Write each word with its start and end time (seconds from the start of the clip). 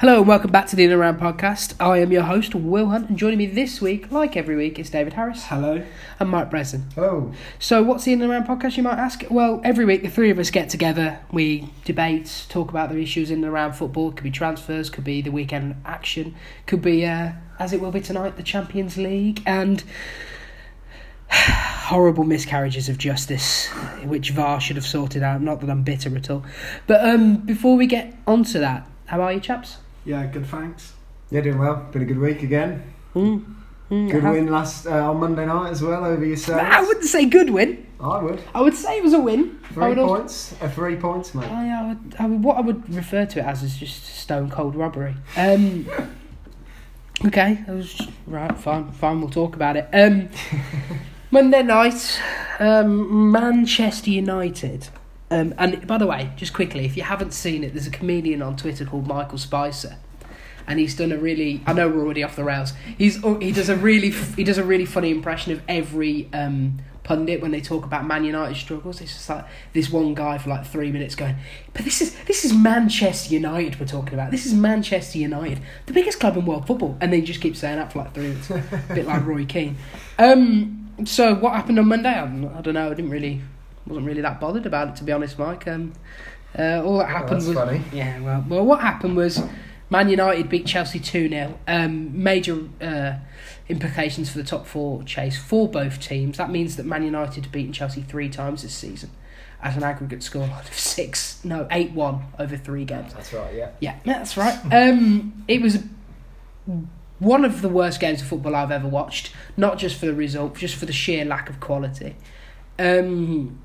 Hello 0.00 0.18
and 0.18 0.26
welcome 0.26 0.50
back 0.50 0.66
to 0.66 0.76
the 0.76 0.82
In 0.82 0.90
and 0.90 1.00
Around 1.00 1.20
podcast. 1.20 1.74
I 1.78 1.98
am 1.98 2.10
your 2.10 2.24
host, 2.24 2.52
Will 2.54 2.86
Hunt, 2.86 3.08
and 3.08 3.16
joining 3.16 3.38
me 3.38 3.46
this 3.46 3.80
week, 3.80 4.10
like 4.10 4.36
every 4.36 4.56
week, 4.56 4.78
is 4.78 4.90
David 4.90 5.12
Harris 5.12 5.46
Hello. 5.46 5.84
and 6.18 6.28
Mike 6.28 6.50
Breslin. 6.50 6.84
Hello. 6.96 7.32
So, 7.60 7.80
what's 7.82 8.04
the 8.04 8.12
In 8.12 8.20
and 8.20 8.30
Around 8.30 8.46
podcast, 8.46 8.76
you 8.76 8.82
might 8.82 8.98
ask? 8.98 9.22
Well, 9.30 9.60
every 9.62 9.84
week 9.84 10.02
the 10.02 10.10
three 10.10 10.30
of 10.30 10.38
us 10.40 10.50
get 10.50 10.68
together, 10.68 11.20
we 11.30 11.70
debate, 11.84 12.46
talk 12.48 12.70
about 12.70 12.90
the 12.90 13.00
issues 13.00 13.30
in 13.30 13.44
and 13.44 13.52
around 13.52 13.74
football. 13.74 14.10
It 14.10 14.16
could 14.16 14.24
be 14.24 14.32
transfers, 14.32 14.90
could 14.90 15.04
be 15.04 15.22
the 15.22 15.30
weekend 15.30 15.76
action, 15.84 16.34
could 16.66 16.82
be, 16.82 17.06
uh, 17.06 17.32
as 17.60 17.72
it 17.72 17.80
will 17.80 17.92
be 17.92 18.00
tonight, 18.00 18.36
the 18.36 18.42
Champions 18.42 18.96
League, 18.96 19.42
and 19.46 19.84
horrible 21.30 22.24
miscarriages 22.24 22.88
of 22.88 22.98
justice, 22.98 23.68
which 24.02 24.30
VAR 24.30 24.60
should 24.60 24.76
have 24.76 24.86
sorted 24.86 25.22
out. 25.22 25.40
Not 25.40 25.60
that 25.60 25.70
I'm 25.70 25.84
bitter 25.84 26.14
at 26.16 26.28
all. 26.30 26.44
But 26.88 27.08
um, 27.08 27.36
before 27.36 27.76
we 27.76 27.86
get 27.86 28.12
onto 28.26 28.58
that, 28.58 28.88
how 29.06 29.20
are 29.22 29.32
you, 29.32 29.40
chaps? 29.40 29.78
Yeah, 30.04 30.26
good. 30.26 30.46
Thanks. 30.46 30.92
Yeah, 31.30 31.40
doing 31.40 31.58
well. 31.58 31.76
Been 31.90 32.02
a 32.02 32.04
good 32.04 32.18
week 32.18 32.42
again. 32.42 32.82
Mm. 33.14 33.44
Mm, 33.90 34.10
Good 34.10 34.22
how- 34.22 34.32
win 34.32 34.46
last 34.50 34.86
uh, 34.86 35.10
on 35.10 35.18
Monday 35.20 35.44
night 35.46 35.70
as 35.70 35.82
well 35.82 36.04
over 36.04 36.24
yourselves. 36.24 36.62
I 36.64 36.80
wouldn't 36.82 37.04
say 37.04 37.26
good 37.26 37.50
win. 37.50 37.86
I 38.00 38.22
would. 38.22 38.42
I 38.54 38.60
would 38.60 38.74
say 38.74 38.96
it 38.98 39.02
was 39.04 39.12
a 39.12 39.20
win. 39.20 39.58
I 39.70 39.74
Three 39.74 39.88
would 39.90 39.98
also- 39.98 40.16
points. 40.16 40.54
Uh, 40.60 40.68
three 40.68 40.96
points, 40.96 41.34
mate. 41.34 41.50
I, 41.50 41.70
I, 41.70 41.88
would, 41.88 42.14
I 42.18 42.26
would, 42.26 42.42
what 42.42 42.56
I 42.56 42.60
would 42.62 42.94
refer 42.94 43.24
to 43.26 43.38
it 43.40 43.44
as 43.44 43.62
is 43.62 43.76
just 43.76 44.04
stone 44.04 44.50
cold 44.50 44.74
robbery. 44.74 45.14
Um, 45.36 45.86
okay, 47.26 47.62
that 47.66 47.74
was 47.74 48.00
right. 48.26 48.56
Fine, 48.58 48.90
fine. 48.92 49.20
We'll 49.20 49.30
talk 49.30 49.54
about 49.54 49.76
it. 49.76 49.88
Um, 49.92 50.28
Monday 51.30 51.62
night, 51.62 52.20
um, 52.60 53.32
Manchester 53.32 54.10
United. 54.10 54.88
Um, 55.30 55.54
and 55.58 55.86
by 55.86 55.98
the 55.98 56.06
way, 56.06 56.30
just 56.36 56.52
quickly, 56.52 56.84
if 56.84 56.96
you 56.96 57.02
haven't 57.02 57.32
seen 57.32 57.64
it, 57.64 57.72
there's 57.74 57.86
a 57.86 57.90
comedian 57.90 58.40
on 58.40 58.56
Twitter 58.56 58.84
called 58.84 59.06
Michael 59.06 59.38
Spicer, 59.38 59.96
and 60.66 60.78
he's 60.78 60.94
done 60.96 61.12
a 61.12 61.18
really. 61.18 61.62
I 61.66 61.72
know 61.72 61.88
we're 61.88 62.04
already 62.04 62.22
off 62.22 62.36
the 62.36 62.44
rails. 62.44 62.72
He's 62.98 63.22
oh, 63.24 63.38
he 63.38 63.52
does 63.52 63.68
a 63.68 63.76
really 63.76 64.10
he 64.10 64.44
does 64.44 64.58
a 64.58 64.64
really 64.64 64.86
funny 64.86 65.10
impression 65.10 65.52
of 65.52 65.62
every 65.68 66.28
um, 66.32 66.78
pundit 67.02 67.40
when 67.40 67.50
they 67.50 67.60
talk 67.60 67.84
about 67.84 68.06
Man 68.06 68.24
United 68.24 68.56
struggles. 68.56 69.00
It's 69.00 69.12
just 69.12 69.28
like 69.28 69.44
this 69.72 69.90
one 69.90 70.14
guy 70.14 70.38
for 70.38 70.50
like 70.50 70.66
three 70.66 70.90
minutes 70.90 71.14
going, 71.14 71.36
"But 71.72 71.84
this 71.84 72.00
is 72.00 72.14
this 72.24 72.44
is 72.44 72.52
Manchester 72.52 73.34
United 73.34 73.78
we're 73.78 73.86
talking 73.86 74.14
about. 74.14 74.30
This 74.30 74.46
is 74.46 74.54
Manchester 74.54 75.18
United, 75.18 75.60
the 75.86 75.92
biggest 75.92 76.18
club 76.18 76.36
in 76.36 76.46
world 76.46 76.66
football," 76.66 76.96
and 77.00 77.12
then 77.12 77.20
he 77.20 77.26
just 77.26 77.40
keeps 77.40 77.58
saying 77.58 77.76
that 77.76 77.92
for 77.92 78.00
like 78.00 78.14
three 78.14 78.28
minutes, 78.28 78.50
a 78.50 78.62
bit 78.94 79.06
like 79.06 79.24
Roy 79.24 79.44
Keane. 79.44 79.76
Um, 80.18 80.90
so 81.04 81.34
what 81.34 81.54
happened 81.54 81.78
on 81.78 81.88
Monday? 81.88 82.08
I 82.08 82.26
don't, 82.26 82.54
I 82.54 82.60
don't 82.60 82.74
know. 82.74 82.90
I 82.90 82.94
didn't 82.94 83.10
really 83.10 83.40
wasn't 83.86 84.06
really 84.06 84.22
that 84.22 84.40
bothered 84.40 84.66
about 84.66 84.88
it 84.88 84.96
to 84.96 85.04
be 85.04 85.12
honest, 85.12 85.38
Mike. 85.38 85.68
Um, 85.68 85.92
uh, 86.58 86.82
all 86.84 86.98
that 86.98 87.08
happened 87.08 87.40
that's 87.40 87.46
was 87.46 87.56
funny. 87.56 87.82
yeah. 87.92 88.20
Well, 88.20 88.44
well, 88.48 88.64
what 88.64 88.80
happened 88.80 89.16
was 89.16 89.42
Man 89.94 90.08
United 90.08 90.48
beat 90.48 90.66
Chelsea 90.66 90.98
two 90.98 91.28
0 91.28 91.56
Um, 91.68 92.20
major 92.20 92.64
uh, 92.80 93.12
implications 93.68 94.28
for 94.28 94.38
the 94.38 94.44
top 94.44 94.66
four 94.66 95.04
chase 95.04 95.38
for 95.38 95.68
both 95.68 96.00
teams. 96.00 96.36
That 96.36 96.50
means 96.50 96.74
that 96.74 96.84
Man 96.84 97.04
United 97.04 97.44
have 97.44 97.52
beaten 97.52 97.72
Chelsea 97.72 98.02
three 98.02 98.28
times 98.28 98.62
this 98.62 98.74
season, 98.74 99.12
at 99.62 99.76
an 99.76 99.84
aggregate 99.84 100.24
score 100.24 100.42
of 100.42 100.74
six, 100.74 101.38
no, 101.44 101.68
eight 101.70 101.92
one 101.92 102.24
over 102.40 102.56
three 102.56 102.84
games. 102.84 103.14
That's 103.14 103.32
right. 103.32 103.54
Yeah. 103.54 103.70
Yeah, 103.78 104.00
that's 104.04 104.36
right. 104.36 104.58
Um, 104.72 105.44
it 105.46 105.62
was 105.62 105.84
one 107.20 107.44
of 107.44 107.62
the 107.62 107.68
worst 107.68 108.00
games 108.00 108.20
of 108.20 108.26
football 108.26 108.56
I've 108.56 108.72
ever 108.72 108.88
watched. 108.88 109.30
Not 109.56 109.78
just 109.78 110.00
for 110.00 110.06
the 110.06 110.14
result, 110.14 110.56
just 110.56 110.74
for 110.74 110.86
the 110.86 110.92
sheer 110.92 111.24
lack 111.24 111.48
of 111.48 111.60
quality. 111.60 112.16
Um, 112.80 113.60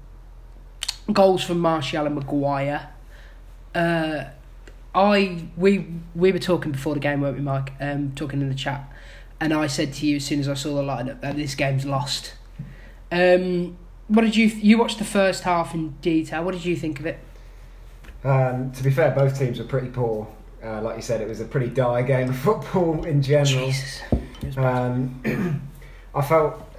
goals 1.11 1.43
from 1.43 1.57
Martial 1.59 2.05
and 2.05 2.13
Maguire. 2.13 2.89
Uh, 3.73 4.25
I 4.93 5.45
we 5.55 5.87
we 6.15 6.31
were 6.31 6.39
talking 6.39 6.71
before 6.71 6.93
the 6.93 6.99
game, 6.99 7.21
weren't 7.21 7.37
we, 7.37 7.43
Mike? 7.43 7.73
Um, 7.79 8.13
talking 8.15 8.41
in 8.41 8.49
the 8.49 8.55
chat, 8.55 8.91
and 9.39 9.53
I 9.53 9.67
said 9.67 9.93
to 9.95 10.05
you 10.05 10.17
as 10.17 10.25
soon 10.25 10.39
as 10.39 10.49
I 10.49 10.53
saw 10.55 10.75
the 10.75 10.81
lineup 10.81 11.21
that 11.21 11.35
this 11.35 11.55
game's 11.55 11.85
lost. 11.85 12.33
Um, 13.11 13.77
what 14.07 14.21
did 14.21 14.35
you 14.35 14.47
you 14.47 14.77
watched 14.77 14.97
the 14.97 15.05
first 15.05 15.43
half 15.43 15.73
in 15.73 15.91
detail? 16.01 16.43
What 16.43 16.53
did 16.53 16.65
you 16.65 16.75
think 16.75 16.99
of 16.99 17.05
it? 17.05 17.19
Um, 18.23 18.71
to 18.71 18.83
be 18.83 18.91
fair, 18.91 19.11
both 19.11 19.37
teams 19.37 19.59
were 19.59 19.65
pretty 19.65 19.89
poor. 19.89 20.27
Uh, 20.63 20.81
like 20.81 20.97
you 20.97 21.01
said, 21.01 21.21
it 21.21 21.27
was 21.27 21.39
a 21.39 21.45
pretty 21.45 21.69
dire 21.69 22.03
game 22.03 22.29
of 22.29 22.37
football 22.37 23.05
in 23.05 23.21
general. 23.21 23.67
Jesus. 23.67 24.01
It 24.11 24.45
was 24.45 24.55
bad. 24.55 24.91
Um, 24.91 25.61
I 26.15 26.21
felt 26.21 26.69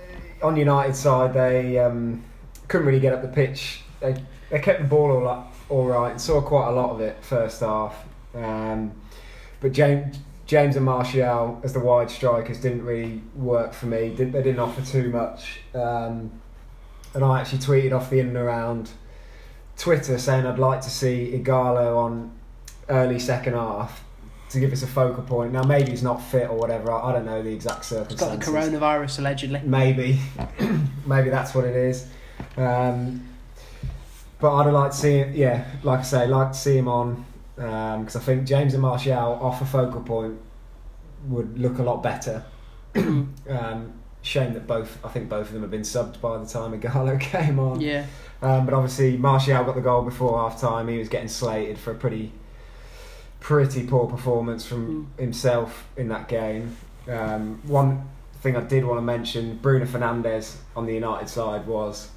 on 0.43 0.57
United 0.57 0.95
side 0.95 1.33
they 1.33 1.79
um, 1.79 2.23
couldn't 2.69 2.87
really 2.87 3.01
get 3.01 3.13
up 3.13 3.23
the 3.23 3.29
pitch. 3.29 3.83
They 4.01 4.17
they 4.51 4.59
kept 4.59 4.83
the 4.83 4.89
ball 4.89 5.13
all 5.13 5.29
up, 5.29 5.55
all 5.71 5.87
right 5.87 6.21
saw 6.21 6.41
quite 6.41 6.69
a 6.69 6.73
lot 6.73 6.91
of 6.91 7.01
it 7.01 7.17
first 7.23 7.61
half. 7.61 7.97
Um, 8.35 8.93
but 9.61 9.73
James 9.73 10.19
James 10.47 10.75
and 10.75 10.85
Martial 10.85 11.61
as 11.63 11.73
the 11.73 11.81
wide 11.81 12.11
strikers 12.11 12.61
didn't 12.61 12.85
really 12.85 13.23
work 13.37 13.73
for 13.73 13.87
me. 13.87 14.09
Didn't, 14.09 14.33
they 14.33 14.43
didn't 14.43 14.59
offer 14.59 14.83
too 14.83 15.09
much. 15.11 15.61
Um, 15.75 16.33
and 17.15 17.25
I 17.25 17.41
actually 17.41 17.61
tweeted 17.61 17.93
off 17.93 18.11
the 18.11 18.19
in 18.19 18.29
and 18.29 18.37
around 18.37 18.91
Twitter 19.77 20.19
saying 20.19 20.47
I'd 20.47 20.59
like 20.59 20.81
to 20.83 20.91
see 20.91 21.41
Ighalo 21.41 21.97
on 21.97 22.33
early 22.89 23.21
second 23.21 23.55
half 23.55 24.05
to 24.51 24.59
give 24.59 24.73
us 24.73 24.83
a 24.83 24.89
focal 24.89 25.23
point. 25.23 25.53
Now 25.53 25.63
maybe 25.63 25.91
he's 25.91 26.03
not 26.03 26.21
fit 26.21 26.51
or 26.51 26.57
whatever. 26.57 26.91
I, 26.91 27.11
I 27.11 27.13
don't 27.13 27.27
know 27.27 27.43
the 27.43 27.53
exact 27.53 27.85
circumstances. 27.85 28.29
Got 28.29 28.41
the 28.41 28.77
coronavirus 28.77 29.21
allegedly. 29.21 29.61
Maybe, 29.65 30.21
maybe 31.07 31.31
that's 31.31 31.55
what 31.55 31.65
it 31.65 31.77
is. 31.77 32.09
Um, 32.57 33.30
but 34.41 34.55
I'd 34.55 34.71
like 34.71 34.93
to 34.93 34.97
see, 34.97 35.15
it, 35.17 35.35
yeah, 35.35 35.67
like 35.83 36.01
I 36.01 36.03
say, 36.03 36.27
like 36.27 36.53
to 36.53 36.59
see 36.59 36.77
him 36.77 36.89
on 36.89 37.25
because 37.57 38.17
I 38.17 38.21
think 38.21 38.47
James 38.47 38.73
and 38.73 38.83
Martial 38.83 39.15
off 39.15 39.61
a 39.61 39.67
focal 39.67 40.01
point 40.01 40.39
would 41.27 41.59
look 41.59 41.79
a 41.79 41.83
lot 41.83 42.03
better. 42.03 42.45
um, 42.97 43.93
shame 44.23 44.55
that 44.55 44.67
both, 44.67 44.99
I 45.05 45.09
think 45.09 45.29
both 45.29 45.49
of 45.49 45.53
them 45.53 45.63
have 45.63 45.71
been 45.71 45.83
subbed 45.83 46.21
by 46.21 46.39
the 46.39 46.47
time 46.47 46.79
Ighalo 46.79 47.21
came 47.21 47.59
on. 47.59 47.81
Yeah. 47.81 48.07
Um, 48.43 48.65
but 48.65 48.75
obviously, 48.75 49.17
Martial 49.17 49.63
got 49.65 49.75
the 49.75 49.83
goal 49.83 50.03
before 50.03 50.39
half 50.39 50.61
time. 50.61 50.89
He 50.89 50.99
was 50.99 51.09
getting 51.09 51.29
slated 51.29 51.79
for 51.79 51.93
a 51.93 51.95
pretty, 51.95 52.33
pretty 53.41 53.87
poor 53.87 54.07
performance 54.07 54.65
from 54.65 55.13
himself 55.19 55.87
in 55.97 56.09
that 56.09 56.29
game. 56.29 56.77
Um, 57.09 57.61
one 57.67 58.09
thing 58.41 58.57
I 58.57 58.63
did 58.63 58.85
want 58.85 58.99
to 58.99 59.03
mention: 59.03 59.59
Bruno 59.59 59.85
Fernandes 59.85 60.57
on 60.75 60.87
the 60.87 60.95
United 60.95 61.29
side 61.29 61.67
was 61.67 62.11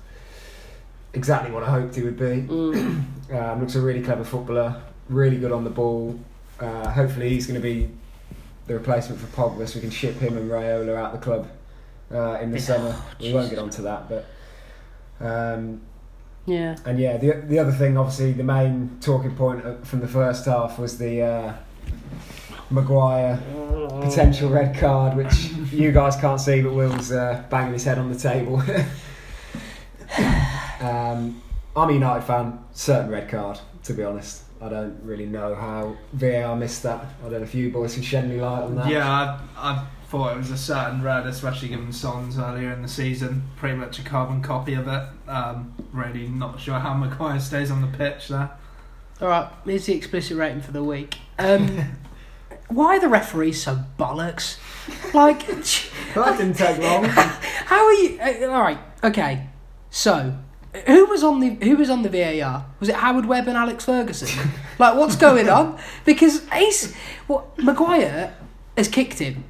exactly 1.13 1.51
what 1.51 1.63
I 1.63 1.69
hoped 1.71 1.95
he 1.95 2.01
would 2.03 2.17
be. 2.17 2.43
Mm. 2.47 3.03
Um, 3.31 3.61
looks 3.61 3.73
a 3.73 3.81
really 3.81 4.01
clever 4.03 4.23
footballer, 4.23 4.79
really 5.09 5.37
good 5.37 5.51
on 5.51 5.63
the 5.63 5.69
ball. 5.69 6.19
Uh, 6.59 6.87
hopefully, 6.91 7.29
he's 7.29 7.47
going 7.47 7.59
to 7.59 7.63
be 7.63 7.89
the 8.67 8.75
replacement 8.75 9.19
for 9.19 9.25
Pogba, 9.27 9.67
so 9.67 9.75
we 9.75 9.81
can 9.81 9.89
ship 9.89 10.15
him 10.19 10.37
and 10.37 10.51
Raiola 10.51 10.95
out 10.95 11.13
the 11.13 11.17
club 11.17 11.47
uh, 12.11 12.37
in 12.41 12.51
the 12.51 12.57
Yeah. 12.59 12.63
summer. 12.63 12.95
Oh, 12.95 13.15
we 13.21 13.33
won't 13.33 13.49
get 13.49 13.57
onto 13.57 13.81
that, 13.83 14.07
but. 14.07 14.25
Um, 15.19 15.81
Yeah. 16.45 16.75
and 16.85 16.99
yeah, 16.99 17.17
the 17.17 17.41
the 17.47 17.57
other 17.57 17.71
thing, 17.71 17.97
obviously, 17.97 18.33
the 18.33 18.43
main 18.43 18.97
talking 19.01 19.35
point 19.35 19.65
uh, 19.65 19.75
from 19.83 20.01
the 20.01 20.07
first 20.07 20.45
half 20.45 20.77
was 20.77 20.97
the 20.99 21.21
uh, 21.23 21.53
Maguire 22.69 23.39
potential 24.01 24.49
red 24.49 24.75
card, 24.77 25.15
which 25.17 25.53
you 25.71 25.91
guys 25.91 26.17
can't 26.17 26.39
see, 26.41 26.61
but 26.61 26.73
Will's 26.73 27.11
uh, 27.11 27.41
banging 27.49 27.73
his 27.73 27.85
head 27.85 27.97
on 27.97 28.11
the 28.11 28.19
table. 28.19 28.61
um, 30.83 31.41
I'm 31.75 31.89
a 31.89 31.93
United 31.93 32.23
fan, 32.23 32.63
certain 32.73 33.09
red 33.09 33.29
card, 33.29 33.59
to 33.83 33.93
be 33.93 34.03
honest. 34.03 34.43
I 34.61 34.69
don't 34.69 34.99
really 35.03 35.25
know 35.25 35.55
how 35.55 35.97
VAR 36.13 36.55
missed 36.55 36.83
that. 36.83 37.05
I 37.21 37.23
don't 37.23 37.33
know 37.33 37.41
if 37.41 37.53
you 37.53 37.69
boys 37.69 37.95
can 37.95 38.03
shed 38.03 38.25
any 38.25 38.39
light 38.39 38.63
on 38.63 38.75
that. 38.75 38.87
Yeah, 38.87 39.09
I, 39.09 39.39
I 39.57 39.87
thought 40.07 40.35
it 40.35 40.37
was 40.37 40.51
a 40.51 40.57
certain 40.57 41.01
red, 41.01 41.25
especially 41.25 41.69
given 41.69 41.91
Sons 41.91 42.37
earlier 42.37 42.71
in 42.71 42.81
the 42.81 42.87
season. 42.87 43.49
Pretty 43.57 43.75
much 43.75 43.99
a 43.99 44.03
carbon 44.03 44.41
copy 44.41 44.75
of 44.75 44.87
it. 44.87 45.03
Um, 45.27 45.73
really 45.91 46.27
not 46.27 46.59
sure 46.59 46.79
how 46.79 46.93
Maguire 46.93 47.39
stays 47.39 47.71
on 47.71 47.81
the 47.81 47.97
pitch 47.97 48.29
there. 48.29 48.51
All 49.19 49.27
right. 49.27 49.51
Here's 49.65 49.85
the 49.85 49.95
explicit 49.95 50.37
rating 50.37 50.61
for 50.61 50.71
the 50.71 50.83
week. 50.83 51.17
Um, 51.39 51.97
why 52.67 52.97
are 52.97 52.99
the 52.99 53.09
referees 53.09 53.63
so 53.63 53.83
bollocks? 53.97 54.57
Like, 55.13 55.45
that 55.47 56.37
didn't 56.37 56.53
take 56.53 56.77
long. 56.77 57.03
how 57.05 57.85
are 57.85 57.93
you? 57.93 58.19
Uh, 58.19 58.51
all 58.51 58.61
right. 58.61 58.79
Okay. 59.03 59.47
So, 59.89 60.37
who 60.87 61.05
was 61.05 61.23
on 61.23 61.39
the 61.39 61.49
who 61.65 61.77
was 61.77 61.89
on 61.89 62.01
the 62.01 62.09
VAR? 62.09 62.65
Was 62.79 62.89
it 62.89 62.95
Howard 62.95 63.25
Webb 63.25 63.47
and 63.47 63.57
Alex 63.57 63.85
Ferguson? 63.85 64.49
like, 64.79 64.95
what's 64.95 65.15
going 65.15 65.49
on? 65.49 65.79
Because 66.05 66.45
Ace, 66.51 66.93
what 67.27 67.57
Maguire 67.57 68.35
has 68.75 68.87
kicked 68.87 69.19
him. 69.19 69.43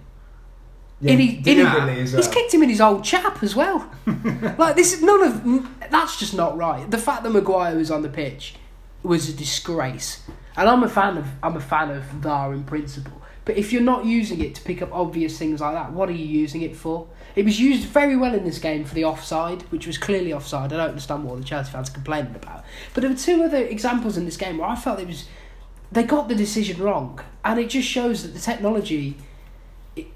Yeah, 0.99 1.13
in 1.13 1.19
he, 1.19 1.27
in 1.37 1.43
he- 1.43 2.01
He's 2.01 2.27
kicked 2.27 2.53
him 2.53 2.63
in 2.63 2.69
his 2.69 2.79
old 2.81 3.03
chap 3.03 3.43
as 3.43 3.55
well. 3.55 3.89
like 4.57 4.75
this 4.75 4.93
is 4.93 5.01
none 5.01 5.23
of 5.23 5.89
that's 5.89 6.19
just 6.19 6.33
not 6.33 6.57
right. 6.57 6.89
The 6.89 6.97
fact 6.97 7.23
that 7.23 7.29
Maguire 7.31 7.75
was 7.75 7.91
on 7.91 8.01
the 8.01 8.09
pitch 8.09 8.55
was 9.01 9.29
a 9.29 9.33
disgrace. 9.33 10.23
And 10.55 10.69
I'm 10.69 10.83
a 10.83 10.89
fan 10.89 11.17
of 11.17 11.27
I'm 11.41 11.55
a 11.55 11.61
fan 11.61 11.89
of 11.89 12.03
VAR 12.03 12.53
in 12.53 12.63
principle. 12.63 13.21
But 13.45 13.57
if 13.57 13.73
you're 13.73 13.81
not 13.81 14.05
using 14.05 14.41
it 14.41 14.55
to 14.55 14.61
pick 14.61 14.81
up 14.81 14.93
obvious 14.93 15.37
things 15.37 15.59
like 15.59 15.73
that, 15.73 15.91
what 15.91 16.07
are 16.09 16.13
you 16.13 16.25
using 16.25 16.61
it 16.61 16.75
for? 16.75 17.07
It 17.35 17.43
was 17.43 17.59
used 17.59 17.87
very 17.87 18.15
well 18.15 18.33
in 18.33 18.45
this 18.45 18.59
game 18.59 18.85
for 18.85 18.95
the 18.95 19.03
offside, 19.03 19.63
which 19.63 19.85
was 19.85 19.97
clearly 19.97 20.31
offside. 20.31 20.71
I 20.71 20.77
don't 20.77 20.89
understand 20.89 21.25
what 21.25 21.39
the 21.39 21.43
Chelsea 21.43 21.71
fans 21.71 21.89
are 21.89 21.93
complaining 21.93 22.35
about. 22.35 22.63
But 22.93 23.01
there 23.01 23.09
were 23.09 23.17
two 23.17 23.43
other 23.43 23.57
examples 23.57 24.17
in 24.17 24.25
this 24.25 24.37
game 24.37 24.59
where 24.59 24.69
I 24.69 24.75
felt 24.75 24.99
it 24.99 25.07
was 25.07 25.25
they 25.91 26.03
got 26.03 26.27
the 26.27 26.35
decision 26.35 26.81
wrong. 26.81 27.19
and 27.45 27.59
it 27.59 27.69
just 27.69 27.87
shows 27.87 28.23
that 28.23 28.33
the 28.33 28.39
technology. 28.39 29.17
It, 29.95 30.07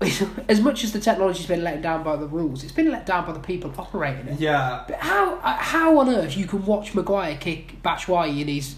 as 0.48 0.60
much 0.60 0.82
as 0.82 0.92
the 0.92 1.00
technology's 1.00 1.46
been 1.46 1.62
let 1.62 1.80
down 1.80 2.02
by 2.02 2.16
the 2.16 2.26
rules, 2.26 2.64
it's 2.64 2.72
been 2.72 2.90
let 2.90 3.06
down 3.06 3.24
by 3.26 3.32
the 3.32 3.40
people 3.40 3.72
operating 3.78 4.26
it. 4.28 4.40
Yeah. 4.40 4.84
But 4.88 4.96
how 4.98 5.36
how 5.36 5.98
on 5.98 6.08
earth 6.08 6.36
you 6.36 6.46
can 6.46 6.64
watch 6.66 6.94
Maguire 6.94 7.36
kick 7.36 7.82
Batshuayi 7.82 8.40
in 8.40 8.48
his 8.48 8.76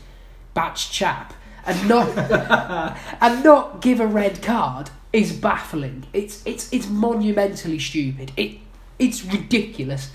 batch 0.52 0.90
chap 0.92 1.32
and 1.66 1.88
not 1.88 2.08
and 3.20 3.44
not 3.44 3.80
give 3.80 4.00
a 4.00 4.06
red 4.06 4.42
card 4.42 4.90
is 5.12 5.32
baffling. 5.32 6.04
It's 6.12 6.42
it's 6.44 6.72
it's 6.72 6.88
monumentally 6.88 7.78
stupid. 7.78 8.32
It 8.36 8.58
it's 8.98 9.24
ridiculous. 9.24 10.10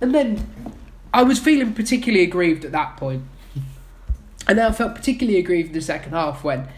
And 0.00 0.14
then 0.14 0.74
I 1.12 1.22
was 1.22 1.38
feeling 1.38 1.74
particularly 1.74 2.24
aggrieved 2.24 2.64
at 2.64 2.72
that 2.72 2.96
point. 2.96 3.24
And 4.46 4.58
then 4.58 4.70
I 4.70 4.72
felt 4.72 4.94
particularly 4.94 5.38
aggrieved 5.38 5.68
in 5.68 5.74
the 5.74 5.80
second 5.80 6.12
half 6.12 6.44
when 6.44 6.68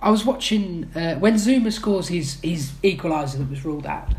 I 0.00 0.10
was 0.10 0.24
watching 0.24 0.90
uh, 0.94 1.16
when 1.16 1.34
Zouma 1.34 1.72
scores 1.72 2.08
his 2.08 2.40
his 2.42 2.72
equaliser 2.82 3.38
that 3.38 3.50
was 3.50 3.64
ruled 3.64 3.86
out. 3.86 4.12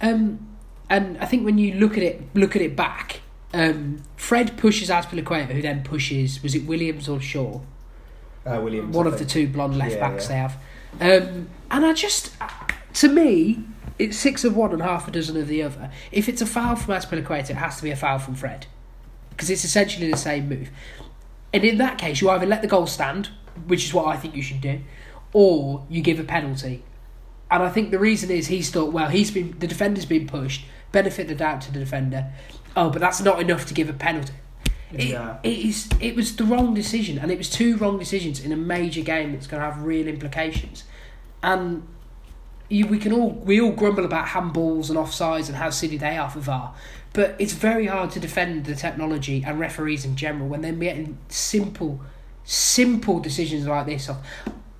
Um, 0.00 0.46
and 0.88 1.18
I 1.18 1.26
think 1.26 1.44
when 1.44 1.58
you 1.58 1.74
look 1.74 1.96
at 1.96 2.02
it 2.02 2.22
look 2.34 2.56
at 2.56 2.62
it 2.62 2.76
back, 2.76 3.20
um, 3.54 4.02
Fred 4.16 4.56
pushes 4.56 4.88
Azpilicueta, 4.88 5.52
who 5.52 5.62
then 5.62 5.82
pushes 5.82 6.42
was 6.42 6.54
it 6.54 6.66
Williams 6.66 7.08
or 7.08 7.20
Shaw? 7.20 7.60
Uh, 8.46 8.60
Williams. 8.60 8.94
one 8.96 9.06
of 9.06 9.18
the 9.18 9.24
two 9.24 9.48
blonde 9.48 9.76
left 9.76 9.94
Yeah, 9.94 10.00
backs 10.08 10.28
yeah. 10.30 10.48
they 10.98 11.08
have. 11.08 11.24
Um, 11.24 11.48
and 11.70 11.84
I 11.84 11.92
just, 11.92 12.32
to 12.94 13.08
me, 13.08 13.64
it's 13.98 14.16
six 14.16 14.44
of 14.44 14.56
one 14.56 14.72
and 14.72 14.82
half 14.82 15.08
a 15.08 15.10
dozen 15.10 15.36
of 15.36 15.48
the 15.48 15.62
other. 15.62 15.90
If 16.12 16.28
it's 16.28 16.40
a 16.40 16.46
foul 16.46 16.76
from 16.76 16.94
Azpilicueta, 16.94 17.50
it 17.50 17.56
has 17.56 17.76
to 17.78 17.82
be 17.82 17.90
a 17.90 17.96
foul 17.96 18.18
from 18.18 18.34
Fred. 18.34 18.66
Because 19.30 19.50
it's 19.50 19.64
essentially 19.64 20.10
the 20.10 20.16
same 20.16 20.48
move. 20.48 20.70
And 21.52 21.64
in 21.64 21.78
that 21.78 21.98
case, 21.98 22.20
you 22.20 22.30
either 22.30 22.46
let 22.46 22.62
the 22.62 22.68
goal 22.68 22.86
stand, 22.86 23.30
which 23.66 23.84
is 23.84 23.92
what 23.94 24.06
I 24.06 24.16
think 24.16 24.34
you 24.34 24.42
should 24.42 24.60
do, 24.60 24.80
or 25.32 25.84
you 25.88 26.02
give 26.02 26.18
a 26.20 26.24
penalty. 26.24 26.84
And 27.50 27.62
I 27.62 27.68
think 27.68 27.90
the 27.90 27.98
reason 27.98 28.30
is 28.30 28.46
he's 28.48 28.70
thought, 28.70 28.92
well, 28.92 29.08
he's 29.08 29.30
been 29.30 29.56
the 29.58 29.66
defender's 29.66 30.04
been 30.04 30.26
pushed, 30.26 30.64
benefit 30.92 31.28
the 31.28 31.34
doubt 31.34 31.60
to 31.62 31.72
the 31.72 31.78
defender. 31.78 32.32
Oh, 32.74 32.90
but 32.90 33.00
that's 33.00 33.20
not 33.20 33.40
enough 33.40 33.66
to 33.66 33.74
give 33.74 33.88
a 33.88 33.92
penalty. 33.92 34.32
It, 34.98 35.08
Yeah. 35.08 35.36
it 35.42 35.58
is. 35.58 35.88
It 36.00 36.16
was 36.16 36.36
the 36.36 36.44
wrong 36.44 36.74
decision, 36.74 37.18
and 37.18 37.30
it 37.30 37.38
was 37.38 37.48
two 37.50 37.76
wrong 37.76 37.98
decisions 37.98 38.40
in 38.40 38.52
a 38.52 38.56
major 38.56 39.02
game 39.02 39.32
that's 39.32 39.46
going 39.46 39.60
to 39.62 39.70
have 39.70 39.82
real 39.82 40.08
implications. 40.08 40.84
And 41.42 41.86
you, 42.68 42.86
we 42.86 42.98
can 42.98 43.12
all 43.12 43.30
we 43.30 43.60
all 43.60 43.72
grumble 43.72 44.04
about 44.04 44.26
handballs 44.28 44.88
and 44.88 44.98
offsides 44.98 45.46
and 45.48 45.56
how 45.56 45.70
silly 45.70 45.96
they 45.96 46.16
are 46.16 46.28
for 46.30 46.40
VAR, 46.40 46.74
but 47.12 47.36
it's 47.38 47.52
very 47.52 47.86
hard 47.86 48.10
to 48.12 48.20
defend 48.20 48.64
the 48.64 48.74
technology 48.74 49.44
and 49.46 49.60
referees 49.60 50.04
in 50.04 50.16
general 50.16 50.48
when 50.48 50.62
they're 50.62 50.72
making 50.72 51.16
simple, 51.28 52.00
simple 52.44 53.20
decisions 53.20 53.66
like 53.66 53.86
this 53.86 54.08
off. 54.08 54.18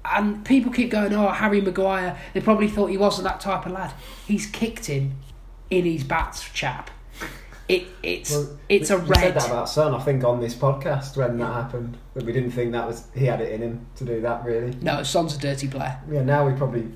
And 0.04 0.44
people 0.44 0.72
keep 0.72 0.90
going, 0.90 1.12
"Oh, 1.12 1.28
Harry 1.28 1.60
Maguire." 1.60 2.16
They 2.32 2.40
probably 2.40 2.68
thought 2.68 2.86
he 2.90 2.96
wasn't 2.96 3.24
that 3.28 3.40
type 3.40 3.66
of 3.66 3.72
lad. 3.72 3.92
He's 4.26 4.46
kicked 4.46 4.86
him 4.86 5.12
in 5.70 5.84
his 5.84 6.04
bats, 6.04 6.48
chap. 6.52 6.90
It 7.68 7.88
it's 8.02 8.30
Well, 8.30 8.58
it's 8.68 8.90
a 8.90 8.98
we 8.98 9.06
said 9.06 9.22
red. 9.22 9.34
that 9.34 9.46
about 9.46 9.68
Son, 9.68 9.92
I 9.94 9.98
think, 10.00 10.22
on 10.22 10.40
this 10.40 10.54
podcast 10.54 11.16
when 11.16 11.36
that 11.38 11.52
happened. 11.52 11.96
That 12.14 12.24
we 12.24 12.32
didn't 12.32 12.52
think 12.52 12.72
that 12.72 12.86
was 12.86 13.08
he 13.14 13.26
had 13.26 13.40
it 13.40 13.52
in 13.52 13.60
him 13.62 13.86
to 13.96 14.04
do 14.04 14.20
that. 14.20 14.44
Really. 14.44 14.76
No, 14.80 15.02
Son's 15.02 15.34
a 15.36 15.38
dirty 15.38 15.66
player. 15.66 15.98
Yeah. 16.10 16.22
Now 16.22 16.46
we 16.46 16.56
probably 16.56 16.88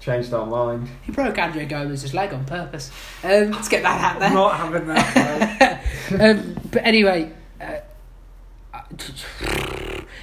changed 0.00 0.32
our 0.32 0.46
mind. 0.46 0.88
He 1.02 1.12
broke 1.12 1.38
Andre 1.38 1.66
Gomes's 1.66 2.14
leg 2.14 2.32
on 2.32 2.44
purpose. 2.44 2.90
Um, 3.22 3.52
let's 3.52 3.68
get 3.68 3.82
that 3.82 4.14
out 4.14 4.20
there. 4.20 4.30
Not 4.30 4.56
having 4.56 4.86
that. 4.88 5.84
um, 6.20 6.56
but 6.70 6.84
anyway, 6.84 7.32
uh, 7.60 7.78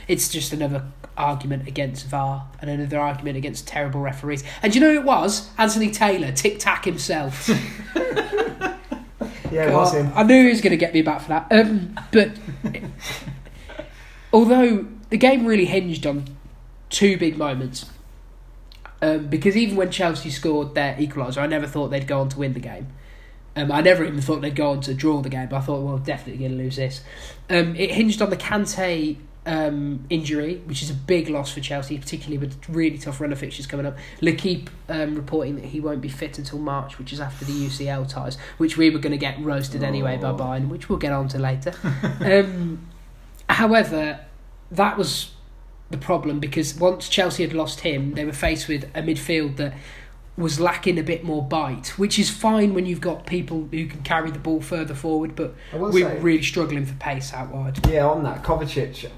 it's 0.08 0.30
just 0.30 0.54
another 0.54 0.84
argument 1.18 1.68
against 1.68 2.08
VAR 2.08 2.48
and 2.62 2.70
another 2.70 3.00
argument 3.00 3.38
against 3.38 3.68
terrible 3.68 4.02
referees. 4.02 4.44
And 4.62 4.76
you 4.76 4.82
know 4.82 4.92
who 4.94 5.00
it 5.00 5.06
was? 5.06 5.50
Anthony 5.58 5.92
Taylor, 5.92 6.32
Tic 6.32 6.60
Tac 6.60 6.86
himself. 6.86 7.50
Yeah, 9.56 9.70
it 9.70 9.74
was 9.74 9.94
him. 9.94 10.12
I 10.14 10.24
knew 10.24 10.44
he 10.44 10.50
was 10.50 10.60
going 10.60 10.72
to 10.72 10.78
get 10.78 10.94
me 10.94 11.02
back 11.02 11.22
for 11.22 11.30
that. 11.30 11.48
Um, 11.50 11.98
but 12.12 12.32
although 14.34 14.86
the 15.10 15.18
game 15.18 15.46
really 15.46 15.64
hinged 15.64 16.06
on 16.06 16.26
two 16.90 17.18
big 17.18 17.38
moments, 17.38 17.86
um, 19.02 19.28
because 19.28 19.56
even 19.56 19.78
when 19.78 19.92
Chelsea 19.92 20.30
scored 20.30 20.76
their 20.76 20.96
equaliser, 20.96 21.38
I 21.38 21.48
never 21.48 21.68
thought 21.68 21.88
they'd 21.88 22.06
go 22.06 22.20
on 22.20 22.30
to 22.30 22.40
win 22.40 22.52
the 22.52 22.60
game. 22.60 22.88
Um, 23.56 23.72
I 23.72 23.80
never 23.80 24.04
even 24.04 24.20
thought 24.20 24.42
they'd 24.42 24.56
go 24.56 24.72
on 24.72 24.82
to 24.82 24.94
draw 24.94 25.22
the 25.22 25.30
game. 25.30 25.48
But 25.48 25.58
I 25.58 25.62
thought, 25.62 25.82
well, 25.82 25.98
definitely 26.00 26.40
going 26.40 26.58
to 26.58 26.64
lose 26.64 26.76
this. 26.76 27.02
Um, 27.50 27.78
it 27.78 27.92
hinged 27.92 28.22
on 28.22 28.30
the 28.30 28.38
Kante 28.38 29.16
um, 29.46 30.06
injury, 30.10 30.62
which 30.66 30.82
is 30.82 30.90
a 30.90 30.94
big 30.94 31.30
loss 31.30 31.52
for 31.54 31.60
Chelsea, 31.60 31.98
particularly 31.98 32.38
with 32.38 32.58
really 32.68 32.98
tough 32.98 33.22
run 33.22 33.32
of 33.32 33.40
fixtures 33.40 33.68
coming 33.68 33.86
up. 33.86 33.96
L'Equipe 34.22 34.70
um, 34.90 35.16
reporting 35.16 35.56
that 35.56 35.66
he 35.66 35.80
won't 35.80 36.02
be 36.02 36.10
fit 36.10 36.38
until 36.38 36.58
March, 36.60 36.98
which 36.98 37.14
is 37.14 37.20
after 37.20 37.46
the 37.46 37.52
UCL 37.52 38.08
ties, 38.10 38.38
which 38.58 38.78
we 38.78 38.90
were 38.90 39.00
going 39.00 39.12
to 39.12 39.18
get 39.18 39.40
roasted 39.40 39.84
anyway 39.84 40.18
by 40.18 40.30
Oh. 40.30 40.38
Bayern, 40.38 40.70
which 40.70 40.90
we'll 40.90 40.98
get 41.00 41.12
on 41.14 41.28
to 41.30 41.38
later. 41.38 41.74
um, 42.22 42.88
however, 43.50 44.20
that 44.72 44.98
was 44.98 45.32
the 45.92 45.98
problem 45.98 46.40
because 46.40 46.76
once 46.80 47.08
Chelsea 47.08 47.44
had 47.44 47.54
lost 47.54 47.82
him, 47.82 48.14
they 48.16 48.26
were 48.26 48.34
faced 48.34 48.68
with 48.68 48.86
a 48.96 49.02
midfield 49.02 49.58
that 49.58 49.74
was 50.38 50.60
lacking 50.60 50.98
a 51.00 51.04
bit 51.04 51.24
more 51.24 51.42
bite, 51.44 51.90
which 52.00 52.20
is 52.20 52.30
fine 52.30 52.74
when 52.74 52.86
you've 52.86 53.00
got 53.00 53.26
people 53.26 53.68
who 53.72 53.86
can 53.86 54.02
carry 54.02 54.32
the 54.32 54.40
ball 54.40 54.60
further 54.60 54.94
forward, 54.94 55.36
but 55.36 55.54
we 55.74 56.02
say, 56.02 56.16
were 56.16 56.20
really 56.22 56.44
struggling 56.44 56.86
for 56.86 56.94
pace 56.96 57.32
out 57.34 57.50
wide. 57.52 57.86
yeah, 57.88 58.06
on 58.06 58.24
that 58.24 58.44
Kovacic, 58.44 59.10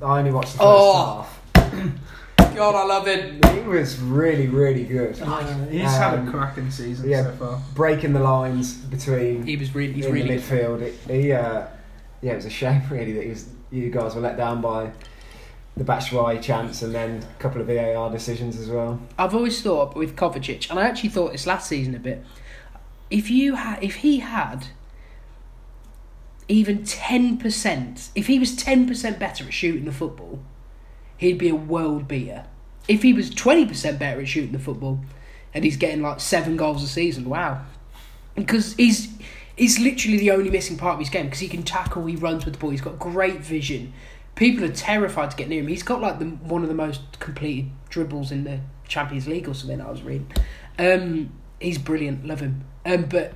I 0.00 0.18
only 0.18 0.30
watched 0.30 0.52
the 0.52 0.58
first 0.58 0.68
Oh. 0.68 1.26
half. 1.54 1.72
God, 2.56 2.74
I 2.74 2.84
love 2.84 3.08
it. 3.08 3.44
He 3.46 3.60
was 3.60 3.98
really, 3.98 4.46
really 4.46 4.84
good. 4.84 5.20
Uh, 5.22 5.38
he's 5.68 5.82
had 5.90 6.14
a 6.14 6.18
Um, 6.18 6.30
cracking 6.30 6.70
season 6.70 7.08
yeah. 7.08 7.24
so 7.24 7.32
far. 7.32 7.62
Breaking 7.74 8.12
the 8.12 8.20
lines 8.20 8.74
between 8.74 9.44
He 9.46 9.56
was 9.56 9.74
really, 9.74 9.94
he's 9.94 10.06
in 10.06 10.12
really 10.12 10.36
the 10.36 10.42
good. 10.48 10.80
midfield. 10.80 10.80
It, 10.82 10.94
he, 11.22 11.32
uh, 11.32 11.62
yeah, 12.20 12.32
it 12.32 12.36
was 12.36 12.44
a 12.44 12.50
shame 12.50 12.82
really 12.90 13.12
that 13.12 13.22
he 13.24 13.30
was, 13.30 13.48
you 13.70 13.90
guys 13.90 14.14
were 14.14 14.20
let 14.20 14.36
down 14.36 14.60
by 14.60 14.90
the 15.78 15.84
Batshuayi 15.84 16.42
chance 16.42 16.82
and 16.82 16.94
then 16.94 17.22
a 17.22 17.42
couple 17.42 17.60
of 17.62 17.66
VAR 17.68 18.10
decisions 18.10 18.58
as 18.60 18.68
well. 18.68 19.00
I've 19.18 19.34
always 19.34 19.62
thought 19.62 19.96
with 19.96 20.14
Kovacic, 20.16 20.68
and 20.68 20.78
I 20.78 20.82
actually 20.82 21.08
thought 21.08 21.32
this 21.32 21.46
last 21.46 21.66
season 21.68 21.94
a 21.94 21.98
bit. 21.98 22.22
If 23.08 23.30
you 23.30 23.54
had, 23.54 23.82
if 23.82 23.96
he 23.96 24.18
had 24.18 24.66
even 26.48 26.84
ten 26.84 27.38
percent, 27.38 28.10
if 28.14 28.26
he 28.26 28.38
was 28.38 28.54
ten 28.54 28.86
percent 28.86 29.18
better 29.18 29.44
at 29.44 29.52
shooting 29.52 29.84
the 29.84 29.92
football, 29.92 30.40
he'd 31.16 31.38
be 31.38 31.48
a 31.48 31.54
world 31.54 32.08
beater. 32.08 32.44
If 32.88 33.02
he 33.02 33.12
was 33.12 33.30
twenty 33.30 33.66
percent 33.66 33.98
better 33.98 34.20
at 34.20 34.28
shooting 34.28 34.52
the 34.52 34.58
football, 34.58 35.00
and 35.54 35.64
he's 35.64 35.76
getting 35.76 36.02
like 36.02 36.20
seven 36.20 36.56
goals 36.56 36.82
a 36.82 36.88
season, 36.88 37.28
wow! 37.28 37.64
Because 38.34 38.74
he's 38.74 39.12
he's 39.56 39.78
literally 39.78 40.18
the 40.18 40.30
only 40.30 40.50
missing 40.50 40.76
part 40.76 40.94
of 40.94 40.98
his 40.98 41.10
game 41.10 41.26
because 41.26 41.40
he 41.40 41.48
can 41.48 41.62
tackle, 41.62 42.06
he 42.06 42.16
runs 42.16 42.44
with 42.44 42.54
the 42.54 42.60
ball, 42.60 42.70
he's 42.70 42.80
got 42.80 42.98
great 42.98 43.40
vision. 43.40 43.92
People 44.34 44.64
are 44.64 44.72
terrified 44.72 45.30
to 45.30 45.36
get 45.36 45.48
near 45.48 45.60
him. 45.60 45.68
He's 45.68 45.82
got 45.82 46.00
like 46.00 46.18
the 46.18 46.24
one 46.24 46.62
of 46.62 46.68
the 46.68 46.74
most 46.74 47.20
completed 47.20 47.70
dribbles 47.90 48.32
in 48.32 48.44
the 48.44 48.60
Champions 48.88 49.28
League 49.28 49.48
or 49.48 49.54
something. 49.54 49.80
I 49.80 49.90
was 49.90 50.02
reading. 50.02 50.32
Um, 50.78 51.32
he's 51.60 51.78
brilliant, 51.78 52.26
love 52.26 52.40
him. 52.40 52.64
Um, 52.86 53.04
but 53.04 53.34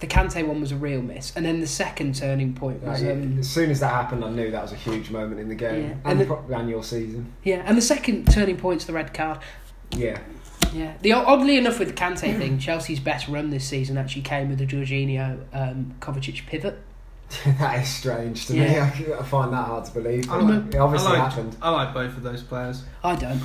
the 0.00 0.06
Kante 0.06 0.46
one 0.46 0.60
was 0.60 0.72
a 0.72 0.76
real 0.76 1.00
miss, 1.00 1.34
and 1.36 1.46
then 1.46 1.60
the 1.60 1.66
second 1.66 2.14
turning 2.14 2.52
point 2.52 2.82
was 2.82 3.02
Like, 3.02 3.12
um, 3.12 3.38
as 3.38 3.48
soon 3.48 3.70
as 3.70 3.80
that 3.80 3.88
happened, 3.92 4.24
I 4.24 4.30
knew 4.30 4.50
that 4.50 4.62
was 4.62 4.72
a 4.72 4.76
huge 4.76 5.10
moment 5.10 5.40
in 5.40 5.48
the 5.48 5.54
game 5.54 5.74
Yeah. 5.82 5.88
and, 5.92 6.00
And 6.04 6.20
the- 6.20 6.24
probably 6.26 6.54
and 6.54 6.68
your 6.68 6.82
season. 6.82 7.32
yeah, 7.44 7.62
and 7.64 7.76
the 7.78 7.82
second 7.82 8.30
turning 8.30 8.56
point's 8.58 8.84
the 8.84 8.92
red 8.92 9.14
card. 9.14 9.38
Yeah, 9.92 10.18
Yeah, 10.74 10.94
the 11.00 11.12
oddly 11.12 11.56
enough 11.56 11.78
with 11.78 11.88
the 11.88 11.94
Kante 11.94 12.36
thing, 12.36 12.58
Chelsea's 12.58 13.00
best 13.00 13.28
run 13.28 13.50
this 13.50 13.64
season 13.66 13.96
actually 13.96 14.22
came 14.22 14.48
with 14.50 14.58
the 14.58 14.66
Jorginho 14.66 15.38
um, 15.54 15.94
Kovacic 16.00 16.44
pivot. 16.46 16.78
that 17.58 17.80
is 17.82 17.88
strange 17.88 18.46
to 18.46 18.52
me. 18.52 18.78
I, 18.78 18.88
I 19.18 19.22
find 19.22 19.52
that 19.52 19.64
hard 19.66 19.84
to 19.86 19.92
believe. 19.92 20.30
I 20.30 20.38
But 20.40 20.44
like- 20.44 20.74
it 20.74 20.78
obviously 20.78 21.08
I 21.08 21.12
like, 21.20 21.30
happened. 21.32 21.56
I 21.62 21.70
like 21.70 21.94
both 21.94 22.16
of 22.16 22.22
those 22.22 22.42
players. 22.42 22.82
I 23.02 23.14
don't. 23.16 23.42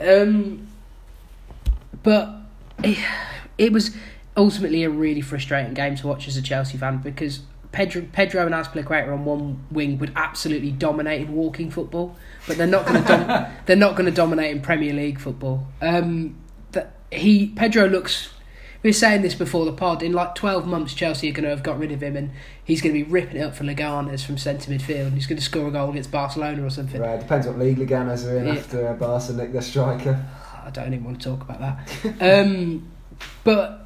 Um, 0.00 0.66
but 2.02 2.30
it, 2.82 2.98
it 3.58 3.72
was 3.72 3.94
ultimately 4.36 4.84
a 4.84 4.90
really 4.90 5.20
frustrating 5.20 5.74
game 5.74 5.96
to 5.96 6.06
watch 6.06 6.28
as 6.28 6.36
a 6.36 6.42
Chelsea 6.42 6.76
fan 6.78 6.98
because 6.98 7.40
Pedro, 7.72 8.06
Pedro 8.12 8.46
and 8.46 8.54
Azpilicueta 8.54 9.12
on 9.12 9.24
one 9.24 9.64
wing 9.70 9.98
would 9.98 10.12
absolutely 10.16 10.70
dominate 10.70 11.22
in 11.22 11.34
walking 11.34 11.70
football, 11.70 12.16
but 12.46 12.56
they're 12.56 12.66
not 12.66 12.86
going 12.86 13.02
to 13.02 13.08
dom- 13.08 13.46
they're 13.66 13.76
not 13.76 13.96
going 13.96 14.06
to 14.06 14.12
dominate 14.12 14.50
in 14.54 14.62
Premier 14.62 14.92
League 14.94 15.20
football. 15.20 15.66
Um, 15.82 16.36
that 16.72 16.94
he 17.10 17.48
Pedro 17.48 17.86
looks. 17.88 18.30
We 18.82 18.90
were 18.90 18.94
saying 18.94 19.22
this 19.22 19.34
before 19.34 19.64
the 19.64 19.72
pod. 19.72 20.02
In 20.02 20.12
like 20.12 20.34
twelve 20.36 20.66
months, 20.66 20.94
Chelsea 20.94 21.28
are 21.28 21.32
going 21.32 21.44
to 21.44 21.50
have 21.50 21.62
got 21.62 21.78
rid 21.78 21.90
of 21.92 22.02
him, 22.02 22.16
and 22.16 22.30
he's 22.64 22.80
going 22.80 22.94
to 22.94 23.04
be 23.04 23.10
ripping 23.10 23.38
it 23.38 23.40
up 23.40 23.54
for 23.56 23.64
Leganes 23.64 24.24
from 24.24 24.38
centre 24.38 24.70
midfield. 24.70 25.06
And 25.08 25.14
he's 25.14 25.26
going 25.26 25.38
to 25.38 25.44
score 25.44 25.66
a 25.66 25.70
goal 25.70 25.90
against 25.90 26.10
Barcelona 26.10 26.64
or 26.64 26.70
something. 26.70 27.00
Right, 27.00 27.18
depends 27.18 27.46
what 27.46 27.58
league 27.58 27.78
Leganes 27.78 28.26
are 28.30 28.38
in 28.38 28.46
Yeah. 28.46 28.54
after 28.54 28.86
uh, 28.88 28.94
Barca 28.94 29.32
nick 29.32 29.52
their 29.52 29.62
striker. 29.62 30.24
I 30.64 30.70
don't 30.70 30.94
even 30.94 31.04
want 31.04 31.20
to 31.20 31.30
talk 31.30 31.42
about 31.48 31.60
that. 31.60 32.20
um, 32.46 32.90
but 33.44 33.85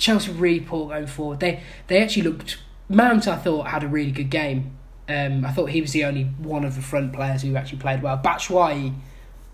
Chelsea 0.00 0.32
really 0.32 0.60
poor 0.60 0.88
going 0.88 1.06
forward. 1.06 1.38
They 1.38 1.62
they 1.86 2.02
actually 2.02 2.22
looked. 2.22 2.58
Mount, 2.88 3.28
I 3.28 3.36
thought, 3.36 3.68
had 3.68 3.84
a 3.84 3.88
really 3.88 4.10
good 4.10 4.30
game. 4.30 4.76
Um, 5.08 5.44
I 5.44 5.52
thought 5.52 5.66
he 5.70 5.80
was 5.80 5.92
the 5.92 6.04
only 6.04 6.24
one 6.24 6.64
of 6.64 6.74
the 6.74 6.82
front 6.82 7.12
players 7.12 7.42
who 7.42 7.54
actually 7.54 7.78
played 7.78 8.02
well. 8.02 8.18
Batshuayi 8.18 8.94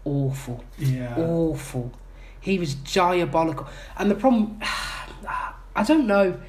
awful, 0.04 0.64
Yeah. 0.78 1.14
awful. 1.18 1.92
He 2.40 2.58
was 2.58 2.74
diabolical, 2.74 3.66
and 3.98 4.10
the 4.10 4.14
problem, 4.14 4.58
I 5.76 5.82
don't 5.84 6.06
know. 6.06 6.40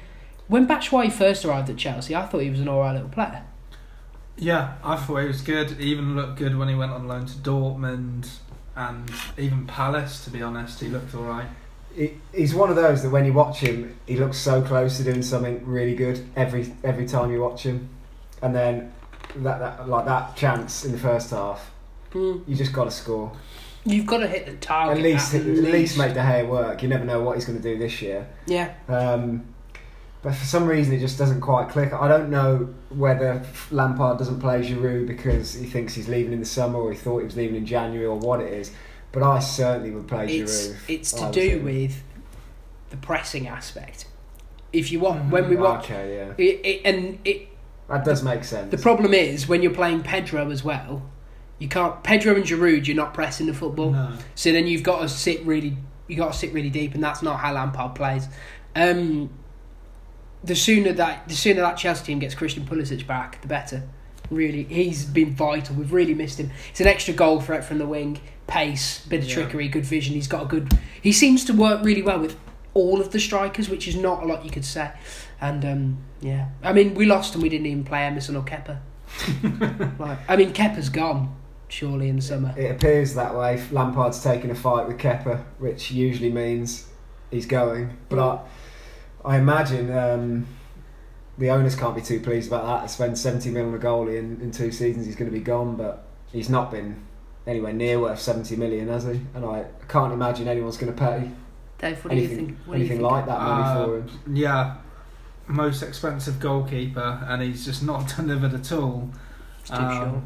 When 0.46 0.66
Batshuayi 0.66 1.12
first 1.12 1.44
arrived 1.44 1.68
at 1.68 1.76
Chelsea, 1.76 2.14
I 2.14 2.24
thought 2.26 2.38
he 2.38 2.50
was 2.50 2.60
an 2.60 2.68
alright 2.68 2.94
little 2.94 3.10
player. 3.10 3.42
Yeah, 4.36 4.74
I 4.84 4.96
thought 4.96 5.16
he 5.18 5.26
was 5.26 5.42
good. 5.42 5.72
He 5.72 5.90
even 5.90 6.14
looked 6.16 6.38
good 6.38 6.56
when 6.56 6.68
he 6.68 6.74
went 6.74 6.92
on 6.92 7.08
loan 7.08 7.26
to 7.26 7.34
Dortmund 7.38 8.30
and 8.76 9.10
even 9.36 9.66
Palace. 9.66 10.24
To 10.24 10.30
be 10.30 10.40
honest, 10.40 10.80
he 10.80 10.88
looked 10.88 11.14
all 11.14 11.24
right. 11.24 11.48
He, 11.94 12.12
he's 12.34 12.54
one 12.54 12.70
of 12.70 12.76
those 12.76 13.02
that 13.02 13.10
when 13.10 13.24
you 13.24 13.32
watch 13.32 13.58
him, 13.58 13.96
he 14.06 14.16
looks 14.16 14.36
so 14.38 14.62
close 14.62 14.98
to 14.98 15.04
doing 15.04 15.22
something 15.22 15.64
really 15.66 15.94
good 15.94 16.24
every 16.36 16.72
every 16.84 17.06
time 17.06 17.30
you 17.32 17.40
watch 17.40 17.62
him, 17.64 17.88
and 18.42 18.54
then 18.54 18.92
that, 19.36 19.58
that 19.58 19.88
like 19.88 20.04
that 20.04 20.36
chance 20.36 20.84
in 20.84 20.92
the 20.92 20.98
first 20.98 21.30
half, 21.30 21.70
Mm. 22.12 22.42
you 22.48 22.56
just 22.56 22.72
got 22.72 22.84
to 22.84 22.90
score. 22.90 23.32
You've 23.84 24.06
got 24.06 24.18
to 24.18 24.26
hit 24.28 24.46
the 24.46 24.54
target. 24.56 24.96
At 24.98 25.02
least 25.02 25.34
at 25.34 25.42
at 25.42 25.46
least 25.46 25.98
make 25.98 26.14
the 26.14 26.22
hair 26.22 26.46
work. 26.46 26.82
You 26.82 26.88
never 26.88 27.04
know 27.04 27.20
what 27.22 27.36
he's 27.36 27.44
going 27.44 27.60
to 27.60 27.62
do 27.62 27.78
this 27.78 28.00
year. 28.02 28.26
Yeah, 28.46 28.72
Um, 28.88 29.44
but 30.22 30.34
for 30.34 30.44
some 30.44 30.66
reason, 30.66 30.92
it 30.94 31.00
just 31.00 31.16
doesn't 31.18 31.40
quite 31.40 31.68
click. 31.68 31.92
I 31.92 32.08
don't 32.08 32.28
know 32.30 32.74
whether 32.90 33.42
Lampard 33.70 34.18
doesn't 34.18 34.40
play 34.40 34.60
Giroud 34.62 35.06
because 35.06 35.54
he 35.54 35.66
thinks 35.66 35.94
he's 35.94 36.08
leaving 36.08 36.32
in 36.32 36.40
the 36.40 36.46
summer, 36.46 36.78
or 36.78 36.90
he 36.92 36.98
thought 36.98 37.18
he 37.18 37.24
was 37.24 37.36
leaving 37.36 37.56
in 37.56 37.66
January, 37.66 38.06
or 38.06 38.16
what 38.18 38.40
it 38.40 38.52
is. 38.52 38.72
But 39.12 39.22
I 39.22 39.38
certainly 39.38 39.90
would 39.90 40.06
play 40.06 40.26
it's 40.38 40.68
Giroud. 40.68 40.76
it's 40.88 41.14
I 41.14 41.26
to 41.26 41.32
do 41.32 41.40
thinking. 41.50 41.64
with 41.64 42.02
the 42.90 42.96
pressing 42.98 43.48
aspect. 43.48 44.06
If 44.72 44.92
you 44.92 45.00
want, 45.00 45.30
when 45.30 45.48
we 45.48 45.56
Mhm. 45.56 45.60
watch, 45.60 45.84
Okay, 45.84 46.16
yeah, 46.16 46.32
it, 46.44 46.60
it, 46.64 46.80
and 46.84 47.18
it, 47.24 47.48
that 47.88 48.04
does 48.04 48.22
make 48.22 48.44
sense. 48.44 48.70
the 48.70 48.76
problem 48.78 49.14
is 49.14 49.48
when 49.48 49.62
you're 49.62 49.72
playing 49.72 50.02
Pedro 50.02 50.50
as 50.50 50.62
well, 50.62 51.02
you 51.58 51.68
can't 51.68 52.02
Pedro 52.02 52.34
and 52.34 52.44
Giroud. 52.44 52.86
You're 52.86 52.96
not 52.96 53.14
pressing 53.14 53.46
the 53.46 53.54
football, 53.54 53.92
No. 53.92 54.12
so 54.34 54.52
then 54.52 54.66
you've 54.66 54.82
got 54.82 55.00
to 55.00 55.08
sit 55.08 55.44
really, 55.46 55.76
you 56.06 56.16
got 56.16 56.32
to 56.32 56.38
sit 56.38 56.52
really 56.52 56.70
deep, 56.70 56.94
and 56.94 57.02
that's 57.02 57.22
not 57.22 57.40
how 57.40 57.52
Lampard 57.54 57.94
plays. 57.94 58.28
Um, 58.76 59.30
the 60.44 60.54
sooner 60.54 60.92
that 60.92 61.26
the 61.28 61.34
sooner 61.34 61.62
that 61.62 61.76
Chelsea 61.78 62.04
team 62.04 62.18
gets 62.18 62.34
Christian 62.34 62.64
Pulisic 62.66 63.06
back, 63.06 63.40
the 63.40 63.48
better. 63.48 63.82
Really, 64.30 64.64
he's 64.64 65.04
been 65.06 65.34
vital. 65.34 65.74
We've 65.76 65.92
really 65.92 66.12
missed 66.14 66.38
him. 66.38 66.50
It's 66.70 66.80
an 66.80 66.86
extra 66.86 67.14
goal 67.14 67.40
threat 67.40 67.64
from 67.64 67.78
the 67.78 67.86
wing, 67.86 68.20
pace, 68.48 69.06
bit 69.06 69.20
of 69.20 69.28
Yeah. 69.28 69.34
trickery, 69.34 69.68
good 69.68 69.84
vision. 69.86 70.14
He's 70.14 70.26
got 70.26 70.42
a 70.42 70.46
good. 70.46 70.76
He 71.00 71.12
seems 71.12 71.44
to 71.44 71.52
work 71.52 71.84
really 71.84 72.02
well 72.02 72.18
with 72.18 72.36
all 72.74 73.00
of 73.00 73.12
the 73.12 73.20
strikers, 73.20 73.68
which 73.68 73.86
is 73.86 73.94
not 73.94 74.22
a 74.22 74.26
lot 74.26 74.44
you 74.44 74.50
could 74.50 74.64
say. 74.64 74.90
And 75.40 75.64
um, 75.64 75.98
yeah, 76.20 76.48
I 76.62 76.72
mean, 76.72 76.94
we 76.94 77.06
lost 77.06 77.34
and 77.34 77.42
we 77.42 77.48
didn't 77.48 77.66
even 77.66 77.84
play 77.84 78.02
Emerson 78.04 78.34
or 78.34 78.42
Kepa. 78.42 78.78
like, 80.00 80.18
I 80.28 80.36
mean, 80.36 80.52
Kepa's 80.52 80.88
gone 80.88 81.34
surely 81.68 82.08
in 82.08 82.16
the 82.16 82.22
summer. 82.22 82.54
It 82.56 82.70
appears 82.72 83.14
that 83.14 83.34
way. 83.36 83.62
Lampard's 83.70 84.22
taking 84.22 84.50
a 84.50 84.54
fight 84.54 84.88
with 84.88 84.98
Kepa, 84.98 85.44
which 85.58 85.90
usually 85.90 86.32
means 86.32 86.86
he's 87.30 87.46
going. 87.46 87.96
But 88.08 88.18
I, 89.24 89.34
I 89.34 89.38
imagine 89.38 89.96
um, 89.96 90.46
the 91.36 91.50
owners 91.50 91.76
can't 91.76 91.94
be 91.94 92.02
too 92.02 92.20
pleased 92.20 92.48
about 92.48 92.64
that. 92.66 92.88
To 92.88 92.92
spend 92.92 93.18
70 93.18 93.50
million 93.50 93.74
on 93.74 93.78
a 93.78 93.82
goalie 93.82 94.18
in, 94.18 94.40
in 94.40 94.50
two 94.50 94.72
seasons, 94.72 95.06
he's 95.06 95.16
going 95.16 95.30
to 95.30 95.36
be 95.36 95.44
gone. 95.44 95.76
But 95.76 96.06
he's 96.32 96.48
not 96.48 96.70
been 96.70 97.02
anywhere 97.46 97.72
near 97.72 97.98
worth 98.00 98.20
70 98.20 98.56
million, 98.56 98.88
has 98.88 99.04
he? 99.04 99.20
And 99.34 99.44
I 99.44 99.64
can't 99.88 100.12
imagine 100.12 100.48
anyone's 100.48 100.76
going 100.76 100.92
to 100.92 100.98
pay 100.98 101.30
Dave, 101.78 102.04
what 102.04 102.10
do 102.10 102.16
you 102.16 102.24
anything, 102.26 102.46
think? 102.46 102.58
What 102.66 102.74
do 102.76 102.82
you 102.82 102.88
think? 102.88 103.00
like 103.02 103.26
that 103.26 103.40
money 103.40 103.62
Uh, 103.64 103.84
for 103.84 103.96
him. 103.98 104.36
Yeah, 104.36 104.74
most 105.46 105.82
expensive 105.82 106.40
goalkeeper, 106.40 107.24
and 107.28 107.40
he's 107.42 107.64
just 107.64 107.82
not 107.82 108.12
delivered 108.16 108.54
at 108.54 108.72
all. 108.72 109.10
It's 109.60 109.70
too 109.70 109.76
Um, 109.76 109.96
short. 110.10 110.22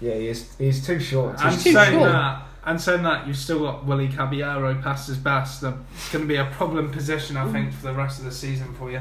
Yeah, 0.00 0.14
he 0.14 0.28
is, 0.28 0.54
he's 0.56 0.84
too 0.86 1.00
short. 1.00 1.36
And 1.42 1.54
too 1.60 1.72
saying 1.72 1.98
short. 1.98 2.10
that, 2.12 2.42
and 2.64 2.80
saying 2.80 3.02
that, 3.02 3.26
you've 3.26 3.36
still 3.36 3.60
got 3.60 3.84
Willy 3.84 4.08
Caballero 4.08 4.74
past 4.82 5.08
his 5.08 5.16
best. 5.18 5.60
The- 5.60 5.74
It's 5.94 6.12
going 6.12 6.24
to 6.24 6.28
be 6.28 6.36
a 6.36 6.46
problem 6.46 6.90
position, 6.90 7.36
I 7.36 7.50
think, 7.52 7.72
for 7.72 7.88
the 7.88 7.92
rest 7.94 8.18
of 8.20 8.24
the 8.24 8.30
season 8.32 8.72
for 8.74 8.90
you. 8.90 9.00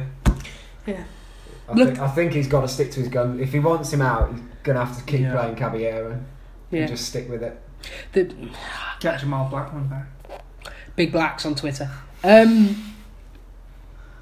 Yeah. 0.85 1.03
I, 1.69 1.73
Look- 1.73 1.87
think, 1.89 1.99
I 1.99 2.07
think 2.09 2.33
he's 2.33 2.47
got 2.47 2.61
to 2.61 2.67
stick 2.67 2.91
to 2.91 2.99
his 2.99 3.09
gun. 3.09 3.39
If 3.39 3.53
he 3.53 3.59
wants 3.59 3.93
him 3.93 4.01
out, 4.01 4.31
he's 4.31 4.41
going 4.63 4.77
to 4.77 4.83
have 4.85 4.97
to 4.97 5.03
keep 5.03 5.21
Yeah. 5.21 5.33
playing 5.33 5.55
Caballero 5.55 6.19
Yeah. 6.73 6.81
and 6.81 6.89
just 6.89 7.07
stick 7.07 7.29
with 7.29 7.43
it. 7.43 7.61
The 8.13 8.33
Get 8.99 9.19
Jamal 9.19 9.49
Blackman 9.49 9.87
back. 9.87 10.07
Big 10.95 11.11
Blacks 11.11 11.45
on 11.45 11.55
Twitter. 11.55 11.89
Um, 12.23 12.93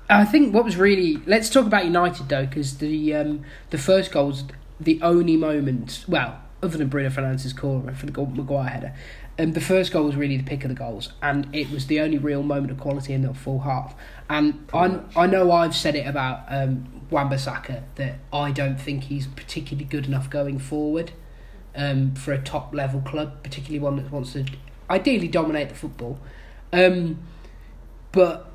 I 0.10 0.26
think 0.26 0.54
what 0.54 0.66
was 0.66 0.76
really 0.76 1.18
let's 1.26 1.50
talk 1.50 1.66
about 1.66 1.86
United 1.86 2.28
though, 2.28 2.46
because 2.46 2.78
the 2.78 3.16
um, 3.16 3.44
the 3.70 3.78
first 3.78 4.12
goal 4.12 4.28
was 4.28 4.44
the 4.80 5.02
only 5.02 5.38
moment. 5.38 6.06
Well, 6.08 6.42
other 6.62 6.78
than 6.78 6.88
Bruno 6.90 7.10
Fernandes' 7.10 7.56
corner 7.56 7.94
for 7.94 8.06
the 8.06 8.12
goal, 8.12 8.26
Maguire 8.28 8.70
header, 8.70 8.94
um, 9.40 9.54
the 9.54 9.62
first 9.62 9.92
goal 9.92 10.06
was 10.06 10.16
really 10.16 10.38
the 10.38 10.44
pick 10.44 10.64
of 10.64 10.70
the 10.70 10.76
goals, 10.76 11.14
and 11.22 11.54
it 11.54 11.70
was 11.70 11.88
the 11.88 12.00
only 12.00 12.18
real 12.18 12.44
moment 12.44 12.72
of 12.72 12.80
quality 12.80 13.14
in 13.14 13.22
the 13.22 13.34
full 13.34 13.60
half. 13.60 13.96
And 14.30 14.68
I. 14.74 15.00
I 15.16 15.28
know 15.28 15.52
I've 15.52 15.76
said 15.76 15.96
it 15.96 16.08
about 16.08 16.44
um, 16.48 17.02
Wan-Bissaka 17.10 17.84
that 17.96 18.16
I 18.34 18.52
don't 18.52 18.80
think 18.80 19.06
he's 19.06 19.28
particularly 19.28 19.86
good 19.86 20.08
enough 20.08 20.30
going 20.30 20.58
forward 20.60 21.12
um, 21.76 22.16
for 22.16 22.34
a 22.34 22.42
top 22.42 22.74
level 22.74 23.02
club, 23.02 23.44
particularly 23.44 23.80
one 23.80 23.96
that 23.98 24.12
wants 24.12 24.34
to 24.34 24.46
ideally 24.90 25.28
dominate 25.28 25.70
the 25.70 25.76
football. 25.76 26.20
Um, 26.74 27.20
but 28.12 28.52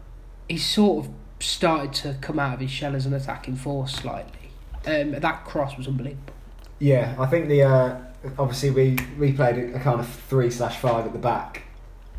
he's 0.49 0.66
sort 0.66 1.06
of 1.06 1.12
started 1.40 1.92
to 1.92 2.18
come 2.20 2.38
out 2.38 2.54
of 2.54 2.61
his 2.61 2.70
shell 2.70 2.94
as 2.94 3.06
an 3.06 3.14
attacking 3.14 3.56
force 3.56 3.94
slightly. 3.94 4.50
Um, 4.87 5.12
that 5.12 5.44
cross 5.44 5.76
was 5.76 5.88
unbelievable. 5.88 6.35
Yeah, 6.78 7.14
I 7.18 7.26
think 7.26 7.49
the 7.49 7.62
uh, 7.62 7.99
obviously 8.38 8.70
we 8.70 8.99
we 9.18 9.32
played 9.32 9.75
a, 9.75 9.80
kind 9.80 9.99
of 9.99 10.08
three 10.08 10.50
slash 10.50 10.76
five 10.76 11.06
at 11.06 11.12
the 11.12 11.18
back 11.18 11.62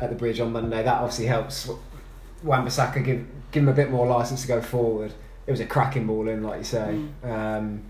at 0.00 0.10
the 0.10 0.16
bridge 0.16 0.40
on 0.40 0.52
Monday. 0.52 0.82
That 0.82 1.00
obviously 1.00 1.26
helps 1.26 1.70
Wan-Bissaka 2.42 3.04
give 3.04 3.26
give 3.52 3.62
him 3.62 3.68
a 3.68 3.72
bit 3.72 3.90
more 3.90 4.06
license 4.06 4.42
to 4.42 4.48
go 4.48 4.60
forward. 4.60 5.12
It 5.46 5.50
was 5.50 5.60
a 5.60 5.66
cracking 5.66 6.06
ball 6.06 6.28
in, 6.28 6.42
like 6.42 6.58
you 6.58 6.64
say. 6.64 7.00
Um, 7.22 7.82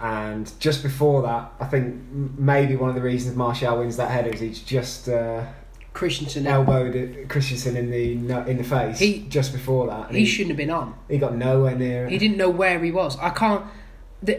and 0.00 0.50
just 0.58 0.82
before 0.82 1.22
that, 1.22 1.52
I 1.60 1.66
think 1.66 2.02
maybe 2.38 2.76
one 2.76 2.88
of 2.88 2.94
the 2.94 3.02
reasons 3.02 3.36
Martial 3.36 3.78
wins 3.78 3.96
that 3.98 4.10
header 4.10 4.30
is 4.30 4.40
he's 4.40 4.60
just 4.60 5.08
uh, 5.08 5.44
Christensen, 5.92 6.46
elbowed 6.46 7.26
Christensen 7.28 7.76
in 7.76 7.90
the 7.90 8.12
in 8.48 8.56
the 8.56 8.64
face 8.64 8.98
He- 8.98 9.26
just 9.28 9.52
before 9.52 9.88
that. 9.88 10.08
And 10.08 10.16
he 10.16 10.24
shouldn't 10.24 10.50
have 10.50 10.56
been 10.56 10.70
on. 10.70 10.94
he 11.08 11.18
got 11.18 11.34
nowhere 11.34 11.74
near. 11.76 12.08
He 12.08 12.16
didn't 12.18 12.36
know 12.36 12.50
where 12.50 12.82
he 12.82 12.90
was. 12.90 13.18
I 13.18 13.30
can't. 13.30 13.64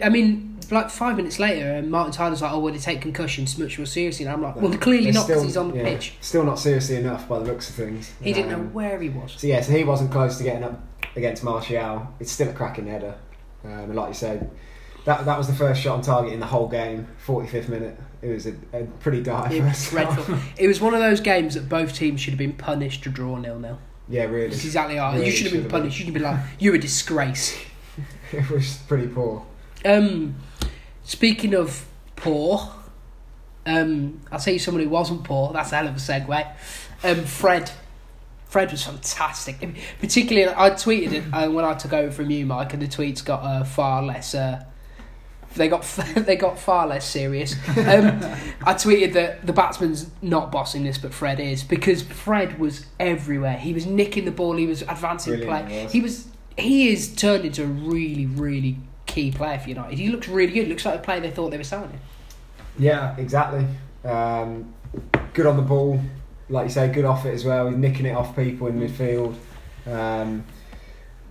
I 0.00 0.08
mean, 0.10 0.60
like 0.70 0.90
five 0.90 1.16
minutes 1.16 1.38
later, 1.40 1.68
and 1.72 1.90
Martin 1.90 2.12
Tyler's 2.12 2.40
like, 2.40 2.52
"Oh, 2.52 2.60
well, 2.60 2.72
they 2.72 2.78
take 2.78 3.00
concussions 3.00 3.58
much 3.58 3.78
more 3.78 3.86
seriously." 3.86 4.24
And 4.24 4.32
I'm 4.32 4.40
like, 4.42 4.56
"Well, 4.56 4.72
clearly 4.78 5.04
They're 5.06 5.14
not 5.14 5.26
because 5.26 5.42
he's 5.42 5.56
on 5.56 5.70
the 5.72 5.76
yeah, 5.78 5.82
pitch. 5.84 6.14
Still 6.20 6.44
not 6.44 6.58
seriously 6.60 6.96
enough 6.96 7.28
by 7.28 7.38
the 7.40 7.44
looks 7.44 7.68
of 7.68 7.74
things. 7.74 8.12
He 8.22 8.32
didn't 8.32 8.50
know 8.50 8.56
Um, 8.60 8.72
where 8.72 9.00
he 9.00 9.08
was." 9.08 9.34
So 9.38 9.46
yeah, 9.48 9.60
so 9.60 9.72
he 9.72 9.82
wasn't 9.84 10.10
close 10.12 10.38
to 10.38 10.44
getting 10.44 10.62
up 10.64 10.80
against 11.16 11.42
Martial. 11.44 12.08
It's 12.20 12.30
still 12.32 12.48
a 12.48 12.52
cracking 12.52 12.86
header, 12.86 13.14
um, 13.64 13.70
and 13.70 13.94
like 13.96 14.08
you 14.08 14.14
said, 14.14 14.50
that 15.04 15.24
that 15.24 15.38
was 15.38 15.46
the 15.46 15.54
first 15.54 15.80
shot 15.80 15.96
on 15.96 16.02
target 16.02 16.32
in 16.32 16.40
the 16.40 16.46
whole 16.46 16.68
game. 16.68 17.08
Forty 17.18 17.48
fifth 17.48 17.68
minute. 17.68 17.98
It 18.22 18.28
was 18.28 18.46
a, 18.46 18.54
a 18.72 18.84
pretty 19.00 19.20
dire 19.20 19.52
It 19.52 19.62
was 19.62 19.90
dreadful. 19.90 20.36
it 20.56 20.68
was 20.68 20.80
one 20.80 20.94
of 20.94 21.00
those 21.00 21.20
games 21.20 21.54
that 21.54 21.68
both 21.68 21.92
teams 21.92 22.20
should 22.20 22.30
have 22.30 22.38
been 22.38 22.52
punished 22.52 23.02
to 23.02 23.10
draw 23.10 23.36
nil 23.36 23.58
nil. 23.58 23.78
Yeah, 24.08 24.24
really. 24.24 24.48
That's 24.48 24.64
exactly 24.64 24.96
Really 24.96 25.26
you 25.26 25.32
should 25.32 25.52
have 25.52 25.62
been 25.62 25.70
punished. 25.70 25.98
You 25.98 26.04
should 26.04 26.14
be 26.14 26.20
like, 26.20 26.38
"You're 26.58 26.76
a 26.76 26.78
disgrace." 26.78 27.58
it 28.32 28.48
was 28.50 28.78
pretty 28.88 29.08
poor. 29.08 29.44
Um, 29.84 30.36
speaking 31.04 31.54
of 31.54 31.86
poor, 32.14 32.72
um, 33.66 34.20
I'll 34.30 34.38
tell 34.38 34.52
you 34.52 34.58
someone 34.58 34.82
who 34.82 34.90
wasn't 34.90 35.24
poor. 35.24 35.52
That's 35.52 35.72
a 35.72 35.76
hell 35.76 35.88
of 35.88 35.96
a 35.96 35.98
segue. 35.98 36.54
Um, 37.04 37.24
Fred. 37.24 37.70
Fred 38.46 38.70
was 38.70 38.84
fantastic. 38.84 39.66
Particularly, 39.98 40.52
I 40.54 40.70
tweeted 40.70 41.12
it 41.12 41.24
uh, 41.32 41.50
when 41.50 41.64
I 41.64 41.72
took 41.74 41.94
over 41.94 42.10
from 42.10 42.30
you, 42.30 42.44
Mike, 42.44 42.74
and 42.74 42.82
the 42.82 42.86
tweets 42.86 43.24
got 43.24 43.42
uh, 43.42 43.64
far 43.64 44.02
less. 44.02 44.34
Uh, 44.34 44.62
they 45.54 45.68
got 45.68 45.82
they 46.16 46.36
got 46.36 46.58
far 46.58 46.86
less 46.86 47.08
serious. 47.08 47.54
Um, 47.68 47.76
I 48.64 48.74
tweeted 48.74 49.12
that 49.14 49.46
the 49.46 49.52
batsman's 49.52 50.10
not 50.20 50.50
bossing 50.52 50.84
this, 50.84 50.98
but 50.98 51.12
Fred 51.12 51.40
is 51.40 51.62
because 51.62 52.02
Fred 52.02 52.58
was 52.58 52.86
everywhere. 52.98 53.56
He 53.56 53.72
was 53.72 53.86
nicking 53.86 54.24
the 54.24 54.30
ball. 54.30 54.56
He 54.56 54.66
was 54.66 54.82
advancing 54.82 55.34
Brilliant, 55.38 55.66
play. 55.68 55.78
he 55.78 55.82
was. 55.84 55.92
He 55.92 56.00
was 56.00 56.28
he 56.58 56.88
is 56.90 57.14
turned 57.16 57.44
into 57.46 57.62
a 57.62 57.66
really 57.66 58.26
really 58.26 58.76
key 59.06 59.30
player 59.30 59.58
for 59.58 59.68
United. 59.68 59.98
He 59.98 60.08
looks 60.08 60.28
really 60.28 60.52
good. 60.52 60.68
Looks 60.68 60.84
like 60.84 60.96
a 61.00 61.02
player 61.02 61.20
they 61.20 61.30
thought 61.30 61.50
they 61.50 61.56
were 61.58 61.64
selling 61.64 61.90
him. 61.90 62.00
Yeah, 62.78 63.16
exactly. 63.16 63.66
Um, 64.04 64.72
good 65.34 65.46
on 65.46 65.56
the 65.56 65.62
ball, 65.62 66.00
like 66.48 66.64
you 66.64 66.70
say, 66.70 66.88
good 66.88 67.04
off 67.04 67.24
it 67.26 67.34
as 67.34 67.44
well. 67.44 67.68
He's 67.68 67.76
nicking 67.76 68.06
it 68.06 68.16
off 68.16 68.34
people 68.34 68.66
in 68.66 68.80
midfield. 68.80 69.34
Um, 69.86 70.44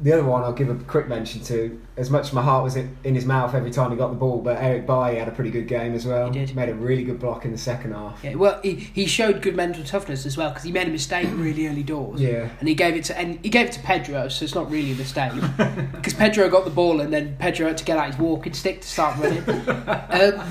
the 0.01 0.13
other 0.13 0.23
one 0.23 0.43
I'll 0.43 0.51
give 0.53 0.69
a 0.69 0.75
quick 0.85 1.07
mention 1.07 1.41
to. 1.43 1.79
As 1.97 2.09
much 2.09 2.27
as 2.27 2.33
my 2.33 2.41
heart 2.41 2.63
was 2.63 2.75
in 2.75 2.95
his 3.03 3.25
mouth 3.25 3.53
every 3.53 3.69
time 3.69 3.91
he 3.91 3.97
got 3.97 4.09
the 4.09 4.15
ball, 4.15 4.41
but 4.41 4.57
Eric 4.57 4.87
Bailly 4.87 5.17
had 5.17 5.27
a 5.27 5.31
pretty 5.31 5.51
good 5.51 5.67
game 5.67 5.93
as 5.93 6.05
well. 6.05 6.31
He 6.31 6.39
did. 6.45 6.55
Made 6.55 6.69
a 6.69 6.73
really 6.73 7.03
good 7.03 7.19
block 7.19 7.45
in 7.45 7.51
the 7.51 7.57
second 7.57 7.93
half. 7.93 8.19
Yeah, 8.23 8.35
well, 8.35 8.59
he, 8.63 8.73
he 8.75 9.05
showed 9.05 9.41
good 9.41 9.55
mental 9.55 9.83
toughness 9.83 10.25
as 10.25 10.37
well 10.37 10.49
because 10.49 10.63
he 10.63 10.71
made 10.71 10.87
a 10.87 10.91
mistake 10.91 11.27
really 11.33 11.67
early 11.67 11.83
doors. 11.83 12.19
Yeah. 12.19 12.49
And 12.59 12.67
he 12.67 12.73
gave 12.73 12.95
it 12.95 13.03
to 13.05 13.17
and 13.17 13.39
he 13.43 13.49
gave 13.49 13.67
it 13.67 13.73
to 13.73 13.79
Pedro, 13.81 14.27
so 14.29 14.43
it's 14.45 14.55
not 14.55 14.71
really 14.71 14.93
a 14.93 14.95
mistake 14.95 15.33
because 15.93 16.13
Pedro 16.15 16.49
got 16.49 16.65
the 16.65 16.71
ball 16.71 17.01
and 17.01 17.13
then 17.13 17.35
Pedro 17.37 17.67
had 17.67 17.77
to 17.77 17.85
get 17.85 17.97
out 17.97 18.07
his 18.07 18.17
walking 18.17 18.53
stick 18.53 18.81
to 18.81 18.87
start 18.87 19.17
running. 19.19 19.43
um, 19.49 20.47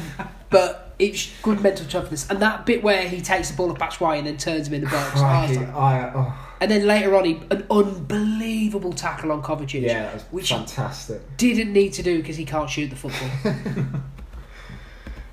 but 0.50 0.94
It's 0.98 1.30
good 1.42 1.60
mental 1.62 1.86
toughness, 1.86 2.28
and 2.30 2.40
that 2.42 2.66
bit 2.66 2.82
where 2.82 3.08
he 3.08 3.20
takes 3.20 3.50
the 3.50 3.56
ball 3.56 3.70
up 3.72 3.78
Batshuayi 3.78 4.18
and 4.18 4.26
then 4.26 4.36
turns 4.36 4.68
him 4.68 4.74
in 4.74 4.80
the 4.82 4.90
box. 4.90 5.16
I 5.20 5.46
like- 5.46 5.68
I, 5.74 6.12
oh, 6.14 6.49
and 6.60 6.70
then 6.70 6.86
later 6.86 7.14
on, 7.16 7.24
he 7.24 7.40
an 7.50 7.66
unbelievable 7.70 8.92
tackle 8.92 9.32
on 9.32 9.42
Kovacic. 9.42 9.82
yeah, 9.82 10.02
that 10.04 10.14
was 10.14 10.22
Which 10.24 10.48
he 10.50 10.54
fantastic. 10.54 11.36
didn't 11.36 11.72
need 11.72 11.92
to 11.94 12.02
do 12.02 12.18
because 12.18 12.36
he 12.36 12.44
can't 12.44 12.68
shoot 12.70 12.88
the 12.90 12.96
football. 12.96 13.84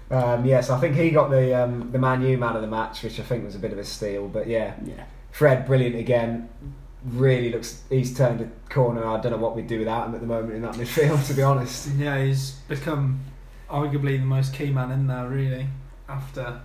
Um, 0.09 0.45
yes, 0.45 0.69
I 0.69 0.79
think 0.79 0.95
he 0.95 1.11
got 1.11 1.29
the 1.29 1.53
um, 1.61 1.91
the 1.91 1.99
Man 1.99 2.21
U 2.21 2.37
man 2.37 2.55
of 2.55 2.61
the 2.61 2.67
match, 2.69 3.03
which 3.03 3.19
I 3.19 3.23
think 3.23 3.43
was 3.43 3.55
a 3.55 3.59
bit 3.59 3.73
of 3.73 3.77
a 3.77 3.83
steal. 3.83 4.29
But 4.29 4.47
yeah, 4.47 4.75
yeah. 4.85 5.03
Fred, 5.31 5.65
brilliant 5.65 5.97
again. 5.97 6.47
Really 7.03 7.51
looks. 7.51 7.81
He's 7.89 8.15
turned 8.15 8.39
a 8.39 8.49
corner. 8.73 9.05
I 9.05 9.19
don't 9.19 9.33
know 9.33 9.37
what 9.37 9.53
we'd 9.53 9.67
do 9.67 9.79
without 9.79 10.07
him 10.07 10.15
at 10.15 10.21
the 10.21 10.27
moment 10.27 10.53
in 10.53 10.61
that 10.61 10.75
midfield. 10.75 11.27
To 11.27 11.33
be 11.33 11.41
honest, 11.41 11.89
Yeah, 11.97 12.23
he's 12.23 12.51
become 12.69 13.19
arguably 13.69 14.17
the 14.17 14.25
most 14.25 14.53
key 14.53 14.71
man 14.71 14.91
in 14.91 15.07
there, 15.07 15.27
really. 15.27 15.67
After 16.07 16.61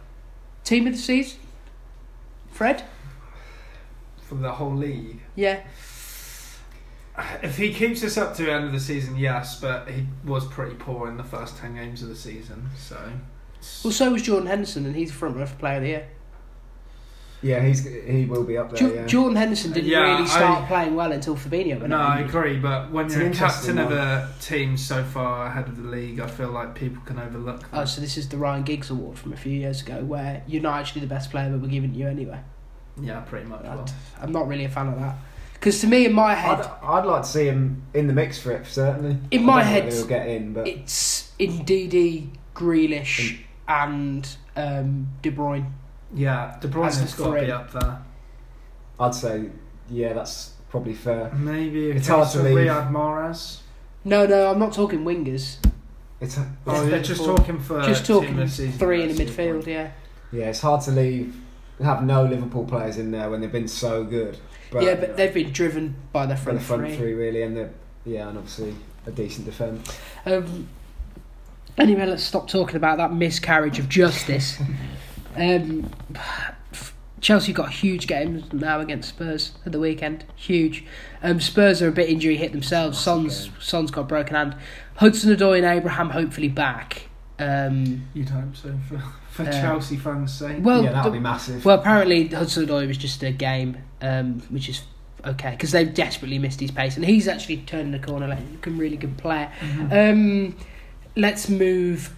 Team 0.62 0.87
of 0.87 0.92
the 0.92 0.99
season? 1.00 1.40
Fred? 2.52 2.85
For 4.37 4.43
the 4.43 4.53
whole 4.53 4.75
league, 4.75 5.21
Yeah. 5.37 5.61
if 7.43 7.57
he 7.59 7.73
keeps 7.73 8.01
this 8.01 8.17
up 8.17 8.35
to 8.37 8.43
the 8.45 8.53
end 8.53 8.65
of 8.65 8.73
the 8.73 8.81
season, 8.81 9.17
yes, 9.17 9.61
but 9.61 9.89
he 9.89 10.07
was 10.25 10.47
pretty 10.47 10.75
poor 10.77 11.09
in 11.09 11.17
the 11.17 11.25
first 11.25 11.57
ten 11.59 11.75
games 11.75 12.03
of 12.03 12.09
the 12.09 12.17
season. 12.17 12.69
So 12.77 12.97
Well, 13.85 13.93
so 13.93 14.11
was 14.12 14.23
Jordan 14.23 14.49
Henderson, 14.49 14.87
and 14.87 14.97
he's 14.97 15.11
the 15.11 15.17
front 15.17 15.37
row 15.37 15.47
for 15.47 15.57
Player 15.57 15.77
of 15.77 15.83
the 15.83 15.89
Year. 15.89 16.07
yeah, 17.43 17.61
he's 17.61 17.85
he 17.85 18.25
will 18.25 18.45
be 18.45 18.57
up 18.57 18.71
there. 18.71 18.79
Jo- 18.89 18.95
yeah. 18.95 19.07
Jordan 19.07 19.37
Henderson 19.37 19.73
didn't 19.73 19.91
Yeah, 19.91 20.15
really 20.15 20.27
start 20.27 20.62
I- 20.62 20.67
playing 20.67 20.95
well 20.95 21.12
until 21.12 21.37
Fabinho 21.37 21.79
went 21.81 21.89
no, 21.91 21.99
I 21.99 22.21
agree. 22.21 22.59
But 22.59 22.91
when 22.93 23.07
It's 23.07 23.15
you're 23.17 23.27
an 23.27 23.33
a 23.33 23.35
captain 23.35 23.79
interesting 23.79 23.79
of 23.79 23.93
a 23.93 24.29
team 24.41 24.77
so 24.77 25.03
far 25.05 25.47
ahead 25.49 25.69
of 25.69 25.77
the 25.83 25.89
league, 25.89 26.19
I 26.21 26.27
feel 26.29 26.51
like 26.51 26.75
people 26.75 27.03
can 27.05 27.19
overlook. 27.19 27.61
That. 27.71 27.81
Oh, 27.81 27.85
so 27.85 28.01
this 28.01 28.17
is 28.17 28.29
the 28.29 28.37
Ryan 28.39 28.62
Giggs 28.62 28.91
Award 28.91 29.19
from 29.19 29.33
a 29.33 29.37
few 29.37 29.53
years 29.53 29.83
ago, 29.83 30.03
where 30.05 30.43
you're 30.47 30.62
not 30.62 30.81
actually 30.81 31.03
the 31.03 31.09
best 31.09 31.31
player, 31.31 31.51
but 31.51 31.61
we're 31.61 31.69
giving 31.69 31.95
it 31.95 31.99
you 31.99 32.07
anyway. 32.09 32.39
Yeah, 33.01 33.21
pretty 33.21 33.47
much. 33.47 33.61
I'd- 33.65 33.69
Well. 33.77 33.87
I'm 34.21 34.33
not 34.33 34.49
really 34.49 34.65
a 34.65 34.69
fan 34.69 34.89
of 34.89 34.99
that. 35.01 35.17
Because 35.55 35.81
to 35.83 35.87
me, 35.87 36.07
in 36.07 36.13
my 36.13 36.35
head, 36.35 36.61
I'd, 36.61 36.71
I'd 36.83 37.05
like 37.07 37.23
to 37.23 37.29
see 37.29 37.45
him 37.47 37.83
in 37.95 38.09
the 38.09 38.13
mix 38.13 38.39
for 38.39 38.51
it 38.53 38.67
certainly. 38.67 39.17
In 39.31 39.43
I 39.43 39.45
my 39.45 39.63
head, 39.63 39.85
whether 39.85 39.97
he'll 39.97 40.07
get 40.07 40.27
in, 40.29 40.53
but 40.53 40.67
it's 40.67 41.31
Ndidi, 41.39 42.31
Grealish, 42.55 43.39
and 43.69 44.29
um, 44.57 45.09
De 45.23 45.31
Bruyne. 45.31 45.71
Yeah, 46.15 46.57
De 46.61 46.67
As 46.67 46.75
Bruyne's 46.75 47.17
the 47.17 47.23
got 47.23 47.35
to 47.37 47.41
be 47.43 47.51
up 47.53 47.73
there. 47.73 48.03
I'd 49.01 49.15
say 49.15 49.51
yeah, 49.89 50.13
that's 50.15 50.53
probably 50.69 50.95
fair. 50.95 51.31
Maybe 51.33 51.91
a 51.93 51.95
It's 51.95 52.07
case 52.09 52.17
hard 52.17 52.29
to 52.31 52.39
of 52.41 52.45
leave. 52.47 52.57
Riyad 52.57 52.91
Mahrez. 52.91 53.59
No, 54.05 54.27
no, 54.27 54.51
I'm 54.51 54.59
not 54.59 54.73
talking 54.73 55.05
wingers. 55.05 55.59
It's 56.21 56.39
Oh, 56.39 56.47
Yeah, 56.67 56.85
you're 56.89 56.99
just 57.03 57.25
talking 57.25 57.59
for 57.61 57.81
Just 57.83 58.05
talking 58.07 58.39
of 58.41 58.53
three 58.53 59.03
in 59.05 59.15
the 59.15 59.25
midfield, 59.25 59.53
point. 59.55 59.67
yeah. 59.69 59.91
yeah, 60.33 60.47
it's 60.47 60.61
hard 60.61 60.81
to 60.83 60.91
leave 60.91 61.37
have 61.81 62.05
no 62.05 62.25
Liverpool 62.25 62.64
players 62.64 62.99
in 62.99 63.11
there 63.11 63.31
when 63.31 63.41
they've 63.41 63.52
been 63.52 63.69
so 63.69 64.05
good. 64.05 64.38
But, 64.71 64.85
yeah, 64.85 64.95
but 64.95 65.17
they've 65.17 65.35
been 65.35 65.52
driven 65.52 65.97
by 66.12 66.26
their 66.26 66.37
for 66.37 66.45
front, 66.45 66.59
the 66.59 66.64
front 66.64 66.83
three. 66.87 66.97
three. 66.97 67.14
really, 67.14 67.43
and 67.43 67.57
the 67.57 67.71
yeah, 68.05 68.29
and 68.29 68.38
obviously 68.38 68.75
a 69.07 69.11
decent 69.11 69.47
defence. 69.47 69.99
Um, 70.26 70.69
anyway, 71.79 72.07
let's 72.07 72.23
stop 72.23 72.49
talking 72.49 72.76
about 72.76 72.99
that 72.99 73.12
miscarriage 73.12 73.79
of 73.79 73.88
justice. 73.88 74.61
um, 75.37 75.91
Chelsea 77.21 77.52
got 77.52 77.71
huge 77.71 78.09
games 78.09 78.52
now 78.52 78.81
against 78.81 79.11
Spurs 79.11 79.52
at 79.64 79.73
the 79.73 79.79
weekend. 79.79 80.25
Huge. 80.35 80.85
Um, 81.23 81.41
Spurs 81.41 81.81
are 81.81 81.88
a 81.88 81.93
bit 81.93 82.09
injury 82.09 82.37
hit 82.37 82.50
themselves. 82.52 82.97
Massive 82.97 83.05
Son's 83.05 83.45
game. 83.45 83.61
Son's 83.61 83.91
got 83.93 84.00
a 84.02 84.05
broken 84.05 84.35
hand. 84.35 84.57
Hudson 84.97 85.35
Odoi 85.35 85.59
and 85.59 85.67
Abraham 85.67 86.11
hopefully 86.11 86.49
back. 86.49 87.09
Um, 87.38 88.09
You'd 88.12 88.29
hope 88.29 88.57
so 88.57 88.76
for, 89.33 89.45
for 89.45 89.51
Uh, 89.51 89.53
Chelsea 89.61 89.97
fans' 89.97 90.33
sake. 90.33 90.59
well, 90.61 90.85
yeah, 90.85 90.93
that'll 90.93 91.11
the- 91.11 91.19
be 91.19 91.23
massive. 91.23 91.65
well, 91.65 91.79
apparently 91.79 92.29
Hudson 92.29 92.67
Odoi 92.67 92.87
was 92.87 92.99
just 92.99 93.23
a 93.23 93.33
game, 93.33 93.77
um, 94.01 94.41
which 94.51 94.69
is 94.69 94.83
okay 95.25 95.51
because 95.53 95.71
they've 95.73 95.95
desperately 95.95 96.39
missed 96.39 96.61
his 96.61 96.71
pace, 96.71 96.97
and 96.97 97.04
he's 97.04 97.26
actually 97.28 97.59
turning 97.59 97.93
the 97.93 97.99
corner 97.99 98.28
like 98.28 98.67
a 98.67 98.71
really 98.71 98.97
good 98.97 99.17
player. 99.17 99.50
Um, 99.91 100.56
let's 101.17 101.49
move 101.49 102.15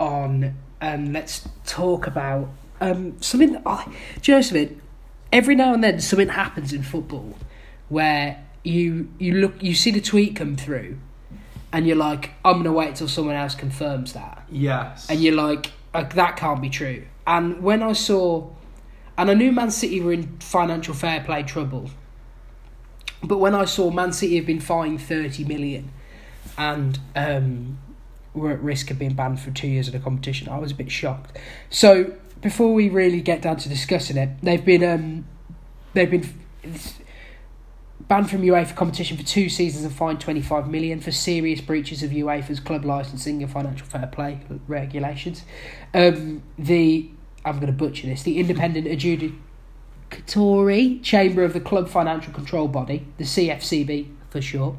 on 0.00 0.54
and 0.80 1.12
let's 1.12 1.48
talk 1.64 2.06
about 2.06 2.50
um, 2.80 3.16
something. 3.20 3.52
That 3.52 3.62
I, 3.66 3.84
do 4.20 4.32
you 4.32 4.38
know 4.38 4.42
something? 4.42 4.80
Every 5.32 5.54
now 5.54 5.72
and 5.72 5.82
then, 5.82 6.00
something 6.00 6.28
happens 6.28 6.72
in 6.74 6.82
football 6.82 7.36
where 7.88 8.42
you 8.64 9.08
you 9.18 9.34
look, 9.34 9.62
you 9.62 9.74
see 9.74 9.90
the 9.90 10.00
tweet 10.00 10.36
come 10.36 10.56
through, 10.56 10.98
and 11.72 11.86
you're 11.86 11.96
like, 11.96 12.32
I'm 12.44 12.58
gonna 12.58 12.72
wait 12.72 12.96
till 12.96 13.08
someone 13.08 13.36
else 13.36 13.54
confirms 13.54 14.12
that, 14.12 14.44
yes. 14.50 15.08
and 15.08 15.20
you're 15.22 15.34
like, 15.34 15.70
like 15.94 16.14
that 16.14 16.36
can't 16.36 16.60
be 16.60 16.70
true. 16.70 17.04
And 17.26 17.62
when 17.62 17.82
I 17.82 17.92
saw, 17.92 18.50
and 19.16 19.30
I 19.30 19.34
knew 19.34 19.52
Man 19.52 19.70
City 19.70 20.00
were 20.00 20.12
in 20.12 20.38
financial 20.38 20.94
fair 20.94 21.20
play 21.20 21.42
trouble, 21.42 21.90
but 23.22 23.38
when 23.38 23.54
I 23.54 23.64
saw 23.64 23.90
Man 23.90 24.12
City 24.12 24.36
have 24.36 24.46
been 24.46 24.60
fined 24.60 25.00
thirty 25.00 25.44
million, 25.44 25.92
and 26.56 26.98
um, 27.14 27.78
were 28.34 28.52
at 28.52 28.62
risk 28.62 28.90
of 28.90 28.98
being 28.98 29.14
banned 29.14 29.40
for 29.40 29.50
two 29.50 29.68
years 29.68 29.86
of 29.86 29.92
the 29.92 29.98
competition, 30.00 30.48
I 30.48 30.58
was 30.58 30.72
a 30.72 30.74
bit 30.74 30.90
shocked. 30.90 31.38
So 31.70 32.14
before 32.40 32.74
we 32.74 32.88
really 32.88 33.20
get 33.20 33.42
down 33.42 33.56
to 33.58 33.68
discussing 33.68 34.16
it, 34.16 34.30
they've 34.42 34.64
been 34.64 34.82
um, 34.82 35.26
they've 35.92 36.10
been 36.10 36.28
banned 38.12 38.28
from 38.28 38.42
UEFA 38.42 38.76
competition 38.76 39.16
for 39.16 39.22
two 39.22 39.48
seasons 39.48 39.86
and 39.86 39.94
fined 39.94 40.20
25 40.20 40.68
million 40.68 41.00
for 41.00 41.10
serious 41.10 41.62
breaches 41.62 42.02
of 42.02 42.10
UEFA's 42.10 42.60
club 42.60 42.84
licensing 42.84 43.42
and 43.42 43.50
financial 43.50 43.86
fair 43.86 44.06
play 44.06 44.38
regulations. 44.68 45.44
Um, 45.94 46.42
the 46.58 47.08
I'm 47.42 47.54
going 47.54 47.68
to 47.68 47.72
butcher 47.72 48.08
this. 48.08 48.22
The 48.22 48.38
independent 48.38 48.86
adjudicatory 48.86 51.02
chamber 51.02 51.42
of 51.42 51.54
the 51.54 51.60
club 51.60 51.88
financial 51.88 52.34
control 52.34 52.68
body, 52.68 53.06
the 53.16 53.24
CFCB 53.24 54.14
for 54.28 54.42
short, 54.42 54.76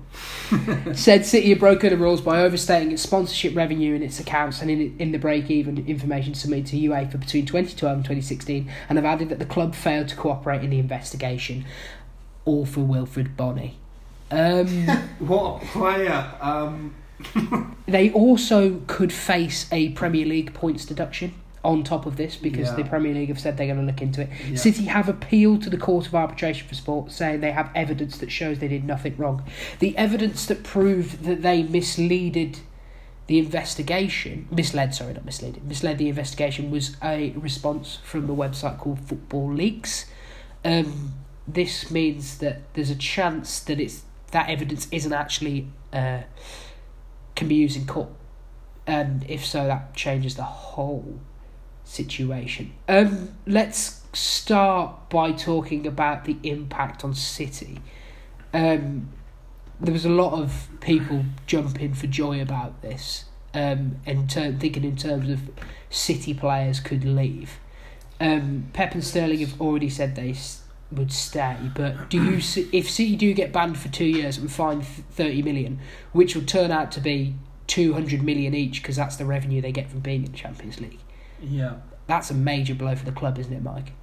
said 0.94 1.26
City 1.26 1.50
had 1.50 1.60
broken 1.60 1.90
the 1.90 1.98
rules 1.98 2.22
by 2.22 2.40
overstating 2.40 2.92
its 2.92 3.02
sponsorship 3.02 3.56
revenue 3.56 3.96
in 3.96 4.04
its 4.04 4.20
accounts 4.20 4.62
and 4.62 4.70
in, 4.70 4.96
in 5.00 5.12
the 5.12 5.18
break-even 5.18 5.88
information 5.88 6.36
submitted 6.36 6.68
to 6.68 6.78
UEFA 6.78 7.20
between 7.20 7.48
2012 7.48 7.96
and 7.96 8.06
2016, 8.06 8.70
and 8.90 9.00
have 9.00 9.06
added 9.06 9.30
that 9.30 9.40
the 9.40 9.46
club 9.46 9.74
failed 9.74 10.08
to 10.10 10.16
cooperate 10.16 10.64
in 10.64 10.70
the 10.70 10.78
investigation. 10.78 11.66
All 12.46 12.66
for 12.66 12.82
Wilfried 12.82 13.36
Bony. 13.38 13.78
Um, 14.32 14.88
what 15.20 15.62
player! 15.62 16.32
Um, 16.42 16.96
they 17.88 18.12
also 18.12 18.82
could 18.88 19.14
face 19.14 19.68
a 19.72 19.90
Premier 19.90 20.26
League 20.26 20.54
points 20.54 20.86
deduction 20.86 21.34
on 21.64 21.84
top 21.84 22.06
of 22.06 22.18
this 22.18 22.36
because 22.36 22.70
Yeah. 22.70 22.76
the 22.76 22.84
Premier 22.84 23.14
League 23.14 23.30
have 23.30 23.40
said 23.40 23.56
they're 23.56 23.68
going 23.68 23.80
to 23.80 23.86
look 23.86 24.02
into 24.02 24.22
it. 24.22 24.30
Yeah. 24.50 24.58
City 24.58 24.86
have 24.86 25.08
appealed 25.08 25.62
to 25.64 25.70
the 25.70 25.78
Court 25.78 26.08
of 26.08 26.14
Arbitration 26.16 26.68
for 26.68 26.76
Sport, 26.76 27.12
saying 27.12 27.40
they 27.40 27.54
have 27.54 27.70
evidence 27.74 28.18
that 28.18 28.32
shows 28.32 28.60
they 28.60 28.68
did 28.68 28.84
nothing 28.84 29.16
wrong. 29.18 29.44
The 29.80 29.98
evidence 29.98 30.46
that 30.48 30.64
proved 30.64 31.24
that 31.24 31.42
they 31.42 31.64
misleaded 31.64 32.58
the 33.28 33.40
investigation, 33.40 34.48
misled, 34.52 34.94
sorry, 34.94 35.14
not 35.14 35.24
misled, 35.24 35.64
misled 35.66 35.98
the 35.98 36.10
investigation 36.10 36.70
was 36.70 36.98
a 37.02 37.32
response 37.38 38.00
from 38.04 38.28
the 38.28 38.34
website 38.36 38.78
called 38.80 39.00
Football 39.00 39.54
Leaks. 39.54 40.08
Um, 40.66 41.14
this 41.48 41.92
means 41.92 42.38
that 42.40 42.62
there's 42.74 42.90
a 42.90 42.96
chance 42.96 43.60
that 43.62 43.80
it's 43.80 44.04
that 44.32 44.50
evidence 44.50 44.88
isn't 44.92 45.14
actually 45.14 45.68
uh, 45.92 46.22
can 47.36 47.48
be 47.48 47.56
used 47.56 47.78
in 47.78 47.86
court, 47.86 48.10
and 48.88 49.26
if 49.30 49.46
so, 49.46 49.68
that 49.68 49.96
changes 49.96 50.36
the 50.36 50.44
whole 50.44 51.20
situation. 51.84 52.74
Um, 52.88 53.36
let's 53.46 54.02
start 54.14 55.10
by 55.10 55.32
talking 55.32 55.86
about 55.86 56.26
the 56.26 56.38
impact 56.44 57.04
on 57.04 57.14
City. 57.14 57.80
Um, 58.54 59.10
there 59.80 59.94
was 59.94 60.06
a 60.06 60.10
lot 60.10 60.34
of 60.34 60.70
people 60.80 61.26
jumping 61.46 61.94
for 61.94 62.08
joy 62.08 62.42
about 62.42 62.82
this, 62.82 63.26
um, 63.54 63.98
in 64.06 64.28
ter- 64.28 64.54
thinking 64.54 64.84
in 64.84 64.96
terms 64.96 65.30
of 65.30 65.42
City 65.90 66.34
players 66.34 66.80
could 66.80 67.04
leave. 67.04 67.60
Um, 68.20 68.70
Pep 68.74 68.94
and 68.94 69.04
Sterling 69.04 69.40
have 69.40 69.60
already 69.60 69.90
said 69.90 70.16
they 70.16 70.34
would 70.96 71.12
stay, 71.12 71.58
but 71.76 72.10
do 72.10 72.24
you 72.24 72.42
see, 72.42 72.70
if 72.72 72.90
City 72.90 73.16
do 73.16 73.34
get 73.34 73.52
banned 73.52 73.78
for 73.78 73.90
two 73.90 74.06
years 74.06 74.38
and 74.38 74.52
fined 74.52 74.84
th- 74.84 75.06
thirty 75.12 75.42
million, 75.42 75.80
which 76.12 76.36
will 76.36 76.44
turn 76.46 76.72
out 76.72 76.92
to 76.94 77.00
be 77.02 77.36
two 77.68 77.94
hundred 77.94 78.24
million 78.24 78.54
each 78.54 78.82
because 78.82 78.96
that's 78.96 79.16
the 79.16 79.26
revenue 79.26 79.62
they 79.62 79.72
get 79.72 79.90
from 79.90 80.00
being 80.00 80.26
in 80.26 80.32
the 80.32 80.38
Champions 80.38 80.80
League. 80.80 81.00
yeah. 81.42 81.76
That's 82.06 82.30
a 82.30 82.34
major 82.34 82.76
blow 82.76 82.96
for 82.98 83.06
the 83.06 83.14
club, 83.14 83.40
isn't 83.40 83.54
it, 83.54 83.64
Mike? 83.64 83.94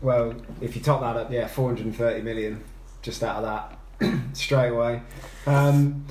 Well, 0.00 0.36
if 0.60 0.76
you 0.76 0.82
top 0.82 1.00
that 1.00 1.16
up, 1.16 1.32
yeah, 1.32 1.48
430 1.48 2.22
million 2.22 2.62
just 3.02 3.24
out 3.24 3.42
of 3.42 3.76
that 4.00 4.14
straight 4.36 4.68
away. 4.68 5.02
Um, 5.44 6.04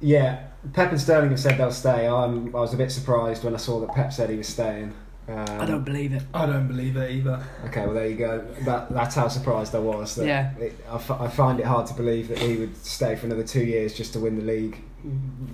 yeah, 0.00 0.46
Pep 0.72 0.90
and 0.90 0.98
Sterling 0.98 1.30
have 1.30 1.40
said 1.40 1.58
they'll 1.58 1.70
stay. 1.70 2.08
I'm, 2.08 2.54
I 2.56 2.60
was 2.60 2.72
a 2.72 2.78
bit 2.78 2.90
surprised 2.90 3.44
when 3.44 3.54
I 3.54 3.58
saw 3.58 3.78
that 3.80 3.94
Pep 3.94 4.10
said 4.10 4.30
he 4.30 4.36
was 4.36 4.48
staying. 4.48 4.94
Um, 5.28 5.60
I 5.60 5.66
don't 5.66 5.84
believe 5.84 6.14
it. 6.14 6.22
I 6.32 6.46
don't 6.46 6.66
believe 6.68 6.96
it 6.96 7.10
either. 7.10 7.42
Okay, 7.66 7.84
well 7.84 7.94
there 7.94 8.06
you 8.08 8.16
go. 8.16 8.46
That 8.62 8.88
that's 8.90 9.14
how 9.14 9.28
surprised 9.28 9.74
I 9.74 9.78
was. 9.78 10.14
That 10.14 10.26
Yeah. 10.26 10.52
it, 10.56 10.74
I, 10.90 10.94
f- 10.94 11.10
I 11.10 11.28
find 11.28 11.60
it 11.60 11.66
hard 11.66 11.86
to 11.88 11.94
believe 11.94 12.28
that 12.28 12.38
he 12.38 12.56
would 12.56 12.74
stay 12.78 13.14
for 13.14 13.26
another 13.26 13.44
two 13.44 13.62
years 13.64 13.92
just 13.94 14.14
to 14.14 14.20
win 14.20 14.36
the 14.36 14.42
league. 14.44 14.78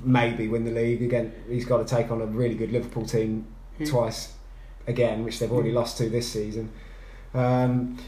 Maybe 0.05 0.47
win 0.49 0.65
the 0.65 0.71
league 0.71 1.03
again. 1.03 1.33
He's 1.49 1.65
got 1.65 1.79
to 1.79 1.85
take 1.97 2.11
on 2.13 2.21
a 2.23 2.27
really 2.27 2.55
good 2.55 2.71
Liverpool 2.73 3.05
team 3.05 3.47
Hmm. 3.79 3.85
twice 3.85 4.35
again, 4.87 5.25
which 5.25 5.41
they've 5.41 5.51
already 5.51 5.73
lost 5.73 5.99
to 5.99 6.09
this 6.09 6.31
season. 6.31 6.71
Um, 7.35 7.99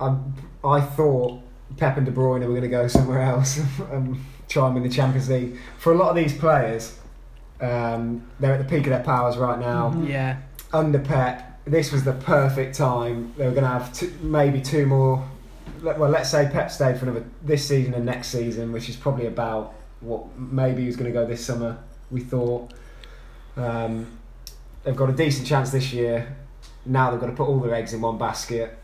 I, 0.00 0.16
I 0.64 0.80
thought 0.80 1.40
Pep 1.78 1.96
and 1.96 2.06
De 2.06 2.12
Bruyne 2.12 2.40
were 2.40 2.46
going 2.46 2.62
to 2.62 2.68
go 2.68 2.86
somewhere 2.86 3.22
else 3.22 3.60
and 3.92 4.16
try 4.48 4.66
and 4.66 4.74
win 4.74 4.84
the 4.84 4.88
Champions 4.88 5.28
League. 5.28 5.56
For 5.78 5.92
a 5.92 5.96
lot 5.96 6.10
of 6.10 6.16
these 6.16 6.36
players, 6.36 6.96
um, 7.60 8.24
they're 8.38 8.54
at 8.54 8.58
the 8.58 8.64
peak 8.64 8.86
of 8.86 8.90
their 8.90 9.02
powers 9.02 9.36
right 9.36 9.58
now. 9.58 9.90
Mhm. 9.90 10.08
Yeah. 10.08 10.36
Under 10.72 10.98
Pep, 10.98 11.60
this 11.64 11.92
was 11.92 12.04
the 12.04 12.12
perfect 12.12 12.76
time. 12.76 13.34
They 13.36 13.44
were 13.44 13.52
going 13.52 13.64
to 13.64 13.70
have 13.70 13.92
two, 13.92 14.12
maybe 14.22 14.60
two 14.60 14.86
more. 14.86 15.28
Well, 15.82 16.10
let's 16.10 16.30
say 16.30 16.48
Pep 16.52 16.70
stayed 16.70 16.98
for 16.98 17.06
another 17.06 17.24
this 17.42 17.66
season 17.66 17.94
and 17.94 18.04
next 18.04 18.28
season, 18.28 18.72
which 18.72 18.88
is 18.88 18.96
probably 18.96 19.26
about 19.26 19.74
what 20.00 20.36
maybe 20.38 20.82
he 20.82 20.86
was 20.86 20.96
going 20.96 21.10
to 21.10 21.18
go 21.18 21.26
this 21.26 21.44
summer. 21.44 21.78
We 22.10 22.20
thought 22.20 22.72
um, 23.56 24.18
they've 24.84 24.96
got 24.96 25.10
a 25.10 25.14
decent 25.14 25.46
chance 25.46 25.70
this 25.70 25.92
year. 25.92 26.36
Now 26.86 27.10
they've 27.10 27.20
got 27.20 27.26
to 27.26 27.32
put 27.32 27.48
all 27.48 27.60
their 27.60 27.74
eggs 27.74 27.92
in 27.92 28.00
one 28.00 28.18
basket 28.18 28.78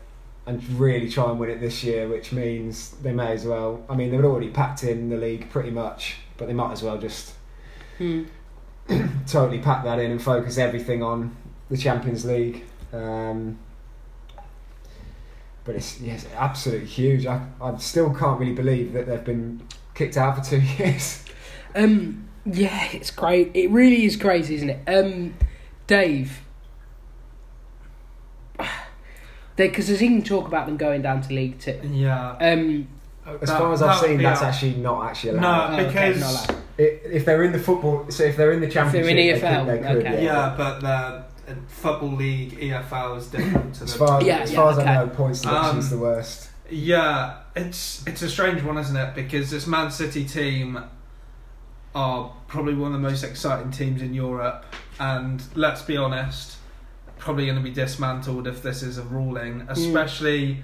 and 0.45 0.63
really 0.79 1.09
try 1.09 1.29
and 1.29 1.39
win 1.39 1.49
it 1.49 1.59
this 1.59 1.83
year, 1.83 2.07
which 2.07 2.31
means 2.31 2.91
they 3.01 3.11
may 3.11 3.33
as 3.33 3.45
well. 3.45 3.85
I 3.89 3.95
mean, 3.95 4.11
they've 4.11 4.23
already 4.23 4.49
packed 4.49 4.83
in 4.83 5.09
the 5.09 5.17
league 5.17 5.49
pretty 5.49 5.71
much, 5.71 6.17
but 6.37 6.47
they 6.47 6.53
might 6.53 6.71
as 6.71 6.83
well 6.83 6.97
just 6.97 7.33
Hmm. 7.97 8.25
totally 9.27 9.59
pack 9.59 9.83
that 9.83 9.99
in 9.99 10.11
and 10.11 10.21
focus 10.21 10.57
everything 10.57 11.01
on 11.01 11.35
the 11.69 11.77
Champions 11.77 12.25
League. 12.25 12.63
Um, 12.93 13.59
but 15.63 15.75
it's 15.75 15.99
yes, 15.99 16.25
absolutely 16.35 16.87
huge. 16.87 17.25
I, 17.25 17.45
I 17.61 17.75
still 17.77 18.13
can't 18.13 18.39
really 18.39 18.53
believe 18.53 18.93
that 18.93 19.05
they've 19.07 19.23
been 19.23 19.61
kicked 19.93 20.15
out 20.17 20.37
for 20.37 20.43
two 20.49 20.61
years. 20.83 21.23
Um. 21.75 22.23
Yeah, 22.49 22.87
it's 22.93 23.11
great. 23.11 23.51
It 23.53 23.69
really 23.71 24.05
is 24.05 24.15
crazy, 24.15 24.55
isn't 24.55 24.69
it? 24.69 24.79
Um, 24.87 25.33
Dave. 25.87 26.39
Because 29.55 29.87
there's 29.87 30.03
even 30.03 30.21
talk 30.21 30.47
about 30.47 30.67
them 30.67 30.77
going 30.77 31.01
down 31.01 31.21
to 31.21 31.33
League 31.33 31.57
Two. 31.59 31.79
Yeah. 31.91 32.37
Um, 32.39 32.87
As 33.25 33.49
That- 33.49 33.57
far 33.59 33.73
as 33.73 33.81
I've 33.81 33.99
that- 33.99 34.07
seen, 34.07 34.21
that's 34.21 34.41
yeah. 34.41 34.47
actually 34.49 34.75
not 34.75 35.09
actually 35.09 35.31
No, 35.33 35.39
allowed. 35.39 35.69
oh, 35.79 35.83
okay, 35.87 36.09
because- 36.13 36.21
not 36.21 36.49
allowed. 36.51 36.61
I- 36.79 36.83
if 37.11 37.25
they're 37.25 37.43
in 37.43 37.51
the 37.53 37.59
football, 37.59 38.05
so 38.09 38.23
if 38.23 38.37
they're 38.37 38.51
in 38.51 38.61
the 38.61 38.69
Championship, 38.69 39.09
in 39.09 39.17
they 39.17 39.29
EFL, 39.33 39.65
could, 39.65 39.67
they 39.67 39.77
could, 39.87 40.05
okay. 40.05 40.23
Yeah, 40.23 40.53
but 40.55 40.79
the 40.81 40.87
uh, 40.87 41.23
football 41.67 42.11
league 42.13 42.59
EFL 42.59 43.17
is 43.17 43.27
different 43.27 43.75
to 43.75 43.83
As 43.83 43.93
the. 43.93 43.99
far 43.99 44.19
as, 44.19 44.25
Yeah, 44.27 44.37
as, 44.39 44.51
yeah, 44.51 44.55
far 44.57 44.71
as 44.71 44.77
okay. 44.79 44.87
I 44.89 45.05
know, 45.05 45.09
points 45.09 45.41
deduction 45.41 45.69
Um, 45.71 45.79
is 45.79 45.89
the 45.89 45.97
worst. 45.97 46.49
Yeah, 46.69 47.37
it's 47.55 48.05
it's 48.05 48.21
a 48.21 48.29
strange 48.29 48.61
one, 48.61 48.77
isn't 48.77 48.95
it? 48.95 49.15
Because 49.15 49.49
this 49.51 49.65
Man 49.67 49.89
City 49.89 50.25
team 50.25 50.79
are 51.95 52.33
probably 52.47 52.73
one 52.75 52.93
of 52.93 53.01
the 53.01 53.07
most 53.07 53.23
exciting 53.23 53.71
teams 53.71 54.01
in 54.01 54.13
Europe, 54.13 54.65
and 54.99 55.41
let's 55.55 55.81
be 55.81 55.95
honest, 55.95 56.57
probably 57.17 57.45
going 57.45 57.57
to 57.57 57.63
be 57.63 57.71
dismantled 57.71 58.47
if 58.47 58.61
this 58.61 58.83
is 58.83 58.97
a 58.97 59.03
ruling, 59.03 59.65
especially 59.69 60.61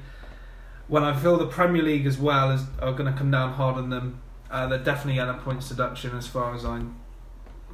when 0.90 1.04
I 1.04 1.18
feel 1.18 1.38
the 1.38 1.48
Premier 1.48 1.82
League 1.82 2.06
as 2.06 2.18
well 2.18 2.52
is 2.52 2.62
are 2.82 2.92
going 2.92 3.12
to 3.12 3.18
come 3.18 3.32
down 3.32 3.54
hard 3.54 3.78
on 3.78 3.90
them. 3.90 4.20
Uh, 4.52 4.68
they're 4.68 4.84
definitely 4.84 5.16
getting 5.16 5.34
a 5.34 5.38
points 5.38 5.70
deduction 5.70 6.16
as 6.18 6.28
far 6.28 6.54
as 6.54 6.66
I 6.66 6.82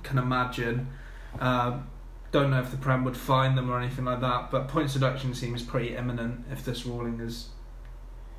can 0.03 0.17
imagine. 0.19 0.87
Um, 1.39 1.87
don't 2.31 2.51
know 2.51 2.59
if 2.59 2.71
the 2.71 2.77
Prem 2.77 3.03
would 3.05 3.17
fine 3.17 3.55
them 3.55 3.69
or 3.69 3.79
anything 3.79 4.05
like 4.05 4.21
that, 4.21 4.51
but 4.51 4.67
points 4.67 4.93
deduction 4.93 5.33
seems 5.33 5.63
pretty 5.63 5.95
imminent 5.95 6.45
if 6.51 6.63
this 6.63 6.85
ruling 6.85 7.19
is 7.19 7.49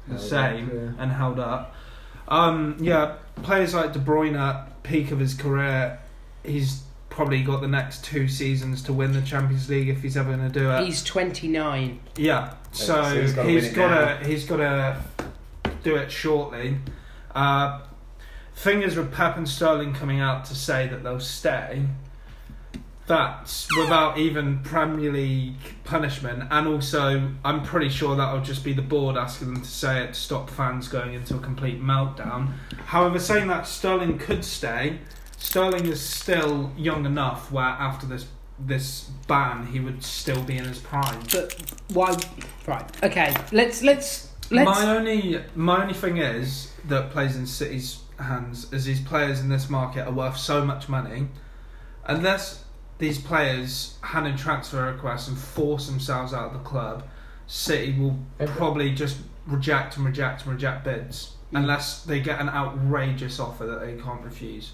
the 0.07 0.15
Held 0.15 0.25
up, 0.25 0.29
same 0.29 0.71
yeah. 0.73 1.03
and 1.03 1.13
held 1.13 1.41
up. 1.41 1.75
Um, 2.29 2.77
yeah, 2.81 3.17
players 3.43 3.75
like 3.75 3.93
De 3.93 3.99
Bruyne 3.99 4.39
at 4.39 4.83
peak 4.83 5.11
of 5.11 5.19
his 5.19 5.35
career, 5.35 5.99
he's 6.45 6.83
probably 7.09 7.43
got 7.43 7.61
the 7.61 7.69
next 7.69 8.05
two 8.05 8.29
seasons 8.29 8.83
to 8.83 8.93
win 8.93 9.13
the 9.13 9.23
Champions 9.23 9.69
League 9.69 9.89
if 9.89 10.01
he's 10.03 10.17
ever 10.17 10.37
going 10.37 10.51
to 10.53 10.59
do 10.59 10.71
it. 10.71 10.85
he's 10.85 11.03
29. 11.03 12.01
Yeah, 12.17 12.55
so 12.71 13.03
so 13.03 13.21
he's 13.21 13.35
he's 13.35 13.35
gotta 13.35 13.95
got 13.95 14.07
win 14.07 14.17
it 14.17 14.23
to 14.23 14.29
he's 14.29 14.45
got 14.45 14.57
to 14.59 15.03
do 15.83 15.97
it 15.97 16.11
shortly. 16.11 16.79
Uh, 17.35 17.81
thing 18.55 18.83
is 18.83 18.97
with 18.97 19.13
Pep 19.13 19.37
and 19.37 19.49
Sterling 19.49 19.93
coming 19.93 20.21
out 20.21 20.45
to 20.47 20.55
say 20.55 20.87
that 20.89 21.03
they'll 21.03 21.21
stay. 21.21 21.83
That's 23.11 23.69
without 23.77 24.19
even 24.19 24.61
Premier 24.61 25.11
League 25.11 25.57
punishment, 25.83 26.45
and 26.49 26.69
also 26.69 27.33
I'm 27.45 27.65
pretty 27.65 27.89
sure 27.89 28.15
that'll 28.15 28.41
just 28.41 28.63
be 28.63 28.73
the 28.73 28.83
board 28.83 29.17
asking 29.17 29.53
them 29.53 29.63
to 29.65 29.69
say 29.69 30.05
it 30.05 30.15
to 30.15 30.15
stop 30.15 30.49
fans 30.49 30.87
going 30.87 31.15
into 31.15 31.35
a 31.35 31.41
complete 31.41 31.83
meltdown. 31.83 32.53
However, 32.87 33.19
saying 33.19 33.49
that 33.49 33.67
Sterling 33.67 34.17
could 34.17 34.45
stay, 34.45 35.01
Sterling 35.39 35.87
is 35.87 36.01
still 36.01 36.71
young 36.77 37.05
enough 37.05 37.51
where 37.51 37.65
after 37.65 38.07
this 38.07 38.29
this 38.61 39.11
ban 39.27 39.67
he 39.67 39.81
would 39.81 40.05
still 40.05 40.45
be 40.45 40.57
in 40.57 40.65
his 40.67 40.79
prime. 40.79 41.21
But 41.33 41.61
why? 41.93 42.17
Right. 42.65 43.03
Okay. 43.03 43.35
Let's 43.51 43.83
let's 43.83 44.29
let's. 44.53 44.71
My 44.71 44.97
only 44.97 45.43
my 45.57 45.83
only 45.83 45.95
thing 45.95 46.19
is 46.19 46.71
that 46.87 47.11
plays 47.11 47.35
in 47.35 47.45
City's 47.45 48.03
hands 48.21 48.73
is 48.73 48.85
these 48.85 49.01
players 49.01 49.41
in 49.41 49.49
this 49.49 49.69
market 49.69 50.07
are 50.07 50.13
worth 50.13 50.37
so 50.37 50.65
much 50.65 50.89
money, 50.89 51.27
unless 52.05 52.67
these 53.01 53.19
players 53.19 53.97
hand 54.03 54.27
in 54.27 54.37
transfer 54.37 54.93
requests 54.93 55.27
and 55.27 55.37
force 55.37 55.87
themselves 55.89 56.33
out 56.33 56.49
of 56.49 56.53
the 56.53 56.61
club, 56.61 57.03
City 57.47 57.99
will 57.99 58.17
probably 58.39 58.93
just 58.95 59.17
reject 59.47 59.97
and 59.97 60.07
reject 60.07 60.43
and 60.45 60.53
reject 60.53 60.85
bids 60.85 61.33
mm. 61.53 61.59
unless 61.59 62.05
they 62.05 62.21
get 62.21 62.41
an 62.41 62.49
outrageous 62.49 63.41
offer 63.41 63.67
that 63.67 63.81
they 63.81 64.01
can't 64.01 64.23
refuse. 64.23 64.73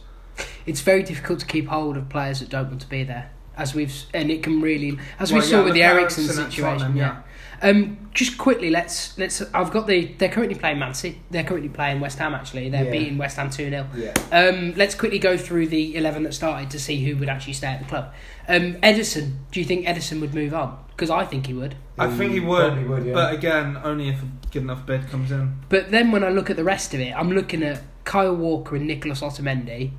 it's 0.66 0.82
very 0.82 1.02
difficult 1.02 1.40
to 1.40 1.46
keep 1.46 1.68
hold 1.68 1.96
of 1.96 2.08
players 2.10 2.40
that 2.40 2.50
don't 2.50 2.68
want 2.68 2.82
to 2.82 2.88
be 2.88 3.02
there, 3.04 3.30
as 3.56 3.74
we've 3.74 3.94
and 4.12 4.30
it 4.30 4.42
can 4.42 4.60
really, 4.60 4.98
as 5.18 5.32
we 5.32 5.38
Well, 5.38 5.48
saw 5.48 5.58
yeah, 5.58 5.64
with 5.64 5.74
the 5.74 5.82
Eriksen 5.82 6.24
situation. 6.24 6.78
Tottenham, 6.78 6.96
yeah. 6.96 7.22
Um, 7.62 8.09
just 8.14 8.38
quickly, 8.38 8.71
let's 8.71 9.16
let's. 9.19 9.42
I've 9.55 9.71
got 9.71 9.87
the. 9.87 10.07
They're 10.19 10.29
currently 10.29 10.59
playing 10.59 10.79
Man 10.79 10.95
City. 10.95 11.21
They're 11.31 11.45
currently 11.45 11.69
playing 11.69 12.01
West 12.01 12.19
Ham. 12.19 12.35
Actually, 12.35 12.69
they're 12.71 12.85
Yeah. 12.85 12.90
beating 12.90 13.19
West 13.19 13.37
Ham 13.37 13.51
two 13.51 13.69
0 13.71 13.87
Yeah. 13.97 14.12
Um, 14.33 14.75
let's 14.77 14.95
quickly 14.95 15.19
go 15.19 15.37
through 15.37 15.69
the 15.69 15.97
eleven 15.97 16.23
that 16.25 16.35
started 16.35 16.71
to 16.71 16.79
see 16.79 17.05
who 17.05 17.16
would 17.16 17.29
actually 17.29 17.53
stay 17.55 17.69
at 17.69 17.79
the 17.81 17.87
club. 17.87 18.12
Um, 18.49 18.75
Ederson. 18.83 19.33
Do 19.51 19.61
you 19.61 19.66
think 19.66 19.87
Ederson 19.87 20.21
would 20.21 20.35
move 20.35 20.55
on? 20.55 20.79
Because 20.88 21.11
I 21.11 21.25
think 21.25 21.47
he 21.47 21.55
would. 21.55 21.75
I 21.99 22.09
think 22.09 22.33
he 22.33 22.40
Mm, 22.40 22.47
would, 22.49 22.66
probably 22.73 22.85
would, 22.85 23.07
yeah. 23.07 23.12
but 23.14 23.35
again, 23.35 23.79
only 23.83 24.09
if 24.11 24.23
a 24.23 24.27
good 24.51 24.62
enough 24.62 24.85
bid 24.87 25.09
comes 25.09 25.31
in. 25.31 25.55
But 25.69 25.90
then 25.90 26.11
when 26.12 26.25
I 26.25 26.29
look 26.31 26.49
at 26.51 26.57
the 26.57 26.64
rest 26.64 26.92
of 26.95 27.01
it, 27.01 27.14
I'm 27.16 27.31
looking 27.33 27.62
at 27.62 27.83
Kyle 28.05 28.35
Walker 28.37 28.77
and 28.77 28.87
Nicholas 28.87 29.21
Otamendi. 29.23 29.90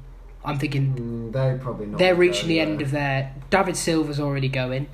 I'm 0.45 0.57
thinking 0.59 0.93
Mm, 0.95 1.33
they're 1.33 1.57
probably 1.57 1.87
not. 1.87 1.97
they're 1.99 2.15
reaching 2.15 2.43
go 2.43 2.47
the 2.49 2.55
there. 2.59 2.67
end 2.67 2.81
of 2.81 2.91
their. 2.91 3.33
David 3.49 3.75
Silva's 3.77 4.19
already 4.19 4.47
going. 4.47 4.87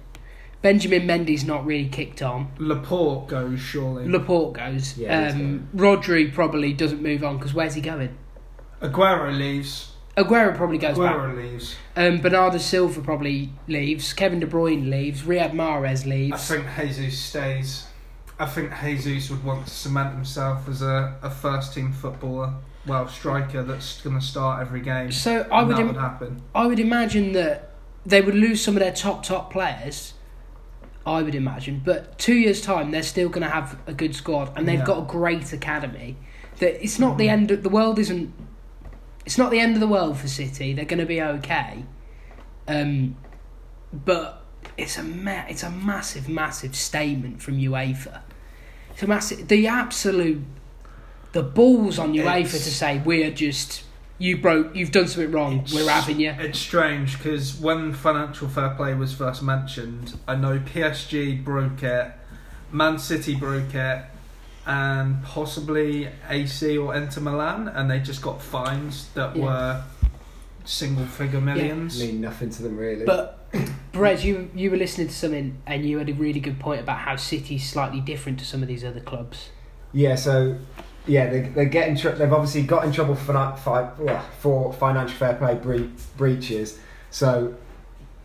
Benjamin 0.64 1.06
Mendy's 1.06 1.44
not 1.44 1.66
really 1.66 1.90
kicked 1.90 2.22
on. 2.22 2.50
Laporte 2.58 3.28
goes 3.28 3.60
surely. 3.60 4.08
Laporte 4.08 4.54
goes. 4.54 4.98
Yeah, 4.98 5.28
um, 5.28 5.68
Rodri 5.76 6.34
probably 6.34 6.72
doesn't 6.72 7.04
move 7.04 7.22
on 7.22 7.38
because 7.38 7.54
where's 7.54 7.74
he 7.76 7.82
going? 7.82 8.18
Aguero 8.82 9.38
leaves. 9.38 9.92
Aguero 10.16 10.56
probably 10.56 10.78
goes 10.78 10.98
back. 10.98 11.18
Aguero 11.18 11.36
leaves. 11.36 11.76
Um, 11.98 12.22
Bernardo 12.22 12.60
Silva 12.60 13.02
probably 13.02 13.52
leaves. 13.68 14.14
Kevin 14.14 14.40
De 14.40 14.48
Bruyne 14.48 14.90
leaves. 14.90 15.24
Riyad 15.24 15.52
Mahrez 15.52 16.06
leaves. 16.06 16.34
I 16.34 16.38
think 16.38 16.66
Jesus 16.78 17.20
stays. 17.20 17.88
I 18.40 18.46
think 18.46 18.72
Jesus 18.82 19.30
would 19.32 19.44
want 19.44 19.68
to 19.68 19.74
cement 19.74 20.14
himself 20.14 20.70
as 20.70 20.82
a, 20.82 21.18
a 21.22 21.30
first 21.30 21.74
team 21.74 21.92
footballer, 21.92 22.54
well, 22.88 23.08
striker 23.10 23.64
that's 23.64 24.02
going 24.02 24.18
to 24.18 24.26
start 24.26 24.62
every 24.62 24.80
game. 24.82 25.12
So 25.12 25.46
I 25.52 25.64
would, 25.64 25.78
Im- 25.78 25.88
would 25.88 25.98
happen. 25.98 26.42
I 26.56 26.68
would 26.68 26.80
imagine 26.80 27.34
that 27.34 27.72
they 28.06 28.22
would 28.22 28.36
lose 28.36 28.64
some 28.64 28.76
of 28.78 28.80
their 28.80 28.94
top 28.94 29.24
top 29.24 29.52
players. 29.52 30.14
I 31.06 31.22
would 31.22 31.36
imagine, 31.36 31.82
but 31.84 32.18
two 32.18 32.36
years 32.36 32.62
time 32.62 32.92
they're 32.92 33.04
still 33.04 33.28
going 33.30 33.42
to 33.44 33.50
have 33.50 33.78
a 33.88 33.94
good 33.94 34.16
squad, 34.16 34.52
and 34.56 34.68
they've 34.68 34.80
Yeah. 34.80 34.86
got 34.86 35.00
a 35.00 35.06
great 35.06 35.52
academy. 35.54 36.16
That 36.60 36.82
it's 36.84 36.98
not 37.00 37.18
the 37.18 37.28
end. 37.30 37.52
Of, 37.52 37.64
the 37.64 37.70
world 37.70 38.00
isn't. 38.00 38.34
It's 39.26 39.38
not 39.38 39.52
the 39.52 39.60
end 39.60 39.74
of 39.76 39.80
the 39.80 39.88
world 39.88 40.18
for 40.18 40.28
City. 40.28 40.74
They're 40.74 40.86
going 40.86 41.00
to 41.00 41.06
be 41.06 41.22
okay. 41.22 41.84
Um, 42.68 43.16
but 43.92 44.44
it's 44.78 44.98
a 44.98 45.04
ma- 45.04 45.46
it's 45.50 45.64
a 45.64 45.70
massive, 45.70 46.30
massive 46.30 46.76
statement 46.76 47.42
from 47.42 47.58
UEFA. 47.58 48.22
It's 48.92 49.04
a 49.04 49.08
massive. 49.08 49.48
The 49.48 49.68
absolute, 49.68 50.44
the 51.34 51.44
balls 51.44 52.00
on 52.00 52.14
UEFA 52.14 52.40
It's- 52.40 52.64
to 52.66 52.72
say 52.72 53.02
we're 53.04 53.32
just 53.32 53.84
you 54.18 54.38
broke, 54.38 54.76
you've 54.76 54.92
done 54.92 55.08
something 55.08 55.32
wrong. 55.32 55.66
We're 55.74 55.90
having 55.90 56.20
you. 56.20 56.32
It's 56.38 56.60
strange 56.60 57.18
because 57.18 57.56
when 57.60 57.94
financial 57.94 58.48
fair 58.48 58.70
play 58.72 58.94
was 58.94 59.14
first 59.14 59.42
mentioned, 59.44 60.18
I 60.28 60.36
know 60.36 60.60
PSG 60.60 61.44
broke 61.44 61.84
it, 61.84 62.12
Man 62.72 63.00
City 63.00 63.36
broke 63.36 63.74
it, 63.76 64.04
and 64.66 65.22
possibly 65.24 66.08
AC 66.30 66.78
or 66.78 66.96
Inter 66.96 67.22
Milan, 67.22 67.68
and 67.68 67.90
they 67.92 68.00
just 68.00 68.22
got 68.22 68.42
fines 68.42 69.10
that 69.14 69.36
Yeah. 69.36 69.44
were 69.44 69.84
single 70.66 71.06
figure 71.06 71.42
millions. 71.42 72.00
mean 72.00 72.22
nothing 72.22 72.50
to 72.52 72.64
them 72.64 72.78
really. 72.78 73.04
But 73.06 73.40
Brez, 73.92 74.24
you 74.24 74.50
you 74.56 74.72
were 74.72 74.78
listening 74.78 75.08
to 75.08 75.14
something 75.14 75.58
and 75.68 75.86
you 75.86 75.98
had 75.98 76.10
a 76.10 76.14
really 76.14 76.40
good 76.40 76.60
point 76.60 76.80
about 76.80 77.00
how 77.00 77.18
City's 77.18 77.70
slightly 77.70 78.00
different 78.00 78.40
to 78.40 78.46
some 78.46 78.62
of 78.62 78.68
these 78.70 78.84
other 78.86 79.02
clubs. 79.02 79.50
Yeah, 79.92 80.16
so 80.16 80.58
yeah, 81.06 81.30
they 81.30 81.42
they 81.42 81.66
get 81.66 81.90
in 81.90 81.96
tr- 81.98 82.10
they've 82.10 82.32
obviously 82.32 82.64
got 82.64 82.86
in 82.86 82.92
trouble 82.92 83.16
for 83.16 83.34
fi- 83.34 83.56
fi- 83.58 84.22
for 84.40 84.74
financial 84.74 85.18
fair 85.18 85.36
play 85.36 85.56
bre- 85.56 85.92
breaches. 86.18 86.80
So 87.12 87.56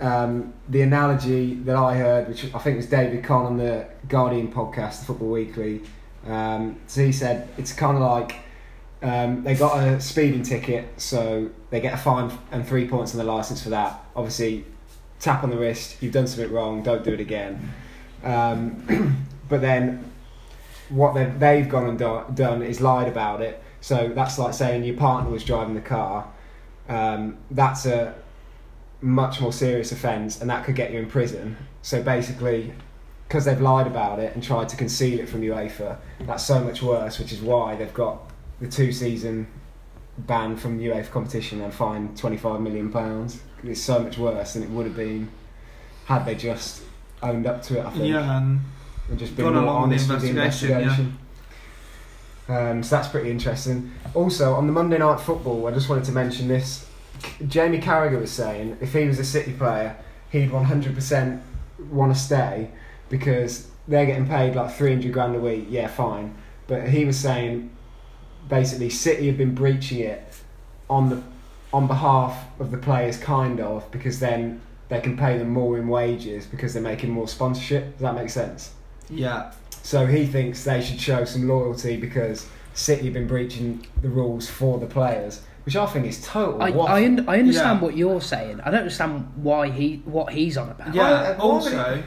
um, 0.00 0.54
the 0.68 0.82
analogy 0.82 1.54
that 1.54 1.76
I 1.76 1.96
heard, 1.96 2.28
which 2.28 2.44
I 2.54 2.58
think 2.58 2.76
was 2.76 2.86
David 2.86 3.24
Conn 3.24 3.46
on 3.46 3.56
the 3.56 3.86
Guardian 4.08 4.52
podcast, 4.52 5.04
Football 5.04 5.30
Weekly. 5.30 5.82
Um, 6.26 6.78
so 6.86 7.04
he 7.04 7.12
said 7.12 7.48
it's 7.58 7.72
kind 7.72 7.96
of 7.96 8.02
like 8.02 8.36
um, 9.02 9.42
they 9.44 9.54
got 9.54 9.78
a 9.82 10.00
speeding 10.00 10.42
ticket, 10.42 11.00
so 11.00 11.50
they 11.70 11.80
get 11.80 11.94
a 11.94 11.96
fine 11.96 12.30
and 12.52 12.66
three 12.66 12.88
points 12.88 13.12
on 13.12 13.18
the 13.18 13.24
license 13.24 13.62
for 13.62 13.70
that. 13.70 14.04
Obviously, 14.14 14.64
tap 15.20 15.42
on 15.42 15.50
the 15.50 15.58
wrist. 15.58 16.00
You've 16.00 16.12
done 16.12 16.26
something 16.26 16.52
wrong. 16.52 16.82
Don't 16.82 17.04
do 17.04 17.12
it 17.12 17.20
again. 17.20 17.72
Um, 18.22 19.26
but 19.48 19.60
then 19.60 20.10
what 20.88 21.14
they've, 21.38 21.68
gone 21.68 21.88
and 21.88 21.98
do, 21.98 22.22
done 22.35 22.62
is 22.62 22.81
lied 22.81 23.09
about 23.09 23.40
it. 23.40 23.62
So 23.81 24.11
that's 24.14 24.38
like 24.38 24.55
saying 24.55 24.85
your 24.85 24.96
partner 24.96 25.31
was 25.31 25.44
driving 25.44 25.74
the 25.74 25.81
car. 25.81 26.29
Um, 26.88 27.38
that's 27.51 27.87
a 27.87 28.14
much 29.01 29.40
more 29.40 29.53
serious 29.53 29.92
offence, 29.92 30.40
and 30.40 30.51
that 30.51 30.64
could 30.64 30.74
get 30.74 30.92
you 30.92 30.98
in 30.98 31.09
prison. 31.09 31.57
So 31.83 32.03
basically, 32.03 32.72
because 33.29 33.44
they've 33.44 33.61
lied 33.61 33.87
about 33.87 34.18
it 34.18 34.35
and 34.35 34.42
tried 34.42 34.68
to 34.70 34.77
conceal 34.77 35.20
it 35.20 35.29
from 35.29 35.42
UEFA, 35.42 35.98
that's 36.20 36.44
so 36.44 36.61
much 36.61 36.83
worse. 36.83 37.18
Which 37.18 37.33
is 37.33 37.40
why 37.40 37.77
they've 37.77 37.94
got 37.94 38.31
the 38.61 38.68
two-season 38.68 39.46
ban 40.18 40.57
from 40.57 40.81
UEFA 40.81 41.11
competition 41.11 41.61
and 41.61 41.72
fined 41.72 42.16
twenty-five 42.16 42.61
million 42.61 42.90
pounds. 42.90 43.40
It's 43.62 43.81
so 43.81 44.01
much 44.01 44.18
worse 44.18 44.55
than 44.55 44.62
it 44.62 44.70
would 44.70 44.87
have 44.87 44.96
been 44.96 45.31
had 46.07 46.24
they 46.24 46.35
just 46.35 46.83
owned 47.22 47.46
up 47.46 47.62
to 47.62 47.79
it. 47.79 47.85
I 47.85 47.90
think 47.90 48.05
Yeah, 48.05 48.38
and 48.38 48.61
and 49.08 49.18
just 49.18 49.36
been 49.36 49.46
Gone 49.46 49.64
more 49.64 49.74
honest 49.74 50.08
with 50.08 50.22
the 50.22 50.28
investigation, 50.28 50.80
investigation. 50.80 51.18
Um, 52.48 52.82
so 52.82 52.96
that's 52.96 53.08
pretty 53.08 53.30
interesting. 53.30 53.92
Also, 54.14 54.54
on 54.54 54.66
the 54.66 54.72
Monday 54.72 54.98
Night 54.98 55.20
Football, 55.20 55.66
I 55.66 55.70
just 55.72 55.88
wanted 55.88 56.04
to 56.04 56.12
mention 56.12 56.48
this. 56.48 56.88
Jamie 57.46 57.80
Carragher 57.80 58.20
was 58.20 58.30
saying 58.30 58.78
if 58.80 58.92
he 58.92 59.06
was 59.06 59.18
a 59.18 59.24
City 59.24 59.52
player, 59.52 59.96
he'd 60.30 60.50
100% 60.50 61.40
want 61.90 62.14
to 62.14 62.18
stay 62.18 62.70
because 63.08 63.68
they're 63.86 64.06
getting 64.06 64.26
paid 64.26 64.54
like 64.54 64.72
300 64.74 65.12
grand 65.12 65.36
a 65.36 65.40
week. 65.40 65.66
Yeah, 65.68 65.88
fine. 65.88 66.36
But 66.66 66.88
he 66.88 67.04
was 67.04 67.18
saying 67.18 67.70
basically 68.48 68.90
City 68.90 69.26
have 69.26 69.36
been 69.36 69.54
breaching 69.54 70.00
it 70.00 70.22
on 70.88 71.10
the 71.10 71.22
on 71.70 71.86
behalf 71.86 72.46
of 72.58 72.70
the 72.70 72.78
players, 72.78 73.18
kind 73.18 73.60
of, 73.60 73.90
because 73.90 74.20
then 74.20 74.60
they 74.88 75.00
can 75.02 75.18
pay 75.18 75.36
them 75.36 75.50
more 75.50 75.76
in 75.76 75.86
wages 75.86 76.46
because 76.46 76.72
they're 76.72 76.82
making 76.82 77.10
more 77.10 77.28
sponsorship. 77.28 77.92
Does 77.92 78.00
that 78.00 78.14
make 78.14 78.30
sense? 78.30 78.72
Yeah, 79.10 79.52
So 79.82 80.06
he 80.06 80.26
thinks 80.26 80.64
they 80.64 80.80
should 80.82 81.00
show 81.00 81.24
some 81.24 81.48
loyalty 81.48 81.96
because 81.96 82.46
City 82.74 83.04
have 83.04 83.14
been 83.14 83.26
breaching 83.26 83.86
the 84.02 84.08
rules 84.08 84.48
for 84.48 84.78
the 84.78 84.86
players, 84.86 85.40
which 85.64 85.76
I 85.76 85.86
think 85.86 86.06
is 86.06 86.22
total. 86.24 86.62
I. 86.62 86.68
I, 86.70 87.04
un- 87.04 87.28
I 87.28 87.38
understand 87.40 87.78
Yeah. 87.80 87.84
what 87.84 87.96
you're 87.96 88.20
saying. 88.20 88.60
I 88.60 88.70
don't 88.70 88.80
understand 88.80 89.32
why 89.36 89.70
he 89.70 90.02
what 90.04 90.32
he's 90.32 90.56
on 90.56 90.68
about. 90.70 90.94
yeah. 90.94 91.02
Why- 91.02 91.32
why 91.32 91.36
also, 91.38 92.02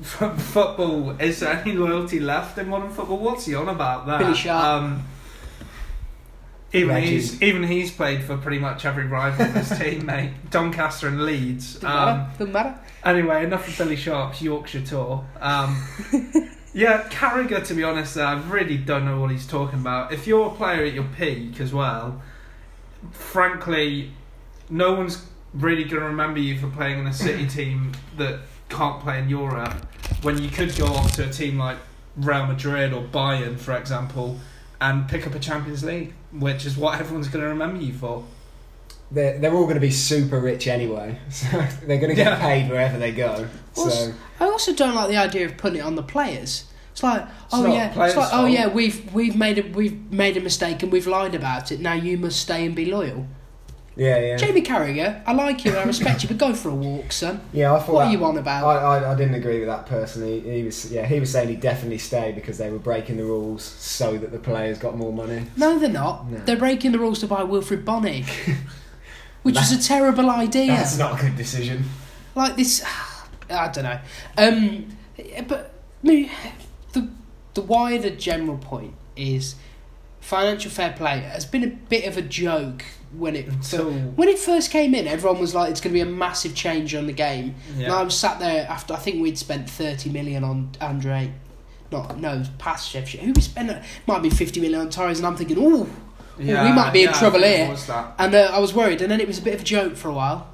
from 0.00 0.36
football, 0.54 1.10
is 1.20 1.40
there 1.40 1.52
any 1.64 1.72
loyalty 1.72 2.20
left 2.20 2.56
in 2.58 2.68
modern 2.68 2.90
football? 2.90 3.18
What's 3.18 3.46
he 3.46 3.54
on 3.54 3.68
about 3.68 4.06
there? 4.06 4.18
Billy 4.18 4.34
Sharp. 4.34 4.64
Um, 4.82 5.04
even 6.72 6.88
Legend. 6.94 7.10
he's 7.12 7.42
even 7.42 7.62
he's 7.62 7.90
played 7.90 8.24
for 8.24 8.36
pretty 8.36 8.58
much 8.58 8.84
every 8.84 9.06
rival 9.06 9.46
of 9.46 9.54
his 9.54 9.78
team, 9.78 10.06
mate. 10.06 10.32
Doncaster 10.50 11.08
and 11.08 11.24
Leeds. 11.24 11.74
Doesn't 11.74 11.88
Um, 11.88 12.18
matter. 12.18 12.30
Doesn't 12.38 12.52
matter. 12.52 12.78
Anyway, 13.04 13.44
enough 13.44 13.68
of 13.68 13.78
Billy 13.78 13.96
Sharp's 13.96 14.42
Yorkshire 14.42 14.82
tour. 14.82 15.24
Um, 15.40 15.80
yeah, 16.74 17.04
Carragher, 17.08 17.64
to 17.66 17.74
be 17.74 17.84
honest, 17.84 18.16
I 18.18 18.34
really 18.48 18.76
don't 18.76 19.04
know 19.04 19.20
what 19.20 19.30
he's 19.30 19.46
talking 19.46 19.78
about. 19.78 20.12
If 20.12 20.26
you're 20.26 20.48
a 20.48 20.50
player 20.50 20.84
at 20.84 20.92
your 20.92 21.06
peak 21.16 21.60
as 21.60 21.72
well, 21.72 22.20
frankly, 23.12 24.10
no 24.68 24.94
one's 24.94 25.24
really 25.54 25.84
going 25.84 26.02
to 26.02 26.08
remember 26.08 26.40
you 26.40 26.58
for 26.58 26.68
playing 26.68 26.98
in 26.98 27.06
a 27.06 27.12
City 27.12 27.46
team 27.48 27.92
that 28.16 28.40
can't 28.68 29.00
play 29.00 29.18
in 29.20 29.28
Europe 29.28 29.74
when 30.22 30.42
you 30.42 30.48
could 30.50 30.74
go 30.76 30.86
off 30.86 31.12
to 31.12 31.28
a 31.28 31.30
team 31.32 31.58
like 31.58 31.78
Real 32.16 32.46
Madrid 32.46 32.92
or 32.92 33.02
Bayern, 33.02 33.58
for 33.58 33.76
example, 33.76 34.38
and 34.80 35.08
pick 35.08 35.26
up 35.26 35.34
a 35.34 35.38
Champions 35.38 35.82
League, 35.84 36.12
which 36.32 36.66
is 36.66 36.76
what 36.76 37.00
everyone's 37.00 37.28
going 37.28 37.42
to 37.42 37.48
remember 37.48 37.82
you 37.82 37.92
for. 37.92 38.24
they're, 39.10 39.38
they're 39.38 39.54
all 39.54 39.64
going 39.64 39.74
to 39.76 39.80
be 39.80 39.90
super 39.90 40.38
rich 40.40 40.66
anyway, 40.66 41.18
so 41.30 41.46
they're 41.86 41.98
going 41.98 42.10
to 42.10 42.14
get 42.14 42.26
Yeah. 42.26 42.40
paid 42.40 42.68
wherever 42.70 42.98
they 42.98 43.12
go. 43.12 43.46
Well, 43.76 43.90
So 43.90 44.12
I 44.40 44.44
also 44.46 44.74
don't 44.74 44.94
like 44.94 45.08
the 45.08 45.16
idea 45.16 45.46
of 45.46 45.56
putting 45.56 45.78
it 45.78 45.82
on 45.82 45.94
the 45.94 46.02
players. 46.02 46.64
It's 46.92 47.02
like, 47.02 47.26
oh 47.52 47.62
not 47.62 47.72
yeah, 47.74 48.04
it's 48.06 48.16
like, 48.16 48.28
oh 48.32 48.46
yeah, 48.46 48.68
we've 48.68 49.12
we've 49.12 49.36
made 49.36 49.58
a 49.58 49.62
we've 49.68 50.10
made 50.10 50.36
a 50.38 50.40
mistake 50.40 50.82
and 50.82 50.90
we've 50.90 51.06
lied 51.06 51.34
about 51.34 51.70
it. 51.70 51.78
Now 51.78 51.92
you 51.92 52.16
must 52.16 52.40
stay 52.40 52.64
and 52.64 52.74
be 52.74 52.86
loyal. 52.86 53.26
Yeah, 53.96 54.18
yeah, 54.20 54.36
Jamie 54.36 54.60
Carragher, 54.60 55.22
I 55.26 55.32
like 55.32 55.64
you 55.64 55.70
and 55.70 55.80
I 55.80 55.84
respect 55.84 56.22
you, 56.22 56.28
but 56.28 56.36
go 56.36 56.52
for 56.52 56.68
a 56.68 56.74
walk, 56.74 57.12
son. 57.12 57.40
yeah. 57.54 57.72
I 57.72 57.78
thought 57.78 57.94
What 57.94 58.00
that- 58.04 58.08
are 58.08 58.12
you 58.12 58.24
on 58.26 58.36
about? 58.36 58.64
I, 58.66 58.76
I, 58.98 59.12
I 59.12 59.14
didn't 59.14 59.34
agree 59.36 59.58
with 59.58 59.68
that 59.68 59.86
personally. 59.86 60.40
He 60.40 60.62
was 60.64 60.92
yeah 60.92 61.06
he 61.06 61.18
was 61.18 61.32
saying 61.32 61.48
he'd 61.48 61.60
definitely 61.60 61.96
stay 61.98 62.32
because 62.32 62.58
they 62.58 62.68
were 62.70 62.78
breaking 62.78 63.16
the 63.16 63.24
rules 63.24 63.62
so 63.64 64.18
that 64.18 64.32
the 64.32 64.38
players 64.38 64.78
got 64.78 64.96
more 64.98 65.14
money. 65.14 65.46
no, 65.56 65.78
they're 65.78 65.88
not. 65.88 66.30
No. 66.30 66.38
They're 66.38 66.58
breaking 66.58 66.92
the 66.92 66.98
rules 66.98 67.20
to 67.20 67.26
buy 67.26 67.40
Wilfried 67.42 67.86
Bony, 67.86 68.26
which 69.42 69.54
was 69.54 69.72
a 69.72 69.82
terrible 69.82 70.28
idea. 70.28 70.66
That's 70.68 70.98
not 70.98 71.18
a 71.18 71.22
good 71.22 71.36
decision. 71.36 71.84
like 72.34 72.56
this 72.56 72.84
I 73.50 73.68
don't 73.68 73.84
know 73.84 73.98
um 74.36 74.88
but 75.48 75.72
me 76.02 76.30
the 76.92 77.08
the 77.54 77.62
wider 77.62 78.10
general 78.10 78.58
point 78.58 78.92
is 79.16 79.54
financial 80.20 80.70
fair 80.70 80.92
play 80.92 81.20
has 81.20 81.46
been 81.46 81.62
a 81.64 81.68
bit 81.68 82.04
of 82.06 82.16
a 82.18 82.22
joke 82.22 82.84
when 83.18 83.36
it 83.36 83.46
Until 83.48 83.90
when 83.90 84.28
it 84.28 84.38
first 84.38 84.70
came 84.70 84.94
in 84.94 85.06
everyone 85.06 85.40
was 85.40 85.54
like 85.54 85.70
it's 85.70 85.80
going 85.80 85.92
to 85.92 85.94
be 85.94 86.00
a 86.00 86.12
massive 86.12 86.54
change 86.54 86.94
on 86.94 87.06
the 87.06 87.12
game. 87.12 87.54
And 87.76 87.92
I 87.92 88.02
was 88.02 88.16
sat 88.16 88.38
there 88.38 88.66
after 88.68 88.94
I 88.94 88.98
think 88.98 89.22
we'd 89.22 89.38
spent 89.38 89.68
30 89.68 90.10
million 90.10 90.44
on 90.44 90.70
Andre. 90.80 91.32
Not 91.92 92.18
no 92.18 92.42
past 92.58 92.90
Chef 92.90 93.08
who 93.10 93.32
we 93.32 93.40
spent 93.40 93.82
might 94.06 94.22
be 94.22 94.30
50 94.30 94.60
million 94.60 94.80
on 94.80 94.90
Torres 94.90 95.18
and 95.18 95.26
I'm 95.26 95.36
thinking 95.36 95.58
oh 95.60 95.88
yeah, 96.38 96.64
we 96.64 96.72
might 96.72 96.92
be 96.92 97.00
in 97.00 97.10
yeah, 97.10 97.16
I 97.16 97.18
trouble 97.18 97.42
here. 97.42 97.76
and 98.18 98.34
uh, 98.34 98.50
I 98.52 98.58
was 98.58 98.74
worried, 98.74 99.00
and 99.00 99.10
then 99.10 99.20
it 99.20 99.26
was 99.26 99.38
a 99.38 99.42
bit 99.42 99.54
of 99.54 99.62
a 99.62 99.64
joke 99.64 99.96
for 99.96 100.08
a 100.08 100.12
while. 100.12 100.48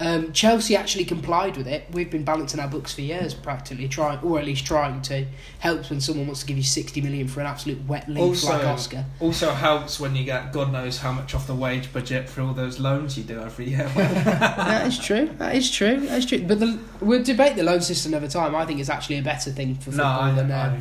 Um, 0.00 0.32
Chelsea 0.32 0.74
actually 0.74 1.04
complied 1.04 1.58
with 1.58 1.68
it. 1.68 1.84
We've 1.92 2.10
been 2.10 2.24
balancing 2.24 2.58
our 2.58 2.68
books 2.68 2.94
for 2.94 3.02
years, 3.02 3.34
practically 3.34 3.86
trying, 3.86 4.18
or 4.20 4.38
at 4.38 4.46
least 4.46 4.64
trying 4.64 5.02
to. 5.02 5.26
Helps 5.58 5.90
when 5.90 6.00
someone 6.00 6.26
wants 6.26 6.40
to 6.40 6.46
give 6.46 6.56
you 6.56 6.62
sixty 6.62 7.02
million 7.02 7.28
for 7.28 7.40
an 7.40 7.46
absolute 7.46 7.84
wet 7.86 8.08
leaf 8.08 8.18
Also- 8.18 8.48
like 8.48 8.64
Oscar. 8.66 9.04
Also 9.20 9.52
helps 9.52 10.00
when 10.00 10.16
you 10.16 10.24
get 10.24 10.54
God 10.54 10.72
knows 10.72 10.98
how 10.98 11.12
much 11.12 11.34
off 11.34 11.46
the 11.46 11.54
wage 11.54 11.92
budget 11.92 12.30
for 12.30 12.40
all 12.40 12.54
those 12.54 12.80
loans 12.80 13.18
you 13.18 13.24
do 13.24 13.40
every 13.40 13.68
year. 13.68 13.88
that 13.94 14.86
is 14.86 14.98
true. 14.98 15.28
That 15.36 15.54
is 15.54 15.70
true. 15.70 16.00
That 16.00 16.18
is 16.18 16.24
true. 16.24 16.44
But 16.46 16.60
the, 16.60 16.78
we'll 17.00 17.22
debate 17.22 17.56
the 17.56 17.62
loan 17.62 17.82
system 17.82 18.14
another 18.14 18.28
time. 18.28 18.54
I 18.54 18.64
think 18.64 18.80
it's 18.80 18.88
actually 18.88 19.18
a 19.18 19.22
better 19.22 19.50
thing 19.50 19.74
for 19.74 19.90
no, 19.90 19.96
football 19.96 20.22
I, 20.22 20.32
than. 20.32 20.50
Uh. 20.50 20.80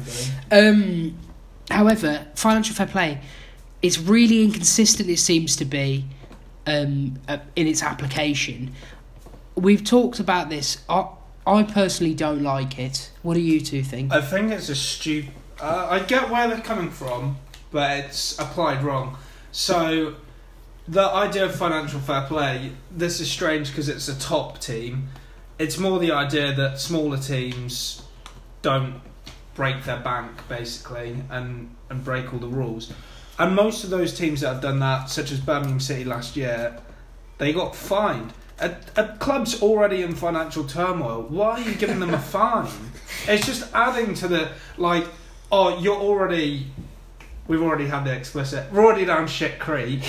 Um, 0.52 1.18
however, 1.70 2.26
financial 2.36 2.74
fair 2.74 2.88
play 2.88 3.20
is 3.82 4.00
really 4.00 4.46
inconsistent. 4.46 5.10
It 5.10 5.20
seems 5.20 5.58
to 5.58 5.66
be 5.66 6.06
um, 6.68 7.20
uh, 7.28 7.40
in 7.56 7.68
its 7.68 7.84
application. 7.84 8.72
We've 9.60 9.84
talked 9.84 10.22
about 10.22 10.50
this. 10.50 10.78
I, 10.88 11.10
I 11.46 11.64
personally 11.64 12.14
don't 12.14 12.42
like 12.42 12.80
it. 12.80 13.12
What 13.24 13.34
do 13.34 13.42
you 13.42 13.60
two 13.60 13.84
think? 13.84 14.14
I 14.14 14.22
think 14.22 14.52
it's 14.52 14.70
a 14.70 14.76
stupid. 14.76 15.34
Uh, 15.60 15.88
I 15.90 16.00
get 16.00 16.30
where 16.30 16.48
they're 16.48 16.62
coming 16.62 16.90
from, 16.90 17.38
but 17.70 18.06
it's 18.06 18.40
applied 18.40 18.82
wrong. 18.84 19.18
So, 19.52 20.16
the 20.88 21.04
idea 21.04 21.44
of 21.44 21.54
financial 21.54 22.00
fair 22.00 22.22
play, 22.22 22.72
this 22.90 23.20
is 23.20 23.30
strange 23.30 23.68
because 23.70 23.90
it's 23.90 24.08
a 24.08 24.18
top 24.18 24.60
team. 24.60 25.10
It's 25.58 25.78
more 25.78 26.00
the 26.00 26.14
idea 26.14 26.54
that 26.56 26.80
smaller 26.80 27.18
teams 27.18 28.02
don't 28.62 29.02
break 29.56 29.84
their 29.84 30.00
bank, 30.00 30.32
basically, 30.48 31.18
and, 31.30 31.76
and 31.90 32.06
break 32.06 32.34
all 32.34 32.40
the 32.40 32.48
rules. 32.48 32.94
And 33.38 33.56
most 33.58 33.84
of 33.84 33.90
those 33.90 34.18
teams 34.18 34.40
that 34.40 34.54
have 34.54 34.62
done 34.62 34.80
that, 34.80 35.10
such 35.10 35.34
as 35.34 35.42
Birmingham 35.42 35.82
City 35.82 36.06
last 36.06 36.38
year, 36.38 36.80
they 37.40 37.52
got 37.52 37.76
fined. 37.76 38.34
A, 38.62 38.76
a 38.96 39.08
club's 39.20 39.62
already 39.62 40.02
in 40.02 40.16
financial 40.16 40.66
turmoil. 40.66 41.24
Why 41.24 41.52
are 41.52 41.60
you 41.62 41.76
giving 41.76 42.00
them 42.00 42.14
a 42.14 42.20
fine? 42.36 42.68
It's 43.28 43.46
just 43.46 43.74
adding 43.74 44.14
to 44.16 44.28
the 44.28 44.52
like. 44.78 45.06
Oh, 45.52 45.80
you're 45.80 45.96
already. 45.96 46.68
We've 47.48 47.62
already 47.62 47.88
had 47.88 48.04
the 48.04 48.16
explicit. 48.16 48.72
We're 48.72 48.86
already 48.86 49.06
down 49.06 49.28
shit 49.28 49.60
creek, 49.60 50.02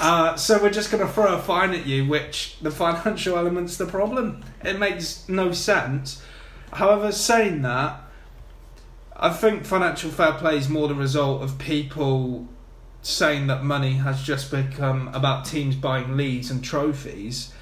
uh, 0.00 0.36
so 0.36 0.62
we're 0.62 0.70
just 0.70 0.90
going 0.90 1.06
to 1.06 1.12
throw 1.12 1.34
a 1.34 1.38
fine 1.38 1.74
at 1.74 1.86
you. 1.86 2.06
Which 2.06 2.56
the 2.62 2.70
financial 2.70 3.36
element's 3.36 3.76
the 3.76 3.86
problem. 3.86 4.44
It 4.64 4.78
makes 4.78 5.28
no 5.28 5.52
sense. 5.52 6.22
However, 6.72 7.12
saying 7.12 7.62
that, 7.62 8.00
I 9.16 9.30
think 9.30 9.64
financial 9.64 10.10
fair 10.10 10.32
play 10.32 10.56
is 10.56 10.68
more 10.68 10.86
the 10.86 10.94
result 10.94 11.42
of 11.42 11.58
people 11.58 12.48
saying 13.02 13.46
that 13.46 13.64
money 13.64 13.94
has 13.94 14.22
just 14.22 14.50
become 14.50 15.08
about 15.08 15.44
teams 15.44 15.74
buying 15.74 16.16
leads 16.16 16.50
and 16.50 16.62
trophies. 16.62 17.52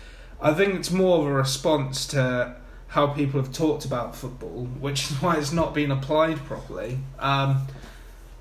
I 0.41 0.53
think 0.55 0.75
it's 0.75 0.91
more 0.91 1.21
of 1.21 1.27
a 1.27 1.33
response 1.33 2.07
to 2.09 2.57
how 2.89 3.09
people 3.09 3.41
have 3.41 3.53
talked 3.53 3.85
about 3.85 4.15
football, 4.15 4.67
which 4.81 5.11
is 5.11 5.23
why 5.23 5.37
it's 5.37 5.53
not 5.53 5.75
been 5.75 5.91
applied 5.91 6.39
properly. 6.39 6.99
Um, 7.19 7.67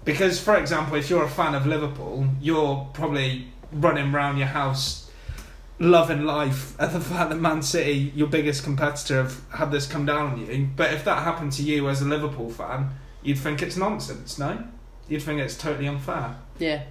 because, 0.04 0.40
for 0.40 0.56
example, 0.56 0.98
if 0.98 1.10
you're 1.10 1.24
a 1.24 1.30
fan 1.30 1.56
of 1.56 1.66
Liverpool, 1.66 2.28
you're 2.40 2.88
probably 2.94 3.48
running 3.72 4.14
around 4.14 4.38
your 4.38 4.48
house 4.48 5.10
loving 5.80 6.24
life 6.24 6.80
at 6.80 6.94
the 6.94 7.00
fact 7.00 7.30
that 7.32 7.38
Man 7.38 7.62
City, 7.62 8.12
your 8.16 8.28
biggest 8.28 8.64
competitor, 8.64 9.24
have 9.24 9.42
had 9.52 9.72
this 9.72 9.88
come 9.88 10.06
down 10.06 10.34
on 10.34 10.46
you. 10.46 10.70
But 10.76 10.94
if 10.94 11.04
that 11.06 11.24
happened 11.24 11.52
to 11.54 11.64
you 11.64 11.90
as 11.90 12.02
a 12.02 12.06
Liverpool 12.06 12.50
fan, 12.50 12.92
you'd 13.24 13.40
think 13.40 13.62
it's 13.62 13.76
nonsense, 13.76 14.38
no? 14.38 14.64
You'd 15.08 15.24
think 15.24 15.40
it's 15.40 15.58
totally 15.58 15.88
unfair. 15.88 16.36
Yeah. 16.60 16.84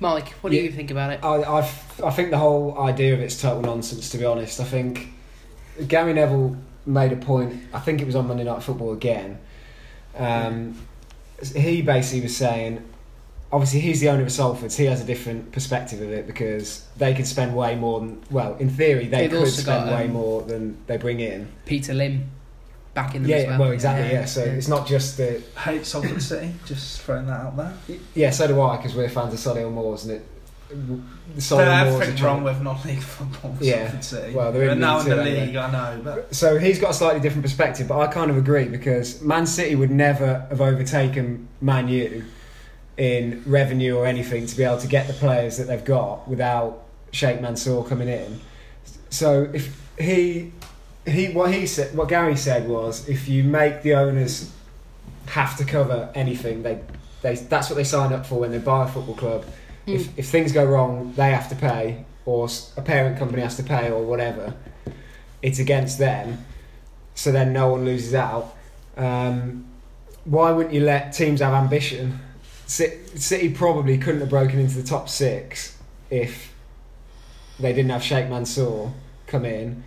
Mike, 0.00 0.30
what 0.40 0.50
do 0.50 0.56
Yeah. 0.56 0.62
you 0.62 0.72
think 0.72 0.90
about 0.90 1.12
it? 1.12 1.20
I, 1.22 1.36
I, 1.42 1.58
I 2.04 2.10
think 2.10 2.30
the 2.30 2.38
whole 2.38 2.78
idea 2.78 3.14
of 3.14 3.20
it's 3.20 3.40
total 3.40 3.62
nonsense. 3.62 4.10
To 4.10 4.18
be 4.18 4.24
honest, 4.24 4.60
I 4.60 4.64
think 4.64 5.08
Gary 5.88 6.12
Neville 6.12 6.56
made 6.86 7.12
a 7.12 7.16
point. 7.16 7.62
I 7.72 7.78
think 7.80 8.00
it 8.00 8.06
was 8.06 8.16
on 8.16 8.26
Monday 8.28 8.44
Night 8.44 8.62
Football 8.62 8.92
again. 8.92 9.38
Um, 10.16 10.76
he 11.56 11.82
basically 11.82 12.22
was 12.22 12.36
saying, 12.36 12.84
obviously 13.52 13.80
he's 13.80 14.00
the 14.00 14.08
owner 14.08 14.22
of 14.22 14.32
Salford. 14.32 14.72
He 14.72 14.84
has 14.86 15.00
a 15.00 15.04
different 15.04 15.52
perspective 15.52 16.00
of 16.02 16.10
it 16.10 16.26
because 16.26 16.86
they 16.96 17.14
can 17.14 17.24
spend 17.24 17.56
way 17.56 17.74
more 17.76 18.00
than. 18.00 18.22
Well, 18.30 18.56
in 18.56 18.70
theory, 18.70 19.06
they 19.06 19.26
They've 19.26 19.30
could 19.30 19.48
spend 19.48 19.86
got, 19.88 19.96
way 19.96 20.04
um, 20.06 20.12
more 20.12 20.42
than 20.42 20.76
they 20.86 20.96
bring 20.96 21.20
in. 21.20 21.48
Peter 21.66 21.94
Lim 21.94 22.30
back 22.94 23.14
in 23.14 23.22
them 23.22 23.30
Yeah, 23.30 23.36
as 23.38 23.46
well. 23.48 23.58
well, 23.60 23.70
exactly. 23.72 24.12
Yeah, 24.12 24.24
so 24.24 24.40
it's 24.42 24.68
not 24.68 24.86
just 24.86 25.16
the. 25.16 25.42
Hate 25.58 25.84
Salford 25.84 26.22
City, 26.22 26.54
just 26.64 27.00
throwing 27.02 27.26
that 27.26 27.40
out 27.40 27.56
there. 27.56 27.74
Yeah, 28.14 28.30
so 28.30 28.46
do 28.46 28.60
I 28.60 28.76
because 28.76 28.94
we're 28.94 29.08
fans 29.08 29.34
of 29.34 29.40
Solihull 29.40 29.72
Moors 29.72 30.04
and 30.04 30.14
it. 30.14 30.26
The 30.70 30.76
There's 30.76 31.44
Solihull 31.48 31.58
Moors 31.58 31.68
are 31.68 31.86
everything 31.94 32.16
trying- 32.16 32.34
wrong 32.36 32.44
with 32.44 32.62
non-league 32.62 33.00
football. 33.02 33.54
for 33.54 33.64
Yeah. 33.64 33.84
Salford 33.84 34.04
City. 34.04 34.34
Well, 34.34 34.52
they're 34.52 34.68
in 34.70 34.80
now 34.80 35.00
in 35.00 35.04
the 35.04 35.10
Two, 35.14 35.20
aren't 35.20 35.30
league, 35.30 35.56
I 35.56 35.70
know, 35.70 36.00
but 36.02 36.34
So 36.34 36.58
he's 36.58 36.78
got 36.78 36.90
a 36.90 36.94
slightly 36.94 37.20
different 37.20 37.42
perspective, 37.42 37.86
but 37.88 37.98
I 37.98 38.06
kind 38.06 38.30
of 38.30 38.36
agree 38.36 38.64
because 38.64 39.20
Man 39.22 39.46
City 39.46 39.74
would 39.74 39.90
never 39.90 40.46
have 40.48 40.60
overtaken 40.60 41.48
Man 41.60 41.88
U 41.88 42.24
in 42.96 43.42
revenue 43.46 43.96
or 43.96 44.06
anything 44.06 44.46
to 44.46 44.56
be 44.56 44.62
able 44.62 44.78
to 44.78 44.86
get 44.86 45.06
the 45.08 45.12
players 45.14 45.56
that 45.58 45.64
they've 45.66 45.84
got 45.84 46.28
without 46.28 46.82
Sheikh 47.10 47.40
Mansour 47.40 47.82
coming 47.84 48.08
in. 48.08 48.40
So 49.10 49.48
if 49.52 49.76
he 49.98 50.52
he 51.06 51.28
what 51.28 51.52
he 51.52 51.66
said 51.66 51.94
what 51.96 52.08
Gary 52.08 52.36
said 52.36 52.68
was 52.68 53.08
if 53.08 53.28
you 53.28 53.44
make 53.44 53.82
the 53.82 53.94
owners 53.94 54.50
have 55.26 55.56
to 55.56 55.64
cover 55.64 56.10
anything 56.14 56.62
they 56.62 56.80
they 57.22 57.34
that's 57.34 57.68
what 57.68 57.76
they 57.76 57.84
sign 57.84 58.12
up 58.12 58.26
for 58.26 58.40
when 58.40 58.50
they 58.50 58.58
buy 58.58 58.84
a 58.84 58.88
football 58.88 59.14
club. 59.14 59.44
Mm. 59.86 59.94
If 59.94 60.18
if 60.18 60.28
things 60.28 60.52
go 60.52 60.64
wrong, 60.64 61.12
they 61.16 61.30
have 61.30 61.48
to 61.48 61.56
pay 61.56 62.04
or 62.26 62.48
a 62.76 62.82
parent 62.82 63.18
company 63.18 63.42
has 63.42 63.56
to 63.56 63.62
pay 63.62 63.90
or 63.90 64.02
whatever 64.02 64.54
it's 65.44 65.58
against 65.58 65.98
them, 65.98 66.42
so 67.14 67.30
then 67.30 67.52
no 67.52 67.68
one 67.68 67.84
loses 67.84 68.14
out. 68.14 68.56
Um, 68.96 69.66
why 70.24 70.50
wouldn't 70.52 70.74
you 70.74 70.80
let 70.80 71.12
teams 71.12 71.42
have 71.42 71.52
ambition? 71.52 72.18
City 72.66 73.50
probably 73.52 73.98
couldn't 73.98 74.20
have 74.20 74.30
broken 74.30 74.58
into 74.58 74.80
the 74.80 74.88
top 74.88 75.06
six 75.06 75.76
if 76.08 76.54
they 77.60 77.74
didn't 77.74 77.90
have 77.90 78.02
Sheikh 78.02 78.30
Mansour 78.30 78.90
come 79.26 79.44
in. 79.44 79.84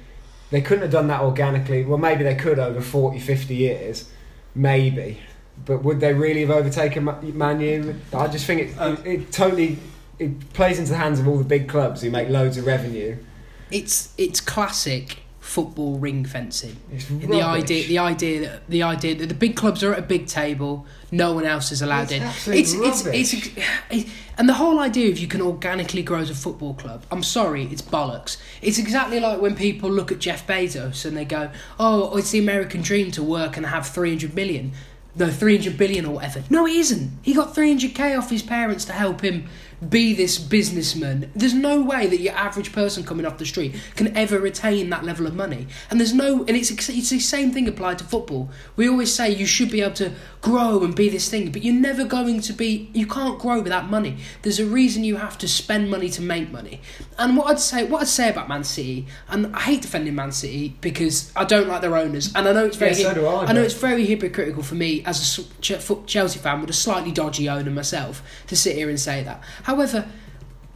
They 0.50 0.62
couldn't 0.62 0.84
have 0.84 0.92
done 0.92 1.08
that 1.08 1.22
organically. 1.22 1.84
Well, 1.84 1.98
maybe 1.98 2.24
they 2.24 2.36
could 2.36 2.58
over 2.60 2.82
40, 2.82 3.20
50 3.20 3.56
years, 3.56 4.10
maybe. 4.56 5.20
But 5.66 5.84
would 5.84 6.00
they 6.00 6.14
really 6.14 6.42
have 6.42 6.52
overtaken 6.52 7.04
Ma- 7.06 7.20
Man 7.22 7.60
U? 7.60 7.96
I 8.14 8.28
just 8.28 8.46
think 8.46 8.62
it, 8.62 8.76
Um, 8.78 8.98
it, 9.04 9.08
it 9.22 9.32
totally 9.32 9.80
it 10.20 10.54
plays 10.54 10.80
into 10.80 10.92
the 10.92 10.98
hands 10.98 11.20
of 11.20 11.28
all 11.28 11.38
the 11.38 11.44
big 11.44 11.68
clubs 11.68 12.02
who 12.02 12.10
make 12.10 12.30
loads 12.30 12.58
of 12.58 12.66
revenue. 12.66 13.18
It's 13.72 14.14
it's 14.18 14.40
classic 14.40 15.20
football 15.48 15.98
ring 15.98 16.26
fencing. 16.26 16.76
It's 16.92 17.06
the 17.06 17.42
idea, 17.42 17.88
the 17.88 18.00
idea 18.00 18.42
that 18.42 18.68
the 18.68 18.84
idea 18.84 19.16
that 19.16 19.28
the 19.28 19.34
big 19.34 19.56
clubs 19.56 19.82
are 19.82 19.94
at 19.94 20.00
a 20.00 20.02
big 20.02 20.28
table, 20.28 20.86
no 21.10 21.32
one 21.32 21.46
else 21.46 21.72
is 21.72 21.82
allowed 21.82 22.12
It's 22.12 22.12
in. 22.12 22.24
absolute 22.24 22.60
It's, 22.60 23.06
it's 23.06 23.50
it's 23.90 24.12
and 24.38 24.50
the 24.50 24.56
whole 24.56 24.80
idea 24.80 25.10
of 25.10 25.18
you 25.18 25.28
can 25.28 25.42
organically 25.42 26.04
grow 26.04 26.20
as 26.20 26.30
a 26.30 26.36
football 26.36 26.74
club. 26.74 27.06
I'm 27.10 27.24
sorry, 27.24 27.64
it's 27.72 27.82
bollocks. 27.82 28.38
It's 28.62 28.78
exactly 28.78 29.22
like 29.22 29.40
when 29.40 29.56
people 29.56 29.90
look 29.90 30.12
at 30.12 30.20
Jeff 30.20 30.46
Bezos 30.46 31.06
and 31.06 31.16
they 31.16 31.26
go, 31.26 31.50
"Oh, 31.80 32.10
oh 32.12 32.18
it's 32.18 32.32
the 32.32 32.40
American 32.40 32.82
dream 32.82 33.10
to 33.12 33.24
work 33.24 33.56
and 33.56 33.66
have 33.66 33.88
300 33.88 34.36
million." 34.36 34.74
No, 35.16 35.32
300 35.32 35.78
billion 35.78 36.06
or 36.06 36.16
whatever. 36.16 36.44
No, 36.50 36.68
it 36.68 36.76
isn't. 36.76 37.10
He 37.24 37.34
got 37.34 37.56
300k 37.56 38.16
off 38.16 38.30
his 38.30 38.44
parents 38.44 38.86
to 38.86 38.94
help 38.94 39.22
him 39.22 39.50
be 39.90 40.13
this 40.13 40.40
businessman. 40.40 41.32
There's 41.36 41.54
no 41.54 41.82
way 41.82 42.08
that 42.08 42.20
your 42.20 42.34
average 42.34 42.72
person 42.72 43.04
coming 43.04 43.26
off 43.26 43.38
the 43.38 43.46
street 43.46 43.76
can 43.96 44.16
ever 44.18 44.40
retain 44.40 44.90
that 44.90 45.04
level 45.04 45.28
of 45.28 45.36
money. 45.36 45.68
And 45.90 46.00
there's 46.00 46.13
no, 46.13 46.40
and 46.46 46.52
it's 46.58 46.72
it's 46.72 47.10
the 47.10 47.20
same 47.20 47.52
thing 47.52 47.68
applied 47.68 48.00
to 48.00 48.04
football. 48.04 48.50
We 48.76 48.90
always 48.90 49.13
say 49.13 49.30
you 49.30 49.46
should 49.46 49.70
be 49.70 49.82
able 49.82 49.94
to 49.96 50.13
grow 50.42 50.84
and 50.84 50.96
be 50.96 51.10
this 51.10 51.30
thing, 51.30 51.52
but 51.52 51.63
you're 51.63 51.76
never 51.76 52.06
going 52.06 52.42
to 52.42 52.54
be. 52.54 52.90
You 52.94 53.06
can't 53.06 53.40
grow 53.40 53.62
without 53.62 53.90
money. 53.90 54.18
There's 54.42 54.60
a 54.60 54.66
reason 54.66 55.04
you 55.04 55.18
have 55.18 55.38
to 55.40 55.48
spend 55.48 55.92
money 55.92 56.10
to 56.10 56.22
make 56.22 56.52
money. 56.52 56.82
And 57.20 57.38
what 57.38 57.48
I'd 57.48 57.60
say, 57.60 57.84
what 57.84 58.02
I'd 58.02 58.08
say 58.08 58.30
about 58.30 58.50
Man 58.50 58.63
City, 58.63 59.06
and 59.30 59.56
I 59.56 59.62
hate 59.62 59.84
defending 59.84 60.16
Man 60.16 60.32
City 60.32 60.76
because 60.82 61.32
I 61.36 61.46
don't 61.46 61.68
like 61.68 61.82
their 61.82 61.96
owners, 61.96 62.34
and 62.34 62.48
I 62.48 62.54
know 62.54 62.66
it's 62.66 62.78
very. 62.78 62.92
Yeah, 62.92 63.10
so 63.10 63.13
do 63.13 63.28
I, 63.28 63.46
I 63.46 63.54
know 63.54 63.62
it's 63.62 63.76
very 63.76 64.06
hypocritical 64.06 64.63
for 64.63 64.76
me 64.76 65.04
as 65.06 65.38
a 65.38 65.52
Chelsea 65.62 66.40
fan 66.40 66.62
with 66.62 66.70
a 66.72 66.74
slightly 66.74 67.12
dodgy 67.12 67.48
owner 67.48 67.70
myself 67.70 68.24
to 68.48 68.56
sit 68.56 68.76
here 68.76 68.90
and 68.90 69.00
say 69.00 69.24
that. 69.24 69.44
However, 69.68 70.08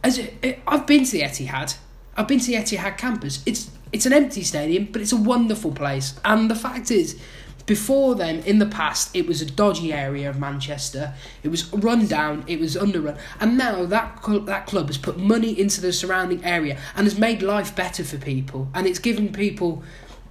as 0.04 0.18
it, 0.18 0.34
it, 0.42 0.60
I've 0.66 0.86
been 0.86 1.02
to 1.04 1.12
the 1.12 1.22
Etihad, 1.22 1.78
I've 2.14 2.28
been 2.28 2.40
to 2.40 2.46
the 2.46 2.56
Etihad 2.56 2.98
campus. 2.98 3.42
It's 3.46 3.70
it's 3.90 4.04
an 4.04 4.12
empty 4.12 4.42
stadium, 4.42 4.88
but 4.92 5.00
it's 5.00 5.12
a 5.12 5.16
wonderful 5.16 5.72
place. 5.72 6.20
And 6.26 6.50
the 6.50 6.54
fact 6.54 6.90
is, 6.90 7.18
before 7.64 8.14
then, 8.14 8.40
in 8.40 8.58
the 8.58 8.66
past, 8.66 9.16
it 9.16 9.26
was 9.26 9.40
a 9.40 9.46
dodgy 9.46 9.94
area 9.94 10.28
of 10.28 10.38
Manchester. 10.38 11.14
It 11.42 11.48
was 11.48 11.72
run 11.72 12.06
down. 12.06 12.44
It 12.46 12.60
was 12.60 12.76
underrun, 12.76 13.16
and 13.40 13.56
now 13.56 13.86
that 13.86 14.22
cl- 14.22 14.40
that 14.40 14.66
club 14.66 14.88
has 14.88 14.98
put 14.98 15.16
money 15.16 15.58
into 15.58 15.80
the 15.80 15.90
surrounding 15.90 16.44
area 16.44 16.78
and 16.94 17.06
has 17.06 17.18
made 17.18 17.40
life 17.40 17.74
better 17.74 18.04
for 18.04 18.18
people. 18.18 18.68
And 18.74 18.86
it's 18.86 18.98
given 18.98 19.32
people, 19.32 19.82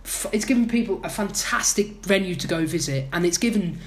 f- 0.06 0.28
it's 0.32 0.46
given 0.46 0.68
people 0.68 1.02
a 1.04 1.10
fantastic 1.10 2.06
venue 2.06 2.36
to 2.36 2.48
go 2.48 2.68
visit, 2.68 3.08
and 3.12 3.26
it's 3.26 3.40
given, 3.40 3.80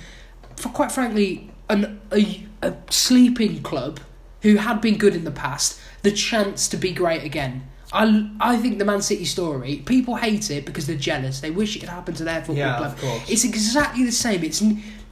for 0.57 0.71
quite 0.71 0.91
frankly, 0.91 1.49
an 1.71 2.01
a, 2.13 2.45
a 2.61 2.75
sleeping 2.91 3.63
club 3.63 4.01
who 4.45 4.57
had 4.57 4.81
been 4.81 4.97
good 4.97 5.17
in 5.17 5.25
the 5.25 5.31
past 5.33 5.81
the 6.03 6.13
chance 6.13 6.69
to 6.69 6.77
be 6.77 6.93
great 6.93 7.25
again. 7.25 7.67
I, 7.93 8.31
I 8.41 8.57
think 8.59 8.79
the 8.79 8.85
Man 8.85 9.03
City 9.03 9.25
story, 9.25 9.83
people 9.87 10.17
hate 10.17 10.51
it 10.51 10.65
because 10.67 10.87
they're 10.87 10.97
jealous. 10.97 11.41
They 11.41 11.51
wish 11.51 11.75
it 11.77 11.79
could 11.81 11.89
happen 11.89 12.15
to 12.15 12.25
their 12.25 12.41
football 12.41 12.57
Yeah, 12.57 12.77
club. 12.77 12.93
of 12.93 13.01
course. 13.01 13.31
It's 13.31 13.45
exactly 13.45 14.05
the 14.05 14.13
same. 14.13 14.45
It's 14.45 14.63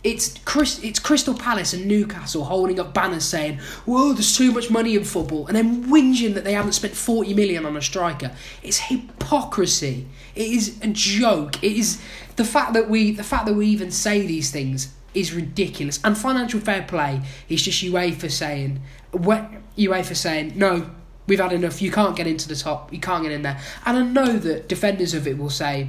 it's 0.04 0.36
Chris, 0.44 0.82
it's 0.82 0.98
Crystal 0.98 1.32
Palace 1.34 1.72
and 1.74 1.86
Newcastle 1.86 2.44
holding 2.44 2.80
up 2.80 2.92
banners 2.92 3.24
saying, 3.24 3.58
"Whoa, 3.86 4.12
there's 4.14 4.36
too 4.36 4.50
much 4.50 4.68
money 4.68 4.96
in 4.96 5.04
football," 5.04 5.46
and 5.46 5.56
then 5.56 5.84
whinging 5.88 6.34
that 6.34 6.42
they 6.44 6.54
haven't 6.54 6.72
spent 6.72 6.94
forty 6.94 7.34
million 7.34 7.64
on 7.64 7.76
a 7.76 7.80
striker. 7.82 8.32
It's 8.64 8.78
hypocrisy. 8.78 10.08
It 10.34 10.48
is 10.48 10.78
a 10.82 10.88
joke. 10.88 11.62
It 11.62 11.72
is 11.72 12.00
the 12.36 12.44
fact 12.44 12.72
that 12.74 12.90
we 12.90 13.12
the 13.12 13.22
fact 13.24 13.46
that 13.46 13.54
we 13.54 13.66
even 13.68 13.90
say 13.90 14.26
these 14.26 14.50
things 14.50 14.92
is 15.14 15.32
ridiculous. 15.32 16.00
And 16.02 16.16
financial 16.18 16.58
fair 16.58 16.82
play 16.82 17.20
is 17.48 17.62
just 17.62 17.82
UEFA 17.84 18.30
saying, 18.30 18.80
UEFA 19.12 20.16
saying, 20.16 20.52
no, 20.56 20.90
we've 21.26 21.40
had 21.40 21.52
enough. 21.52 21.80
You 21.82 21.90
can't 21.90 22.16
get 22.16 22.26
into 22.26 22.48
the 22.48 22.56
top. 22.56 22.92
You 22.92 23.00
can't 23.00 23.22
get 23.22 23.32
in 23.32 23.42
there. 23.42 23.60
And 23.84 23.96
I 23.96 24.02
know 24.02 24.38
that 24.38 24.68
defenders 24.68 25.14
of 25.14 25.26
it 25.26 25.38
will 25.38 25.50
say, 25.50 25.88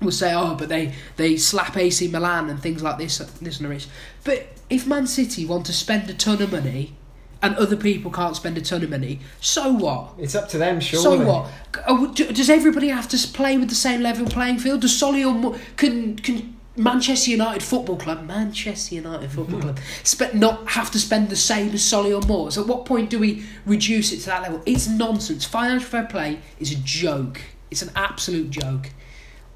will 0.00 0.12
say, 0.12 0.34
oh, 0.34 0.54
but 0.54 0.68
they 0.68 0.94
they 1.16 1.36
slap 1.36 1.76
AC 1.76 2.08
Milan 2.08 2.50
and 2.50 2.60
things 2.60 2.82
like 2.82 2.98
this, 2.98 3.18
this 3.18 3.60
and 3.60 3.70
this. 3.70 3.88
But 4.24 4.46
if 4.68 4.86
Man 4.86 5.06
City 5.06 5.46
want 5.46 5.66
to 5.66 5.72
spend 5.72 6.08
a 6.10 6.14
ton 6.14 6.42
of 6.42 6.52
money, 6.52 6.94
and 7.42 7.54
other 7.56 7.76
people 7.76 8.10
can't 8.10 8.34
spend 8.34 8.56
a 8.58 8.60
ton 8.62 8.82
of 8.82 8.90
money, 8.90 9.20
so 9.40 9.72
what? 9.72 10.12
It's 10.18 10.34
up 10.34 10.48
to 10.50 10.58
them, 10.58 10.80
surely. 10.80 11.18
So 11.18 11.24
what? 11.24 11.50
Oh, 11.86 12.12
Does 12.12 12.50
everybody 12.50 12.88
have 12.88 13.08
to 13.08 13.28
play 13.28 13.58
with 13.58 13.68
the 13.68 13.74
same 13.74 14.02
level 14.02 14.26
playing 14.26 14.58
field? 14.58 14.80
Does 14.80 14.92
Solihull 14.92 15.40
Mo- 15.40 15.58
can 15.76 16.16
can 16.16 16.55
Manchester 16.76 17.30
United 17.30 17.62
Football 17.62 17.96
Club, 17.96 18.26
Manchester 18.26 18.94
United 18.94 19.30
Football 19.30 19.60
Club, 19.60 19.78
spe- 20.02 20.34
not 20.34 20.68
have 20.70 20.90
to 20.90 20.98
spend 20.98 21.30
the 21.30 21.36
same 21.36 21.72
as 21.72 21.82
Solly 21.82 22.12
or 22.12 22.20
Solihull 22.20 22.28
Moors? 22.28 22.58
At 22.58 22.66
what 22.66 22.84
point 22.84 23.10
do 23.10 23.18
we 23.18 23.44
reduce 23.64 24.12
it 24.12 24.20
to 24.20 24.26
that 24.26 24.42
level? 24.42 24.62
It's 24.66 24.86
nonsense. 24.88 25.44
Financial 25.44 25.88
fair 25.88 26.04
play 26.06 26.40
is 26.58 26.72
a 26.72 26.76
joke. 26.76 27.40
It's 27.70 27.82
an 27.82 27.90
absolute 27.96 28.50
joke. 28.50 28.90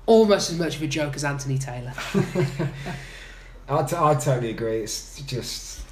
Almost 0.06 0.50
as 0.50 0.58
much 0.58 0.76
of 0.76 0.82
a 0.82 0.88
joke 0.88 1.14
as 1.14 1.24
Anthony 1.24 1.58
Taylor. 1.58 1.92
I, 3.68 3.82
t- 3.84 3.96
I 3.96 4.14
totally 4.14 4.50
agree. 4.50 4.80
It's 4.82 5.20
just, 5.22 5.82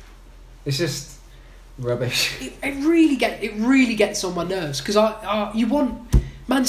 it's 0.64 0.78
just 0.78 1.18
rubbish. 1.78 2.40
it, 2.40 2.55
it 2.62 2.84
really 2.84 3.14
get 3.14 3.40
it 3.40 3.55
really 3.55 3.94
gets 3.94 4.24
on 4.24 4.34
my 4.34 4.42
nerves 4.42 4.80
because 4.80 4.96
I, 4.96 5.12
I 5.12 5.53
you 5.55 5.68
want 5.68 6.09
Man, 6.48 6.64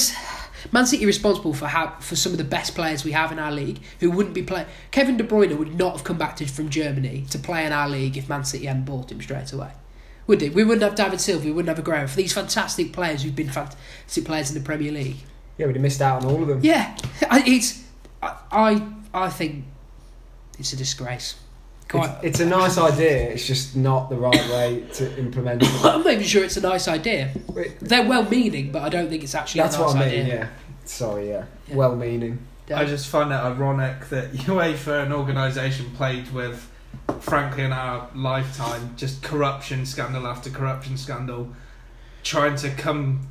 Man 0.72 0.86
City 0.86 1.06
responsible 1.06 1.54
for 1.54 1.68
how 1.68 1.96
for 2.00 2.16
some 2.16 2.32
of 2.32 2.38
the 2.38 2.44
best 2.44 2.76
players 2.76 3.04
we 3.04 3.12
have 3.12 3.32
in 3.32 3.40
our 3.40 3.52
league 3.52 3.80
who 4.00 4.12
wouldn't 4.12 4.36
be 4.36 4.44
playing. 4.44 4.68
Kevin 4.92 5.18
De 5.18 5.24
Bruyne 5.24 5.58
would 5.58 5.78
not 5.78 5.94
have 5.94 6.04
come 6.04 6.18
back 6.18 6.36
to, 6.38 6.46
from 6.46 6.70
Germany 6.70 7.26
to 7.30 7.40
play 7.40 7.66
in 7.66 7.72
our 7.72 7.90
league 7.90 8.18
if 8.18 8.30
Man 8.30 8.44
City 8.44 8.66
hadn't 8.66 8.86
bought 8.86 9.12
him 9.12 9.22
straight 9.22 9.52
away. 9.54 9.72
Would 10.28 10.44
it? 10.44 10.54
We 10.54 10.64
wouldn't 10.64 10.84
have 10.84 10.96
David 10.96 11.20
Silva. 11.20 11.46
We 11.46 11.52
wouldn't 11.52 11.76
have 11.76 11.84
Aguero. 11.84 12.08
For 12.08 12.18
these 12.18 12.34
fantastic 12.34 12.94
players 12.94 13.24
who've 13.24 13.36
been 13.36 13.50
fantastic 13.50 14.26
players 14.26 14.50
in 14.52 14.62
the 14.62 14.64
Premier 14.64 14.92
League. 14.92 15.18
Yeah, 15.58 15.66
we'd 15.66 15.76
have 15.76 15.82
missed 15.82 16.02
out 16.02 16.24
on 16.24 16.32
all 16.32 16.42
of 16.42 16.48
them. 16.48 16.60
Yeah, 16.62 16.96
it's 17.32 17.84
I 18.22 18.36
I, 18.52 18.88
I 19.14 19.30
think 19.30 19.66
it's 20.58 20.74
a 20.74 20.76
disgrace. 20.76 21.36
Quite. 21.90 22.10
It's, 22.24 22.24
it's 22.24 22.40
a 22.40 22.46
nice 22.46 22.78
idea. 22.78 23.30
It's 23.32 23.46
just 23.46 23.76
not 23.76 24.10
the 24.10 24.16
right 24.16 24.50
way 24.50 24.84
to 24.94 25.20
implement 25.20 25.64
it. 25.64 25.70
I'm 25.86 26.04
not 26.04 26.14
even 26.14 26.24
sure 26.24 26.44
it's 26.44 26.58
a 26.58 26.62
nice 26.62 26.88
idea. 26.88 27.32
They're 27.82 28.08
well-meaning, 28.08 28.72
but 28.72 28.84
I 28.84 28.90
don't 28.90 29.10
think 29.10 29.24
it's 29.24 29.36
actually 29.36 29.62
That's 29.62 29.76
a 29.76 29.80
nice 29.80 29.94
what 29.94 29.98
I 30.04 30.10
mean. 30.10 30.20
idea. 30.22 30.36
Yeah. 30.36 30.48
Sorry. 30.86 31.30
Yeah. 31.30 31.46
Yeah. 31.68 31.76
Well-meaning. 31.76 32.40
I 32.74 32.86
just 32.86 33.08
find 33.08 33.32
it 33.32 33.36
ironic 33.36 34.10
that 34.10 34.32
UEFA, 34.34 35.04
an 35.06 35.12
organisation 35.12 35.90
plagued 35.96 36.32
with, 36.32 36.70
frankly, 37.20 37.64
in 37.64 37.74
our 37.74 38.08
lifetime, 38.14 38.94
just 38.96 39.24
corruption 39.24 39.86
scandal 39.88 40.28
after 40.28 40.52
corruption 40.52 40.96
scandal, 40.96 41.50
trying 42.24 42.56
to 42.58 42.70
come 42.70 43.28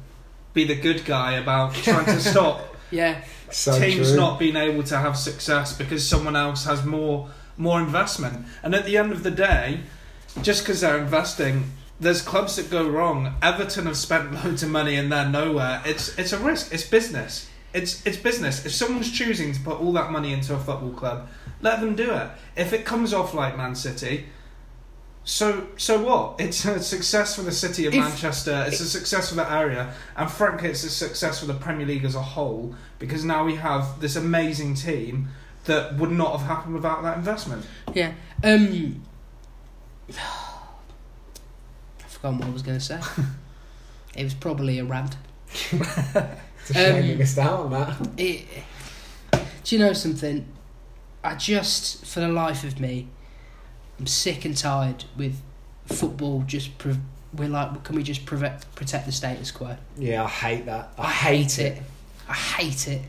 be 0.55 0.65
the 0.65 0.75
good 0.75 1.05
guy 1.05 1.35
about 1.35 1.73
trying 1.75 2.07
to 2.07 2.19
stop 2.33 2.75
Yeah, 2.91 3.23
So 3.51 3.79
teams 3.79 4.09
true. 4.09 4.17
not 4.17 4.39
being 4.41 4.57
able 4.57 4.83
to 4.85 4.97
have 4.99 5.17
success 5.17 5.77
because 5.77 6.05
someone 6.05 6.35
else 6.35 6.65
has 6.65 6.85
more 6.85 7.29
more 7.59 7.81
investment. 7.81 8.47
And 8.63 8.75
at 8.75 8.85
the 8.87 8.97
end 8.97 9.13
of 9.13 9.23
the 9.23 9.31
day, 9.31 9.81
just 10.43 10.63
because 10.63 10.81
they're 10.81 10.99
investing, 10.99 11.73
there's 12.01 12.23
clubs 12.23 12.57
that 12.57 12.71
go 12.71 12.89
wrong. 12.89 13.35
Everton 13.43 13.87
have 13.87 13.97
spent 13.97 14.33
loads 14.45 14.63
of 14.63 14.71
money 14.71 14.95
and 14.97 15.11
they're 15.13 15.29
nowhere. 15.29 15.83
It's 15.85 16.17
it's 16.19 16.33
a 16.33 16.39
risk. 16.39 16.73
It's 16.73 16.87
business. 16.89 17.51
It's 17.75 18.05
it's 18.07 18.17
business. 18.17 18.65
If 18.65 18.73
someone's 18.73 19.11
choosing 19.11 19.53
to 19.53 19.61
put 19.61 19.81
all 19.81 19.93
that 19.95 20.11
money 20.11 20.33
into 20.33 20.55
a 20.55 20.59
football 20.59 20.91
club, 20.93 21.29
let 21.61 21.81
them 21.81 21.97
do 21.97 22.13
it. 22.15 22.31
If 22.57 22.73
it 22.73 22.85
comes 22.85 23.13
off 23.13 23.35
like 23.35 23.57
Man 23.57 23.75
City. 23.75 24.27
So 25.25 25.67
so 25.77 26.03
what? 26.03 26.37
It's 26.41 26.65
a 26.65 26.81
success 26.81 27.37
for 27.37 27.43
the 27.43 27.53
city 27.53 27.87
of 27.87 27.93
If- 27.95 28.01
Manchester. 28.01 28.65
It's 28.67 28.81
a 28.81 28.89
success 28.89 29.29
for 29.29 29.35
the 29.35 29.51
area, 29.53 29.93
and 30.17 30.31
frankly, 30.31 30.71
it's 30.71 30.85
a 30.85 30.91
success 30.91 31.41
for 31.41 31.47
the 31.47 31.55
Premier 31.55 31.87
League 31.87 32.05
as 32.05 32.15
a 32.15 32.23
whole 32.23 32.75
because 32.99 33.25
now 33.25 33.45
we 33.45 33.57
have 33.57 34.01
this 34.01 34.17
amazing 34.17 34.75
team 34.75 35.29
that 35.69 35.97
would 35.97 36.11
not 36.11 36.39
have 36.39 36.47
happened 36.49 36.75
without 36.75 37.03
that 37.05 37.17
investment. 37.17 37.65
yeah. 37.95 38.13
Um, 38.43 39.03
I've 42.01 42.07
forgotten 42.09 42.39
what 42.39 42.49
I 42.49 42.51
was 42.51 42.63
going 42.63 42.79
to 42.79 42.85
say. 42.85 43.01
it 44.17 44.25
was 44.25 44.35
probably 44.35 44.79
a 44.79 44.85
rant. 44.85 45.17
It's 45.51 45.73
a 46.71 46.75
shame 46.75 46.97
Um, 46.97 47.09
we 47.09 47.15
missed 47.15 47.39
out 47.39 47.61
on 47.61 47.71
that. 47.71 48.09
It, 48.19 48.45
do 49.65 49.77
you 49.77 49.79
know 49.79 49.93
something? 49.93 50.47
I 51.23 51.35
just, 51.35 52.05
for 52.05 52.21
the 52.21 52.29
life 52.29 52.65
of 52.65 52.81
me, 52.81 53.09
I'm 53.99 54.07
sick 54.07 54.45
and 54.45 54.57
tired 54.57 55.05
with 55.17 55.41
football. 55.87 56.43
Just 56.47 56.79
pre- 56.79 56.97
we're 57.35 57.49
like, 57.49 57.83
can 57.85 57.97
we 57.97 58.03
just 58.03 58.25
protect 58.25 58.75
protect 58.75 59.07
the 59.07 59.13
status 59.13 59.51
quo? 59.51 59.77
Yeah, 59.99 60.25
I 60.25 60.29
hate 60.29 60.67
that. 60.67 60.93
I, 60.97 61.03
I 61.03 61.11
hate 61.11 61.59
it. 61.59 61.83
I 62.29 62.33
hate 62.35 62.89
it. 62.89 63.03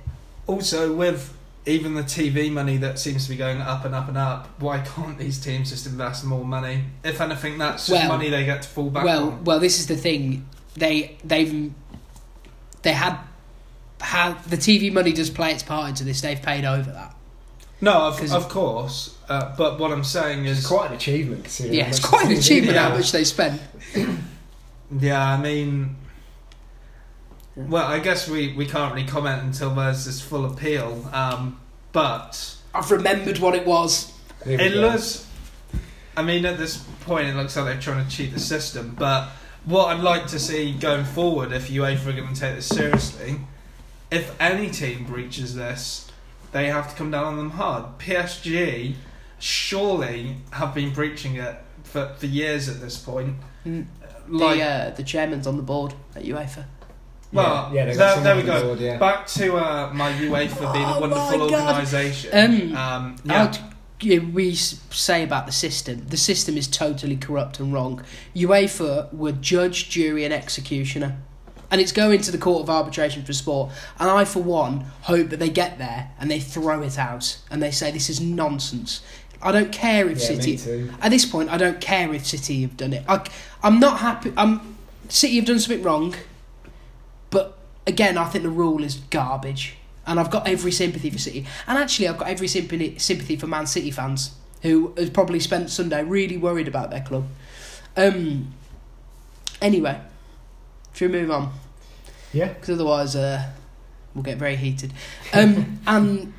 Also, 0.47 0.93
with 0.93 1.33
even 1.69 1.93
the 1.93 2.03
TV 2.03 2.51
money 2.51 2.77
that 2.77 2.99
seems 2.99 3.23
to 3.25 3.29
be 3.29 3.37
going 3.37 3.61
up 3.61 3.85
and 3.85 3.93
up 3.93 4.07
and 4.07 4.17
up, 4.17 4.49
why 4.59 4.79
can't 4.79 5.17
these 5.17 5.39
teams 5.39 5.69
just 5.69 5.85
invest 5.85 6.25
more 6.25 6.43
money? 6.43 6.83
If 7.03 7.21
anything, 7.21 7.57
that's 7.57 7.87
just 7.87 7.91
Well- 7.91 8.07
money 8.17 8.29
they 8.29 8.45
get 8.45 8.63
to 8.63 8.67
fall 8.69 8.89
back 8.89 9.03
well, 9.05 9.29
on. 9.29 9.43
well, 9.43 9.59
this 9.59 9.79
is 9.79 9.87
the 9.87 9.95
thing. 9.97 10.45
They 10.75 11.17
they've 11.23 11.71
they 12.81 12.93
had 12.93 13.17
how 14.01 14.33
the 14.47 14.57
TV 14.57 14.91
money 14.91 15.11
does 15.11 15.29
play 15.29 15.51
its 15.51 15.63
part 15.63 15.89
into 15.89 16.03
this. 16.03 16.21
They've 16.21 16.41
paid 16.41 16.65
over 16.65 16.91
that. 16.91 17.15
No, 17.81 18.07
of, 18.07 18.31
of 18.31 18.49
course. 18.49 19.15
Uh, 19.29 19.55
but 19.57 19.79
what 19.79 19.91
I'm 19.91 20.03
saying 20.03 20.45
It's 20.45 20.59
is, 20.59 20.67
quite 20.67 20.89
an 20.89 20.97
achievement. 20.97 21.59
Yeah, 21.63 21.87
it's 21.87 21.99
quite 21.99 22.23
an 22.25 22.29
the 22.29 22.35
TV 22.35 22.39
achievement 22.39 22.77
how 22.77 22.89
much 22.89 23.11
they 23.11 23.23
spent. 23.23 23.61
yeah, 24.99 25.25
I 25.25 25.37
mean, 25.37 25.95
Yeah. 27.57 27.63
well, 27.65 27.85
I 27.87 27.99
guess 27.99 28.29
we, 28.29 28.53
we 28.53 28.65
can't 28.65 28.93
really 28.93 29.07
comment 29.07 29.43
until 29.43 29.71
there's 29.75 30.05
this 30.05 30.21
full 30.21 30.45
appeal. 30.45 31.09
Um, 31.11 31.59
but 31.91 32.55
I've 32.73 32.89
remembered 32.91 33.39
what 33.39 33.55
it 33.55 33.65
was. 33.65 34.13
Here 34.45 34.57
we 34.57 34.63
It 34.65 34.73
go. 34.73 34.81
looks. 34.81 35.27
I 36.15 36.23
mean, 36.23 36.45
at 36.45 36.57
this 36.57 36.77
point, 37.01 37.27
it 37.29 37.35
looks 37.35 37.55
like 37.55 37.65
they're 37.65 37.79
trying 37.81 38.05
to 38.05 38.11
cheat 38.15 38.33
the 38.33 38.39
system. 38.39 38.95
But 38.97 39.29
what 39.65 39.87
I'd 39.95 40.03
like 40.03 40.27
to 40.27 40.39
see 40.39 40.73
going 40.73 41.05
forward, 41.05 41.51
if 41.51 41.69
UEFA 41.69 42.07
are 42.07 42.13
going 42.13 42.33
to 42.33 42.39
take 42.39 42.55
this 42.55 42.67
seriously, 42.67 43.39
if 44.11 44.39
any 44.39 44.69
team 44.69 45.05
breaches 45.05 45.55
this, 45.55 46.09
they 46.51 46.67
have 46.67 46.89
to 46.91 46.95
come 46.95 47.11
down 47.11 47.25
on 47.25 47.37
them 47.37 47.51
hard. 47.51 47.99
PSG 47.99 48.95
surely 49.39 50.37
have 50.51 50.73
been 50.73 50.93
breaching 50.93 51.35
it 51.35 51.55
for, 51.83 52.07
for 52.17 52.25
years 52.25 52.67
at 52.69 52.81
this 52.81 52.97
point. 52.97 53.35
Mm. 53.65 53.85
Like, 54.27 54.57
the 54.59 54.63
uh, 54.63 54.89
the 54.91 55.03
chairman's 55.03 55.47
on 55.47 55.57
the 55.57 55.63
board 55.63 55.93
at 56.15 56.23
UEFA. 56.23 56.65
Well, 57.31 57.71
yeah, 57.73 57.85
yeah, 57.85 57.93
there, 57.93 58.21
there 58.21 58.35
we 58.35 58.43
go. 58.43 58.63
board, 58.63 58.79
yeah. 58.79 58.97
Back 58.97 59.27
to 59.27 59.55
uh, 59.57 59.91
my 59.93 60.11
UEFA 60.13 60.73
being 60.73 60.85
Oh 60.85 60.97
a 60.97 61.01
wonderful 61.01 61.41
organisation. 61.53 62.31
Um, 62.33 62.75
um, 62.75 63.15
yeah. 63.23 63.43
I'd- 63.43 63.59
we 64.01 64.55
say 64.55 65.23
about 65.23 65.45
the 65.45 65.51
system. 65.51 66.05
The 66.07 66.15
system 66.15 66.55
is 66.55 66.67
totally 66.67 67.17
corrupt 67.17 67.59
and 67.59 67.73
wrong. 67.73 68.01
UEFA 68.33 69.13
were 69.13 69.33
judge, 69.33 69.89
jury, 69.89 70.23
and 70.23 70.33
executioner, 70.33 71.17
and 71.69 71.81
it's 71.81 71.91
going 71.91 72.21
to 72.21 72.31
the 72.31 72.37
court 72.37 72.63
of 72.63 72.69
arbitration 72.69 73.23
for 73.25 73.33
sport. 73.33 73.71
And 73.99 74.09
I, 74.09 74.23
for 74.23 74.41
one, 74.41 74.85
hope 75.01 75.29
that 75.29 75.37
they 75.39 75.49
get 75.49 75.77
there 75.79 76.11
and 76.19 76.31
they 76.31 76.39
throw 76.39 76.81
it 76.81 76.97
out 76.97 77.37
and 77.51 77.61
they 77.61 77.71
say 77.71 77.91
this 77.91 78.09
is 78.09 78.21
nonsense. 78.21 79.01
I 79.41 79.51
don't 79.51 79.71
care 79.71 80.07
if 80.09 80.19
yeah, 80.19 80.25
City 80.25 80.51
me 80.51 80.57
too. 80.57 80.93
at 81.01 81.11
this 81.11 81.25
point, 81.25 81.49
I 81.49 81.57
don't 81.57 81.79
care 81.79 82.13
if 82.13 82.25
City 82.25 82.61
have 82.61 82.75
done 82.77 82.93
it. 82.93 83.03
I, 83.07 83.25
I'm 83.63 83.79
not 83.79 83.99
happy. 83.99 84.33
I'm 84.37 84.77
City 85.09 85.35
have 85.37 85.45
done 85.45 85.59
something 85.59 85.83
wrong, 85.83 86.11
but 86.11 86.19
again, 87.89 88.17
I 88.17 88.25
think 88.25 88.43
the 88.43 88.49
rule 88.49 88.83
is 88.83 88.95
garbage, 89.09 89.75
and 90.05 90.19
I've 90.19 90.31
got 90.31 90.47
every 90.47 90.71
sympathy 90.71 91.09
for 91.09 91.17
City. 91.17 91.45
And 91.67 91.77
actually, 91.77 92.07
I've 92.07 92.17
got 92.17 92.29
every 92.29 92.47
sympathy 92.47 92.97
sympathy 92.97 93.35
for 93.35 93.47
Man 93.47 93.67
City 93.67 93.91
fans 93.91 94.35
who 94.61 94.93
has 94.97 95.09
probably 95.09 95.39
spent 95.39 95.69
Sunday 95.69 96.03
really 96.03 96.37
worried 96.37 96.67
about 96.67 96.91
their 96.91 97.01
club. 97.01 97.27
Um. 97.97 98.53
Anyway, 99.61 99.99
should 100.93 101.11
we 101.11 101.19
move 101.19 101.31
on? 101.31 101.51
Yeah. 102.31 102.47
Because 102.47 102.69
otherwise, 102.69 103.15
uh, 103.15 103.49
we'll 104.13 104.23
get 104.23 104.37
very 104.37 104.55
heated. 104.55 104.93
Um, 105.33 105.81
and 105.87 106.33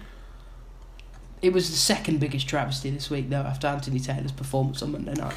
it 1.42 1.52
was 1.52 1.68
the 1.70 1.76
second 1.76 2.20
biggest 2.20 2.48
travesty 2.48 2.88
this 2.88 3.10
week, 3.10 3.28
though, 3.28 3.42
after 3.42 3.66
Anthony 3.66 4.00
Taylor's 4.00 4.32
performance 4.32 4.82
on 4.82 4.92
Monday 4.92 5.14
night. 5.14 5.34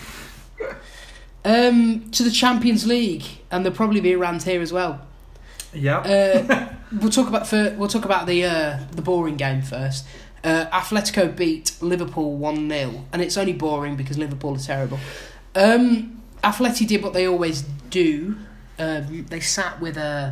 Um, 1.46 2.10
to 2.12 2.24
the 2.24 2.32
Champions 2.32 2.88
League, 2.88 3.26
and 3.52 3.66
they'll 3.66 3.74
probably 3.74 4.00
be 4.00 4.14
around 4.14 4.44
here 4.44 4.62
as 4.62 4.72
well. 4.72 5.02
Yeah. 5.74 5.98
Uh, 6.00 6.74
we'll 7.02 7.10
talk 7.12 7.28
about 7.28 7.48
for, 7.48 7.76
we'll 7.78 7.90
talk 7.90 8.06
about 8.06 8.28
the 8.28 8.46
uh, 8.46 8.80
the 8.92 9.02
boring 9.02 9.38
game 9.38 9.62
first. 9.62 10.06
Uh, 10.44 10.66
Atletico 10.72 11.34
beat 11.34 11.74
Liverpool 11.82 12.36
one 12.36 12.70
0 12.70 13.06
and 13.14 13.22
it's 13.22 13.38
only 13.38 13.54
boring 13.54 13.96
because 13.96 14.18
Liverpool 14.18 14.56
are 14.56 14.60
terrible. 14.60 15.00
Um, 15.56 16.22
Atleti 16.44 16.86
did 16.86 17.02
what 17.02 17.14
they 17.14 17.26
always 17.26 17.62
do. 17.90 18.36
Um, 18.78 19.26
they 19.30 19.40
sat 19.40 19.80
with 19.80 19.98
uh, 19.98 20.32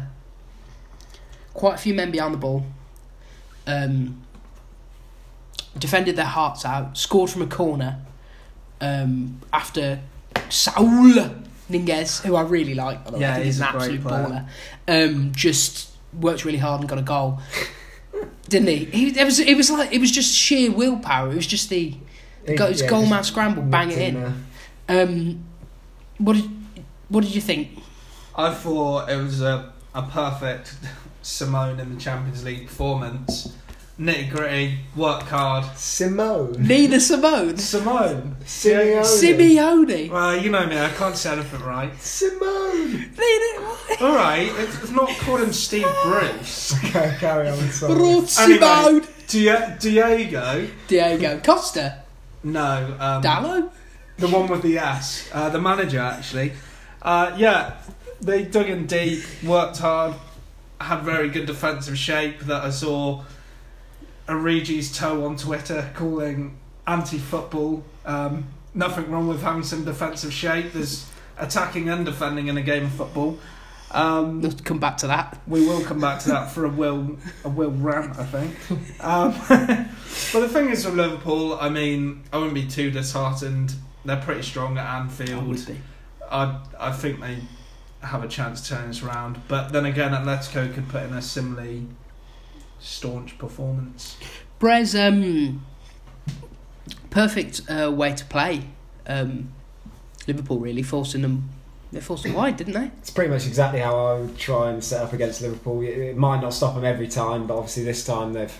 quite 1.54 1.76
a 1.76 1.78
few 1.78 1.94
men 1.94 2.12
behind 2.12 2.34
the 2.34 2.38
ball. 2.38 2.66
Um, 3.66 4.22
defended 5.78 6.18
their 6.18 6.26
hearts 6.26 6.66
out. 6.66 6.98
Scored 6.98 7.30
from 7.30 7.44
a 7.44 7.48
corner. 7.48 8.02
Um, 8.82 9.40
after 9.54 10.02
Saul 10.50 11.41
Niguez, 11.72 12.22
who 12.22 12.36
I 12.36 12.42
really 12.44 12.74
like, 12.76 13.06
by 13.06 13.12
the 13.12 13.20
Yeah, 13.20 13.32
I 13.32 13.34
think 13.36 13.46
he's 13.46 13.56
he's 13.56 13.62
an 13.62 13.68
a 13.68 13.78
absolute 13.78 14.02
player. 14.04 14.48
baller. 14.88 15.06
Um, 15.10 15.32
just 15.34 15.90
worked 16.20 16.44
really 16.46 16.58
hard 16.58 16.82
and 16.82 16.90
got 16.90 17.00
a 17.00 17.02
goal, 17.04 17.40
didn't 18.50 18.68
he? 18.68 18.86
he 18.86 19.20
it 19.20 19.24
was 19.26 19.40
it 19.40 19.56
was 19.56 19.70
like 19.72 19.92
it 19.94 20.00
was 20.00 20.12
just 20.12 20.34
sheer 20.34 20.72
willpower. 20.72 21.32
It 21.32 21.36
was 21.36 21.48
just 21.48 21.70
the 21.70 21.96
He- 22.48 22.56
go, 22.56 22.68
yeah, 22.68 22.88
goal 22.88 23.06
man 23.06 23.24
scramble, 23.24 23.64
bang 23.64 23.92
it 23.92 23.98
in. 23.98 24.46
Um, 24.90 25.44
what 26.18 26.34
did 26.36 26.50
what 27.10 27.24
did 27.24 27.34
you 27.36 27.42
think? 27.42 27.70
I 28.36 28.54
thought 28.54 29.10
it 29.10 29.18
was 29.22 29.42
a, 29.42 29.72
a 29.94 30.04
perfect 30.04 30.76
Simone 31.22 31.80
in 31.80 31.94
the 31.94 32.00
Champions 32.02 32.44
League 32.44 32.68
performance. 32.68 33.54
Nitty 34.00 34.30
gritty, 34.32 34.78
work 34.96 35.24
hard. 35.24 35.66
Simone. 35.78 36.54
Nina 36.66 37.00
Simone, 37.00 37.58
Simone. 37.58 38.36
Simeone. 38.44 39.04
Simeone, 39.04 40.10
Well, 40.10 40.38
you 40.38 40.50
know 40.50 40.66
me, 40.66 40.80
I 40.80 40.90
can't 40.90 41.16
say 41.16 41.34
anything 41.34 41.62
right. 41.62 41.96
Simone. 42.02 42.92
Nina 42.94 43.68
All 44.00 44.16
right, 44.16 44.52
it's, 44.58 44.82
it's 44.84 44.92
not 44.92 45.10
called 45.20 45.42
him 45.42 45.54
Steve 45.54 45.86
Bruce. 46.04 46.74
Okay, 46.86 47.16
carry 47.20 47.50
on. 47.50 47.58
Sorry. 47.70 47.94
Ruth 47.94 48.40
Anyway. 48.40 48.60
Simone, 48.60 49.08
Di- 49.28 49.76
Diego. 49.80 50.68
Diego 50.88 51.40
Costa, 51.42 52.00
No. 52.44 52.96
Um, 53.00 53.22
Dallo. 53.22 53.70
The 54.18 54.28
one 54.30 54.48
with 54.48 54.62
the 54.64 54.78
S. 54.80 55.30
Uh, 55.32 55.50
the 55.50 55.60
manager, 55.62 56.00
actually. 56.00 56.54
Uh, 57.02 57.34
yeah, 57.38 57.78
they 58.20 58.44
dug 58.44 58.68
in 58.70 58.88
deep, 58.88 59.24
worked 59.44 59.78
hard, 59.78 60.16
had 60.80 61.02
very 61.02 61.30
good 61.30 61.46
defensive 61.46 61.98
shape 61.98 62.40
that 62.42 62.64
I 62.64 62.70
saw 62.72 63.24
Origi's 64.28 64.96
toe 64.96 65.26
on 65.26 65.36
Twitter 65.36 65.90
calling 65.94 66.58
anti 66.88 67.18
football. 67.18 67.84
Um, 68.06 68.46
nothing 68.74 69.10
wrong 69.12 69.28
with 69.28 69.42
having 69.42 69.64
some 69.64 69.86
defensive 69.86 70.34
shape. 70.34 70.74
There's 70.74 71.10
attacking 71.38 71.90
and 71.90 72.06
defending 72.06 72.48
in 72.48 72.58
a 72.58 72.62
game 72.62 72.86
of 72.86 72.92
football. 72.92 73.40
Um, 73.92 74.42
Let's 74.42 74.62
come 74.62 74.80
back 74.80 74.98
to 74.98 75.08
that. 75.08 75.38
we 75.48 75.68
will 75.68 75.82
come 75.82 76.00
back 76.00 76.20
to 76.22 76.30
that 76.30 76.52
for 76.52 76.64
a 76.64 76.70
will 76.70 77.18
a 77.44 77.50
will 77.50 77.72
rant, 77.72 78.18
I 78.18 78.26
think. 78.26 78.56
Um, 79.04 79.34
but 80.32 80.40
the 80.40 80.48
thing 80.50 80.70
is 80.70 80.86
with 80.86 80.96
Liverpool, 80.96 81.56
I 81.60 81.68
mean, 81.68 82.24
I 82.32 82.38
wouldn't 82.38 82.54
be 82.56 82.68
too 82.68 82.90
disheartened. 82.90 83.74
They're 84.06 84.16
pretty 84.22 84.44
strong 84.44 84.78
at 84.78 84.86
I 84.86 85.00
Anfield. 85.00 85.66
be. 85.68 85.78
I 86.32 86.60
I 86.80 86.92
think 86.94 87.20
they 87.20 87.38
have 88.02 88.24
a 88.24 88.28
chance 88.28 88.62
to 88.62 88.76
turn 88.76 88.88
this 88.88 89.04
around. 89.04 89.42
But 89.48 89.74
then 89.74 89.86
again, 89.86 90.12
Atletico 90.12 90.74
could 90.74 90.88
put 90.88 91.04
in 91.04 91.14
a 91.14 91.22
similarly 91.22 91.88
staunch 92.82 93.38
performance. 93.38 94.18
Brez, 94.60 94.96
um, 94.96 95.66
perfect 97.10 97.62
uh, 97.70 97.92
way 97.92 98.14
to 98.14 98.26
play. 98.26 98.64
Um, 99.08 99.54
Liverpool 100.28 100.60
really 100.60 100.84
forcing 100.84 101.22
them. 101.22 101.50
They 101.92 102.00
forced 102.00 102.24
them 102.24 102.34
wide, 102.34 102.58
didn't 102.58 102.74
they? 102.74 102.92
It's 103.00 103.10
pretty 103.10 103.30
much 103.30 103.46
exactly 103.46 103.82
how 103.82 103.98
I 103.98 104.20
would 104.20 104.38
try 104.38 104.70
and 104.70 104.84
set 104.84 105.04
up 105.04 105.14
against 105.14 105.42
Liverpool. 105.42 105.82
It, 105.82 105.98
it 105.98 106.18
might 106.18 106.42
not 106.42 106.54
stop 106.54 106.76
them 106.76 106.86
every 106.86 107.08
time, 107.08 107.48
but 107.48 107.56
obviously 107.56 107.84
this 107.84 108.06
time 108.06 108.34
they've 108.34 108.58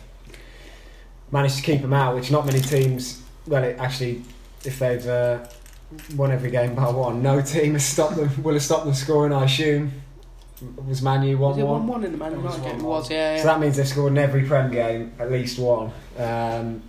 managed 1.32 1.58
to 1.58 1.62
keep 1.64 1.82
them 1.82 1.94
out, 1.94 2.16
which 2.16 2.30
not 2.30 2.46
many 2.46 2.60
teams. 2.60 3.22
Well, 3.48 3.64
it 3.64 3.78
actually, 3.80 4.24
if 4.66 4.80
they've 4.80 5.06
uh, 5.08 5.46
won 6.16 6.32
every 6.32 6.52
game 6.52 6.76
by 6.76 6.90
one, 6.90 7.24
no 7.24 7.42
team 7.42 7.74
has 7.74 7.86
stopped 7.86 8.18
them. 8.18 8.30
Will 8.44 8.54
have 8.54 8.64
stopped 8.64 8.86
them 8.86 8.94
scoring. 8.94 9.32
I 9.32 9.46
assume 9.46 9.94
was 10.88 11.02
Manu 11.02 11.38
one 11.38 11.50
Was 11.52 11.58
it 11.58 11.64
one. 11.64 11.80
one 11.80 11.88
one 11.88 12.04
in 12.04 12.12
the 12.12 12.18
Man 12.18 12.34
It 12.34 12.38
United 12.38 12.64
game? 12.64 12.84
Was, 12.84 13.10
yeah. 13.10 13.38
So 13.38 13.44
that 13.46 13.60
means 13.60 13.78
they've 13.78 13.88
scored 13.88 14.12
in 14.14 14.18
every 14.18 14.44
Prem 14.44 14.72
game 14.72 15.14
at 15.20 15.32
least 15.32 15.58
one. 15.60 15.92
Um, 16.18 16.82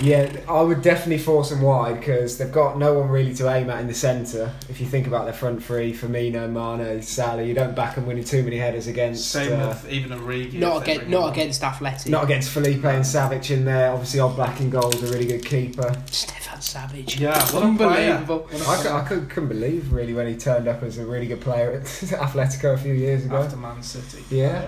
yeah, 0.00 0.40
I 0.48 0.60
would 0.60 0.82
definitely 0.82 1.18
force 1.18 1.50
them 1.50 1.62
wide 1.62 2.00
because 2.00 2.38
they've 2.38 2.50
got 2.50 2.76
no 2.76 2.94
one 2.94 3.08
really 3.08 3.34
to 3.34 3.48
aim 3.48 3.70
at 3.70 3.80
in 3.80 3.86
the 3.86 3.94
centre. 3.94 4.52
If 4.68 4.80
you 4.80 4.86
think 4.86 5.06
about 5.06 5.24
their 5.24 5.32
front 5.32 5.62
three, 5.62 5.92
Firmino, 5.92 6.50
Mane, 6.50 7.02
Salah, 7.02 7.42
you 7.42 7.54
don't 7.54 7.74
back 7.74 7.94
them 7.94 8.06
winning 8.06 8.24
too 8.24 8.42
many 8.42 8.56
headers 8.56 8.88
against. 8.88 9.30
Same 9.30 9.58
uh, 9.58 9.68
with 9.68 9.90
even 9.90 10.10
Origi. 10.18 10.54
Not 10.54 10.82
against, 10.82 11.08
not 11.08 11.32
against 11.32 11.62
Athletic. 11.62 12.10
not 12.10 12.24
against 12.24 12.50
Felipe 12.50 12.84
and 12.84 13.04
Savic 13.04 13.50
in 13.50 13.64
there. 13.64 13.92
Obviously, 13.92 14.20
Oblak 14.20 14.60
in 14.60 14.70
goal 14.70 14.92
is 14.92 15.02
a 15.02 15.12
really 15.12 15.26
good 15.26 15.44
keeper. 15.44 15.94
Stefan 16.10 16.58
Savic. 16.58 17.18
Yeah, 17.18 17.38
what. 17.52 17.62
Unbelievable. 17.62 18.48
What 18.50 18.60
a 18.60 18.68
I, 18.68 18.82
cou- 18.82 18.96
I 18.96 19.04
could, 19.04 19.30
couldn't 19.30 19.48
believe 19.48 19.92
really 19.92 20.14
when 20.14 20.26
he 20.26 20.36
turned 20.36 20.68
up 20.68 20.82
as 20.82 20.98
a 20.98 21.06
really 21.06 21.26
good 21.26 21.40
player 21.40 21.72
at 21.72 21.82
Atletico 21.84 22.74
a 22.74 22.78
few 22.78 22.94
years 22.94 23.24
ago. 23.24 23.36
After 23.36 23.56
Man 23.56 23.82
City. 23.82 24.24
Yeah. 24.30 24.66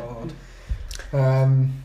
Um, 1.12 1.82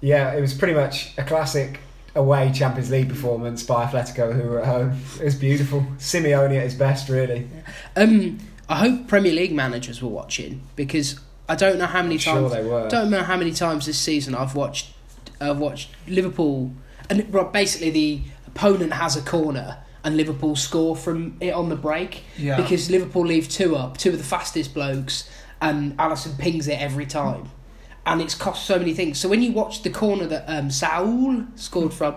yeah, 0.00 0.32
it 0.34 0.40
was 0.40 0.54
pretty 0.54 0.74
much 0.74 1.12
a 1.18 1.24
classic 1.24 1.80
away 2.16 2.50
Champions 2.52 2.90
League 2.90 3.08
performance 3.08 3.62
by 3.62 3.84
Atletico, 3.86 4.32
who 4.34 4.48
were 4.48 4.60
at 4.60 4.66
home. 4.66 4.98
It 5.20 5.24
was 5.24 5.34
beautiful. 5.36 5.82
Simeone 5.98 6.56
at 6.56 6.62
his 6.64 6.74
best, 6.74 7.08
really. 7.08 7.46
Um, 7.94 8.38
I 8.68 8.76
hope 8.78 9.06
Premier 9.06 9.32
League 9.32 9.52
managers 9.52 10.02
were 10.02 10.08
watching 10.08 10.62
because 10.74 11.20
I 11.48 11.54
don't 11.54 11.78
know 11.78 11.86
how 11.86 12.02
many 12.02 12.14
I'm 12.16 12.20
times. 12.20 12.38
sure 12.40 12.48
they 12.50 12.68
were. 12.68 12.88
don't 12.88 13.10
know 13.10 13.22
how 13.22 13.36
many 13.36 13.52
times 13.52 13.86
this 13.86 13.98
season 13.98 14.34
I've 14.34 14.56
watched 14.56 14.92
I've 15.40 15.58
watched 15.58 15.90
Liverpool 16.08 16.72
and 17.08 17.30
basically 17.52 17.90
the 17.90 18.20
opponent 18.48 18.92
has 18.94 19.16
a 19.16 19.22
corner 19.22 19.78
and 20.02 20.16
Liverpool 20.16 20.56
score 20.56 20.96
from 20.96 21.36
it 21.40 21.52
on 21.52 21.68
the 21.68 21.76
break 21.76 22.24
Yeah. 22.38 22.56
because 22.56 22.90
Liverpool 22.90 23.24
leave 23.26 23.48
two 23.48 23.76
up, 23.76 23.98
two 23.98 24.10
of 24.10 24.18
the 24.18 24.24
fastest 24.24 24.72
blokes, 24.74 25.28
and 25.60 25.96
Alisson 25.98 26.36
pings 26.38 26.66
it 26.68 26.80
every 26.80 27.06
time. 27.06 27.50
And 28.06 28.22
it's 28.22 28.34
cost 28.34 28.64
so 28.64 28.78
many 28.78 28.94
things. 28.94 29.18
So 29.18 29.28
when 29.28 29.42
you 29.42 29.52
watch 29.52 29.82
the 29.82 29.90
corner 29.90 30.26
that 30.26 30.44
um, 30.46 30.70
Saul 30.70 31.44
scored 31.56 31.92
from, 31.92 32.14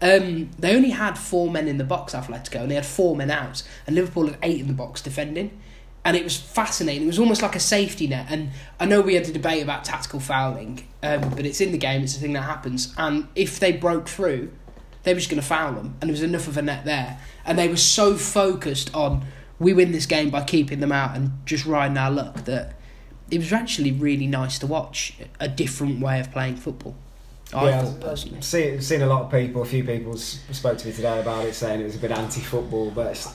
um, 0.00 0.50
they 0.58 0.74
only 0.74 0.90
had 0.90 1.18
four 1.18 1.50
men 1.50 1.68
in 1.68 1.78
the 1.78 1.84
box, 1.84 2.14
Atletico, 2.14 2.60
and 2.60 2.70
they 2.70 2.76
had 2.76 2.86
four 2.86 3.16
men 3.16 3.30
out. 3.30 3.62
And 3.86 3.96
Liverpool 3.96 4.26
had 4.26 4.38
eight 4.42 4.60
in 4.60 4.68
the 4.68 4.72
box 4.72 5.02
defending. 5.02 5.58
And 6.04 6.16
it 6.16 6.24
was 6.24 6.36
fascinating. 6.36 7.04
It 7.04 7.06
was 7.06 7.18
almost 7.18 7.42
like 7.42 7.54
a 7.54 7.60
safety 7.60 8.06
net. 8.06 8.26
And 8.28 8.50
I 8.80 8.86
know 8.86 9.00
we 9.00 9.14
had 9.14 9.28
a 9.28 9.32
debate 9.32 9.62
about 9.62 9.84
tactical 9.84 10.20
fouling, 10.20 10.86
um, 11.02 11.30
but 11.30 11.44
it's 11.46 11.60
in 11.60 11.72
the 11.72 11.78
game, 11.78 12.02
it's 12.02 12.16
a 12.16 12.20
thing 12.20 12.32
that 12.32 12.42
happens. 12.42 12.92
And 12.96 13.28
if 13.34 13.60
they 13.60 13.72
broke 13.72 14.08
through, 14.08 14.52
they 15.02 15.12
were 15.12 15.20
just 15.20 15.30
going 15.30 15.40
to 15.40 15.46
foul 15.46 15.72
them. 15.72 15.96
And 16.00 16.08
there 16.08 16.12
was 16.12 16.22
enough 16.22 16.48
of 16.48 16.56
a 16.56 16.62
net 16.62 16.84
there. 16.84 17.20
And 17.44 17.58
they 17.58 17.68
were 17.68 17.76
so 17.76 18.16
focused 18.16 18.94
on 18.94 19.24
we 19.58 19.72
win 19.72 19.92
this 19.92 20.06
game 20.06 20.30
by 20.30 20.42
keeping 20.42 20.80
them 20.80 20.92
out 20.92 21.16
and 21.16 21.32
just 21.46 21.66
riding 21.66 21.96
our 21.96 22.10
luck 22.10 22.44
that 22.44 22.74
it 23.30 23.38
was 23.38 23.52
actually 23.52 23.92
really 23.92 24.26
nice 24.26 24.58
to 24.58 24.66
watch 24.66 25.14
a 25.40 25.48
different 25.48 26.00
way 26.00 26.20
of 26.20 26.30
playing 26.30 26.56
football. 26.56 26.94
I 27.54 27.68
Yeah, 27.68 27.84
thought 27.84 28.00
personally. 28.00 28.38
I've 28.38 28.44
seen, 28.44 28.80
seen 28.80 29.02
a 29.02 29.06
lot 29.06 29.22
of 29.22 29.30
people, 29.30 29.62
a 29.62 29.66
few 29.66 29.84
people 29.84 30.16
spoke 30.16 30.78
to 30.78 30.86
me 30.86 30.92
today 30.92 31.20
about 31.20 31.44
it, 31.44 31.54
saying 31.54 31.80
it 31.80 31.84
was 31.84 31.96
a 31.96 31.98
bit 31.98 32.10
anti-football, 32.10 32.90
but 32.92 33.08
it's, 33.08 33.28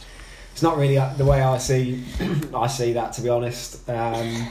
it's 0.54 0.64
not 0.64 0.78
really 0.78 0.98
uh, 0.98 1.14
the 1.14 1.26
way 1.26 1.42
I 1.42 1.58
see 1.60 2.04
I 2.54 2.66
see 2.68 2.94
that. 2.94 3.14
To 3.14 3.22
be 3.22 3.30
honest, 3.30 3.88
um, 3.90 4.48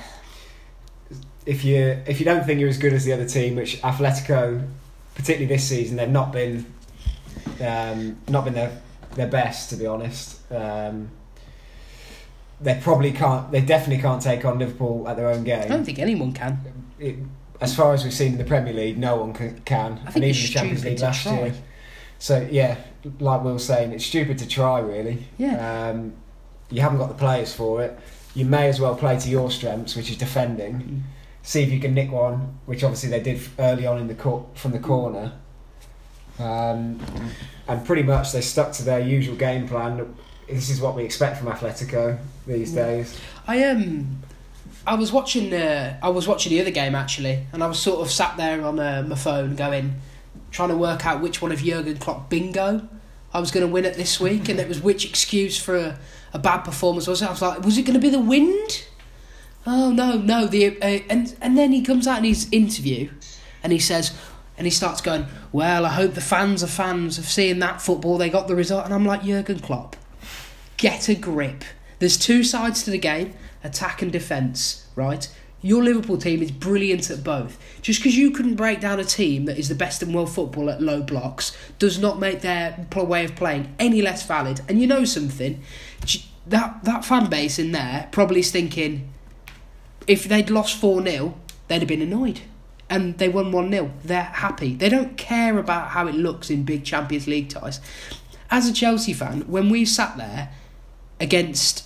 if 1.45 1.65
you 1.65 2.01
if 2.07 2.21
you 2.21 2.25
don't 2.25 2.45
think 2.45 2.61
you're 2.61 2.69
as 2.69 2.79
good 2.79 2.93
as 2.93 3.05
the 3.05 3.13
other 3.13 3.27
team, 3.27 3.57
which 3.57 3.83
Atletico, 3.83 4.65
particularly 5.17 5.47
this 5.47 5.69
season, 5.69 5.97
they've 5.97 6.09
not 6.09 6.33
been 6.33 6.65
um, 7.61 8.19
not 8.29 8.45
been 8.45 8.55
their 8.55 8.81
their 9.17 9.27
best. 9.27 9.71
To 9.71 9.77
be 9.77 9.87
honest. 9.87 10.41
Um, 10.53 11.11
they 12.61 12.79
probably 12.83 13.13
can't. 13.13 13.51
They 13.53 13.61
definitely 13.61 14.03
can't 14.03 14.23
take 14.23 14.45
on 14.45 14.59
Liverpool 14.59 15.09
at 15.09 15.17
their 15.17 15.29
own 15.29 15.45
game 15.45 15.63
I 15.63 15.69
don't 15.69 15.85
think 15.85 15.99
anyone 15.99 16.33
can. 16.33 16.61
it, 16.99 17.17
as 17.61 17.75
far 17.75 17.95
as 17.95 18.05
we've 18.05 18.13
seen 18.13 18.33
in 18.33 18.39
the 18.39 18.45
Premier 18.45 18.73
League, 18.73 18.99
no 18.99 19.17
one 19.17 19.33
can. 19.33 19.61
can. 19.65 20.01
I 20.07 20.13
and 20.15 20.25
even 20.25 20.29
the 20.43 20.49
Champions 20.49 20.85
League 20.85 21.01
last 21.01 21.23
try. 21.23 21.39
year. 21.39 21.55
So 22.19 22.49
yeah, 22.51 22.77
like 23.21 23.43
Will 23.45 23.55
was 23.55 23.65
saying, 23.67 23.93
it's 23.93 24.05
stupid 24.07 24.39
to 24.39 24.49
try. 24.49 24.79
Really, 24.81 25.25
Yeah. 25.39 25.89
um, 25.91 26.15
you 26.71 26.81
haven't 26.81 26.99
got 26.99 27.09
the 27.09 27.15
players 27.15 27.53
for 27.55 27.83
it. 27.83 27.99
You 28.35 28.45
may 28.45 28.69
as 28.69 28.81
well 28.81 28.95
play 28.95 29.19
to 29.19 29.29
your 29.31 29.51
strengths, 29.51 29.97
which 29.97 30.11
is 30.11 30.17
defending. 30.19 30.75
Mm. 30.75 31.03
See 31.43 31.63
if 31.63 31.71
you 31.71 31.79
can 31.81 31.95
nick 31.95 32.11
one, 32.11 32.59
which 32.67 32.83
obviously 32.85 33.09
they 33.11 33.21
did 33.21 33.41
early 33.59 33.87
on 33.87 33.99
in 33.99 34.09
the 34.09 34.15
court 34.15 34.59
from 34.59 34.73
the 34.73 34.79
corner. 34.81 35.33
Um, 36.39 37.01
and 37.69 37.85
pretty 37.87 38.03
much 38.03 38.33
they 38.33 38.41
stuck 38.43 38.73
to 38.73 38.83
their 38.83 39.01
usual 39.01 39.37
game 39.37 39.67
plan. 39.69 40.15
This 40.49 40.71
is 40.71 40.81
what 40.81 40.95
we 40.95 41.05
expect 41.05 41.39
from 41.39 41.49
Atletico 41.49 42.19
these 42.47 42.73
days. 42.73 43.19
I 43.47 43.65
um, 43.65 44.23
I 44.87 44.95
was 44.95 45.13
watching. 45.13 45.53
Uh, 45.53 45.99
I 46.03 46.09
was 46.09 46.29
watching 46.29 46.51
the 46.51 46.61
other 46.61 46.71
game 46.71 46.95
actually, 46.95 47.47
and 47.53 47.63
I 47.63 47.67
was 47.67 47.79
sort 47.79 48.01
of 48.01 48.11
sat 48.11 48.37
there 48.37 48.65
on 48.65 48.79
uh, 48.79 49.05
my 49.07 49.17
phone, 49.17 49.57
going, 49.57 49.97
trying 50.51 50.69
to 50.69 50.77
work 50.77 51.05
out 51.05 51.21
which 51.21 51.43
one 51.43 51.53
of 51.53 51.59
Jurgen 51.61 51.97
Klopp 51.99 52.31
bingo 52.31 52.89
I 53.37 53.39
was 53.39 53.51
going 53.51 53.67
to 53.67 53.71
win 53.71 53.85
it 53.85 53.97
this 53.97 54.19
week, 54.19 54.49
and 54.49 54.59
it 54.59 54.67
was 54.67 54.81
which 54.81 55.05
excuse 55.05 55.59
for 55.59 55.77
a, 55.77 55.99
a 56.33 56.39
bad 56.39 56.63
performance 56.63 57.07
was 57.07 57.21
it? 57.21 57.29
I 57.29 57.31
was 57.31 57.43
like, 57.43 57.61
was 57.63 57.77
it 57.77 57.83
going 57.83 57.93
to 57.93 58.01
be 58.01 58.09
the 58.09 58.19
wind? 58.19 58.87
Oh 59.67 59.91
no, 59.91 60.17
no. 60.17 60.47
The 60.47 60.81
uh, 60.81 61.03
and 61.11 61.37
and 61.43 61.59
then 61.59 61.73
he 61.73 61.83
comes 61.83 62.07
out 62.07 62.19
in 62.19 62.25
his 62.25 62.49
interview, 62.51 63.11
and 63.63 63.73
he 63.73 63.79
says. 63.79 64.17
And 64.59 64.67
he 64.67 64.71
starts 64.71 65.03
going, 65.03 65.27
Well, 65.53 65.85
I 65.85 65.91
hope 65.91 66.15
the 66.15 66.23
fans 66.23 66.65
are 66.65 66.67
fans 66.67 67.19
of 67.19 67.27
seeing 67.27 67.59
that 67.59 67.83
football. 67.83 68.17
They 68.17 68.31
got 68.31 68.49
the 68.49 68.57
result. 68.57 68.87
And 68.87 68.95
I'm 68.95 69.05
like, 69.05 69.23
Jurgen 69.23 69.59
Klopp, 69.59 69.97
get 70.77 71.09
a 71.09 71.15
grip. 71.15 71.65
There's 71.99 72.17
two 72.17 72.43
sides 72.43 72.83
to 72.85 72.91
the 72.91 72.99
game 72.99 73.35
attack 73.65 74.03
and 74.03 74.13
defence, 74.13 74.87
right? 74.95 75.29
Your 75.63 75.83
Liverpool 75.83 76.19
team 76.19 76.43
is 76.43 76.53
brilliant 76.53 77.11
at 77.11 77.25
both. 77.25 77.59
Just 77.83 78.01
because 78.01 78.17
you 78.17 78.31
couldn't 78.31 78.55
break 78.55 78.81
down 78.81 79.01
a 79.01 79.05
team 79.05 79.47
that 79.47 79.59
is 79.59 79.69
the 79.69 79.75
best 79.75 80.03
in 80.03 80.13
world 80.13 80.31
football 80.31 80.71
at 80.71 80.81
low 80.81 81.03
blocks 81.03 81.57
does 81.79 81.99
not 81.99 82.21
make 82.21 82.43
their 82.43 82.87
way 82.95 83.25
of 83.25 83.35
playing 83.35 83.75
any 83.79 84.03
less 84.03 84.25
valid. 84.25 84.61
And 84.69 84.81
you 84.81 84.87
know 84.87 85.05
something? 85.05 85.63
That, 86.47 86.85
that 86.85 87.05
fan 87.05 87.29
base 87.29 87.59
in 87.59 87.73
there 87.73 88.09
probably 88.13 88.41
is 88.41 88.53
thinking 88.53 89.09
if 90.07 90.25
they'd 90.25 90.51
lost 90.51 90.77
4 90.77 91.03
0, 91.03 91.35
they'd 91.67 91.81
have 91.81 91.89
been 91.89 92.03
annoyed. 92.03 92.43
And 92.89 93.19
they 93.19 93.29
won 93.29 93.51
1 93.51 93.71
0. 93.71 93.91
They're 94.05 94.23
happy. 94.23 94.75
They 94.75 94.89
don't 94.89 95.17
care 95.17 95.59
about 95.59 95.89
how 95.89 96.07
it 96.07 96.15
looks 96.15 96.51
in 96.51 96.63
big 96.63 96.85
Champions 96.85 97.27
League 97.27 97.49
ties. 97.49 97.81
As 98.51 98.69
a 98.69 98.73
Chelsea 98.73 99.13
fan, 99.13 99.41
when 99.49 99.69
we 99.69 99.85
sat 99.85 100.17
there 100.17 100.51
against 101.21 101.85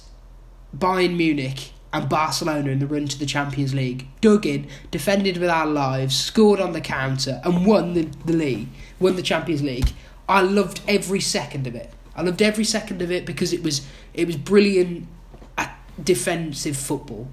Bayern 0.76 1.16
Munich 1.16 1.72
and 1.92 2.08
Barcelona 2.08 2.70
in 2.70 2.78
the 2.78 2.86
run 2.86 3.08
to 3.08 3.18
the 3.18 3.26
Champions 3.26 3.74
League, 3.74 4.06
dug 4.20 4.46
in, 4.46 4.68
defended 4.90 5.38
with 5.38 5.50
our 5.50 5.66
lives, 5.66 6.16
scored 6.16 6.60
on 6.60 6.72
the 6.72 6.80
counter, 6.80 7.40
and 7.44 7.66
won 7.66 7.94
the, 7.94 8.02
the 8.24 8.32
league, 8.32 8.68
won 9.00 9.16
the 9.16 9.22
Champions 9.22 9.62
League. 9.62 9.90
I 10.28 10.40
loved 10.40 10.80
every 10.86 11.20
second 11.20 11.66
of 11.66 11.74
it. 11.74 11.92
I 12.14 12.22
loved 12.22 12.42
every 12.42 12.64
second 12.64 13.02
of 13.02 13.10
it 13.10 13.24
because 13.26 13.52
it 13.52 13.62
was 13.62 13.86
it 14.14 14.26
was 14.26 14.36
brilliant 14.36 15.08
defensive 16.02 16.76
football. 16.76 17.28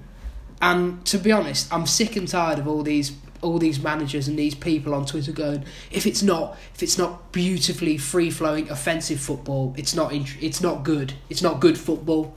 And 0.60 1.04
to 1.06 1.18
be 1.18 1.30
honest, 1.30 1.72
I'm 1.72 1.86
sick 1.86 2.16
and 2.16 2.26
tired 2.26 2.58
of 2.58 2.66
all 2.66 2.82
these 2.82 3.12
all 3.42 3.58
these 3.58 3.82
managers 3.82 4.28
and 4.28 4.38
these 4.38 4.54
people 4.54 4.94
on 4.94 5.06
Twitter 5.06 5.32
going, 5.32 5.64
if 5.90 6.06
it's 6.06 6.22
not 6.22 6.56
if 6.74 6.82
it's 6.82 6.98
not 6.98 7.32
beautifully 7.32 7.98
free 7.98 8.30
flowing 8.30 8.68
offensive 8.70 9.20
football, 9.20 9.74
it's 9.76 9.94
not 9.94 10.12
int- 10.12 10.36
it's 10.40 10.60
not 10.60 10.82
good. 10.82 11.14
It's 11.28 11.42
not 11.42 11.60
good 11.60 11.78
football. 11.78 12.36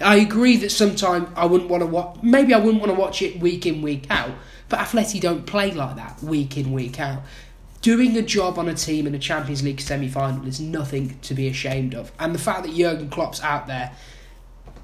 I 0.00 0.16
agree 0.16 0.56
that 0.58 0.70
sometimes 0.70 1.28
I 1.36 1.46
wouldn't 1.46 1.70
want 1.70 1.82
to 1.82 1.86
watch. 1.86 2.18
Maybe 2.22 2.54
I 2.54 2.58
wouldn't 2.58 2.80
want 2.80 2.92
to 2.92 2.98
watch 2.98 3.22
it 3.22 3.38
week 3.40 3.66
in 3.66 3.82
week 3.82 4.06
out. 4.10 4.32
But 4.68 4.80
Atleti 4.80 5.20
don't 5.20 5.46
play 5.46 5.70
like 5.70 5.96
that 5.96 6.22
week 6.22 6.56
in 6.56 6.72
week 6.72 6.98
out. 6.98 7.22
Doing 7.82 8.16
a 8.16 8.22
job 8.22 8.58
on 8.58 8.68
a 8.68 8.74
team 8.74 9.06
in 9.06 9.14
a 9.14 9.18
Champions 9.18 9.62
League 9.62 9.80
semi 9.80 10.08
final 10.08 10.46
is 10.46 10.60
nothing 10.60 11.18
to 11.20 11.34
be 11.34 11.48
ashamed 11.48 11.94
of. 11.94 12.12
And 12.18 12.34
the 12.34 12.38
fact 12.38 12.62
that 12.62 12.74
Jurgen 12.74 13.10
Klopp's 13.10 13.42
out 13.42 13.66
there 13.66 13.92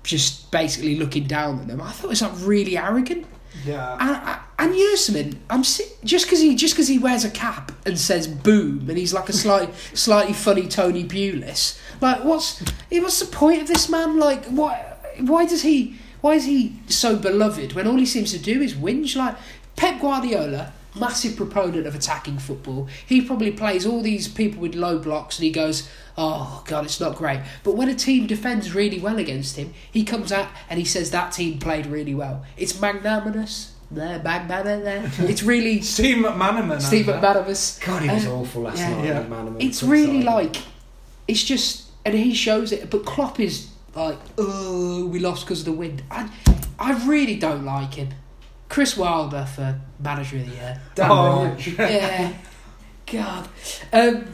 just 0.02 0.50
basically 0.50 0.96
looking 0.96 1.24
down 1.24 1.60
at 1.60 1.68
them. 1.68 1.80
I 1.80 1.90
thought 1.92 2.08
was 2.08 2.22
like 2.22 2.32
really 2.38 2.76
arrogant. 2.76 3.26
Yeah. 3.64 3.96
And, 4.00 4.40
and? 4.58 5.38
I'm 5.50 5.62
just 5.62 6.26
because 6.26 6.40
he 6.40 6.54
just 6.54 6.74
because 6.74 6.88
he 6.88 6.98
wears 6.98 7.24
a 7.24 7.30
cap 7.30 7.72
and 7.86 7.98
says 7.98 8.26
"boom" 8.26 8.88
and 8.88 8.98
he's 8.98 9.12
like 9.12 9.28
a 9.28 9.32
slight, 9.32 9.74
slightly 9.94 10.32
funny 10.32 10.68
Tony 10.68 11.04
Pulis. 11.04 11.78
Like, 12.00 12.24
what's 12.24 12.62
what's 12.90 13.20
the 13.20 13.26
point 13.26 13.62
of 13.62 13.68
this 13.68 13.88
man? 13.88 14.18
Like, 14.18 14.44
why 14.46 14.94
why 15.20 15.46
does 15.46 15.62
he 15.62 15.98
why 16.20 16.34
is 16.34 16.44
he 16.46 16.80
so 16.86 17.16
beloved 17.16 17.72
when 17.74 17.86
all 17.86 17.96
he 17.96 18.06
seems 18.06 18.32
to 18.32 18.38
do 18.38 18.60
is 18.60 18.74
whinge? 18.74 19.16
Like 19.16 19.36
Pep 19.76 20.00
Guardiola, 20.00 20.72
massive 20.94 21.36
proponent 21.36 21.86
of 21.86 21.94
attacking 21.94 22.38
football. 22.38 22.88
He 23.06 23.20
probably 23.22 23.50
plays 23.52 23.86
all 23.86 24.02
these 24.02 24.28
people 24.28 24.60
with 24.60 24.74
low 24.74 24.98
blocks 24.98 25.38
and 25.38 25.44
he 25.44 25.50
goes, 25.50 25.88
"Oh 26.16 26.62
God, 26.66 26.84
it's 26.84 27.00
not 27.00 27.16
great." 27.16 27.40
But 27.64 27.76
when 27.76 27.88
a 27.88 27.94
team 27.94 28.26
defends 28.26 28.74
really 28.74 28.98
well 29.00 29.18
against 29.18 29.56
him, 29.56 29.74
he 29.90 30.04
comes 30.04 30.32
out 30.32 30.48
and 30.70 30.78
he 30.78 30.84
says 30.84 31.10
that 31.10 31.32
team 31.32 31.58
played 31.58 31.86
really 31.86 32.14
well. 32.14 32.44
It's 32.56 32.80
magnanimous. 32.80 33.74
There, 33.90 34.20
magnanimous. 34.22 35.16
There. 35.16 35.30
It's 35.30 35.42
really 35.42 35.80
Steve 35.96 36.18
McManaman. 36.18 36.80
Steve 36.82 37.08
and 37.08 37.22
that. 37.22 37.36
McManamus. 37.36 37.84
God, 37.84 38.02
he 38.02 38.10
was 38.10 38.26
Uh, 38.26 38.34
awful 38.34 38.62
last 38.62 38.78
yeah. 38.78 38.90
night. 38.90 39.04
Yeah. 39.06 39.22
Man, 39.22 39.56
It's 39.60 39.82
really 39.82 40.22
like, 40.22 40.56
it's 41.26 41.42
just, 41.42 41.84
and 42.04 42.14
he 42.14 42.34
shows 42.34 42.70
it. 42.70 42.90
But 42.90 43.06
Klopp 43.06 43.40
is 43.40 43.68
like, 43.94 44.18
oh, 44.36 45.06
we 45.06 45.18
lost 45.20 45.46
because 45.46 45.60
of 45.60 45.64
the 45.64 45.72
wind. 45.72 46.02
I, 46.10 46.28
I 46.78 47.02
really 47.06 47.36
don't 47.36 47.64
like 47.64 47.94
him. 47.94 48.10
Chris 48.68 48.96
Wilder 48.96 49.46
for 49.46 49.80
manager 49.98 50.36
of 50.38 50.46
the 50.48 50.54
year. 50.54 50.80
damn 50.94 51.10
Oh, 51.12 51.44
right. 51.44 51.78
Yeah, 51.78 52.32
God. 53.06 53.48
Um, 53.92 54.24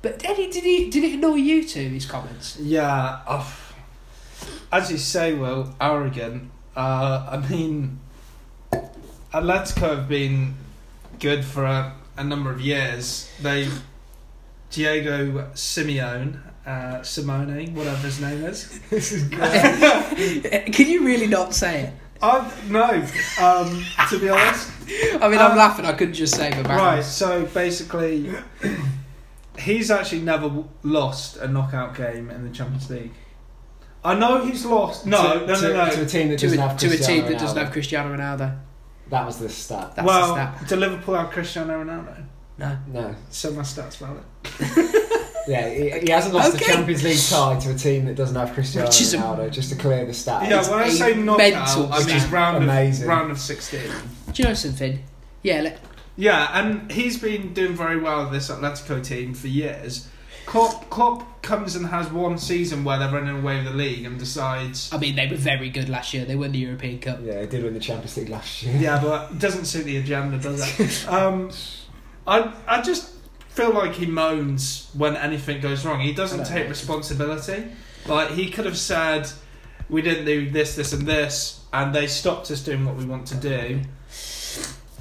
but 0.00 0.24
Eddie, 0.24 0.50
did 0.50 0.64
he 0.64 0.90
did 0.90 1.04
it 1.04 1.14
annoy 1.14 1.34
you 1.36 1.64
too? 1.66 1.88
His 1.88 2.06
comments. 2.06 2.58
Yeah, 2.60 3.20
uh, 3.26 3.44
as 4.72 4.90
you 4.90 4.98
say, 4.98 5.34
Will, 5.34 5.74
arrogant. 5.80 6.50
Uh, 6.76 7.28
I 7.30 7.48
mean, 7.48 8.00
Atletico 9.32 9.96
have 9.96 10.08
been 10.08 10.54
good 11.20 11.44
for 11.44 11.64
a, 11.64 11.94
a 12.16 12.24
number 12.24 12.50
of 12.50 12.60
years. 12.60 13.30
They, 13.40 13.68
Diego 14.70 15.50
Simeone, 15.54 16.38
uh, 16.66 17.02
Simone, 17.02 17.74
whatever 17.74 17.98
his 17.98 18.20
name 18.20 18.44
is. 18.44 18.80
this 18.90 19.12
is 19.12 19.28
great. 19.28 20.66
Can 20.72 20.88
you 20.88 21.04
really 21.04 21.26
not 21.26 21.54
say 21.54 21.82
it? 21.82 21.92
I 22.22 22.50
no, 22.68 22.84
um, 23.44 23.84
to 24.10 24.18
be 24.18 24.28
honest. 24.28 24.70
I 25.20 25.28
mean, 25.28 25.38
I'm 25.38 25.52
Um, 25.52 25.56
laughing. 25.56 25.84
I 25.86 25.92
couldn't 25.92 26.14
just 26.14 26.34
say 26.36 26.50
the 26.52 26.62
Right, 26.68 27.02
so 27.02 27.44
basically, 27.46 28.32
he's 29.58 29.90
actually 29.90 30.20
never 30.22 30.48
w- 30.48 30.68
lost 30.82 31.36
a 31.38 31.48
knockout 31.48 31.94
game 31.96 32.30
in 32.30 32.44
the 32.44 32.50
Champions 32.50 32.88
League. 32.90 33.12
I 34.04 34.14
know 34.14 34.44
he's 34.44 34.64
lost. 34.64 35.06
No, 35.06 35.40
to, 35.40 35.46
no, 35.46 35.54
to, 35.54 35.62
no, 35.62 35.84
no. 35.86 35.90
To 35.90 36.02
a 36.02 36.06
team 36.06 36.28
that 36.30 36.38
To 36.38 36.46
doesn't 36.46 36.58
a, 36.58 36.62
have 36.68 36.76
to 36.78 36.86
a 36.86 36.88
Cristiano 36.90 37.20
team 37.22 37.30
that 37.30 37.38
doesn't 37.40 37.56
Ronaldo. 37.56 37.62
have 37.64 37.72
Cristiano 37.72 38.16
Ronaldo. 38.16 38.58
That 39.10 39.26
was 39.26 39.38
the 39.38 39.48
stat. 39.48 39.94
That's 39.96 40.06
well, 40.06 40.34
the 40.34 40.54
stat. 40.58 40.68
to 40.68 40.76
Liverpool 40.76 41.14
have 41.14 41.30
Cristiano 41.30 41.84
Ronaldo. 41.84 42.24
No. 42.58 42.78
No. 42.88 43.14
So 43.30 43.52
my 43.52 43.62
stats 43.62 43.96
valid. 43.98 44.24
Yeah, 45.48 45.68
he, 45.68 45.90
he 46.06 46.10
hasn't 46.10 46.34
lost 46.34 46.54
Okay. 46.54 46.64
the 46.66 46.72
Champions 46.72 47.02
League 47.04 47.18
tie 47.18 47.58
to 47.58 47.70
a 47.72 47.74
team 47.74 48.04
that 48.06 48.14
doesn't 48.16 48.36
have 48.36 48.52
Cristiano 48.54 48.86
Which 48.88 49.00
is 49.00 49.14
a- 49.14 49.18
Ronaldo, 49.18 49.50
just 49.50 49.70
to 49.70 49.76
clear 49.76 50.04
the 50.06 50.14
stat. 50.14 50.48
Yeah, 50.48 50.60
it's 50.60 50.68
when 50.68 50.78
I 50.78 50.86
a 50.86 50.90
say 50.90 51.14
knockout, 51.16 51.38
mental 51.52 51.92
I 51.92 51.98
mean 51.98 52.20
stat. 52.20 52.30
round 52.32 52.56
of 52.58 52.62
Amazing. 52.64 53.08
round 53.08 53.30
of 53.30 53.38
sixteen. 53.38 53.90
Do 54.32 54.42
you 54.42 54.48
know 54.48 54.54
something? 54.54 55.02
Yeah, 55.42 55.60
let, 55.62 55.80
Yeah, 56.16 56.48
and 56.52 56.90
he's 56.92 57.18
been 57.18 57.52
doing 57.54 57.74
very 57.74 57.98
well 57.98 58.24
with 58.24 58.32
this 58.32 58.50
Atletico 58.50 59.02
team 59.04 59.34
for 59.34 59.48
years. 59.48 60.08
Klopp, 60.46 60.90
Klopp 60.90 61.40
comes 61.42 61.76
and 61.76 61.86
has 61.86 62.10
one 62.10 62.36
season 62.36 62.82
where 62.84 62.98
they're 62.98 63.10
running 63.12 63.36
away 63.38 63.56
with 63.58 63.66
the 63.66 63.72
league 63.72 64.04
and 64.04 64.18
decides. 64.18 64.92
I 64.92 64.98
mean, 64.98 65.14
they 65.16 65.28
were 65.28 65.36
very 65.36 65.70
good 65.70 65.88
last 65.88 66.12
year. 66.14 66.24
They 66.24 66.34
won 66.36 66.50
the 66.52 66.58
European 66.58 66.98
Cup. 66.98 67.20
Yeah, 67.22 67.34
they 67.40 67.46
did 67.46 67.62
win 67.64 67.74
the 67.74 67.80
Champions 67.80 68.16
League 68.16 68.28
last 68.28 68.62
year. 68.62 68.76
Yeah, 68.76 69.00
but 69.00 69.30
it 69.32 69.38
doesn't 69.38 69.64
suit 69.66 69.84
the 69.84 69.96
agenda, 69.98 70.38
does 70.38 70.80
it? 70.80 71.08
um, 71.12 71.50
I 72.26 72.52
I 72.66 72.82
just 72.82 73.11
feel 73.54 73.72
like 73.72 73.94
he 73.94 74.06
moans 74.06 74.88
when 74.94 75.16
anything 75.16 75.60
goes 75.60 75.84
wrong. 75.84 76.00
He 76.00 76.12
doesn't 76.12 76.44
take 76.46 76.68
responsibility. 76.68 77.66
Like 78.06 78.30
he 78.30 78.50
could 78.50 78.64
have 78.64 78.78
said, 78.78 79.30
"We 79.88 80.02
didn't 80.02 80.24
do 80.24 80.50
this, 80.50 80.74
this, 80.74 80.92
and 80.92 81.06
this," 81.06 81.60
and 81.72 81.94
they 81.94 82.06
stopped 82.06 82.50
us 82.50 82.62
doing 82.62 82.84
what 82.84 82.96
we 82.96 83.04
want 83.04 83.26
to 83.28 83.36
do. 83.36 83.82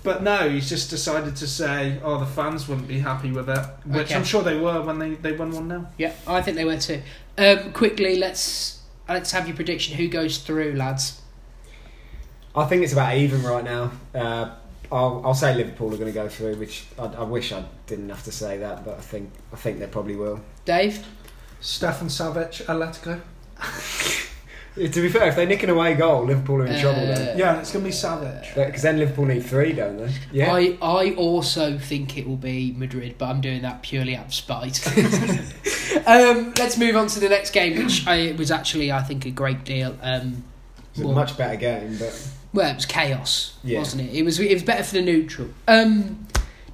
But 0.03 0.23
no, 0.23 0.49
he's 0.49 0.67
just 0.67 0.89
decided 0.89 1.35
to 1.37 1.47
say, 1.47 1.99
"Oh, 2.03 2.19
the 2.19 2.25
fans 2.25 2.67
wouldn't 2.67 2.87
be 2.87 2.99
happy 2.99 3.31
with 3.31 3.49
it," 3.49 3.65
which 3.85 4.07
Okay. 4.07 4.15
I'm 4.15 4.23
sure 4.23 4.41
they 4.43 4.57
were 4.57 4.81
when 4.81 4.99
they, 4.99 5.11
they 5.13 5.31
won 5.31 5.51
one 5.51 5.69
0 5.69 5.87
Yeah, 5.97 6.13
I 6.27 6.41
think 6.41 6.57
they 6.57 6.65
were 6.65 6.77
too. 6.77 7.01
Um, 7.37 7.71
quickly, 7.71 8.17
let's 8.17 8.79
let's 9.07 9.31
have 9.31 9.47
your 9.47 9.55
prediction. 9.55 9.95
Who 9.97 10.07
goes 10.07 10.39
through, 10.39 10.73
lads? 10.73 11.21
I 12.55 12.65
think 12.65 12.83
it's 12.83 12.93
about 12.93 13.15
even 13.15 13.43
right 13.43 13.63
now. 13.63 13.91
Uh, 14.13 14.55
I'll, 14.91 15.21
I'll 15.25 15.33
say 15.33 15.55
Liverpool 15.55 15.87
are 15.93 15.97
going 15.97 16.11
to 16.11 16.13
go 16.13 16.27
through, 16.27 16.55
which 16.55 16.85
I, 16.99 17.05
I 17.05 17.23
wish 17.23 17.51
I 17.53 17.63
didn't 17.87 18.09
have 18.09 18.23
to 18.23 18.31
say 18.31 18.57
that, 18.57 18.83
but 18.83 18.97
I 18.97 19.01
think 19.01 19.31
I 19.53 19.55
think 19.55 19.79
they 19.79 19.87
probably 19.87 20.15
will. 20.15 20.41
Dave? 20.65 21.05
Stefan 21.61 22.07
Savic, 22.07 22.65
Atletico. 22.65 23.21
Yeah, 24.75 24.87
To 24.87 25.01
be 25.01 25.09
fair, 25.09 25.27
if 25.27 25.35
they 25.35 25.45
nick 25.45 25.63
an 25.63 25.69
away 25.69 25.93
goal, 25.95 26.23
Liverpool 26.25 26.61
are 26.61 26.65
in 26.65 26.79
trouble 26.79 27.01
Uh, 27.01 27.05
then. 27.15 27.37
Yeah, 27.37 27.59
it's 27.59 27.71
gonna 27.71 27.85
be 27.85 27.91
Savic. 27.91 28.55
Because 28.55 28.81
then 28.81 28.97
Liverpool 28.97 29.25
need 29.25 29.45
three, 29.45 29.73
don't 29.73 29.97
they? 29.97 30.11
Yeah. 30.31 30.53
I, 30.53 30.77
I 30.81 31.13
also 31.15 31.77
think 31.77 32.17
it 32.17 32.27
will 32.27 32.37
be 32.37 32.73
Madrid, 32.77 33.15
but 33.17 33.25
I'm 33.29 33.41
doing 33.41 33.61
that 33.61 33.83
purely 33.83 34.15
out 34.15 34.27
of 34.27 34.33
spite. 34.33 34.85
um, 36.07 36.53
let's 36.57 36.77
move 36.77 36.95
on 36.95 37.07
to 37.07 37.19
the 37.19 37.29
next 37.29 37.51
game, 37.51 37.83
which 37.83 38.07
I, 38.07 38.31
was 38.37 38.49
actually, 38.49 38.91
I 38.91 39.03
think, 39.03 39.25
a 39.25 39.31
great 39.31 39.63
deal. 39.65 39.95
Um, 40.01 40.43
It's 40.91 41.01
a 41.01 41.05
well- 41.05 41.15
much 41.15 41.37
better 41.37 41.57
game, 41.57 41.97
but 41.99 42.27
well, 42.53 42.71
it 42.71 42.75
was 42.75 42.85
chaos, 42.85 43.53
Yeah. 43.63 43.79
wasn't 43.79 44.09
it? 44.09 44.13
It 44.15 44.23
was 44.23 44.39
it 44.39 44.53
was 44.53 44.63
better 44.63 44.83
for 44.83 44.93
the 44.95 45.01
neutral. 45.01 45.49
Um, 45.67 46.27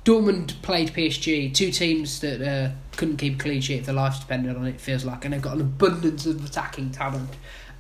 Dortmund 0.06 0.62
played 0.62 0.94
PSG, 0.94 1.54
two 1.54 1.70
teams 1.72 2.20
that 2.22 2.42
uh, 2.42 2.72
couldn't 2.96 3.18
keep 3.18 3.36
a 3.36 3.38
clean 3.38 3.60
sheet 3.62 3.80
if 3.80 3.86
their 3.88 3.96
lives 3.96 4.20
depended 4.20 4.56
on 4.56 4.66
it. 4.66 4.76
it 4.76 4.82
Feels 4.82 5.04
like, 5.04 5.26
and 5.26 5.34
they've 5.34 5.42
got 5.42 5.56
an 5.56 5.62
abundance 5.62 6.26
of 6.26 6.44
attacking 6.46 6.92
talent. 6.92 7.30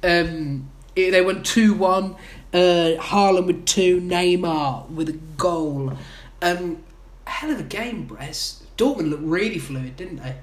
Um, 0.04 0.70
it- 0.96 1.12
they 1.12 1.22
went 1.22 1.46
two 1.46 1.74
one. 1.74 2.16
Uh, 2.54 2.96
Haaland 3.00 3.46
with 3.48 3.66
two, 3.66 4.00
Neymar 4.02 4.90
with 4.90 5.10
a 5.10 5.20
goal. 5.38 5.94
Um, 6.42 6.84
hell 7.26 7.52
of 7.52 7.60
a 7.60 7.64
game, 7.64 8.08
Brez. 8.08 8.62
Dortmund 8.78 9.10
looked 9.10 9.24
really 9.24 9.60
fluid, 9.60 9.96
didn't 9.98 10.18
they? 10.18 10.36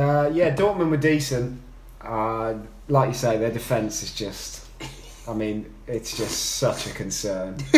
uh, 0.00 0.30
yeah, 0.32 0.54
Dortmund 0.54 0.90
were 0.90 0.96
decent. 0.96 1.60
Uh, 2.00 2.54
like 2.88 3.08
you 3.08 3.14
say, 3.14 3.36
their 3.38 3.50
defence 3.52 4.02
is 4.02 4.12
just. 4.12 4.63
I 5.26 5.32
mean, 5.32 5.72
it's 5.86 6.16
just 6.16 6.56
such 6.56 6.86
a 6.86 6.90
concern. 6.90 7.56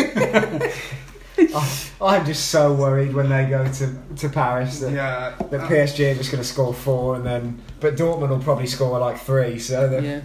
I, 1.39 1.81
I'm 2.01 2.25
just 2.25 2.49
so 2.49 2.73
worried 2.73 3.13
when 3.13 3.29
they 3.29 3.45
go 3.45 3.65
to, 3.71 3.95
to 4.17 4.29
Paris 4.29 4.79
that, 4.79 4.91
Yeah, 4.91 5.35
that 5.49 5.61
PSG 5.69 6.11
are 6.11 6.15
just 6.15 6.31
going 6.31 6.41
to 6.41 6.47
score 6.47 6.73
four 6.73 7.15
and 7.15 7.25
then. 7.25 7.61
But 7.79 7.95
Dortmund 7.95 8.29
will 8.29 8.39
probably 8.39 8.65
score 8.67 8.97
like 8.99 9.19
three, 9.19 9.59
so 9.59 9.87
that- 9.87 10.03
Yeah. 10.03 10.21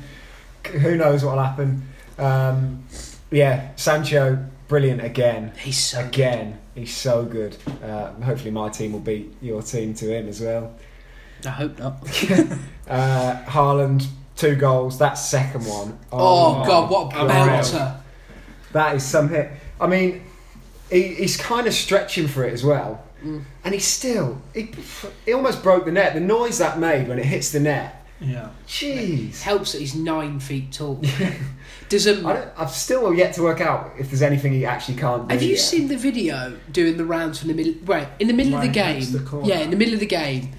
who 0.79 0.97
knows 0.97 1.25
what'll 1.25 1.43
happen. 1.43 1.87
Um, 2.19 2.85
yeah, 3.31 3.71
Sancho, 3.77 4.45
brilliant 4.69 5.05
again. 5.05 5.53
He's 5.59 5.79
so 5.79 6.01
Again, 6.01 6.59
he's 6.75 6.95
so 6.97 7.25
good. 7.25 7.57
Uh, 7.85 8.13
hopefully, 8.23 8.51
my 8.51 8.69
team 8.71 8.93
will 8.93 9.01
beat 9.01 9.35
your 9.43 9.63
team 9.63 9.95
to 9.95 10.15
him 10.17 10.29
as 10.29 10.41
well. 10.41 10.75
I 11.45 11.51
hope 11.51 11.79
not. 11.79 11.97
Uh, 12.89 13.37
Haaland, 13.47 14.07
two 14.37 14.57
goals. 14.57 14.99
That 14.99 15.15
second 15.15 15.67
one. 15.67 15.99
Oh, 16.11 16.59
my 16.61 16.67
God, 16.67 16.91
what 16.91 17.15
a 17.15 17.21
unreal. 17.23 17.37
belter! 17.59 17.97
That 18.73 18.97
is 18.97 19.05
some 19.05 19.29
hit. 19.29 19.51
I 19.81 19.87
mean, 19.87 20.23
he, 20.91 21.15
he's 21.15 21.37
kind 21.37 21.67
of 21.67 21.75
stretching 21.75 22.29
for 22.29 22.45
it 22.45 22.53
as 22.53 22.65
well, 22.65 23.05
Mm. 23.25 23.45
and 23.65 23.73
he 23.73 23.79
still 23.79 24.43
he, 24.53 24.73
he 25.25 25.33
almost 25.33 25.63
broke 25.63 25.85
the 25.85 25.93
net. 25.93 26.13
The 26.15 26.19
noise 26.21 26.59
that 26.59 26.81
made 26.81 27.07
when 27.07 27.21
it 27.21 27.25
hits 27.25 27.53
the 27.53 27.61
net. 27.61 28.05
yeah. 28.21 28.49
Jeez. 28.67 29.43
Helps 29.43 29.73
that 29.73 29.79
he's 29.79 29.95
nine 29.95 30.41
feet 30.41 30.73
tall. 30.73 31.01
Does 31.89 32.09
um, 32.09 32.27
I 32.27 32.33
don't, 32.33 32.49
I've 32.57 32.71
still 32.73 33.15
yet 33.15 33.35
to 33.35 33.43
work 33.43 33.61
out 33.61 33.93
if 33.99 34.09
there's 34.11 34.23
anything 34.23 34.53
he 34.53 34.67
actually 34.67 34.97
can't 34.99 35.29
do. 35.29 35.35
Have 35.35 35.43
you 35.43 35.51
yet. 35.51 35.61
seen 35.61 35.87
the 35.87 35.97
video 35.97 36.59
doing 36.73 36.97
the 36.97 37.05
rounds 37.05 37.39
from 37.39 37.49
the 37.49 37.55
middle? 37.55 37.75
Right 37.85 38.09
in 38.19 38.27
the 38.27 38.35
middle 38.35 38.57
of 38.57 38.63
the 38.63 38.69
game. 38.69 39.01
the 39.13 39.43
yeah, 39.45 39.59
in 39.61 39.71
the 39.71 39.77
middle 39.77 39.95
of 39.95 40.01
the 40.01 40.07
game. 40.07 40.51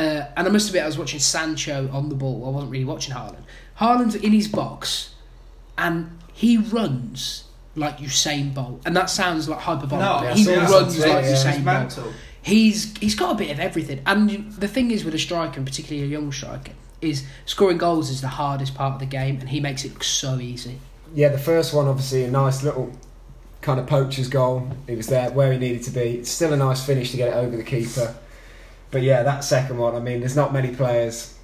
Uh, 0.00 0.26
and 0.34 0.48
I 0.48 0.50
must 0.50 0.68
admit, 0.68 0.82
I 0.82 0.86
was 0.86 0.96
watching 0.96 1.20
Sancho 1.20 1.90
on 1.92 2.08
the 2.08 2.14
ball. 2.14 2.46
I 2.46 2.48
wasn't 2.48 2.72
really 2.72 2.86
watching 2.86 3.14
Haaland. 3.14 3.42
Haaland's 3.78 4.14
in 4.14 4.32
his 4.32 4.48
box, 4.48 5.14
and 5.76 6.18
he 6.32 6.56
runs 6.56 7.44
like 7.76 7.98
Usain 7.98 8.54
Bolt, 8.54 8.80
and 8.86 8.96
that 8.96 9.10
sounds 9.10 9.46
like 9.46 9.58
hyperbolic. 9.60 10.00
No, 10.00 10.20
but 10.26 10.38
he 10.38 10.46
runs 10.46 10.98
like 10.98 11.24
yeah. 11.24 11.32
Usain 11.32 11.52
Bolt. 11.56 11.64
mental. 11.64 12.12
He's 12.40 12.96
he's 12.96 13.14
got 13.14 13.32
a 13.32 13.34
bit 13.34 13.50
of 13.50 13.60
everything, 13.60 14.00
and 14.06 14.50
the 14.52 14.68
thing 14.68 14.90
is 14.90 15.04
with 15.04 15.14
a 15.14 15.18
striker, 15.18 15.58
and 15.58 15.66
particularly 15.66 16.08
a 16.08 16.10
young 16.10 16.32
striker, 16.32 16.72
is 17.02 17.26
scoring 17.44 17.76
goals 17.76 18.08
is 18.08 18.22
the 18.22 18.28
hardest 18.28 18.74
part 18.74 18.94
of 18.94 19.00
the 19.00 19.06
game, 19.06 19.38
and 19.38 19.50
he 19.50 19.60
makes 19.60 19.84
it 19.84 19.92
look 19.92 20.04
so 20.04 20.38
easy. 20.40 20.78
Yeah, 21.14 21.28
the 21.28 21.38
first 21.38 21.74
one 21.74 21.88
obviously 21.88 22.24
a 22.24 22.30
nice 22.30 22.62
little 22.62 22.90
kind 23.60 23.78
of 23.78 23.86
poacher's 23.86 24.28
goal. 24.28 24.66
He 24.86 24.94
was 24.94 25.08
there 25.08 25.30
where 25.30 25.52
he 25.52 25.58
needed 25.58 25.82
to 25.82 25.90
be. 25.90 26.20
It's 26.20 26.30
still 26.30 26.54
a 26.54 26.56
nice 26.56 26.86
finish 26.86 27.10
to 27.10 27.18
get 27.18 27.28
it 27.28 27.34
over 27.34 27.54
the 27.54 27.64
keeper. 27.64 28.14
But 28.90 29.02
yeah, 29.02 29.22
that 29.22 29.44
second 29.44 29.78
one, 29.78 29.94
I 29.94 30.00
mean, 30.00 30.20
there's 30.20 30.36
not 30.36 30.52
many 30.52 30.74
players 30.74 31.38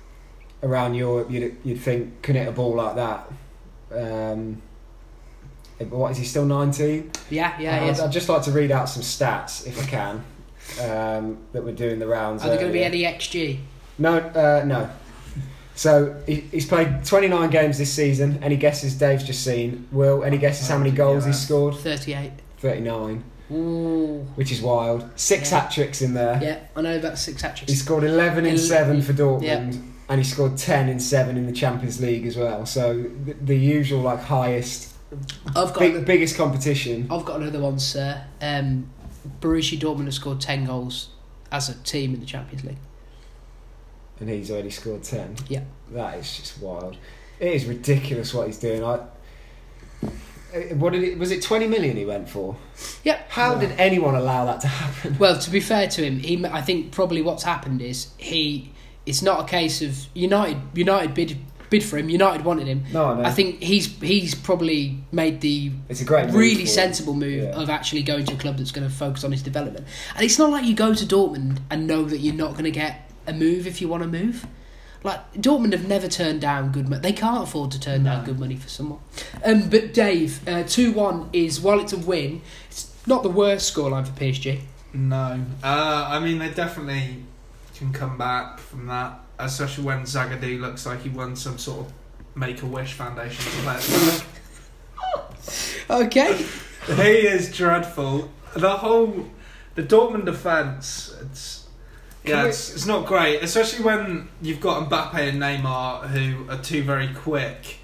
around 0.62 0.94
Europe, 0.94 1.30
you'd 1.30 1.56
you'd 1.64 1.80
think 1.80 2.22
can 2.22 2.34
hit 2.34 2.48
a 2.48 2.52
ball 2.52 2.74
like 2.74 2.96
that. 2.96 3.30
Um, 3.92 4.62
but 5.78 5.88
what 5.90 6.10
is 6.12 6.18
he 6.18 6.24
still 6.24 6.44
nineteen? 6.46 7.10
Yeah, 7.30 7.58
yeah, 7.60 7.84
I'd. 7.84 8.00
I'd 8.00 8.12
just 8.12 8.28
like 8.28 8.42
to 8.42 8.50
read 8.50 8.70
out 8.70 8.88
some 8.88 9.02
stats 9.02 9.66
if 9.66 9.80
I 9.82 9.86
can 9.86 10.24
um, 10.80 11.38
that 11.52 11.62
we're 11.64 11.74
doing 11.74 11.98
the 11.98 12.06
rounds. 12.06 12.42
Are 12.42 12.48
there 12.48 12.58
going 12.58 12.68
to 12.68 12.72
be 12.72 12.84
any 12.84 13.02
XG? 13.02 13.60
No, 13.98 14.18
uh, 14.18 14.64
no. 14.66 14.90
So 15.74 16.22
he, 16.26 16.36
he's 16.40 16.66
played 16.66 17.04
29 17.04 17.50
games 17.50 17.76
this 17.78 17.92
season. 17.92 18.42
Any 18.42 18.56
guesses 18.56 18.94
Dave's 18.94 19.24
just 19.24 19.44
seen? 19.44 19.86
Will, 19.92 20.24
any 20.24 20.38
guesses 20.38 20.68
how 20.68 20.78
many 20.78 20.90
goals 20.90 21.26
he's 21.26 21.38
scored? 21.38 21.74
38. 21.76 22.32
39, 22.58 23.22
Ooh. 23.50 24.26
which 24.34 24.50
is 24.50 24.60
wild. 24.60 25.08
Six 25.16 25.50
Yeah. 25.50 25.60
hat 25.60 25.70
tricks 25.70 26.02
in 26.02 26.14
there. 26.14 26.40
Yeah, 26.42 26.58
I 26.74 26.82
know 26.82 26.96
about 26.96 27.18
six 27.18 27.42
hat 27.42 27.56
tricks. 27.56 27.70
He 27.72 27.76
scored 27.78 28.04
11 28.04 28.44
in 28.46 28.52
El- 28.52 28.58
7 28.58 29.02
for 29.02 29.12
Dortmund. 29.12 29.42
yeah. 29.42 29.72
And 30.08 30.18
he 30.20 30.24
scored 30.24 30.56
10 30.56 30.88
in 30.88 31.00
7 31.00 31.36
in 31.36 31.46
the 31.46 31.52
Champions 31.52 32.00
League 32.00 32.26
as 32.26 32.36
well. 32.36 32.64
So 32.66 33.04
the, 33.24 33.32
the 33.34 33.56
usual, 33.56 34.02
like, 34.02 34.20
highest, 34.20 34.94
I've 35.48 35.72
got 35.72 35.78
big, 35.78 36.04
biggest 36.04 36.36
competition. 36.36 37.08
I've 37.10 37.24
got 37.24 37.40
another 37.40 37.60
one, 37.60 37.78
sir. 37.80 38.22
Um, 38.40 38.88
Borussia 39.40 39.76
Dortmund 39.78 40.04
have 40.04 40.14
scored 40.14 40.40
10 40.40 40.66
goals 40.66 41.08
as 41.50 41.68
a 41.68 41.74
team 41.82 42.14
in 42.14 42.20
the 42.20 42.26
Champions 42.26 42.64
League. 42.64 42.76
And 44.20 44.28
he's 44.30 44.50
already 44.50 44.70
scored 44.70 45.02
10. 45.02 45.36
Yeah. 45.48 45.62
That 45.90 46.18
is 46.18 46.36
just 46.36 46.60
wild. 46.60 46.96
It 47.40 47.52
is 47.52 47.64
ridiculous 47.66 48.32
what 48.32 48.46
he's 48.46 48.58
doing. 48.58 48.82
I. 48.84 49.00
uh, 50.56 50.74
What 50.76 50.92
did 50.92 51.02
it? 51.04 51.18
Was 51.18 51.30
it 51.30 51.42
twenty 51.42 51.66
million 51.66 51.96
he 51.96 52.04
went 52.04 52.28
for? 52.28 52.56
Yep. 53.04 53.30
How 53.30 53.54
Yeah. 53.54 53.60
did 53.60 53.80
anyone 53.80 54.14
allow 54.14 54.44
that 54.46 54.60
to 54.62 54.68
happen? 54.68 55.16
Well, 55.18 55.38
to 55.38 55.50
be 55.50 55.60
fair 55.60 55.88
to 55.88 56.04
him, 56.04 56.18
he 56.20 56.44
I 56.46 56.62
think 56.62 56.92
probably 56.92 57.22
what's 57.22 57.42
happened 57.44 57.82
is 57.82 58.08
he. 58.18 58.72
It's 59.04 59.22
not 59.22 59.40
a 59.40 59.44
case 59.44 59.82
of 59.82 60.06
United. 60.14 60.56
United 60.74 61.14
bid 61.14 61.38
bid 61.70 61.82
for 61.84 61.96
him. 61.98 62.08
United 62.08 62.44
wanted 62.44 62.66
him. 62.66 62.84
No, 62.92 63.14
no. 63.14 63.22
I 63.22 63.30
think 63.30 63.62
he's 63.62 63.86
he's 64.00 64.34
probably 64.34 64.98
made 65.12 65.40
the 65.40 65.70
it's 65.88 66.00
a 66.00 66.04
great, 66.04 66.24
move 66.26 66.32
for 66.32 66.38
really 66.38 66.60
him. 66.62 66.66
sensible 66.66 67.14
move 67.14 67.42
Yeah. 67.44 67.50
of 67.60 67.70
actually 67.70 68.02
going 68.02 68.24
to 68.26 68.34
a 68.34 68.36
club 68.36 68.56
that's 68.58 68.72
going 68.72 68.86
to 68.88 68.92
focus 68.92 69.22
on 69.24 69.30
his 69.32 69.42
development. 69.42 69.84
And 70.16 70.24
it's 70.24 70.38
not 70.38 70.50
like 70.50 70.64
you 70.64 70.74
go 70.74 70.92
to 70.94 71.04
Dortmund 71.04 71.58
and 71.70 71.86
know 71.86 72.04
that 72.04 72.18
you're 72.18 72.34
not 72.34 72.52
going 72.52 72.64
to 72.64 72.70
get 72.70 73.10
a 73.28 73.32
move 73.32 73.66
if 73.66 73.80
you 73.80 73.88
want 73.88 74.02
to 74.04 74.08
move. 74.08 74.46
Like 75.06 75.34
Dortmund 75.34 75.72
have 75.72 75.86
never 75.86 76.08
turned 76.08 76.40
down 76.40 76.72
good 76.72 76.88
money. 76.88 77.00
They 77.00 77.12
can't 77.12 77.44
afford 77.44 77.70
to 77.70 77.80
turn 77.80 78.02
down 78.02 78.24
good 78.24 78.40
money 78.40 78.56
for 78.56 78.68
someone. 78.68 78.98
Um, 79.44 79.70
but 79.70 79.94
Dave, 79.94 80.40
two 80.66 80.90
one 80.90 81.30
is 81.32 81.60
while 81.60 81.78
it's 81.78 81.92
a 81.92 81.96
win, 81.96 82.42
it's 82.68 82.92
not 83.06 83.22
the 83.22 83.28
worst 83.28 83.72
scoreline 83.72 84.04
for 84.04 84.12
PSG. 84.18 84.62
No, 84.92 85.44
uh, 85.62 86.08
I 86.10 86.18
mean 86.18 86.38
they 86.38 86.50
definitely 86.50 87.22
can 87.76 87.92
come 87.92 88.18
back 88.18 88.58
from 88.58 88.88
that, 88.88 89.20
especially 89.38 89.84
when 89.84 90.02
Zagadou 90.02 90.60
looks 90.60 90.84
like 90.84 91.02
he 91.02 91.08
won 91.08 91.36
some 91.36 91.56
sort 91.56 91.86
of 91.86 91.92
Make 92.34 92.62
a 92.62 92.66
Wish 92.66 92.94
Foundation. 92.94 93.44
Okay. 95.88 96.44
he 96.86 97.02
is 97.28 97.56
dreadful. 97.56 98.28
The 98.54 98.78
whole 98.78 99.26
the 99.76 99.84
Dortmund 99.84 100.24
defense, 100.24 101.14
it's 101.22 101.55
yeah, 102.26 102.42
we- 102.44 102.48
it's, 102.50 102.74
it's 102.74 102.86
not 102.86 103.06
great, 103.06 103.42
especially 103.42 103.84
when 103.84 104.28
you've 104.42 104.60
got 104.60 104.88
Mbappe 104.88 105.14
and 105.14 105.40
Neymar, 105.40 106.08
who 106.08 106.50
are 106.50 106.58
two 106.58 106.82
very 106.82 107.08
quick, 107.14 107.78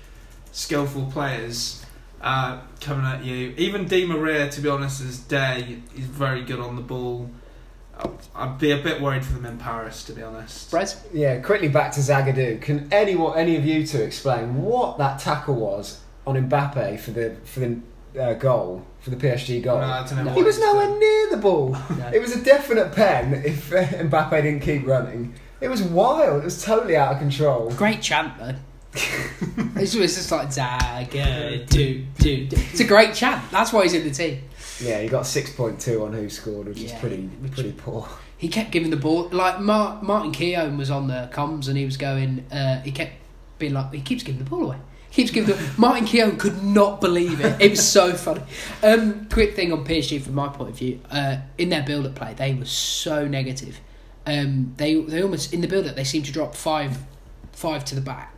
skillful 0.52 1.06
players. 1.12 1.84
Uh, 2.20 2.60
coming 2.80 3.04
at 3.04 3.24
you, 3.24 3.52
even 3.56 3.86
Di 3.88 4.06
Maria, 4.06 4.48
to 4.48 4.60
be 4.60 4.68
honest, 4.68 5.00
is 5.00 5.18
day 5.18 5.78
is 5.96 6.04
very 6.04 6.44
good 6.44 6.60
on 6.60 6.76
the 6.76 6.82
ball. 6.82 7.28
I- 7.98 8.08
I'd 8.36 8.58
be 8.58 8.70
a 8.70 8.76
bit 8.78 9.00
worried 9.00 9.24
for 9.24 9.32
them 9.34 9.44
in 9.44 9.58
Paris, 9.58 10.04
to 10.04 10.12
be 10.12 10.22
honest. 10.22 10.70
Brett? 10.70 10.96
Yeah, 11.12 11.40
quickly 11.40 11.66
back 11.68 11.90
to 11.92 12.00
Zagadou. 12.00 12.60
Can 12.62 12.88
anyone, 12.92 13.36
any 13.36 13.56
of 13.56 13.64
you 13.66 13.84
two, 13.86 13.98
explain 14.02 14.62
what 14.62 14.98
that 14.98 15.18
tackle 15.18 15.56
was 15.56 16.00
on 16.26 16.36
Mbappe 16.48 17.00
for 17.00 17.10
the 17.10 17.34
for 17.44 17.58
the 17.60 17.78
uh, 18.20 18.34
goal 18.34 18.86
for 19.02 19.10
the 19.10 19.16
PSG 19.16 19.62
goal? 19.62 19.78
No, 19.78 19.84
I 19.84 20.06
don't 20.06 20.16
know 20.16 20.24
No. 20.24 20.32
he 20.34 20.42
was 20.42 20.58
nowhere 20.58 20.86
doing. 20.86 20.98
near 21.00 21.30
the 21.30 21.36
ball. 21.36 21.76
No. 21.98 22.08
It 22.12 22.20
was 22.20 22.34
a 22.34 22.42
definite 22.42 22.92
pen 22.92 23.34
if 23.44 23.72
uh, 23.72 23.82
Mbappe 23.84 24.30
didn't 24.42 24.60
keep 24.60 24.86
running. 24.86 25.34
It 25.60 25.68
was 25.68 25.82
wild. 25.82 26.42
It 26.42 26.44
was 26.44 26.62
totally 26.64 26.96
out 26.96 27.12
of 27.12 27.18
control. 27.18 27.70
Great 27.72 28.00
chant 28.02 28.36
though. 28.38 28.54
it's, 28.94 29.94
it's 29.94 30.14
just 30.16 30.30
like 30.30 30.52
Zaga, 30.52 31.64
do, 31.66 32.04
do, 32.18 32.46
do. 32.46 32.56
It's 32.72 32.80
a 32.80 32.84
great 32.84 33.14
chant. 33.14 33.42
That's 33.50 33.72
why 33.72 33.84
he's 33.84 33.94
in 33.94 34.04
the 34.04 34.10
team. 34.10 34.42
Yeah, 34.80 35.00
he 35.00 35.08
got 35.08 35.26
six 35.26 35.50
point 35.52 35.80
two 35.80 36.04
on 36.04 36.12
who 36.12 36.28
scored, 36.28 36.66
which 36.68 36.80
is 36.80 36.92
pretty 36.92 37.22
which- 37.22 37.52
pretty 37.52 37.72
poor. 37.72 38.08
He 38.36 38.48
kept 38.48 38.72
giving 38.72 38.90
the 38.90 38.96
ball 38.96 39.28
like 39.30 39.60
Mar- 39.60 40.02
Martin 40.02 40.32
Keown 40.32 40.76
was 40.76 40.90
on 40.90 41.06
the 41.06 41.30
comms 41.32 41.68
and 41.68 41.78
he 41.78 41.84
was 41.84 41.96
going. 41.96 42.44
Uh, 42.50 42.80
he 42.82 42.90
kept 42.90 43.12
being 43.58 43.72
like, 43.72 43.92
he 43.94 44.00
keeps 44.00 44.24
giving 44.24 44.42
the 44.42 44.50
ball 44.50 44.64
away. 44.64 44.78
Keeps 45.12 45.30
giving 45.30 45.58
Martin 45.76 46.06
Keown 46.06 46.38
could 46.38 46.64
not 46.64 47.02
believe 47.02 47.40
it. 47.40 47.60
It 47.60 47.72
was 47.72 47.86
so 47.86 48.14
funny. 48.14 48.42
Um, 48.82 49.28
quick 49.28 49.54
thing 49.54 49.70
on 49.70 49.84
PSG 49.84 50.22
from 50.22 50.34
my 50.34 50.48
point 50.48 50.70
of 50.70 50.78
view. 50.78 51.00
Uh, 51.10 51.36
in 51.58 51.68
their 51.68 51.82
build-up 51.82 52.14
play, 52.14 52.32
they 52.32 52.54
were 52.54 52.64
so 52.64 53.28
negative. 53.28 53.78
Um, 54.26 54.72
they 54.78 54.94
they 54.94 55.22
almost 55.22 55.52
in 55.52 55.60
the 55.60 55.68
build-up 55.68 55.96
they 55.96 56.04
seemed 56.04 56.24
to 56.26 56.32
drop 56.32 56.54
five 56.54 56.96
five 57.52 57.84
to 57.86 57.94
the 57.94 58.00
back, 58.00 58.32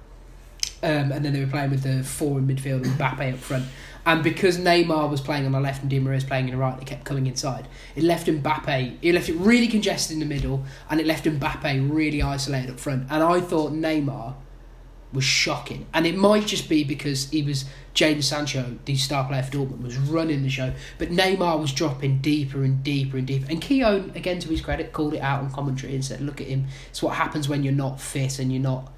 um, 0.83 1.13
and 1.13 1.25
then 1.25 1.33
they 1.33 1.45
were 1.45 1.51
playing 1.51 1.71
with 1.71 1.85
the 1.85 2.03
four 2.03 2.39
in 2.39 2.49
midfield 2.49 2.83
and 2.83 2.87
Mbappe 2.99 3.35
up 3.35 3.39
front. 3.39 3.67
And 4.07 4.25
because 4.25 4.59
Neymar 4.59 5.09
was 5.09 5.21
playing 5.21 5.47
on 5.47 5.53
the 5.53 5.61
left 5.61 5.81
and 5.81 5.91
Di 5.91 5.99
Maria 6.01 6.17
was 6.17 6.25
playing 6.25 6.49
in 6.49 6.51
the 6.51 6.59
right, 6.59 6.77
they 6.77 6.85
kept 6.85 7.05
coming 7.05 7.27
inside. 7.27 7.69
It 7.95 8.03
left 8.03 8.27
Mbappe, 8.27 8.99
it 9.01 9.15
left 9.15 9.29
it 9.29 9.37
really 9.37 9.69
congested 9.69 10.15
in 10.15 10.21
the 10.21 10.27
middle, 10.27 10.65
and 10.91 11.01
it 11.01 11.07
left 11.07 11.25
Mbappe 11.25 11.91
really 11.91 12.21
isolated 12.21 12.71
up 12.71 12.81
front. 12.81 13.07
And 13.11 13.23
I 13.23 13.41
thought 13.41 13.73
Neymar 13.73 14.35
was 15.15 15.25
shocking. 15.25 15.87
And 15.95 16.07
it 16.07 16.17
might 16.17 16.47
just 16.47 16.69
be 16.69 16.85
because 16.85 17.31
he 17.31 17.43
was 17.43 17.65
Jadon 17.95 18.23
Sancho, 18.23 18.77
the 18.85 18.97
star 18.97 19.27
player 19.27 19.43
for 19.43 19.53
Dortmund, 19.53 19.83
was 19.83 19.97
running 19.97 20.43
the 20.43 20.51
show. 20.51 20.73
But 20.99 21.11
Neymar 21.11 21.59
was 21.59 21.73
dropping 21.73 22.19
deeper 22.19 22.63
and 22.63 22.83
deeper 22.83 23.17
and 23.17 23.27
deeper. 23.27 23.47
And 23.49 23.61
Keown, 23.63 24.13
again 24.15 24.41
to 24.41 24.49
his 24.49 24.61
credit, 24.61 24.93
called 24.93 25.15
it 25.15 25.21
out 25.21 25.43
on 25.43 25.51
commentary 25.51 25.95
and 25.95 26.05
said, 26.05 26.21
"Look 26.21 26.41
at 26.41 26.49
him. 26.49 26.67
It's 26.91 27.03
what 27.03 27.15
happens 27.15 27.49
when 27.49 27.63
you're 27.63 27.73
not 27.73 28.01
fit 28.01 28.39
and 28.39 28.53
you're 28.53 28.63
not 28.63 28.93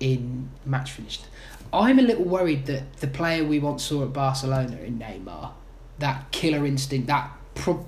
in 0.00 0.50
match 0.64 0.92
finished." 0.92 1.26
I'm 1.72 1.98
a 1.98 2.02
little 2.02 2.24
worried 2.24 2.66
that 2.66 2.98
the 2.98 3.06
player 3.06 3.44
we 3.44 3.58
once 3.58 3.82
saw 3.82 4.04
at 4.04 4.12
Barcelona 4.12 4.76
in 4.76 4.98
Neymar, 4.98 5.52
that 5.98 6.30
killer 6.30 6.66
instinct, 6.66 7.06
that 7.06 7.30
pro- 7.54 7.86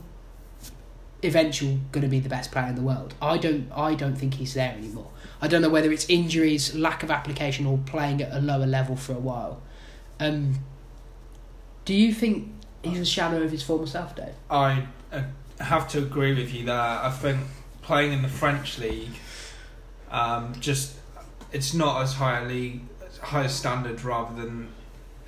eventual 1.22 1.78
going 1.92 2.02
to 2.02 2.08
be 2.08 2.20
the 2.20 2.28
best 2.28 2.50
player 2.50 2.66
in 2.66 2.74
the 2.74 2.82
world. 2.82 3.14
I 3.20 3.38
don't 3.38 3.70
I 3.72 3.94
don't 3.94 4.16
think 4.16 4.34
he's 4.34 4.54
there 4.54 4.72
anymore. 4.72 5.10
I 5.44 5.46
don't 5.46 5.60
know 5.60 5.68
whether 5.68 5.92
it's 5.92 6.08
injuries, 6.08 6.74
lack 6.74 7.02
of 7.02 7.10
application, 7.10 7.66
or 7.66 7.76
playing 7.76 8.22
at 8.22 8.32
a 8.32 8.40
lower 8.40 8.64
level 8.64 8.96
for 8.96 9.12
a 9.12 9.18
while. 9.18 9.60
Um, 10.18 10.60
do 11.84 11.92
you 11.92 12.14
think 12.14 12.50
he's 12.80 12.98
a 12.98 13.04
shadow 13.04 13.42
of 13.42 13.50
his 13.50 13.62
former 13.62 13.86
self, 13.86 14.16
Dave? 14.16 14.32
I 14.48 14.86
uh, 15.12 15.24
have 15.60 15.86
to 15.88 15.98
agree 15.98 16.34
with 16.34 16.54
you 16.54 16.64
there. 16.64 16.74
I 16.74 17.10
think 17.10 17.40
playing 17.82 18.14
in 18.14 18.22
the 18.22 18.28
French 18.28 18.78
league, 18.78 19.10
um, 20.10 20.54
just 20.60 20.96
it's 21.52 21.74
not 21.74 22.00
as 22.00 22.14
high 22.14 22.40
a 22.40 22.46
league, 22.46 22.80
standard 23.48 24.02
rather 24.02 24.40
than 24.40 24.68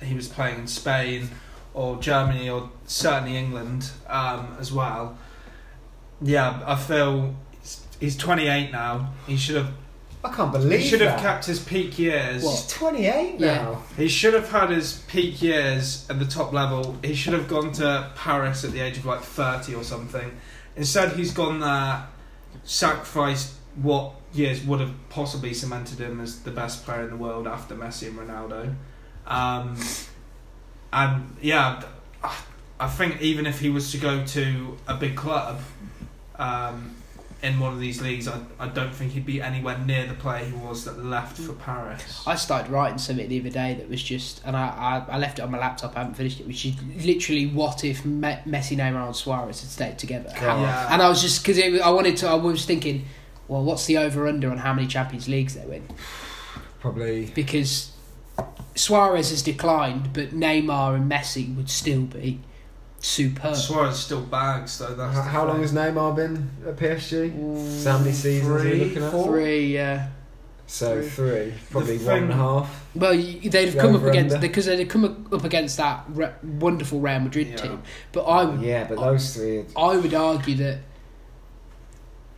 he 0.01 0.15
was 0.15 0.27
playing 0.27 0.61
in 0.61 0.67
Spain 0.67 1.29
or 1.75 1.97
Germany 1.97 2.49
or 2.49 2.71
certainly 2.87 3.37
England 3.37 3.91
um, 4.07 4.57
as 4.59 4.71
well. 4.71 5.15
Yeah, 6.23 6.63
I 6.65 6.75
feel 6.75 7.35
he's, 7.61 7.85
he's 7.99 8.17
28 8.17 8.71
now. 8.71 9.13
He 9.27 9.37
should 9.37 9.57
have 9.57 9.73
I 10.23 10.33
can't 10.33 10.51
believe 10.51 10.79
he 10.79 10.85
should 10.87 11.01
have 11.01 11.17
that. 11.17 11.21
kept 11.21 11.45
his 11.45 11.59
peak 11.59 11.97
years. 11.99 12.43
What? 12.43 12.51
He's 12.57 12.67
28 12.67 13.39
Yeah. 13.39 13.55
now. 13.55 13.83
He 13.95 14.07
should 14.07 14.33
have 14.33 14.49
had 14.49 14.71
his 14.71 15.03
peak 15.07 15.41
years 15.41 16.05
at 16.09 16.19
the 16.19 16.25
top 16.25 16.51
level. 16.53 16.97
He 17.03 17.13
should 17.15 17.33
have 17.33 17.47
gone 17.47 17.71
to 17.73 18.11
Paris 18.15 18.63
at 18.63 18.71
the 18.71 18.79
age 18.81 18.97
of 18.97 19.05
like 19.05 19.21
30 19.21 19.75
or 19.75 19.83
something. 19.83 20.31
Instead, 20.75 21.13
he's 21.13 21.31
gone 21.31 21.59
there, 21.59 22.07
sacrificed 22.63 23.53
what 23.75 24.13
years 24.33 24.63
would 24.63 24.79
have 24.79 24.91
possibly 25.09 25.53
cemented 25.53 25.99
him 25.99 26.19
as 26.19 26.41
the 26.41 26.51
best 26.51 26.83
player 26.85 27.03
in 27.03 27.09
the 27.09 27.15
world 27.15 27.47
after 27.47 27.75
Messi 27.75 28.07
and 28.07 28.17
Ronaldo. 28.17 28.75
Um, 29.25 29.77
and 30.91 31.35
yeah, 31.41 31.81
I 32.79 32.87
think 32.87 33.21
even 33.21 33.45
if 33.45 33.59
he 33.59 33.69
was 33.69 33.91
to 33.91 33.97
go 33.97 34.25
to 34.25 34.77
a 34.87 34.95
big 34.95 35.15
club 35.15 35.59
um, 36.37 36.95
in 37.43 37.59
one 37.59 37.73
of 37.73 37.79
these 37.79 38.01
leagues, 38.01 38.27
I, 38.27 38.41
I 38.59 38.67
don't 38.67 38.93
think 38.93 39.11
he'd 39.11 39.25
be 39.25 39.41
anywhere 39.41 39.77
near 39.77 40.07
the 40.07 40.15
player 40.15 40.45
he 40.45 40.53
was 40.53 40.85
that 40.85 41.03
left 41.03 41.37
for 41.37 41.53
Paris. 41.53 42.23
I 42.25 42.35
started 42.35 42.71
writing 42.71 42.97
something 42.97 43.29
the 43.29 43.39
other 43.39 43.49
day 43.49 43.75
that 43.75 43.89
was 43.89 44.01
just, 44.01 44.41
and 44.43 44.57
I, 44.57 45.03
I, 45.09 45.15
I 45.15 45.17
left 45.19 45.39
it 45.39 45.43
on 45.43 45.51
my 45.51 45.59
laptop. 45.59 45.95
I 45.95 45.99
haven't 45.99 46.15
finished 46.15 46.39
it. 46.39 46.47
Which 46.47 46.65
is 46.65 46.75
literally, 47.05 47.45
what 47.45 47.83
if 47.83 48.03
Me- 48.05 48.39
Messi, 48.47 48.75
Neymar, 48.75 49.05
and 49.05 49.15
Suarez 49.15 49.61
had 49.61 49.69
stayed 49.69 49.99
together? 49.99 50.31
Yeah. 50.35 50.87
And 50.91 51.01
I 51.01 51.09
was 51.09 51.21
just 51.21 51.45
because 51.45 51.59
I 51.79 51.89
wanted 51.89 52.17
to. 52.17 52.27
I 52.27 52.33
was 52.33 52.65
thinking, 52.65 53.05
well, 53.47 53.63
what's 53.63 53.85
the 53.85 53.97
over 53.97 54.27
under 54.27 54.49
on 54.49 54.57
how 54.57 54.73
many 54.73 54.87
Champions 54.87 55.29
Leagues 55.29 55.53
they 55.53 55.65
win? 55.65 55.87
Probably. 56.79 57.27
Because 57.35 57.91
Suarez 58.75 59.29
has 59.29 59.43
declined, 59.43 60.13
but 60.13 60.31
Neymar 60.31 60.95
and 60.95 61.11
Messi 61.11 61.55
would 61.55 61.69
still 61.69 62.01
be 62.01 62.39
superb. 62.99 63.55
Suarez 63.55 63.97
still 63.99 64.21
bags 64.21 64.77
though. 64.79 64.93
That's 64.95 65.15
How, 65.15 65.21
how 65.21 65.45
long 65.47 65.61
has 65.61 65.73
Neymar 65.73 66.15
been 66.15 66.49
at 66.65 66.75
PSG? 66.77 67.37
Ooh, 67.39 67.79
So 67.79 67.91
how 67.91 67.99
many 67.99 68.11
seasons 68.11 68.49
are 68.49 68.53
we 68.55 68.61
Three, 68.61 68.83
looking 68.85 69.03
at? 69.03 69.11
four? 69.11 69.25
Three, 69.27 69.73
yeah. 69.73 70.07
So 70.69 71.01
Three. 71.01 71.09
three, 71.09 71.53
probably 71.71 71.97
The 71.97 72.05
one 72.05 72.15
and 72.17 72.25
a 72.25 72.27
thing- 72.27 72.37
half. 72.37 72.85
Well, 72.95 73.13
you, 73.13 73.49
they'd 73.49 73.69
have 73.69 73.77
come 73.77 73.95
up 73.95 74.03
against 74.03 74.35
under. 74.35 74.47
because 74.47 74.65
they'd 74.65 74.79
have 74.79 74.89
come 74.89 75.27
up 75.31 75.43
against 75.45 75.77
that 75.77 76.03
re- 76.09 76.33
wonderful 76.43 76.99
Real 76.99 77.19
Madrid 77.21 77.47
Yeah. 77.47 77.55
team. 77.55 77.81
But 78.11 78.23
I 78.23 78.43
would, 78.43 78.61
Yeah, 78.61 78.83
but 78.85 78.99
those 78.99 79.33
three 79.35 79.59
are 79.75 79.93
I 79.93 79.97
would 79.97 80.13
argue 80.13 80.55
that. 80.55 80.79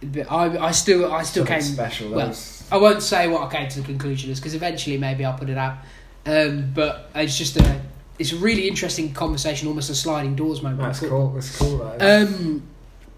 But 0.01 0.31
I, 0.31 0.67
I 0.67 0.71
still, 0.71 1.11
I 1.11 1.23
still 1.23 1.45
something 1.45 1.61
came. 1.61 1.73
special. 1.73 2.11
well, 2.11 2.27
those, 2.27 2.63
I 2.71 2.77
won't 2.77 3.01
say 3.03 3.27
what 3.27 3.41
I 3.41 3.51
came 3.57 3.67
to 3.69 3.79
the 3.81 3.85
conclusion 3.85 4.29
is 4.29 4.39
because 4.39 4.53
eventually 4.53 4.97
maybe 4.97 5.25
I'll 5.25 5.37
put 5.37 5.49
it 5.49 5.57
out. 5.57 5.77
Um, 6.25 6.71
but 6.73 7.09
it's 7.15 7.37
just 7.37 7.57
a, 7.57 7.81
it's 8.19 8.31
a 8.33 8.37
really 8.37 8.67
interesting 8.67 9.13
conversation, 9.13 9.67
almost 9.67 9.89
a 9.89 9.95
sliding 9.95 10.35
doors 10.35 10.61
moment. 10.61 10.81
that's 10.81 10.99
cool. 10.99 11.31
That's 11.31 11.57
cool. 11.57 11.77
Though. 11.77 12.23
Um, 12.23 12.63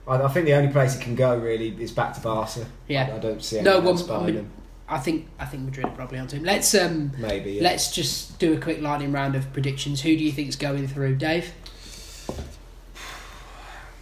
I, 0.08 0.16
I 0.24 0.28
think 0.30 0.46
the 0.46 0.54
only 0.54 0.72
place 0.72 0.96
it 0.96 1.02
can 1.02 1.16
go 1.16 1.38
really 1.38 1.70
is 1.82 1.92
back 1.92 2.14
to 2.14 2.22
Barca. 2.22 2.66
Yeah. 2.88 3.10
I, 3.12 3.16
I 3.16 3.20
don't 3.20 3.44
see 3.44 3.62
No, 3.62 3.78
anyone 3.78 3.96
well, 3.96 4.04
I 4.04 4.08
behind 4.08 4.36
mean- 4.36 4.52
I 4.88 4.98
think, 5.00 5.28
I 5.40 5.46
think 5.46 5.64
Madrid 5.64 5.86
are 5.86 5.92
probably 5.96 6.20
onto 6.20 6.36
him. 6.36 6.44
Let's 6.44 6.76
um, 6.76 7.12
Maybe. 7.18 7.54
Yeah. 7.54 7.64
let's 7.64 7.92
just 7.94 8.40
do 8.40 8.54
a 8.54 8.58
quick 8.60 8.82
lightning 8.82 9.14
round 9.14 9.36
of 9.36 9.52
predictions. 9.54 10.02
Who 10.02 10.10
do 10.18 10.22
you 10.24 10.34
think's 10.34 10.58
going 10.58 10.86
through, 10.88 11.16
Dave? 11.16 11.54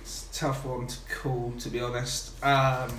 It's 0.01 0.27
a 0.31 0.33
tough 0.33 0.65
one 0.65 0.87
to 0.87 0.97
call, 1.13 1.53
to 1.59 1.69
be 1.69 1.79
honest. 1.79 2.43
Um, 2.43 2.89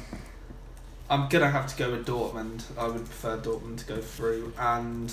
I'm 1.09 1.29
gonna 1.29 1.51
have 1.51 1.67
to 1.67 1.77
go 1.77 1.91
with 1.91 2.07
Dortmund. 2.07 2.63
I 2.79 2.87
would 2.87 3.05
prefer 3.05 3.37
Dortmund 3.39 3.79
to 3.79 3.85
go 3.87 4.01
through, 4.01 4.53
and 4.57 5.13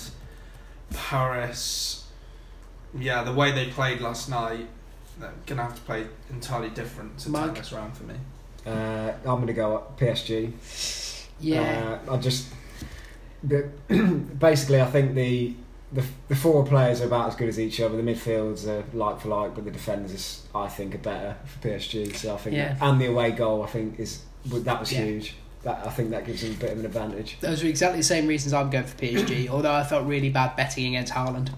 Paris. 0.94 2.04
Yeah, 2.98 3.22
the 3.24 3.32
way 3.32 3.52
they 3.52 3.66
played 3.66 4.00
last 4.00 4.28
night, 4.30 4.66
they're 5.18 5.32
gonna 5.46 5.62
have 5.64 5.74
to 5.74 5.80
play 5.82 6.06
entirely 6.30 6.70
different 6.70 7.18
to 7.18 7.24
turn 7.24 7.32
Mike? 7.32 7.54
this 7.56 7.72
round 7.72 7.96
for 7.96 8.04
me. 8.04 8.14
Uh, 8.66 9.12
I'm 9.24 9.36
going 9.36 9.46
to 9.46 9.52
go 9.54 9.76
up 9.76 9.98
PSG. 9.98 10.52
Yeah, 11.40 11.98
Uh, 12.08 12.14
I 12.14 12.16
just 12.18 12.48
the, 13.42 13.68
basically 14.38 14.80
I 14.82 14.86
think 14.86 15.14
the, 15.14 15.54
the 15.92 16.04
the 16.28 16.34
four 16.36 16.66
players 16.66 17.00
are 17.00 17.06
about 17.06 17.28
as 17.28 17.36
good 17.36 17.48
as 17.48 17.58
each 17.58 17.80
other. 17.80 17.96
The 17.96 18.02
midfields 18.02 18.66
are 18.66 18.84
like 18.96 19.20
for 19.20 19.28
like, 19.28 19.54
but 19.54 19.64
the 19.64 19.70
defenders 19.70 20.12
is, 20.12 20.42
I 20.54 20.68
think 20.68 20.94
are 20.94 20.98
better 20.98 21.36
for 21.46 21.68
PSG. 21.68 22.14
So 22.16 22.34
I 22.34 22.36
think 22.38 22.56
Yeah. 22.56 22.76
and 22.80 23.00
the 23.00 23.06
away 23.06 23.30
goal 23.30 23.62
I 23.62 23.68
think 23.68 23.98
is 23.98 24.22
that 24.46 24.80
was 24.80 24.92
Yeah. 24.92 25.04
huge. 25.04 25.34
That 25.62 25.86
I 25.86 25.90
think 25.90 26.10
that 26.10 26.26
gives 26.26 26.42
them 26.42 26.52
a 26.52 26.54
bit 26.54 26.72
of 26.72 26.78
an 26.80 26.84
advantage. 26.84 27.38
those 27.40 27.62
are 27.64 27.66
exactly 27.68 28.00
the 28.00 28.04
same 28.04 28.26
reasons 28.26 28.52
I'm 28.52 28.70
going 28.70 28.84
for 28.84 28.96
PSG. 28.98 29.48
although 29.48 29.72
I 29.72 29.84
felt 29.84 30.06
really 30.06 30.30
bad 30.30 30.56
betting 30.56 30.94
against 30.94 31.12
Haaland. 31.14 31.50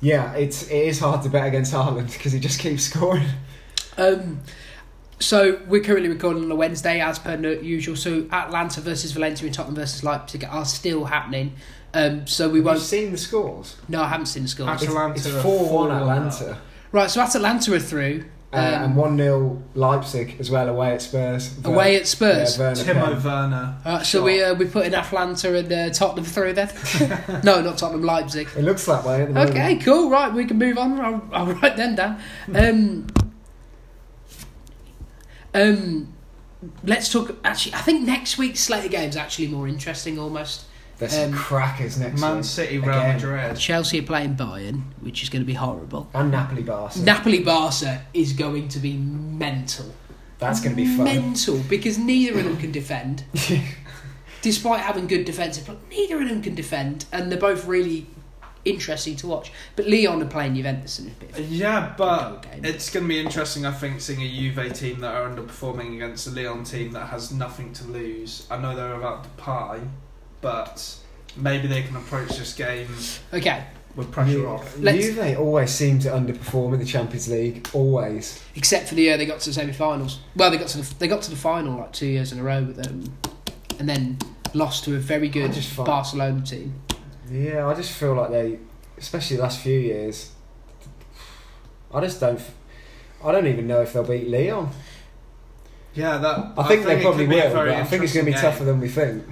Yeah, 0.00 0.32
it's 0.34 0.62
it 0.64 0.86
is 0.86 1.00
hard 1.00 1.22
to 1.24 1.28
bet 1.28 1.46
against 1.46 1.72
Haaland 1.72 2.12
because 2.12 2.32
he 2.32 2.40
just 2.40 2.60
keeps 2.60 2.84
scoring. 2.90 3.26
Um, 3.96 4.40
so 5.20 5.60
we're 5.66 5.82
currently 5.82 6.08
recording 6.08 6.44
on 6.44 6.50
a 6.50 6.54
Wednesday, 6.54 7.00
as 7.00 7.18
per 7.18 7.36
no- 7.36 7.50
usual. 7.50 7.96
So 7.96 8.26
Atalanta 8.30 8.80
versus 8.80 9.10
Valencia 9.12 9.46
and 9.46 9.54
Tottenham 9.54 9.74
versus 9.74 10.04
Leipzig 10.04 10.44
are 10.48 10.64
still 10.64 11.06
happening. 11.06 11.54
Um, 11.94 12.26
so 12.26 12.48
we 12.48 12.58
Have 12.58 12.64
you 12.64 12.70
won't. 12.72 12.80
seen 12.80 13.10
the 13.12 13.18
scores? 13.18 13.76
No, 13.88 14.02
I 14.02 14.08
haven't 14.08 14.26
seen 14.26 14.44
the 14.44 14.48
scores. 14.48 14.68
Actually- 14.68 14.86
It's, 14.88 14.94
Atalanta 14.96 15.14
it's 15.34 15.42
four 15.42 15.68
one 15.74 15.90
4-1 15.90 15.96
Atalanta. 15.96 16.58
Right, 16.92 17.10
so 17.10 17.20
Atalanta 17.20 17.74
are 17.74 17.78
through. 17.80 18.24
Uh, 18.50 18.56
Um, 18.56 18.82
and 18.84 18.96
1 18.96 19.16
0 19.18 19.62
Leipzig 19.74 20.36
as 20.40 20.50
well 20.50 20.70
away 20.70 20.92
at 20.94 21.02
Spurs. 21.02 21.48
Ver- 21.48 21.68
away 21.70 21.96
at 21.96 22.06
Spurs. 22.06 22.56
Yeah, 22.56 22.64
Werner 22.64 22.80
Timo 22.82 23.12
Pen. 23.20 23.24
Werner. 23.24 23.76
Uh, 23.84 24.02
so 24.02 24.22
we 24.22 24.42
uh, 24.42 24.54
we 24.54 24.64
put 24.64 24.86
in 24.86 24.94
Atalanta 24.94 25.54
and 25.54 25.70
uh, 25.70 25.90
Tottenham 25.90 26.24
through 26.24 26.54
then. 26.54 26.70
no, 27.44 27.60
not 27.60 27.76
Tottenham, 27.76 28.04
Leipzig. 28.04 28.48
It 28.56 28.62
looks 28.62 28.86
that 28.86 29.04
way 29.04 29.20
at 29.20 29.28
the 29.28 29.34
moment. 29.34 29.50
Okay, 29.50 29.76
cool. 29.76 30.08
Right, 30.08 30.32
we 30.32 30.46
can 30.46 30.56
move 30.58 30.78
on. 30.78 30.98
I'll, 30.98 31.28
I'll 31.32 31.52
write 31.54 31.76
them 31.76 31.94
down. 31.94 32.20
Um, 32.54 33.06
um, 35.54 36.12
let's 36.84 37.12
talk. 37.12 37.36
Actually, 37.44 37.74
I 37.74 37.80
think 37.82 38.06
next 38.06 38.38
week's 38.38 38.60
slate 38.60 38.84
of 38.84 38.90
games 38.90 39.16
actually 39.16 39.48
more 39.48 39.68
interesting. 39.68 40.18
Almost. 40.18 40.64
There's 40.98 41.12
some 41.12 41.32
Um, 41.32 41.38
crackers 41.38 41.98
next 41.98 42.20
Man 42.20 42.36
week. 42.36 42.44
City, 42.44 42.78
Real 42.78 42.90
Again. 42.90 43.14
Madrid. 43.14 43.56
Chelsea 43.56 44.00
are 44.00 44.02
playing 44.02 44.36
Bayern, 44.36 44.82
which 45.00 45.22
is 45.22 45.28
going 45.28 45.42
to 45.42 45.46
be 45.46 45.54
horrible. 45.54 46.08
And 46.14 46.30
Napoli 46.32 46.62
Barca. 46.62 46.98
Napoli 47.00 47.40
Barca 47.42 48.02
is 48.12 48.32
going 48.32 48.68
to 48.68 48.78
be 48.80 48.94
mental. 48.96 49.86
That's 50.38 50.60
going 50.60 50.74
to 50.74 50.82
be 50.82 50.86
fun. 50.96 51.04
Mental 51.04 51.58
because 51.68 51.98
neither 51.98 52.38
of 52.38 52.44
them 52.44 52.56
can 52.56 52.72
defend. 52.72 53.24
Despite 54.42 54.80
having 54.80 55.08
good 55.08 55.24
defensive, 55.24 55.64
play, 55.64 55.76
neither 55.90 56.22
of 56.22 56.28
them 56.28 56.42
can 56.42 56.54
defend, 56.54 57.06
and 57.12 57.30
they're 57.30 57.40
both 57.40 57.64
really 57.66 58.06
interesting 58.64 59.16
to 59.16 59.26
watch. 59.26 59.50
But 59.74 59.88
Lyon 59.88 60.22
are 60.22 60.26
playing 60.26 60.54
Juventus 60.54 61.00
in 61.00 61.08
a 61.08 61.10
bit. 61.10 61.38
of 61.38 61.50
Yeah, 61.50 61.92
but 61.98 62.42
game. 62.42 62.64
it's 62.64 62.88
going 62.90 63.04
to 63.04 63.08
be 63.08 63.18
interesting, 63.18 63.66
I 63.66 63.72
think, 63.72 64.00
seeing 64.00 64.22
a 64.22 64.28
Juve 64.28 64.72
team 64.74 65.00
that 65.00 65.12
are 65.12 65.28
underperforming 65.28 65.96
against 65.96 66.28
a 66.28 66.30
Lyon 66.30 66.62
team 66.62 66.92
that 66.92 67.06
has 67.08 67.32
nothing 67.32 67.72
to 67.74 67.84
lose. 67.88 68.46
I 68.48 68.58
know 68.58 68.76
they're 68.76 68.94
about 68.94 69.24
to 69.24 69.30
pie, 69.30 69.80
but 70.40 70.96
maybe 71.36 71.66
they 71.68 71.82
can 71.82 71.96
approach 71.96 72.28
this 72.36 72.52
game 72.54 72.88
Okay, 73.32 73.64
with 73.96 74.10
pressure 74.10 74.32
Ju- 74.32 74.46
off. 74.48 74.78
Let's- 74.78 75.04
Juve 75.04 75.38
always 75.38 75.70
seem 75.70 75.98
to 76.00 76.08
underperform 76.08 76.74
in 76.74 76.78
the 76.80 76.84
Champions 76.86 77.28
League. 77.28 77.68
Always. 77.72 78.42
except 78.54 78.88
for 78.88 78.94
the 78.94 79.02
year 79.02 79.16
they 79.16 79.26
got 79.26 79.40
to 79.40 79.50
the 79.50 79.54
semi-finals. 79.54 80.20
Well, 80.36 80.50
they 80.50 80.58
got 80.58 80.68
to 80.68 80.78
the, 80.78 80.94
they 80.98 81.08
got 81.08 81.22
to 81.22 81.30
the 81.30 81.36
final 81.36 81.78
like 81.78 81.92
two 81.92 82.06
years 82.06 82.32
in 82.32 82.38
a 82.38 82.42
row 82.42 82.62
with 82.62 82.76
them, 82.76 83.04
and 83.78 83.88
then 83.88 84.18
lost 84.54 84.84
to 84.84 84.94
a 84.96 84.98
very 84.98 85.28
good 85.28 85.52
just 85.52 85.70
find- 85.70 85.86
Barcelona 85.86 86.40
team. 86.42 86.74
Yeah, 87.30 87.66
I 87.66 87.74
just 87.74 87.92
feel 87.92 88.14
like 88.14 88.30
they, 88.30 88.58
especially 88.96 89.36
the 89.36 89.42
last 89.42 89.60
few 89.60 89.78
years, 89.78 90.30
I 91.92 92.00
just 92.00 92.20
don't. 92.20 92.36
f- 92.38 92.54
I 93.24 93.32
don't 93.32 93.46
even 93.46 93.66
know 93.66 93.82
if 93.82 93.92
they'll 93.92 94.04
beat 94.04 94.28
Lyon. 94.28 94.68
Yeah, 95.94 96.18
that. 96.18 96.52
I 96.56 96.68
think 96.68 96.84
they 96.84 96.98
it 96.98 97.02
probably 97.02 97.26
be 97.26 97.38
a 97.38 97.44
will, 97.46 97.52
very 97.52 97.70
but 97.72 97.80
I 97.80 97.84
think 97.84 98.04
it's 98.04 98.14
going 98.14 98.26
to 98.26 98.30
be 98.30 98.36
interesting 98.36 98.50
tougher 98.52 98.64
than 98.64 98.80
we 98.80 98.88
think. 98.88 99.24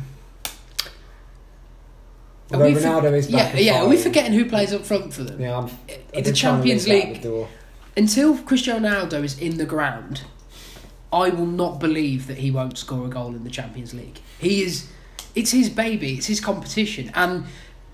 Although 2.53 2.67
we 2.67 2.75
for- 2.75 2.81
Ronaldo 2.81 3.13
is 3.15 3.29
Yeah, 3.29 3.47
and 3.49 3.59
yeah. 3.61 3.81
Are 3.83 3.89
we 3.89 3.97
firing. 3.97 4.03
forgetting 4.03 4.33
who 4.35 4.45
plays 4.45 4.73
up 4.73 4.85
front 4.87 5.13
for 5.13 5.25
them? 5.25 5.41
Yeah, 5.41 5.59
I'm. 5.59 5.67
In 5.67 5.73
they're 6.13 6.23
the 6.23 6.33
Champions 6.33 6.85
that 6.85 6.91
at 6.97 7.07
League, 7.09 7.23
the 7.23 7.29
door. 7.29 7.49
until 7.97 8.39
Cristiano 8.39 8.89
Ronaldo 8.89 9.25
is 9.25 9.39
in 9.39 9.57
the 9.59 9.67
ground, 9.67 10.23
I 11.13 11.31
will 11.31 11.47
not 11.47 11.81
believe 11.81 12.27
that 12.29 12.39
he 12.39 12.51
won't 12.51 12.79
score 12.79 13.07
a 13.07 13.09
goal 13.09 13.29
in 13.35 13.43
the 13.45 13.51
Champions 13.51 13.95
League. 13.95 14.21
He 14.39 14.63
is, 14.63 14.89
it's 15.35 15.51
his 15.51 15.69
baby, 15.71 16.15
it's 16.15 16.27
his 16.27 16.41
competition, 16.41 17.11
and 17.15 17.45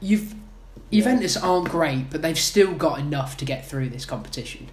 you've 0.00 0.34
Juventus 0.90 1.38
aren't 1.38 1.70
great, 1.70 2.11
but 2.11 2.20
they've 2.20 2.38
still 2.38 2.74
got 2.74 2.98
enough 2.98 3.38
to 3.38 3.46
get 3.46 3.66
through 3.66 3.88
this 3.88 4.05
competition. 4.05 4.68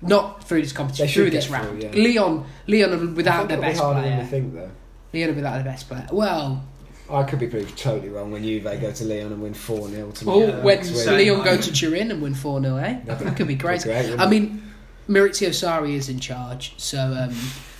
Not 0.00 0.44
through 0.44 0.62
this 0.62 0.72
competition, 0.72 1.06
They 1.06 1.10
should 1.12 1.20
through 1.22 1.30
get 1.30 1.36
this 1.38 1.46
through, 1.46 1.56
round. 1.56 1.82
yeah. 1.82 1.90
Lyon, 1.92 2.44
Lyon 2.68 2.92
are 2.92 2.96
I 3.10 3.12
without 3.14 3.48
think 3.48 3.48
their 3.48 3.58
it'll 3.58 3.62
be 3.62 3.68
best 3.72 3.80
harder 3.80 4.00
than 4.02 4.10
we 4.10 4.16
player. 4.16 4.26
think, 4.30 4.54
though. 4.54 4.70
Lyon 5.12 5.30
are 5.30 5.32
without 5.32 5.54
their 5.54 5.64
best 5.64 5.88
player. 5.88 6.06
Well, 6.12 6.64
I 7.10 7.22
could 7.24 7.38
be 7.38 7.46
proved 7.48 7.76
totally 7.76 8.08
wrong 8.08 8.30
when 8.30 8.42
Juve 8.42 8.64
go 8.64 8.90
to 8.92 9.04
Lyon 9.04 9.32
and 9.32 9.42
win 9.42 9.52
4 9.54 9.88
0 9.88 10.10
to 10.10 10.30
or 10.30 10.42
Yeah, 10.42 10.60
when 10.62 10.78
next 10.78 11.06
Lyon 11.06 11.44
go 11.44 11.56
to 11.56 11.72
Turin 11.72 12.10
and 12.10 12.22
win 12.22 12.34
four 12.34 12.60
0 12.62 12.76
eh? 12.76 13.00
That'd 13.04 13.26
That 13.26 13.36
could 13.36 13.46
be 13.46 13.54
That'd 13.54 13.82
great, 13.82 14.18
I 14.18 14.26
mean, 14.28 14.62
Maurizio 15.08 15.50
Sarri 15.50 15.94
is 15.94 16.08
in 16.08 16.18
charge, 16.18 16.72
so 16.78 16.98
um, 16.98 17.36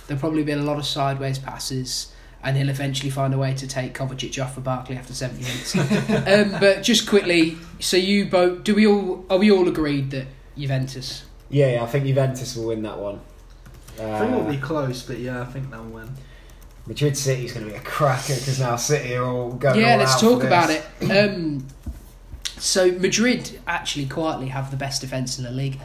there'll 0.07 0.19
probably 0.19 0.43
be 0.43 0.51
a 0.51 0.57
lot 0.57 0.77
of 0.77 0.85
sideways 0.85 1.39
passes, 1.39 2.13
and 2.43 2.55
he'll 2.55 2.69
eventually 2.69 3.09
find 3.09 3.33
a 3.33 3.37
way 3.39 3.55
to 3.55 3.65
take 3.67 3.95
Kovacic 3.95 4.43
off 4.43 4.53
for 4.53 4.61
Barkley 4.61 4.95
after 4.95 5.13
70 5.13 5.41
minutes. 5.41 5.75
um, 6.55 6.59
but 6.59 6.83
just 6.83 7.07
quickly, 7.09 7.57
so 7.79 7.97
you 7.97 8.25
both, 8.25 8.63
do 8.63 8.75
we 8.75 8.85
all, 8.85 9.25
are 9.31 9.39
we 9.39 9.51
all 9.51 9.67
agreed 9.67 10.11
that 10.11 10.27
Juventus? 10.55 11.25
Yeah, 11.49 11.73
yeah, 11.73 11.83
I 11.83 11.87
think 11.87 12.05
Juventus 12.05 12.55
will 12.55 12.67
win 12.67 12.83
that 12.83 12.99
one. 12.99 13.19
I 13.99 14.19
think 14.19 14.33
it'll 14.33 14.47
Uh, 14.47 14.51
be 14.51 14.57
close, 14.57 15.01
but 15.01 15.17
yeah, 15.17 15.41
I 15.41 15.45
think 15.45 15.71
they'll 15.71 15.83
win. 15.83 16.09
Madrid 16.87 17.17
City's 17.17 17.53
going 17.53 17.65
to 17.65 17.71
be 17.71 17.77
a 17.77 17.81
cracker 17.81 18.35
because 18.35 18.59
now 18.59 18.75
City 18.75 19.15
are 19.15 19.25
all 19.25 19.51
going 19.53 19.79
yeah, 19.79 19.93
all 19.93 19.99
let's 19.99 20.19
talk 20.21 20.43
about 20.43 20.69
it. 20.69 20.83
Um, 21.09 21.65
so 22.57 22.91
Madrid 22.91 23.59
actually 23.67 24.05
quietly 24.05 24.47
have 24.47 24.71
the 24.71 24.77
best 24.77 25.01
defence 25.01 25.37
in 25.37 25.45
the 25.45 25.51
league. 25.51 25.79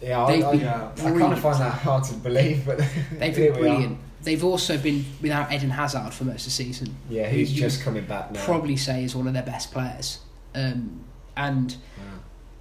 Yeah, 0.00 0.24
I, 0.24 0.32
I, 0.40 0.52
Yeah. 0.52 0.90
I 0.96 1.10
kind 1.10 1.32
of 1.32 1.40
find 1.40 1.60
that 1.60 1.72
hard 1.72 2.04
to 2.04 2.14
believe, 2.14 2.64
but 2.64 2.78
They've 3.12 3.34
been 3.34 3.52
brilliant. 3.52 3.98
They've 4.22 4.42
also 4.44 4.76
been 4.78 5.04
without 5.22 5.52
Eden 5.52 5.70
Hazard 5.70 6.12
for 6.12 6.24
most 6.24 6.40
of 6.40 6.44
the 6.46 6.50
season. 6.50 6.96
Yeah, 7.08 7.28
who's 7.28 7.52
You- 7.52 7.60
just 7.60 7.82
coming 7.82 8.04
back 8.04 8.32
now? 8.32 8.44
probably 8.44 8.76
say 8.76 9.04
is 9.04 9.14
one 9.14 9.26
of 9.28 9.34
their 9.34 9.42
best 9.42 9.72
players. 9.72 10.18
Um, 10.54 11.04
and 11.36 11.76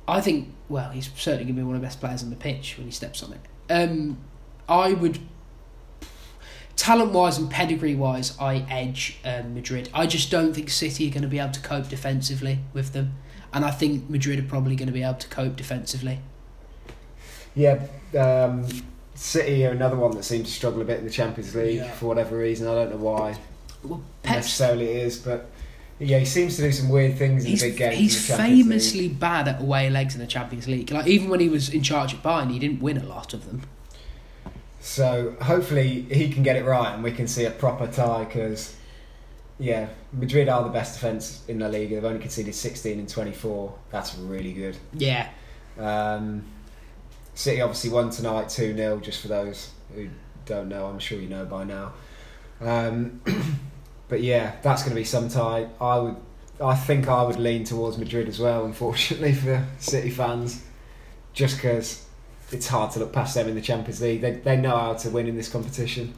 I 0.07 0.21
think, 0.21 0.53
well, 0.69 0.89
he's 0.91 1.09
certainly 1.15 1.45
going 1.45 1.55
to 1.55 1.61
be 1.61 1.63
one 1.63 1.75
of 1.75 1.81
the 1.81 1.85
best 1.87 1.99
players 1.99 2.23
on 2.23 2.29
the 2.29 2.35
pitch 2.35 2.75
when 2.77 2.85
he 2.85 2.91
steps 2.91 3.23
on 3.23 3.33
it. 3.33 3.39
Um, 3.71 4.17
I 4.69 4.93
would, 4.93 5.19
talent 6.78 7.11
wise 7.11 7.38
and 7.38 7.49
pedigree 7.49 7.95
wise, 7.95 8.38
I 8.39 8.65
edge 8.69 9.17
um, 9.25 9.53
Madrid. 9.53 9.89
I 9.93 10.07
just 10.07 10.32
don't 10.32 10.53
think 10.53 10.69
City 10.69 11.07
are 11.09 11.11
going 11.11 11.23
to 11.23 11.28
be 11.28 11.39
able 11.39 11.51
to 11.53 11.59
cope 11.59 11.89
defensively 11.89 12.59
with 12.73 12.93
them. 12.93 13.15
And 13.53 13.65
I 13.65 13.71
think 13.71 14.09
Madrid 14.09 14.39
are 14.39 14.43
probably 14.47 14.75
going 14.75 14.88
to 14.88 14.93
be 14.93 15.03
able 15.03 15.15
to 15.15 15.28
cope 15.28 15.55
defensively. 15.57 16.19
Yeah, 17.55 17.86
um, 18.17 18.65
City 19.15 19.65
are 19.65 19.71
another 19.71 19.95
one 19.97 20.11
that 20.11 20.23
seems 20.23 20.47
to 20.47 20.53
struggle 20.53 20.82
a 20.82 20.86
bit 20.86 20.99
in 20.99 21.05
the 21.05 21.11
Champions 21.11 21.55
League 21.55 21.78
Yeah. 21.78 21.91
for 21.91 22.05
whatever 22.05 22.38
reason. 22.38 22.67
I 22.67 22.75
don't 22.75 22.91
know 22.91 22.97
why 22.97 23.38
Well, 23.84 24.01
Pep's, 24.21 24.36
necessarily 24.38 24.86
it 24.89 25.07
is, 25.07 25.17
but 25.17 25.49
yeah, 25.99 26.19
he 26.19 26.25
seems 26.25 26.55
to 26.57 26.61
do 26.61 26.71
some 26.71 26.89
weird 26.89 27.17
things 27.17 27.45
in 27.45 27.55
big 27.57 27.78
games. 27.78 27.97
he's 27.97 28.28
Champions 28.28 28.49
League. 28.57 28.65
famously 28.65 29.07
bad 29.09 29.47
at 29.47 29.59
away 29.61 29.89
legs 29.89 30.13
in 30.13 30.21
the 30.21 30.28
Champions 30.28 30.67
League. 30.67 30.91
Like 30.91 31.07
even 31.07 31.30
when 31.30 31.39
he 31.39 31.49
was 31.49 31.69
in 31.69 31.82
charge 31.82 32.13
at 32.13 32.21
Bayern, 32.21 32.51
he 32.51 32.59
didn't 32.59 32.82
win 32.82 32.97
a 32.97 33.03
lot 33.05 33.34
of 33.34 33.47
them. 33.47 33.63
So 34.88 35.35
hopefully 35.41 36.03
he 36.03 36.29
can 36.29 36.43
get 36.43 36.55
it 36.55 36.63
right 36.63 36.93
and 36.93 37.03
we 37.03 37.11
can 37.11 37.27
see 37.27 37.43
a 37.43 37.51
proper 37.51 37.88
tie 37.88 38.23
because 38.23 38.73
yeah, 39.59 39.89
Madrid 40.13 40.47
are 40.47 40.63
the 40.63 40.69
best 40.69 40.93
defence 40.93 41.43
in 41.49 41.59
La 41.59 41.67
Liga. 41.67 41.95
They've 41.95 42.05
only 42.05 42.21
conceded 42.21 42.55
16 42.55 42.97
in 42.97 43.05
24. 43.05 43.77
That's 43.91 44.15
really 44.15 44.53
good. 44.53 44.77
Yeah. 44.93 45.27
Um, 45.77 46.45
City 47.35 47.59
obviously 47.59 47.89
won 47.89 48.11
tonight 48.11 48.47
2 48.47 48.77
0, 48.77 48.99
just 49.01 49.21
for 49.21 49.27
those 49.27 49.71
who 49.93 50.07
don't 50.45 50.69
know. 50.69 50.85
I'm 50.85 50.99
sure 50.99 51.19
you 51.19 51.27
know 51.27 51.43
by 51.43 51.65
now. 51.65 51.91
Um, 52.61 53.19
but 54.07 54.21
yeah, 54.21 54.55
that's 54.61 54.83
going 54.83 54.91
to 54.91 54.95
be 54.95 55.03
some 55.03 55.27
tie. 55.27 55.67
I 55.81 55.99
would, 55.99 56.15
I 56.61 56.75
think 56.75 57.09
I 57.09 57.23
would 57.23 57.35
lean 57.35 57.65
towards 57.65 57.97
Madrid 57.97 58.29
as 58.29 58.39
well. 58.39 58.63
Unfortunately 58.63 59.33
for 59.35 59.67
City 59.79 60.11
fans, 60.11 60.63
just 61.33 61.57
because 61.57 62.07
it's 62.51 62.67
hard 62.67 62.91
to 62.91 62.99
look 62.99 63.13
past 63.13 63.35
them 63.35 63.47
in 63.47 63.55
the 63.55 63.61
Champions 63.61 64.01
League. 64.01 64.21
They 64.21 64.33
they 64.33 64.57
know 64.57 64.77
how 64.77 64.93
to 64.93 65.09
win 65.09 65.27
in 65.27 65.35
this 65.35 65.49
competition. 65.49 66.13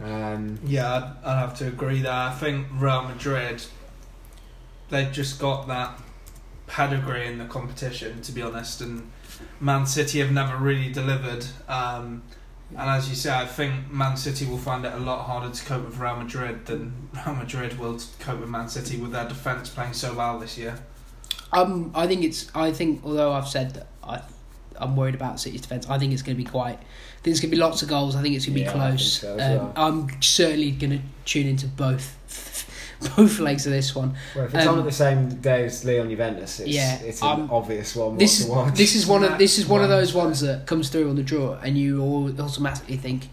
Um, 0.00 0.58
Yeah, 0.64 0.92
I'd, 0.94 1.28
I'd 1.28 1.38
have 1.38 1.56
to 1.58 1.68
agree 1.68 2.00
there. 2.02 2.12
I 2.12 2.32
think 2.32 2.66
Real 2.72 3.02
Madrid, 3.02 3.64
they've 4.88 5.12
just 5.12 5.38
got 5.38 5.68
that 5.68 6.00
pedigree 6.66 7.26
in 7.26 7.38
the 7.38 7.44
competition, 7.44 8.20
to 8.22 8.32
be 8.32 8.42
honest, 8.42 8.80
and 8.80 9.10
Man 9.60 9.86
City 9.86 10.18
have 10.20 10.32
never 10.32 10.56
really 10.56 10.90
delivered. 10.92 11.46
Um, 11.68 12.22
and 12.70 12.88
as 12.88 13.08
you 13.08 13.14
say, 13.14 13.30
I 13.30 13.46
think 13.46 13.92
Man 13.92 14.16
City 14.16 14.46
will 14.46 14.58
find 14.58 14.84
it 14.84 14.92
a 14.92 14.98
lot 14.98 15.26
harder 15.26 15.54
to 15.54 15.64
cope 15.64 15.84
with 15.84 15.98
Real 15.98 16.16
Madrid 16.16 16.66
than 16.66 17.08
Real 17.26 17.36
Madrid 17.36 17.78
will 17.78 17.98
to 17.98 18.06
cope 18.18 18.40
with 18.40 18.48
Man 18.48 18.68
City 18.68 18.96
with 18.96 19.12
their 19.12 19.28
defence 19.28 19.68
playing 19.68 19.92
so 19.92 20.14
well 20.14 20.38
this 20.38 20.56
year. 20.56 20.78
Um, 21.52 21.92
I 21.94 22.06
think 22.06 22.24
it's. 22.24 22.50
I 22.54 22.72
think 22.72 23.02
although 23.04 23.32
I've 23.32 23.48
said 23.48 23.74
that 23.74 23.88
I, 24.02 24.22
I'm 24.82 24.96
worried 24.96 25.14
about 25.14 25.40
City's 25.40 25.60
defence. 25.62 25.86
I 25.88 25.98
think 25.98 26.12
it's 26.12 26.22
going 26.22 26.36
to 26.36 26.42
be 26.42 26.48
quite. 26.48 26.74
I 26.78 27.22
think 27.22 27.32
it's 27.34 27.40
going 27.40 27.50
to 27.50 27.56
be 27.56 27.60
lots 27.62 27.82
of 27.82 27.88
goals. 27.88 28.16
I 28.16 28.22
think 28.22 28.34
it's 28.34 28.46
going 28.46 28.54
to 28.54 28.60
be 28.60 28.64
Yeah, 28.66 28.72
close. 28.72 29.20
so 29.20 29.32
um, 29.32 29.36
well. 29.38 29.72
I'm 29.76 30.22
certainly 30.22 30.70
going 30.72 30.90
to 30.98 31.00
tune 31.24 31.46
into 31.46 31.66
both, 31.68 32.16
both 33.16 33.38
legs 33.38 33.64
of 33.66 33.72
this 33.72 33.94
one. 33.94 34.14
well, 34.34 34.46
if 34.46 34.54
it's 34.54 34.66
Um, 34.66 34.74
on 34.74 34.78
at 34.80 34.84
the 34.84 34.92
same 34.92 35.28
day 35.40 35.64
as 35.66 35.84
Lyon 35.84 36.10
Juventus, 36.10 36.60
it's, 36.60 36.68
Yeah, 36.70 36.96
it's 37.00 37.22
an 37.22 37.28
um, 37.28 37.48
obvious 37.50 37.94
one. 37.96 38.16
This 38.18 38.40
is 38.40 38.48
this 38.74 38.94
is 38.96 39.06
one 39.06 39.22
of 39.24 39.38
this 39.44 39.58
is 39.58 39.66
one 39.66 39.82
of 39.82 39.88
those 39.88 40.12
ones 40.14 40.40
that 40.40 40.66
comes 40.66 40.88
through 40.88 41.08
on 41.10 41.16
the 41.16 41.22
draw, 41.22 41.54
and 41.62 41.78
you 41.78 42.00
all 42.02 42.28
automatically 42.40 42.96
think, 42.96 43.28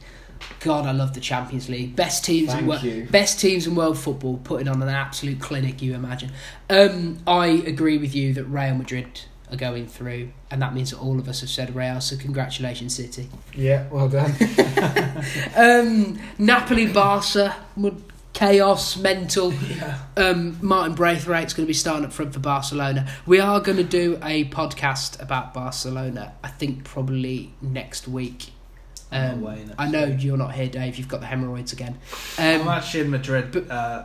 "God, 0.60 0.86
I 0.86 0.92
love 0.92 1.14
the 1.14 1.20
Champions 1.20 1.68
League. 1.70 1.96
Best 1.96 2.24
teams 2.24 2.54
in 2.54 2.68
world, 2.68 2.84
best 3.12 3.40
teams 3.40 3.66
in 3.66 3.74
world 3.76 3.98
football, 3.98 4.40
putting 4.44 4.68
on 4.68 4.82
an 4.84 4.90
absolute 4.90 5.40
clinic. 5.40 5.82
You 5.82 5.96
imagine." 5.96 6.32
Um, 6.70 7.18
I 7.26 7.48
agree 7.48 7.98
with 7.98 8.14
you 8.16 8.34
that 8.36 8.44
Real 8.46 8.76
Madrid 8.76 9.22
are 9.52 9.58
going 9.58 9.88
through, 9.88 10.30
and 10.52 10.62
that 10.62 10.74
means 10.74 10.92
that 10.92 10.98
all 11.00 11.20
of 11.20 11.28
us 11.28 11.42
have 11.42 11.50
said 11.50 11.76
Real. 11.76 12.00
So 12.02 12.16
congratulations, 12.18 12.96
City. 12.96 13.28
Yeah, 13.56 13.88
well 13.90 14.10
done. 14.10 14.34
Um, 15.56 16.20
Napoli, 16.38 16.88
Barca, 16.88 17.56
would- 17.76 18.04
chaos, 18.34 18.96
mental. 18.98 19.54
Yeah. 19.70 20.00
Um, 20.16 20.58
Martin 20.62 20.96
Braithwaite's 20.96 21.54
going 21.54 21.66
to 21.66 21.68
be 21.68 21.74
starting 21.74 22.06
up 22.06 22.14
front 22.14 22.34
for 22.34 22.40
Barcelona. 22.40 23.08
We 23.26 23.40
are 23.40 23.60
going 23.60 23.78
to 23.78 23.84
do 23.84 24.18
a 24.24 24.46
podcast 24.46 25.22
about 25.22 25.54
Barcelona. 25.54 26.34
I 26.44 26.50
think 26.50 26.84
probably 26.84 27.54
next 27.62 28.08
week. 28.08 28.52
I'm 29.12 29.44
Um, 29.46 29.56
next 29.68 29.76
I 29.80 29.90
know 29.90 30.06
week. 30.08 30.24
you're 30.24 30.38
not 30.38 30.54
here, 30.54 30.68
Dave. 30.70 30.96
You've 30.98 31.08
got 31.08 31.20
the 31.22 31.26
hemorrhoids 31.26 31.74
again. 31.74 31.98
I'm 32.38 32.62
Um, 32.62 32.68
actually 32.70 33.02
in 33.02 33.10
Madrid. 33.10 33.52
but- 33.52 33.70
uh, 33.72 34.04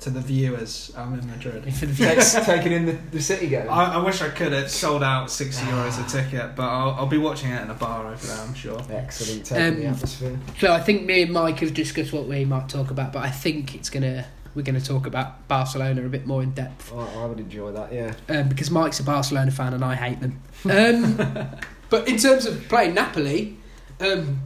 to 0.00 0.10
the 0.10 0.20
viewers, 0.20 0.92
I'm 0.96 1.18
in 1.18 1.26
Madrid. 1.28 1.72
for 1.74 2.40
taking 2.44 2.72
in 2.72 2.86
the, 2.86 2.92
the 3.12 3.20
City 3.20 3.48
game. 3.48 3.68
I, 3.68 3.94
I 3.94 3.96
wish 3.98 4.20
I 4.22 4.28
could. 4.28 4.52
It's 4.52 4.74
sold 4.74 5.02
out, 5.02 5.30
sixty 5.30 5.64
euros 5.66 6.04
a 6.04 6.08
ticket, 6.08 6.54
but 6.56 6.64
I'll, 6.68 6.90
I'll 6.90 7.06
be 7.06 7.18
watching 7.18 7.50
it 7.50 7.62
in 7.62 7.70
a 7.70 7.74
bar 7.74 8.06
over 8.06 8.26
there. 8.26 8.36
I'm 8.40 8.54
sure. 8.54 8.80
Excellent, 8.90 9.46
taking 9.46 9.80
the 9.80 9.86
Um, 9.88 9.94
atmosphere. 9.94 10.38
so 10.58 10.72
I 10.72 10.80
think 10.80 11.04
me 11.04 11.22
and 11.22 11.32
Mike 11.32 11.58
have 11.60 11.74
discussed 11.74 12.12
what 12.12 12.26
we 12.26 12.44
might 12.44 12.68
talk 12.68 12.90
about, 12.90 13.12
but 13.12 13.24
I 13.24 13.30
think 13.30 13.74
it's 13.74 13.90
gonna 13.90 14.26
we're 14.54 14.62
going 14.62 14.80
to 14.80 14.86
talk 14.86 15.06
about 15.06 15.46
Barcelona 15.48 16.02
a 16.06 16.08
bit 16.08 16.26
more 16.26 16.42
in 16.42 16.52
depth. 16.52 16.90
I, 16.90 17.22
I 17.22 17.26
would 17.26 17.38
enjoy 17.38 17.72
that. 17.72 17.92
Yeah. 17.92 18.14
um, 18.30 18.48
because 18.48 18.70
Mike's 18.70 18.98
a 19.00 19.02
Barcelona 19.02 19.50
fan 19.50 19.74
and 19.74 19.84
I 19.84 19.94
hate 19.94 20.18
them. 20.20 20.40
Um, 20.64 21.48
but 21.90 22.08
in 22.08 22.16
terms 22.16 22.46
of 22.46 22.66
playing 22.66 22.94
Napoli, 22.94 23.58
um, 24.00 24.40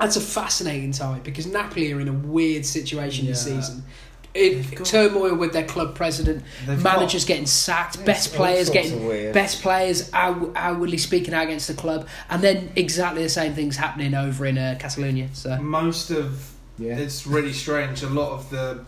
that's 0.00 0.16
a 0.16 0.22
fascinating 0.22 0.92
tie 0.92 1.18
because 1.22 1.46
Napoli 1.46 1.92
are 1.92 2.00
in 2.00 2.08
a 2.08 2.14
weird 2.14 2.64
situation 2.64 3.26
this 3.26 3.44
season. 3.44 3.84
In 4.36 4.64
turmoil 4.84 5.34
with 5.34 5.52
their 5.52 5.64
club 5.64 5.94
president, 5.94 6.44
They've 6.66 6.82
managers 6.82 7.24
getting 7.24 7.46
sacked, 7.46 8.04
best 8.04 8.34
players 8.34 8.68
getting 8.70 8.94
of 8.94 9.04
weird. 9.04 9.32
best 9.34 9.62
players 9.62 10.10
out, 10.12 10.52
outwardly 10.54 10.98
speaking 10.98 11.32
out 11.34 11.44
against 11.44 11.68
the 11.68 11.74
club, 11.74 12.06
and 12.30 12.42
then 12.42 12.70
exactly 12.76 13.22
the 13.22 13.28
same 13.28 13.54
things 13.54 13.76
happening 13.76 14.14
over 14.14 14.44
in 14.46 14.58
uh, 14.58 14.76
Catalonia. 14.78 15.28
So 15.32 15.56
most 15.60 16.10
of 16.10 16.52
Yeah. 16.78 16.96
it's 16.98 17.26
really 17.26 17.52
strange. 17.52 18.02
A 18.02 18.08
lot 18.08 18.32
of 18.32 18.50
the 18.50 18.84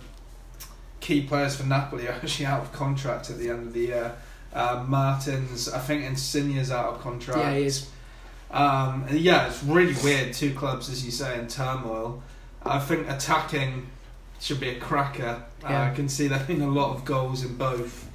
key 1.00 1.22
players 1.22 1.56
for 1.56 1.64
Napoli 1.66 2.06
are 2.08 2.12
actually 2.22 2.46
out 2.46 2.60
of 2.60 2.72
contract 2.72 3.30
at 3.30 3.38
the 3.38 3.48
end 3.50 3.68
of 3.68 3.72
the 3.72 3.80
year. 3.80 4.12
Uh, 4.52 4.84
Mertens, 4.88 5.68
I 5.68 5.78
think 5.78 6.04
Insigne's 6.04 6.70
out 6.70 6.94
of 6.94 7.00
contract. 7.00 7.38
yeah, 7.38 7.54
he 7.54 7.64
is. 7.66 7.88
Um, 8.50 9.04
yeah, 9.10 9.46
it's 9.48 9.62
really 9.62 9.94
weird. 10.02 10.32
Two 10.32 10.54
clubs, 10.54 10.88
as 10.88 11.04
you 11.04 11.10
say, 11.10 11.38
in 11.38 11.48
turmoil. 11.48 12.22
I 12.64 12.78
think 12.78 13.08
attacking 13.08 13.88
should 14.40 14.60
be 14.60 14.68
a 14.70 14.78
cracker. 14.80 15.42
Uh, 15.64 15.66
I 15.74 15.90
can 15.94 16.08
see 16.08 16.28
there 16.28 16.42
being 16.46 16.62
a 16.62 16.68
lot 16.68 16.94
of 16.94 17.04
goals 17.04 17.44
in 17.44 17.56
both 17.56 18.08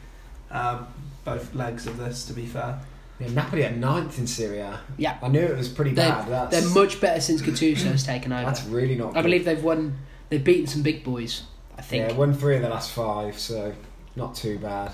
um, 0.51 0.87
both 1.25 1.53
legs 1.53 1.87
of 1.87 1.97
this. 1.97 2.25
To 2.25 2.33
be 2.33 2.45
fair, 2.45 2.79
Yeah, 3.19 3.29
Napoli 3.31 3.63
at 3.65 3.75
ninth 3.77 4.17
in 4.19 4.27
Serie 4.27 4.59
A. 4.59 4.79
Yeah. 4.97 5.17
I 5.21 5.27
knew 5.27 5.39
it 5.41 5.57
was 5.57 5.69
pretty 5.69 5.91
They're- 5.91 6.09
bad. 6.09 6.27
That's, 6.29 6.59
They're 6.61 6.69
much 6.83 6.99
better 7.01 7.19
since 7.21 7.41
Gattuso's 7.41 8.03
taken 8.03 8.31
over. 8.31 8.45
that's 8.45 8.63
really 8.65 8.95
not. 8.95 9.11
I 9.11 9.13
good. 9.15 9.23
believe 9.23 9.45
they've 9.45 9.63
won. 9.63 9.97
They've 10.29 10.43
beaten 10.43 10.67
some 10.67 10.81
big 10.81 11.03
boys. 11.03 11.43
I 11.77 11.81
think. 11.81 12.09
Yeah, 12.09 12.15
won 12.15 12.33
three 12.33 12.55
of 12.55 12.61
the 12.61 12.69
last 12.69 12.91
five, 12.91 13.37
so 13.39 13.73
not 14.15 14.35
too 14.35 14.59
bad. 14.59 14.91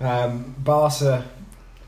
Um, 0.00 0.54
Barca, 0.58 1.24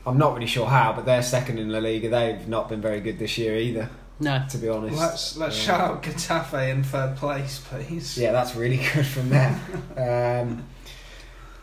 I'm 0.05 0.17
not 0.17 0.33
really 0.35 0.47
sure 0.47 0.67
how, 0.67 0.93
but 0.93 1.05
they're 1.05 1.23
second 1.23 1.59
in 1.59 1.69
La 1.69 1.79
Liga. 1.79 2.09
They've 2.09 2.47
not 2.47 2.69
been 2.69 2.81
very 2.81 2.99
good 3.01 3.19
this 3.19 3.37
year 3.37 3.57
either, 3.57 3.89
No. 4.19 4.43
to 4.49 4.57
be 4.57 4.69
honest. 4.69 4.97
let's 4.97 5.37
let's 5.37 5.57
Yeah. 5.57 5.63
shout 5.63 5.81
out 5.81 6.03
Getafe 6.03 6.71
in 6.71 6.83
third 6.83 7.17
place, 7.17 7.59
please. 7.69 8.17
Yeah, 8.17 8.31
that's 8.31 8.55
really 8.55 8.77
good 8.93 9.05
from 9.05 9.29
them. 9.29 9.59
um, 9.97 10.63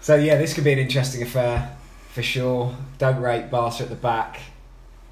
so 0.01 0.17
yeah, 0.17 0.37
this 0.37 0.53
could 0.55 0.65
be 0.65 0.73
an 0.73 0.79
interesting 0.79 1.23
affair 1.23 1.77
for 2.13 2.23
sure. 2.23 2.75
Don't 2.99 3.21
rate 3.21 3.51
Barca 3.51 3.85
at 3.85 3.89
the 3.89 3.95
back. 3.95 4.41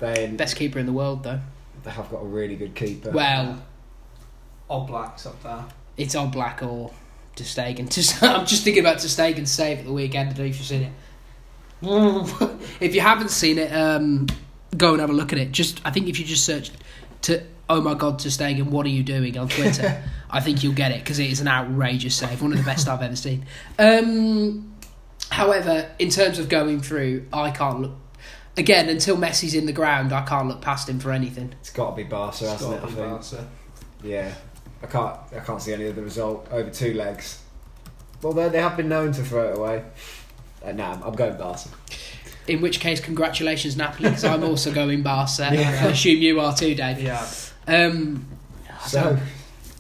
They 0.01 0.27
Best 0.37 0.57
keeper 0.57 0.79
in 0.79 0.87
the 0.87 0.93
world, 0.93 1.23
though. 1.25 1.41
they 1.85 1.91
have 1.91 2.11
got 2.11 2.19
a 2.23 2.27
really 2.27 2.57
good 2.57 2.75
keeper. 2.75 3.11
Well, 3.11 3.63
All 4.69 4.85
blacks 4.87 5.25
up 5.27 5.43
there. 5.43 5.65
it's 5.97 6.15
on 6.15 6.31
Black 6.31 6.63
or 6.63 6.91
ter 7.37 7.45
Stegen. 7.45 7.89
To, 8.21 8.27
I'm 8.27 8.47
just 8.47 8.65
thinking 8.65 8.83
about 8.83 8.99
ter 8.99 9.09
Stegen 9.09 9.47
save 9.47 9.79
at 9.81 9.85
the 9.87 9.93
weekend. 9.93 10.31
I 10.31 10.33
don't 10.33 10.45
know 10.47 10.51
if 10.51 10.57
you've 10.59 10.67
seen 10.67 10.83
it. 10.83 10.93
if 12.81 12.95
you 12.95 13.01
haven't 13.01 13.31
seen 13.31 13.59
it, 13.59 13.73
um, 13.73 14.27
go 14.77 14.93
and 14.93 15.01
have 15.01 15.09
a 15.11 15.15
look 15.15 15.33
at 15.33 15.39
it. 15.39 15.53
Just, 15.53 15.81
I 15.85 15.91
think 15.91 16.09
if 16.09 16.19
you 16.19 16.25
just 16.27 16.45
search 16.45 16.71
to 17.23 17.43
"Oh 17.69 17.81
my 17.81 17.95
God, 17.95 18.19
ter 18.19 18.29
Stegen, 18.29 18.67
what 18.67 18.87
are 18.87 18.91
you 18.91 19.03
doing?" 19.03 19.37
on 19.39 19.49
Twitter, 19.49 20.03
I 20.31 20.41
think 20.41 20.63
you'll 20.63 20.75
get 20.75 20.93
it 20.93 20.99
because 21.01 21.19
it 21.19 21.31
is 21.31 21.41
an 21.41 21.49
outrageous 21.49 22.15
save, 22.17 22.43
one 22.43 22.53
of 22.53 22.59
the 22.59 22.65
best 22.65 22.89
I've 22.89 23.03
ever 23.03 23.17
seen. 23.17 23.45
Um, 23.79 24.73
however, 25.31 25.91
in 25.99 26.11
terms 26.11 26.39
of 26.39 26.49
going 26.49 26.81
through, 26.81 27.27
I 27.33 27.51
can't 27.51 27.81
look. 27.81 27.93
Again, 28.57 28.89
until 28.89 29.17
Messi's 29.17 29.55
in 29.55 29.67
the 29.67 29.73
ground, 29.73 30.13
I 30.13 30.23
can't 30.25 30.49
look 30.49 30.61
past 30.61 30.89
him 30.89 30.99
for 30.99 31.13
anything. 31.13 31.55
it's 31.61 31.71
got 31.71 31.91
to 31.91 31.97
be 31.97 32.03
Barca, 32.03 32.45
It's 32.45 32.53
hasn't 32.53 32.75
it? 32.75 32.81
gotta 32.81 32.93
I 32.93 32.97
think. 32.97 33.09
Barca. 33.11 33.49
Yeah, 34.03 34.35
I 34.83 34.87
can't. 34.87 35.17
I 35.35 35.41
can't 35.41 35.63
see 35.63 35.73
any 35.73 35.89
other 35.89 36.03
result 36.03 36.49
over 36.51 36.69
two 36.69 36.95
legs. 36.95 37.43
Although 38.25 38.49
they 38.49 38.61
have 38.61 38.77
been 38.77 38.89
known 38.89 39.13
to 39.13 39.23
throw 39.23 39.51
it 39.53 39.57
away. 39.59 39.85
Uh, 40.65 40.73
nah, 40.73 40.99
I'm 41.03 41.15
going 41.15 41.39
Barca. 41.39 41.69
In 42.47 42.61
which 42.61 42.81
case, 42.81 43.01
congratulations, 43.01 43.77
Napoli, 43.77 44.09
because 44.09 44.25
I'm 44.25 44.43
also 44.43 44.73
going 44.73 45.03
Barca. 45.03 45.31
Yeah. 45.53 45.83
I 45.85 45.89
assume 45.91 46.19
you 46.21 46.41
are 46.41 46.55
too, 46.55 46.75
Dave. 46.75 47.01
Yeah. 47.01 47.27
Um, 47.67 48.27
I, 48.69 48.87
So 48.89 49.03
don't, 49.03 49.21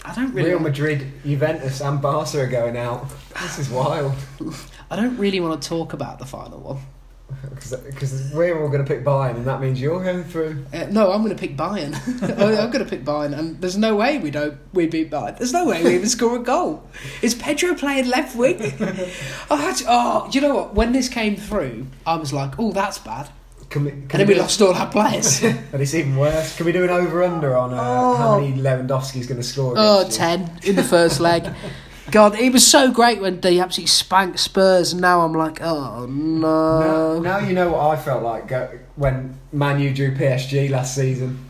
I 0.04 0.14
don't 0.14 0.32
really. 0.34 0.50
Real 0.50 0.60
Madrid, 0.60 1.12
Juventus, 1.24 1.80
and 1.80 2.00
Barca 2.00 2.40
are 2.40 2.46
going 2.46 2.76
out. 2.76 3.06
This 3.42 3.58
is 3.58 3.70
wild 3.70 4.12
I 4.90 4.96
don't 4.96 5.16
really 5.18 5.38
want 5.40 5.62
to 5.62 5.68
talk 5.68 5.92
about 5.92 6.18
the 6.18 6.26
final 6.26 6.58
one. 6.60 6.78
Because 7.54 8.30
we're 8.34 8.60
all 8.60 8.68
going 8.68 8.84
to 8.84 8.88
pick 8.94 9.04
Bayern, 9.04 9.36
and 9.36 9.46
that 9.46 9.60
means 9.60 9.80
you're 9.80 10.02
going 10.02 10.24
through. 10.24 10.64
Uh, 10.72 10.86
no, 10.90 11.12
I'm 11.12 11.22
going 11.22 11.34
to 11.36 11.40
pick 11.40 11.56
Bayern. 11.56 11.94
I'm 12.22 12.70
going 12.70 12.84
to 12.84 12.90
pick 12.90 13.04
Bayern, 13.04 13.36
and 13.38 13.60
there's 13.60 13.76
no 13.76 13.96
way 13.96 14.18
we 14.18 14.30
don't 14.30 14.58
we 14.72 14.86
beat 14.86 15.10
Bayern. 15.10 15.36
There's 15.38 15.52
no 15.52 15.66
way 15.66 15.82
we 15.82 15.94
even 15.94 16.08
score 16.08 16.36
a 16.36 16.38
goal. 16.42 16.82
Is 17.22 17.34
Pedro 17.34 17.74
playing 17.74 18.08
left 18.08 18.36
wing? 18.36 18.56
oh, 19.50 19.56
that's, 19.58 19.82
oh, 19.86 20.28
you 20.32 20.40
know 20.40 20.54
what? 20.54 20.74
When 20.74 20.92
this 20.92 21.08
came 21.08 21.36
through, 21.36 21.86
I 22.06 22.16
was 22.16 22.32
like, 22.32 22.58
oh, 22.58 22.72
that's 22.72 22.98
bad. 22.98 23.28
Can 23.68 23.84
we, 23.84 23.90
can 23.92 24.00
And 24.02 24.10
then 24.10 24.26
we 24.26 24.34
do- 24.34 24.40
lost 24.40 24.60
all 24.62 24.74
our 24.74 24.90
players. 24.90 25.42
And 25.44 25.80
it's 25.80 25.94
even 25.94 26.16
worse. 26.16 26.56
Can 26.56 26.66
we 26.66 26.72
do 26.72 26.82
an 26.82 26.90
over 26.90 27.22
under 27.22 27.56
on 27.56 27.72
uh, 27.72 27.76
how 27.76 28.34
Oh. 28.34 28.40
many 28.40 28.60
Lewandowski's 28.60 29.26
going 29.28 29.40
to 29.40 29.46
score? 29.46 29.74
Oh, 29.76 30.00
against 30.00 30.18
you? 30.18 30.24
10 30.26 30.58
in 30.64 30.76
the 30.76 30.82
first 30.82 31.20
leg. 31.20 31.48
God, 32.10 32.34
he 32.34 32.50
was 32.50 32.66
so 32.66 32.90
great 32.90 33.20
when 33.20 33.40
they 33.40 33.58
absolutely 33.60 33.88
spanked 33.88 34.38
Spurs, 34.38 34.92
and 34.92 35.00
now 35.00 35.20
I'm 35.22 35.32
like, 35.32 35.60
oh 35.62 36.06
Now, 36.06 37.18
no. 37.18 37.20
now 37.20 37.38
you 37.38 37.54
know 37.54 37.72
what 37.72 37.80
I 37.98 38.00
felt 38.00 38.22
like 38.22 38.48
go, 38.48 38.78
when 38.96 39.38
Man 39.52 39.80
U 39.80 39.92
drew 39.92 40.14
PSG 40.14 40.70
last 40.70 40.94
season. 40.94 41.46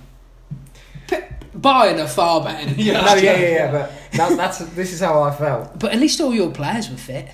Bayern 1.57 2.03
are 2.03 2.09
far 2.09 2.43
better. 2.43 2.71
Yeah. 2.77 3.01
no, 3.01 3.15
yeah, 3.17 3.37
yeah, 3.37 3.49
yeah. 3.49 3.71
But 3.73 3.93
that, 4.13 4.37
that's 4.37 4.59
this 4.75 4.93
is 4.93 5.01
how 5.01 5.23
I 5.23 5.35
felt. 5.35 5.79
But 5.79 5.93
at 5.93 5.99
least 5.99 6.21
all 6.21 6.33
your 6.33 6.51
players 6.51 6.89
were 6.89 6.97
fit. 6.97 7.29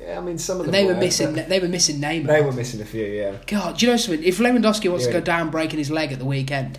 Yeah, 0.00 0.18
I 0.18 0.20
mean, 0.20 0.38
some 0.38 0.58
of 0.60 0.66
them 0.66 0.72
They 0.72 0.84
were 0.84 0.94
were, 0.94 1.00
missing. 1.00 1.34
They 1.34 1.60
were 1.60 1.68
missing 1.68 2.00
Neymar. 2.00 2.26
They 2.26 2.42
were 2.42 2.52
missing 2.52 2.80
a 2.80 2.84
few. 2.84 3.04
Yeah. 3.04 3.36
God, 3.46 3.78
do 3.78 3.86
you 3.86 3.92
know 3.92 3.96
something? 3.96 4.24
If 4.24 4.38
Lewandowski 4.38 4.90
wants 4.90 5.06
to 5.06 5.12
go 5.12 5.20
down 5.20 5.50
breaking 5.50 5.78
his 5.78 5.90
leg 5.90 6.12
at 6.12 6.18
the 6.18 6.24
weekend, 6.24 6.78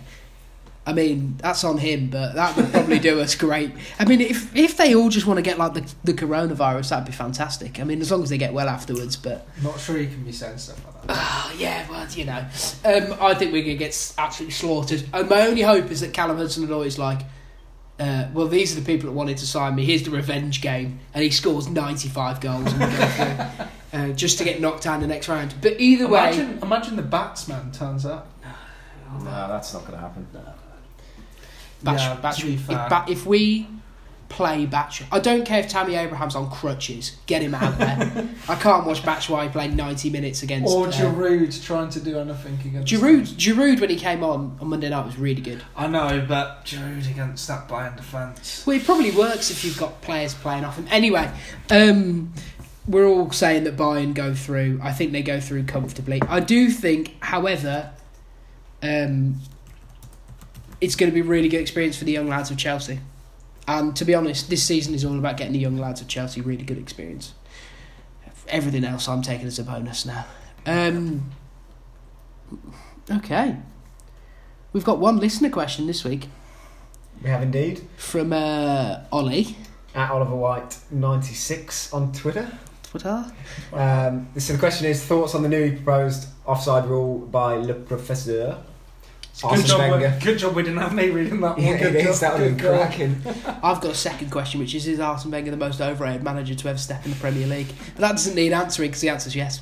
I 0.90 0.92
mean 0.92 1.36
that's 1.38 1.62
on 1.62 1.78
him. 1.78 2.08
But 2.10 2.34
that 2.34 2.56
would 2.56 2.72
probably 2.72 2.98
do 2.98 3.20
us 3.20 3.36
great. 3.36 3.70
I 3.98 4.04
mean, 4.04 4.20
if 4.20 4.54
if 4.56 4.76
they 4.76 4.94
all 4.96 5.08
just 5.08 5.24
want 5.26 5.38
to 5.38 5.42
get 5.42 5.56
like 5.56 5.74
the 5.74 5.94
the 6.02 6.12
coronavirus, 6.12 6.90
that'd 6.90 7.06
be 7.06 7.12
fantastic. 7.12 7.78
I 7.78 7.84
mean, 7.84 8.00
as 8.00 8.10
long 8.10 8.22
as 8.24 8.28
they 8.30 8.38
get 8.38 8.52
well 8.52 8.68
afterwards. 8.68 9.16
But 9.16 9.46
Not 9.62 9.78
sure 9.78 9.98
you 9.98 10.08
can 10.08 10.24
be 10.24 10.32
saying 10.32 10.58
stuff 10.58 10.84
like 10.84 11.06
that. 11.06 11.16
oh, 11.16 11.54
yeah, 11.56 11.88
well, 11.88 12.06
you 12.10 12.24
know, 12.24 12.38
um, 12.84 13.16
I 13.20 13.34
think 13.34 13.52
we're 13.52 13.62
gonna 13.62 13.76
get 13.76 14.14
absolutely 14.18 14.52
slaughtered. 14.52 15.04
And 15.12 15.28
my 15.30 15.46
only 15.46 15.62
hope 15.62 15.90
is 15.92 16.00
that 16.00 16.12
Callum 16.12 16.36
Hudson-Odoi 16.36 16.86
is 16.86 16.98
like. 16.98 17.20
Uh, 17.98 18.26
well, 18.32 18.48
these 18.48 18.74
are 18.74 18.80
the 18.80 18.86
people 18.86 19.10
that 19.10 19.12
wanted 19.14 19.36
to 19.36 19.46
sign 19.46 19.74
me. 19.74 19.84
Here's 19.84 20.02
the 20.04 20.10
revenge 20.10 20.62
game, 20.62 21.00
and 21.12 21.22
he 21.22 21.28
scores 21.28 21.68
95 21.68 22.40
goals 22.40 22.72
and 22.72 22.80
we 22.80 22.86
go 22.96 23.68
uh, 23.92 24.08
just 24.14 24.38
to 24.38 24.44
get 24.44 24.58
knocked 24.58 24.84
down 24.84 25.00
the 25.02 25.06
next 25.06 25.28
round. 25.28 25.54
But 25.60 25.78
either 25.78 26.08
way, 26.08 26.32
Imagine, 26.32 26.58
imagine 26.62 26.96
the 26.96 27.02
batsman 27.02 27.70
turns 27.72 28.06
up. 28.06 28.26
No, 29.18 29.24
that's 29.48 29.74
not 29.74 29.80
going 29.82 29.94
to 29.94 29.98
happen. 29.98 30.26
Batch, 31.82 32.00
Yeah, 32.00 32.14
Batch, 32.16 32.44
if, 32.44 32.66
ba- 32.66 33.04
if 33.08 33.26
we 33.26 33.66
play 34.28 34.64
Batch, 34.64 35.02
I 35.10 35.18
don't 35.18 35.44
care 35.44 35.60
if 35.60 35.68
Tammy 35.68 35.96
Abraham's 35.96 36.36
on 36.36 36.50
crutches. 36.50 37.16
Get 37.26 37.42
him 37.42 37.54
out 37.54 37.76
there. 37.78 38.28
I 38.48 38.54
can't 38.54 38.86
watch 38.86 39.04
Batch 39.04 39.28
while 39.28 39.42
he 39.42 39.48
played 39.48 39.74
ninety 39.74 40.08
minutes 40.10 40.42
against. 40.42 40.72
Or 40.72 40.86
uh, 40.86 40.90
Giroud 40.92 41.64
trying 41.64 41.90
to 41.90 42.00
do 42.00 42.18
anything 42.18 42.58
against. 42.64 42.92
Giroud, 42.92 43.26
Giroud 43.34 43.80
when 43.80 43.90
he 43.90 43.96
came 43.96 44.22
on 44.22 44.56
on 44.60 44.68
Monday 44.68 44.88
night 44.88 45.04
was 45.04 45.18
really 45.18 45.42
good. 45.42 45.62
I 45.76 45.86
know, 45.88 46.24
but 46.28 46.64
Giroud 46.64 47.10
against 47.10 47.48
that 47.48 47.68
Bayern 47.68 47.96
defence. 47.96 48.64
Well, 48.66 48.76
it 48.76 48.84
probably 48.84 49.10
works 49.10 49.50
if 49.50 49.64
you've 49.64 49.78
got 49.78 50.00
players 50.02 50.34
playing 50.34 50.64
off 50.64 50.76
him. 50.76 50.86
Anyway, 50.90 51.30
um, 51.70 52.32
we're 52.86 53.06
all 53.06 53.30
saying 53.32 53.64
that 53.64 53.76
Bayern 53.76 54.14
go 54.14 54.34
through. 54.34 54.80
I 54.82 54.92
think 54.92 55.12
they 55.12 55.22
go 55.22 55.40
through 55.40 55.64
comfortably. 55.64 56.20
I 56.28 56.40
do 56.40 56.70
think, 56.70 57.16
however, 57.20 57.90
um, 58.82 59.40
it's 60.80 60.96
going 60.96 61.10
to 61.10 61.14
be 61.14 61.20
a 61.20 61.24
really 61.24 61.48
good 61.48 61.60
experience 61.60 61.96
for 61.96 62.04
the 62.04 62.12
young 62.12 62.28
lads 62.28 62.50
of 62.50 62.56
Chelsea. 62.56 63.00
And 63.68 63.94
to 63.96 64.04
be 64.04 64.14
honest, 64.14 64.50
this 64.50 64.62
season 64.62 64.94
is 64.94 65.04
all 65.04 65.18
about 65.18 65.36
getting 65.36 65.52
the 65.52 65.58
young 65.58 65.76
lads 65.76 66.00
of 66.00 66.08
Chelsea 66.08 66.40
really 66.40 66.64
good 66.64 66.78
experience. 66.78 67.34
Everything 68.48 68.84
else 68.84 69.08
I'm 69.08 69.22
taking 69.22 69.46
as 69.46 69.58
a 69.58 69.64
bonus 69.64 70.04
now. 70.04 70.24
Um, 70.66 71.30
okay. 73.10 73.56
We've 74.72 74.84
got 74.84 74.98
one 74.98 75.18
listener 75.18 75.50
question 75.50 75.86
this 75.86 76.04
week 76.04 76.28
We 77.22 77.30
have 77.30 77.42
indeed. 77.42 77.82
from 77.96 78.32
uh, 78.32 79.00
Ollie. 79.12 79.56
At 79.94 80.10
Oliver 80.10 80.36
White 80.36 80.78
ninety 80.90 81.34
six 81.34 81.92
on 81.92 82.12
Twitter. 82.12 82.50
Twitter. 82.84 83.24
Um, 83.72 84.28
so 84.38 84.52
the 84.52 84.58
question 84.58 84.86
is 84.86 85.04
thoughts 85.04 85.34
on 85.34 85.42
the 85.42 85.48
newly 85.48 85.72
proposed 85.76 86.28
offside 86.46 86.86
rule 86.86 87.18
by 87.18 87.54
Le 87.56 87.74
Professeur. 87.74 88.58
Good 89.42 89.50
Arsene 89.52 89.66
job, 89.66 89.80
we, 89.80 89.90
Wenger. 89.90 90.18
good 90.22 90.38
job 90.38 90.54
we 90.54 90.62
didn't 90.62 90.78
have 90.78 90.94
me 90.94 91.08
reading 91.10 91.40
that 91.40 91.56
one. 91.56 91.62
Yeah, 91.66 91.78
Good 91.78 91.94
it 91.96 92.06
is. 92.06 92.20
job, 92.20 92.30
That 92.30 92.32
would 92.38 92.42
have 92.48 92.56
good 92.58 92.62
been 92.62 92.72
goal. 92.72 93.24
cracking. 93.24 93.54
I've 93.62 93.80
got 93.80 93.84
a 93.92 93.94
second 93.94 94.30
question, 94.30 94.60
which 94.60 94.74
is: 94.74 94.86
Is 94.86 95.00
Arsene 95.00 95.30
Wenger 95.30 95.50
the 95.50 95.56
most 95.56 95.80
overrated 95.80 96.22
manager 96.22 96.54
to 96.54 96.68
ever 96.68 96.78
step 96.78 97.04
in 97.04 97.10
the 97.12 97.16
Premier 97.18 97.46
League? 97.46 97.68
But 97.94 98.00
that 98.02 98.12
doesn't 98.12 98.34
need 98.34 98.52
answering 98.52 98.90
because 98.90 99.00
the 99.00 99.08
answer's 99.08 99.34
yes. 99.36 99.60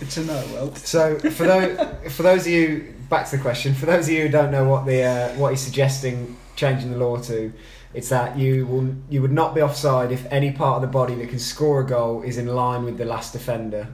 It's 0.00 0.16
a 0.16 0.24
no, 0.24 0.34
Will. 0.52 0.74
So 0.76 1.18
for 1.18 1.44
those 1.46 2.12
for 2.14 2.22
those 2.22 2.42
of 2.46 2.52
you 2.52 2.94
back 3.10 3.28
to 3.30 3.36
the 3.36 3.42
question, 3.42 3.74
for 3.74 3.86
those 3.86 4.06
of 4.08 4.14
you 4.14 4.22
who 4.22 4.28
don't 4.28 4.50
know 4.50 4.64
what 4.68 4.86
the 4.86 5.02
uh, 5.02 5.28
what 5.34 5.50
he's 5.50 5.60
suggesting 5.60 6.36
changing 6.56 6.90
the 6.92 6.98
law 6.98 7.18
to, 7.18 7.52
it's 7.94 8.08
that 8.08 8.38
you 8.38 8.66
will 8.66 8.94
you 9.10 9.20
would 9.22 9.30
not 9.32 9.54
be 9.54 9.60
offside 9.62 10.10
if 10.10 10.26
any 10.32 10.50
part 10.52 10.76
of 10.76 10.82
the 10.82 10.88
body 10.88 11.14
that 11.16 11.28
can 11.28 11.38
score 11.38 11.80
a 11.82 11.86
goal 11.86 12.22
is 12.22 12.36
in 12.38 12.46
line 12.46 12.84
with 12.84 12.96
the 12.98 13.04
last 13.04 13.32
defender, 13.32 13.88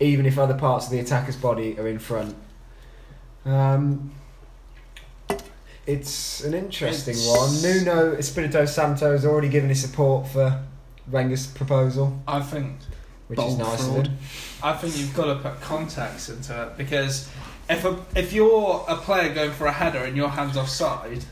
even 0.00 0.26
if 0.26 0.38
other 0.38 0.54
parts 0.54 0.86
of 0.86 0.90
the 0.92 0.98
attacker's 0.98 1.36
body 1.36 1.78
are 1.78 1.86
in 1.88 1.98
front. 1.98 2.34
Um, 3.44 4.12
it's 5.88 6.44
an 6.44 6.54
interesting 6.54 7.14
It's- 7.14 7.26
one. 7.26 7.62
Nuno 7.62 8.12
Espirito 8.16 8.64
Santo 8.66 9.12
has 9.12 9.24
already 9.24 9.48
given 9.48 9.70
his 9.70 9.80
support 9.80 10.28
for 10.28 10.62
Wenger's 11.10 11.46
proposal, 11.46 12.20
I 12.28 12.40
think 12.40 12.76
which 13.28 13.38
is 13.40 13.56
nice 13.56 13.84
fraud. 13.84 13.98
of 13.98 14.06
him. 14.12 14.18
I 14.62 14.72
think 14.74 14.96
you've 14.98 15.14
got 15.14 15.26
to 15.26 15.34
put 15.36 15.60
context 15.60 16.28
into 16.28 16.62
it 16.62 16.76
because 16.76 17.28
if 17.70 17.84
a, 17.84 17.98
if 18.14 18.32
you're 18.32 18.84
a 18.88 18.96
player 18.96 19.32
going 19.34 19.52
for 19.52 19.66
a 19.66 19.72
header 19.72 20.04
and 20.04 20.16
your 20.16 20.28
hand's 20.30 20.56
offside 20.56 21.24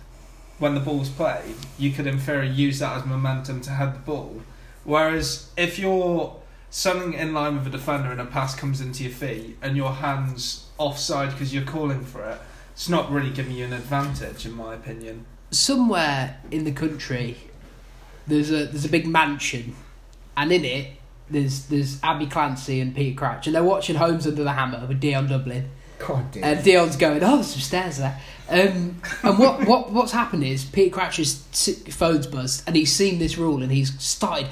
when 0.59 0.75
the 0.75 0.81
ball's 0.81 1.11
played, 1.11 1.55
you 1.79 1.91
could 1.93 2.07
in 2.07 2.19
theory 2.19 2.49
use 2.49 2.79
that 2.79 2.97
as 2.97 3.05
momentum 3.05 3.61
to 3.63 3.71
head 3.71 3.95
the 3.95 3.99
ball. 3.99 4.41
Whereas 4.85 5.51
if 5.57 5.79
you're 5.79 6.35
something 6.71 7.13
in 7.13 7.35
line 7.35 7.57
with 7.57 7.67
a 7.67 7.71
defender 7.71 8.11
and 8.11 8.21
a 8.21 8.25
pass 8.25 8.55
comes 8.55 8.81
into 8.81 9.03
your 9.05 9.13
feet 9.13 9.59
and 9.61 9.77
your 9.77 9.93
hand's 9.93 10.65
offside 10.79 11.31
because 11.33 11.53
you're 11.53 11.65
calling 11.65 12.05
for 12.05 12.25
it, 12.25 12.39
it's 12.77 12.91
not 12.91 13.11
really 13.11 13.31
giving 13.31 13.53
you 13.53 13.65
an 13.65 13.73
advantage, 13.73 14.45
in 14.45 14.53
my 14.53 14.75
opinion. 14.75 15.25
Somewhere 15.51 16.39
in 16.51 16.65
the 16.65 16.73
country, 16.73 17.39
there's 18.27 18.51
a 18.51 18.67
there's 18.67 18.85
a 18.85 18.91
big 18.91 19.07
mansion, 19.07 19.75
and 20.37 20.53
in 20.53 20.63
it 20.63 20.91
there's 21.31 21.69
there's 21.69 21.99
Abby 22.03 22.27
Clancy 22.27 22.83
and 22.83 22.95
Peter 22.95 23.17
Crouch, 23.17 23.47
and 23.47 23.57
they're 23.57 23.65
watching 23.65 23.97
Homes 23.97 24.27
Under 24.27 24.45
the 24.45 24.53
Hammer 24.53 24.85
with 24.87 25.01
Dion 25.01 25.27
Dublin. 25.27 25.71
God 25.99 26.31
damn. 26.31 26.45
And 26.45 26.63
Dion's 26.63 26.97
going, 26.97 27.25
oh, 27.25 27.37
there's 27.37 27.47
some 27.47 27.61
stairs 27.61 27.97
there. 27.97 28.21
Um, 28.51 29.01
and 29.23 29.39
what, 29.39 29.67
what 29.67 29.91
what's 29.91 30.13
happened 30.13 30.45
is 30.45 30.67
Peter 30.67 30.95
Crouch's 30.95 31.47
phone's 31.93 32.27
buzzed, 32.27 32.63
and 32.67 32.77
he's 32.77 32.93
seen 32.93 33.19
this 33.19 33.39
rule, 33.39 33.63
and 33.63 33.73
he's 33.73 33.99
started 34.03 34.49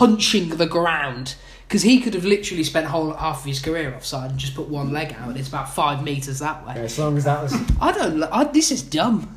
punching 0.00 0.48
the 0.56 0.64
ground 0.66 1.34
because 1.68 1.82
he 1.82 2.00
could 2.00 2.14
have 2.14 2.24
literally 2.24 2.64
spent 2.64 2.86
whole 2.86 3.12
half 3.12 3.40
of 3.40 3.44
his 3.44 3.60
career 3.60 3.94
offside 3.94 4.30
and 4.30 4.40
just 4.40 4.54
put 4.54 4.66
one 4.66 4.90
leg 4.90 5.14
out, 5.18 5.28
and 5.28 5.36
it's 5.36 5.48
about 5.48 5.72
five 5.72 6.02
meters 6.02 6.38
that 6.38 6.66
way. 6.66 6.72
Yeah, 6.74 6.82
as 6.82 6.98
long 6.98 7.18
as 7.18 7.24
that 7.24 7.42
was, 7.42 7.54
I 7.80 7.92
don't. 7.92 8.18
li- 8.20 8.28
I, 8.32 8.44
this 8.44 8.70
is 8.72 8.82
dumb. 8.82 9.36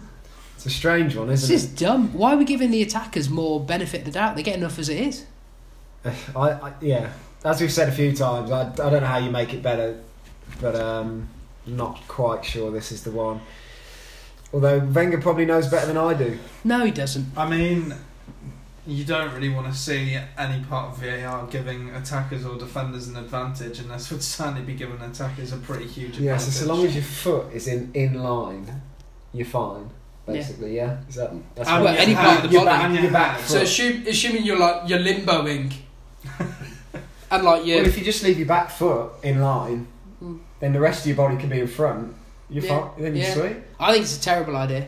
it's 0.56 0.66
a 0.66 0.70
strange 0.70 1.18
one, 1.18 1.30
isn't 1.30 1.48
it? 1.48 1.54
This 1.54 1.64
is 1.64 1.70
dumb. 1.70 2.14
Why 2.14 2.34
are 2.34 2.38
we 2.38 2.46
giving 2.46 2.72
the 2.72 2.82
attackers 2.82 3.30
more 3.30 3.60
benefit 3.60 4.00
of 4.00 4.06
the 4.06 4.12
doubt? 4.12 4.38
They 4.38 4.42
get 4.42 4.56
enough 4.56 4.80
as 4.80 4.88
it 4.88 5.00
is. 5.00 5.26
I, 6.06 6.12
I, 6.40 6.74
yeah, 6.80 7.12
as 7.44 7.60
we've 7.60 7.72
said 7.72 7.90
a 7.90 7.92
few 7.92 8.14
times, 8.16 8.50
I, 8.50 8.62
I 8.62 8.90
don't 8.90 9.02
know 9.02 9.06
how 9.06 9.18
you 9.18 9.32
make 9.32 9.54
it 9.54 9.62
better, 9.62 10.00
but 10.62 10.76
um, 10.76 11.28
not 11.68 12.00
quite 12.08 12.46
sure 12.46 12.72
this 12.72 12.92
is 12.94 13.04
the 13.04 13.12
one. 13.12 13.42
Although 14.54 14.80
Wenger 14.80 15.20
probably 15.20 15.46
knows 15.46 15.68
better 15.68 15.88
than 15.88 15.98
I 15.98 16.14
do. 16.14 16.40
No, 16.64 16.86
he 16.86 16.92
doesn't. 16.92 17.28
I 17.36 17.50
mean, 17.50 17.94
you 18.86 19.06
don't 19.06 19.34
really 19.34 19.50
want 19.50 19.68
to 19.68 19.74
see 19.78 20.18
any 20.38 20.64
part 20.66 20.92
of 20.92 20.98
VAR 21.02 21.48
giving 21.48 21.90
attackers 21.92 22.46
or 22.46 22.58
defenders 22.58 23.08
an 23.08 23.16
advantage, 23.16 23.80
and 23.80 23.90
this 23.90 24.12
would 24.12 24.22
certainly 24.22 24.62
be 24.64 24.74
giving 24.74 25.00
attackers 25.02 25.54
a 25.54 25.58
pretty 25.58 25.86
huge 25.88 26.18
Yeah, 26.20 26.34
advantage. 26.34 26.54
so 26.54 26.66
so 26.66 26.74
long 26.74 26.86
as 26.86 26.94
your 26.96 27.04
foot 27.04 27.54
is 27.54 27.68
in 27.68 27.92
in 27.94 28.22
line, 28.22 28.82
you're 29.34 29.46
fine. 29.46 29.90
Basically, 30.26 30.76
yeah. 30.76 30.98
Is 31.10 31.16
that 31.16 31.32
that's 31.56 31.70
And 31.70 31.84
Well, 31.84 31.96
any 31.98 32.16
part 32.16 32.44
of 32.44 32.50
the 32.52 32.58
body. 32.58 32.66
back- 32.66 32.84
and 32.86 32.94
your 32.94 33.04
Your 33.04 33.12
back 33.12 33.36
hand. 33.38 33.44
foot. 33.46 33.62
assume, 33.64 34.04
assuming 34.08 34.44
you're 34.44 34.60
like 34.60 34.90
you're 34.90 35.00
limboing, 35.00 35.74
and 37.32 37.44
like 37.44 37.64
Well, 37.66 37.86
if 37.86 37.98
you 37.98 38.04
just 38.04 38.24
leave 38.24 38.38
your 38.38 38.48
back 38.48 38.70
foot 38.70 39.12
in 39.24 39.42
line, 39.42 39.88
Mm. 40.24 40.40
then 40.62 40.72
the 40.74 40.80
rest 40.80 41.02
of 41.02 41.08
your 41.08 41.16
body 41.18 41.36
can 41.36 41.50
be 41.50 41.60
in 41.60 41.68
front. 41.68 42.14
You're 42.50 42.64
Yeah, 42.64 42.80
fine. 42.80 43.04
Then 43.04 43.16
you're 43.16 43.26
yeah. 43.28 43.34
sweet. 43.34 43.56
I 43.80 43.92
think 43.92 44.04
it's 44.06 44.18
a 44.18 44.22
terrible 44.22 44.56
idea. 44.56 44.88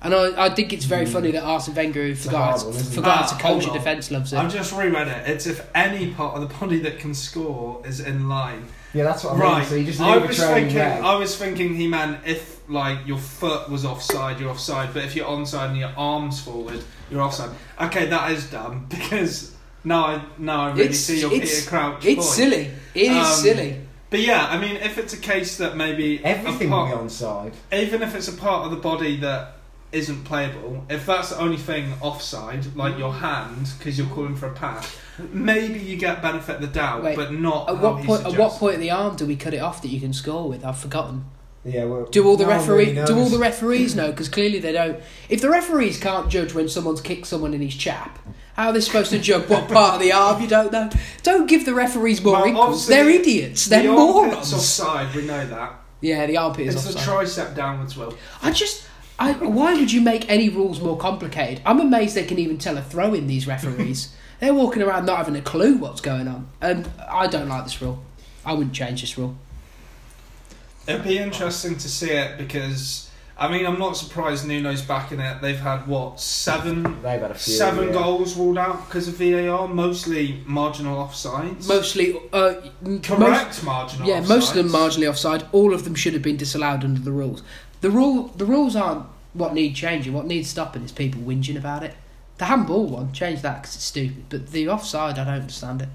And 0.00 0.14
I, 0.14 0.46
I 0.46 0.50
think 0.54 0.72
it's 0.72 0.84
very 0.84 1.06
Mm. 1.06 1.12
funny 1.12 1.30
that 1.32 1.42
Arsene 1.42 1.74
Wenger, 1.74 2.06
who 2.06 2.14
forgot, 2.14 2.60
hard 2.60 2.74
one, 2.74 2.82
forgot 2.84 3.22
Ah, 3.24 3.26
to 3.26 3.34
coach 3.42 3.64
hold 3.64 3.76
a 3.76 3.78
defence, 3.78 4.10
loves 4.12 4.32
it. 4.32 4.36
I've 4.38 4.52
just 4.52 4.72
reread 4.72 5.08
it. 5.08 5.28
It's 5.28 5.46
if 5.46 5.66
any 5.74 6.12
part 6.12 6.36
of 6.36 6.48
the 6.48 6.54
body 6.54 6.78
that 6.80 6.98
can 7.00 7.14
score 7.14 7.82
is 7.84 7.98
in 8.00 8.28
line. 8.28 8.64
Yeah, 8.94 9.04
that's 9.04 9.24
what 9.24 9.32
I 9.32 9.36
mean. 9.36 9.42
Right. 9.42 9.66
So 9.66 9.74
you 9.74 9.84
just 9.84 10.00
I 10.00 10.16
was 10.18 10.38
thinking. 10.38 10.78
leg. 10.78 11.02
I 11.02 11.14
was 11.16 11.36
thinking 11.36 11.74
he 11.74 11.88
meant 11.88 12.18
if 12.24 12.60
like 12.70 13.06
your 13.06 13.18
foot 13.18 13.68
was 13.68 13.84
offside, 13.84 14.38
you're 14.40 14.50
offside. 14.50 14.94
But 14.94 15.04
if 15.04 15.16
you're 15.16 15.26
onside 15.26 15.70
and 15.70 15.78
your 15.78 15.92
arms 15.96 16.40
forward, 16.40 16.82
you're 17.10 17.20
offside. 17.20 17.50
Okay, 17.80 18.06
that 18.06 18.30
is 18.32 18.48
dumb 18.50 18.86
because 18.90 19.52
now 19.84 20.04
I 20.06 20.22
now 20.38 20.66
I 20.66 20.70
really 20.70 20.82
It's- 20.84 21.00
see 21.00 21.20
your 21.20 21.32
it's- 21.32 21.56
Peter 21.58 21.68
Crouch. 21.70 22.04
It's 22.06 22.14
point. 22.24 22.36
silly. 22.36 22.70
It 22.94 23.10
is 23.12 23.26
Um, 23.26 23.34
silly. 23.34 23.80
But 24.10 24.20
yeah, 24.20 24.46
I 24.48 24.58
mean, 24.58 24.76
if 24.76 24.96
it's 24.96 25.12
a 25.12 25.18
case 25.18 25.58
that 25.58 25.76
maybe 25.76 26.24
Everything 26.24 26.72
a 26.72 26.76
will 26.76 26.86
be 26.86 26.92
on 26.92 27.10
side. 27.10 27.52
even 27.72 28.00
if 28.02 28.14
it's 28.14 28.28
a 28.28 28.32
part 28.32 28.64
of 28.64 28.70
the 28.70 28.78
body 28.78 29.16
that 29.18 29.57
isn't 29.92 30.24
playable, 30.24 30.84
if 30.90 31.06
that's 31.06 31.30
the 31.30 31.38
only 31.38 31.56
thing 31.56 31.94
offside, 32.00 32.76
like 32.76 32.98
your 32.98 33.12
mm. 33.12 33.20
hand, 33.20 33.68
because 33.78 33.98
you're 33.98 34.08
calling 34.08 34.36
for 34.36 34.46
a 34.46 34.52
pass, 34.52 34.96
maybe 35.32 35.78
you 35.78 35.96
get 35.96 36.20
benefit 36.20 36.56
of 36.56 36.60
the 36.60 36.66
doubt, 36.66 37.02
Wait, 37.02 37.16
but 37.16 37.32
not 37.32 37.68
At 37.68 37.78
what 37.78 38.04
point? 38.04 38.26
At 38.26 38.38
what 38.38 38.52
point 38.52 38.74
of 38.74 38.80
the 38.80 38.90
arm 38.90 39.16
do 39.16 39.26
we 39.26 39.36
cut 39.36 39.54
it 39.54 39.58
off 39.58 39.80
that 39.82 39.88
you 39.88 40.00
can 40.00 40.12
score 40.12 40.48
with? 40.48 40.64
I've 40.64 40.78
forgotten. 40.78 41.24
Yeah. 41.64 41.84
Well, 41.84 42.04
Do 42.04 42.26
all 42.26 42.36
the 42.36 42.44
no 42.44 42.50
referee? 42.50 42.92
really 42.92 43.06
do 43.06 43.18
all 43.18 43.28
the 43.28 43.38
referees 43.38 43.94
know? 43.94 44.10
Because 44.18 44.28
clearly 44.28 44.58
they 44.58 44.72
don't. 44.72 45.00
If 45.28 45.40
the 45.40 45.50
referees 45.50 45.98
can't 45.98 46.30
judge 46.30 46.54
when 46.54 46.68
someone's 46.68 47.00
kicked 47.00 47.26
someone 47.26 47.52
in 47.54 47.60
his 47.60 47.74
chap, 47.74 48.18
how 48.54 48.68
are 48.68 48.72
they 48.72 48.80
supposed 48.80 49.10
to 49.10 49.18
judge 49.18 49.48
what 49.48 49.68
part 49.68 49.94
of 49.94 50.00
the 50.00 50.12
arm 50.12 50.40
you 50.40 50.48
don't 50.48 50.72
know? 50.72 50.90
Don't 51.22 51.46
give 51.46 51.64
the 51.64 51.74
referees 51.74 52.22
more 52.22 52.34
Well, 52.34 52.44
wrinkles. 52.44 52.86
They're 52.86 53.08
idiots. 53.08 53.66
They're 53.66 53.82
the 53.82 53.92
morons. 53.92 54.52
offside, 54.52 55.14
we 55.14 55.26
know 55.26 55.46
that. 55.46 55.74
Yeah, 56.00 56.26
the 56.26 56.36
armpit 56.36 56.68
is 56.68 56.74
It's 56.74 56.84
the 56.84 56.98
offside. 56.98 57.48
tricep 57.48 57.56
downwards, 57.56 57.96
Will. 57.96 58.16
I 58.42 58.52
just 58.52 58.86
I, 59.18 59.32
why 59.32 59.74
would 59.74 59.90
you 59.90 60.00
make 60.00 60.28
any 60.30 60.48
rules 60.48 60.80
more 60.80 60.96
complicated? 60.96 61.60
I'm 61.66 61.80
amazed 61.80 62.14
they 62.14 62.24
can 62.24 62.38
even 62.38 62.56
tell 62.58 62.78
a 62.78 62.82
throw 62.82 63.14
in 63.14 63.26
these 63.26 63.46
referees. 63.46 64.14
They're 64.40 64.54
walking 64.54 64.82
around 64.82 65.06
not 65.06 65.16
having 65.18 65.34
a 65.34 65.40
clue 65.42 65.76
what's 65.78 66.00
going 66.00 66.28
on, 66.28 66.48
and 66.60 66.88
I 67.10 67.26
don't 67.26 67.48
like 67.48 67.64
this 67.64 67.82
rule. 67.82 68.04
I 68.46 68.52
wouldn't 68.52 68.74
change 68.74 69.00
this 69.00 69.18
rule. 69.18 69.36
It'd 70.86 71.02
be 71.04 71.18
interesting 71.18 71.76
to 71.76 71.88
see 71.88 72.10
it 72.10 72.38
because 72.38 73.10
I 73.36 73.48
mean 73.50 73.66
I'm 73.66 73.78
not 73.78 73.96
surprised 73.96 74.46
Nuno's 74.46 74.80
back 74.80 75.12
in 75.12 75.20
it. 75.20 75.42
They've 75.42 75.58
had 75.58 75.86
what 75.86 76.18
seven 76.20 76.82
They've 77.02 77.20
had 77.20 77.30
a 77.32 77.34
few. 77.34 77.52
seven 77.54 77.88
yeah. 77.88 77.92
goals 77.94 78.36
ruled 78.36 78.56
out 78.56 78.86
because 78.86 79.08
of 79.08 79.14
VAR, 79.16 79.68
mostly 79.68 80.40
marginal 80.46 81.04
offsides. 81.04 81.68
Mostly, 81.68 82.14
uh, 82.32 82.54
correct 83.02 83.10
most- 83.10 83.64
marginal. 83.64 84.08
yeah, 84.08 84.20
most 84.20 84.50
of 84.50 84.56
them 84.56 84.68
offsides. 84.68 84.96
marginally 84.96 85.10
offside. 85.10 85.44
All 85.52 85.74
of 85.74 85.84
them 85.84 85.94
should 85.94 86.14
have 86.14 86.22
been 86.22 86.36
disallowed 86.38 86.84
under 86.84 87.00
the 87.00 87.12
rules. 87.12 87.42
The 87.80 87.90
rule, 87.90 88.28
the 88.36 88.44
rules 88.44 88.74
aren't 88.76 89.06
what 89.34 89.54
need 89.54 89.74
changing. 89.74 90.12
What 90.12 90.26
needs 90.26 90.48
stopping 90.48 90.82
is 90.82 90.92
people 90.92 91.20
whinging 91.22 91.56
about 91.56 91.82
it. 91.82 91.94
The 92.38 92.46
handball 92.46 92.86
one, 92.86 93.12
change 93.12 93.42
that 93.42 93.62
because 93.62 93.74
it's 93.76 93.84
stupid. 93.84 94.24
But 94.28 94.50
the 94.52 94.68
offside, 94.68 95.18
I 95.18 95.24
don't 95.24 95.34
understand 95.34 95.82
it. 95.82 95.88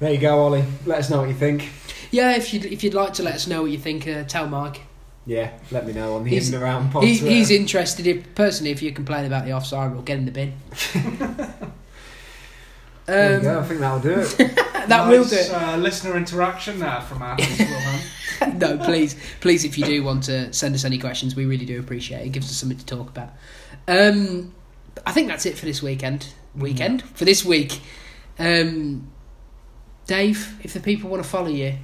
There 0.00 0.12
you 0.12 0.18
go, 0.18 0.38
Ollie. 0.38 0.64
Let 0.84 0.98
us 0.98 1.10
know 1.10 1.20
what 1.20 1.28
you 1.28 1.34
think. 1.34 1.70
Yeah, 2.10 2.36
if 2.36 2.52
you'd, 2.52 2.64
if 2.66 2.84
you'd 2.84 2.94
like 2.94 3.14
to 3.14 3.22
let 3.22 3.34
us 3.34 3.46
know 3.46 3.62
what 3.62 3.70
you 3.70 3.78
think, 3.78 4.06
uh, 4.06 4.24
tell 4.24 4.46
Mike. 4.46 4.82
Yeah, 5.24 5.50
let 5.70 5.86
me 5.86 5.92
know 5.92 6.14
on 6.16 6.24
the 6.24 6.30
He's- 6.30 6.48
in 6.48 6.54
and 6.54 6.62
around 6.62 6.90
pod. 6.92 7.02
He, 7.04 7.18
Twitter. 7.18 7.34
he's 7.34 7.50
interested. 7.50 8.06
If 8.06 8.34
personally, 8.34 8.70
if 8.70 8.80
you 8.82 8.92
complain 8.92 9.24
about 9.24 9.44
the 9.44 9.52
offside 9.52 9.92
we'll 9.92 10.02
get 10.02 10.18
in 10.18 10.24
the 10.26 10.30
bin. 10.30 10.52
There 13.06 13.30
you 13.30 13.36
um, 13.36 13.42
go. 13.42 13.60
I 13.60 13.62
think 13.62 13.80
that'll 13.80 14.00
do 14.00 14.18
it. 14.18 14.36
that 14.88 15.08
will 15.08 15.20
Nice, 15.20 15.30
do 15.30 15.36
it. 15.36 15.50
Uh, 15.52 15.76
listener 15.76 16.16
interaction 16.16 16.80
there 16.80 17.00
from 17.02 17.22
our 17.22 17.36
Wilhelm. 17.38 18.00
no, 18.54 18.78
please, 18.78 19.16
please, 19.40 19.64
if 19.64 19.78
you 19.78 19.84
do 19.84 20.02
want 20.02 20.24
to 20.24 20.52
send 20.52 20.74
us 20.74 20.84
any 20.84 20.98
questions, 20.98 21.36
we 21.36 21.46
really 21.46 21.66
do 21.66 21.78
appreciate 21.78 22.20
it. 22.20 22.26
It 22.26 22.30
gives 22.30 22.50
us 22.50 22.56
something 22.56 22.78
to 22.78 22.86
talk 22.86 23.08
about. 23.08 23.30
Um, 23.88 24.54
I 25.06 25.12
think 25.12 25.28
that's 25.28 25.46
it 25.46 25.56
for 25.56 25.66
this 25.66 25.82
weekend. 25.82 26.32
Weekend 26.54 27.02
for 27.02 27.24
this 27.24 27.44
week. 27.44 27.80
Um, 28.38 29.10
Dave, 30.06 30.58
if 30.62 30.72
the 30.72 30.80
people 30.80 31.10
want 31.10 31.22
to 31.22 31.28
follow 31.28 31.48
you, 31.48 31.74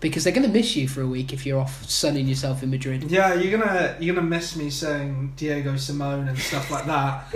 because 0.00 0.24
they're 0.24 0.32
going 0.32 0.46
to 0.46 0.52
miss 0.52 0.76
you 0.76 0.88
for 0.88 1.02
a 1.02 1.06
week 1.06 1.32
if 1.32 1.44
you're 1.44 1.60
off 1.60 1.84
sunning 1.88 2.26
yourself 2.26 2.62
in 2.62 2.70
Madrid. 2.70 3.10
Yeah, 3.10 3.34
you're 3.34 3.58
gonna 3.58 3.96
you're 4.00 4.14
gonna 4.14 4.26
miss 4.26 4.56
me 4.56 4.70
saying 4.70 5.34
Diego 5.36 5.76
Simone 5.76 6.28
and 6.28 6.38
stuff 6.38 6.70
like 6.70 6.86
that. 6.86 7.26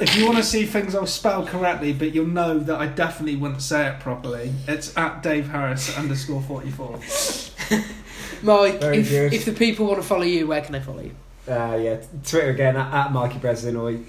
if 0.00 0.16
you 0.16 0.24
want 0.24 0.38
to 0.38 0.44
see 0.44 0.64
things 0.64 0.94
I'll 0.94 1.06
spell 1.06 1.44
correctly, 1.44 1.92
but 1.92 2.14
you'll 2.14 2.26
know 2.26 2.58
that 2.60 2.78
I 2.78 2.86
definitely 2.86 3.36
wouldn't 3.36 3.62
say 3.62 3.88
it 3.88 4.00
properly. 4.00 4.52
It's 4.68 4.96
at 4.96 5.22
Dave 5.22 5.48
Harris 5.48 5.96
underscore 5.98 6.42
forty 6.42 6.70
four. 6.70 7.00
Mike, 8.42 8.80
Very 8.80 8.98
if, 8.98 9.08
good. 9.08 9.32
if 9.32 9.44
the 9.44 9.52
people 9.52 9.86
want 9.86 10.00
to 10.00 10.06
follow 10.06 10.22
you, 10.22 10.46
where 10.46 10.60
can 10.60 10.72
they 10.72 10.80
follow 10.80 11.02
you? 11.02 11.14
Uh, 11.48 11.76
yeah, 11.80 12.00
Twitter 12.24 12.50
again 12.50 12.76
at, 12.76 12.92
at 12.92 13.12
Mikey 13.12 13.38
Breslin, 13.38 13.76
or 13.76 13.90
you, 13.90 14.06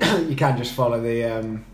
you 0.28 0.36
can 0.36 0.56
just 0.58 0.74
follow 0.74 1.00
the 1.00 1.24
um, 1.24 1.64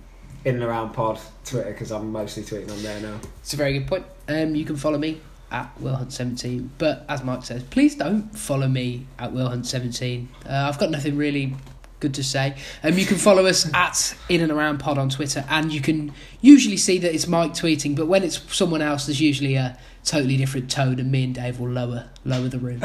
in 0.45 0.57
and 0.57 0.65
around 0.65 0.93
pod 0.93 1.19
Twitter 1.45 1.71
because 1.71 1.91
I'm 1.91 2.13
mostly 2.13 2.43
tweeting 2.43 2.71
on 2.71 2.83
there 2.83 3.01
now. 3.01 3.21
It's 3.41 3.55
a 3.55 3.57
very 3.57 3.79
good 3.79 3.87
point. 3.89 4.05
Um, 4.29 4.55
you 4.55 4.65
can 4.65 4.77
follow 4.77 4.99
me 4.99 5.21
at 5.51 5.71
Will 5.81 5.95
Hunt 5.95 6.13
17 6.13 6.71
but 6.79 7.05
as 7.09 7.23
Mike 7.23 7.45
says, 7.45 7.63
please 7.65 7.95
don't 7.95 8.23
follow 8.37 8.69
me 8.69 9.07
at 9.19 9.33
Will 9.33 9.49
Hunt 9.49 9.67
17 9.67 10.29
Uh, 10.47 10.49
I've 10.49 10.79
got 10.79 10.91
nothing 10.91 11.17
really 11.17 11.55
good 12.01 12.15
to 12.15 12.25
say. 12.25 12.57
Um, 12.83 12.99
you 12.99 13.07
can 13.07 13.17
follow 13.17 13.47
us 13.47 13.71
at 13.75 14.15
in 14.29 14.41
and 14.41 14.51
around 14.51 14.79
pod 14.79 14.99
on 14.99 15.09
Twitter, 15.09 15.45
and 15.49 15.73
you 15.73 15.81
can 15.81 16.13
usually 16.41 16.77
see 16.77 16.99
that 16.99 17.15
it's 17.15 17.27
Mike 17.27 17.53
tweeting, 17.53 17.95
but 17.97 18.07
when 18.07 18.23
it's 18.25 18.41
someone 18.55 18.83
else, 18.83 19.07
there's 19.07 19.21
usually 19.21 19.55
a 19.55 19.79
totally 20.05 20.37
different 20.37 20.71
tone, 20.71 20.99
and 20.99 21.11
me 21.11 21.25
and 21.25 21.35
Dave 21.35 21.61
will 21.61 21.71
lower 21.71 22.09
lower 22.25 22.49
the 22.49 22.59
room. 22.59 22.83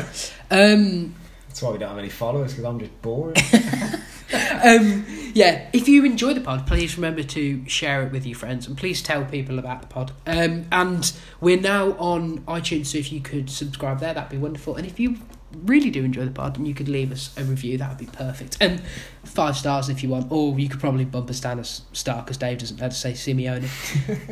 Um, 0.51 1.15
That's 1.47 1.61
why 1.61 1.71
we 1.71 1.77
don't 1.77 1.89
have 1.89 1.97
any 1.97 2.09
followers 2.09 2.53
because 2.53 2.65
I'm 2.65 2.79
just 2.79 3.01
boring. 3.01 3.35
um, 4.63 5.05
yeah, 5.33 5.69
if 5.73 5.87
you 5.87 6.05
enjoy 6.05 6.33
the 6.33 6.41
pod, 6.41 6.67
please 6.67 6.97
remember 6.97 7.23
to 7.23 7.67
share 7.67 8.03
it 8.03 8.11
with 8.11 8.25
your 8.25 8.35
friends 8.35 8.67
and 8.67 8.77
please 8.77 9.01
tell 9.01 9.25
people 9.25 9.59
about 9.59 9.81
the 9.81 9.87
pod. 9.87 10.11
Um, 10.25 10.65
and 10.71 11.11
we're 11.39 11.59
now 11.59 11.91
on 11.93 12.39
iTunes, 12.39 12.87
so 12.87 12.97
if 12.97 13.11
you 13.11 13.21
could 13.21 13.49
subscribe 13.49 13.99
there, 13.99 14.13
that'd 14.13 14.29
be 14.29 14.37
wonderful. 14.37 14.75
And 14.75 14.85
if 14.85 14.99
you 14.99 15.17
really 15.63 15.89
do 15.89 16.03
enjoy 16.03 16.25
the 16.25 16.31
pod 16.31 16.57
and 16.57 16.67
you 16.67 16.73
could 16.73 16.89
leave 16.89 17.11
us 17.11 17.35
a 17.37 17.43
review, 17.43 17.77
that 17.77 17.89
would 17.89 17.97
be 17.97 18.05
perfect. 18.05 18.57
And 18.59 18.81
five 19.23 19.55
stars 19.55 19.89
if 19.89 20.03
you 20.03 20.09
want, 20.09 20.31
or 20.31 20.57
you 20.59 20.69
could 20.69 20.79
probably 20.79 21.05
bump 21.05 21.29
us 21.29 21.39
down 21.39 21.59
a 21.59 21.63
star 21.63 22.21
because 22.21 22.37
Dave 22.37 22.57
doesn't 22.59 22.77
know 22.77 22.83
how 22.83 22.89
to 22.89 22.95
say 22.95 23.13
Simeone. 23.13 23.67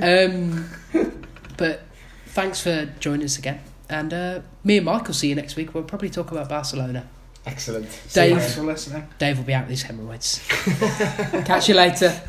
um, 0.94 1.12
but 1.58 1.85
thanks 2.36 2.62
for 2.62 2.86
joining 3.00 3.24
us 3.24 3.40
again. 3.40 3.62
And 3.90 4.14
uh, 4.14 4.42
me 4.64 4.78
and 4.78 4.86
Mike 4.86 5.08
will 5.08 5.14
see 5.14 5.30
you 5.30 5.36
next 5.36 5.56
week. 5.56 5.74
We'll 5.74 5.84
probably 5.84 6.10
talk 6.10 6.32
about 6.32 6.50
Barcelona. 6.50 7.08
Excellent. 7.46 7.86
Dave. 8.12 8.38
Thanks 8.38 8.56
for 8.56 8.64
listening. 8.64 9.08
Dave 9.20 9.38
will 9.38 9.46
be 9.46 9.54
out 9.54 9.64
with 9.64 9.72
his 9.72 9.84
hemorrhoids. 9.84 10.42
Catch 11.46 11.70
you 11.70 11.76
later. 11.76 12.22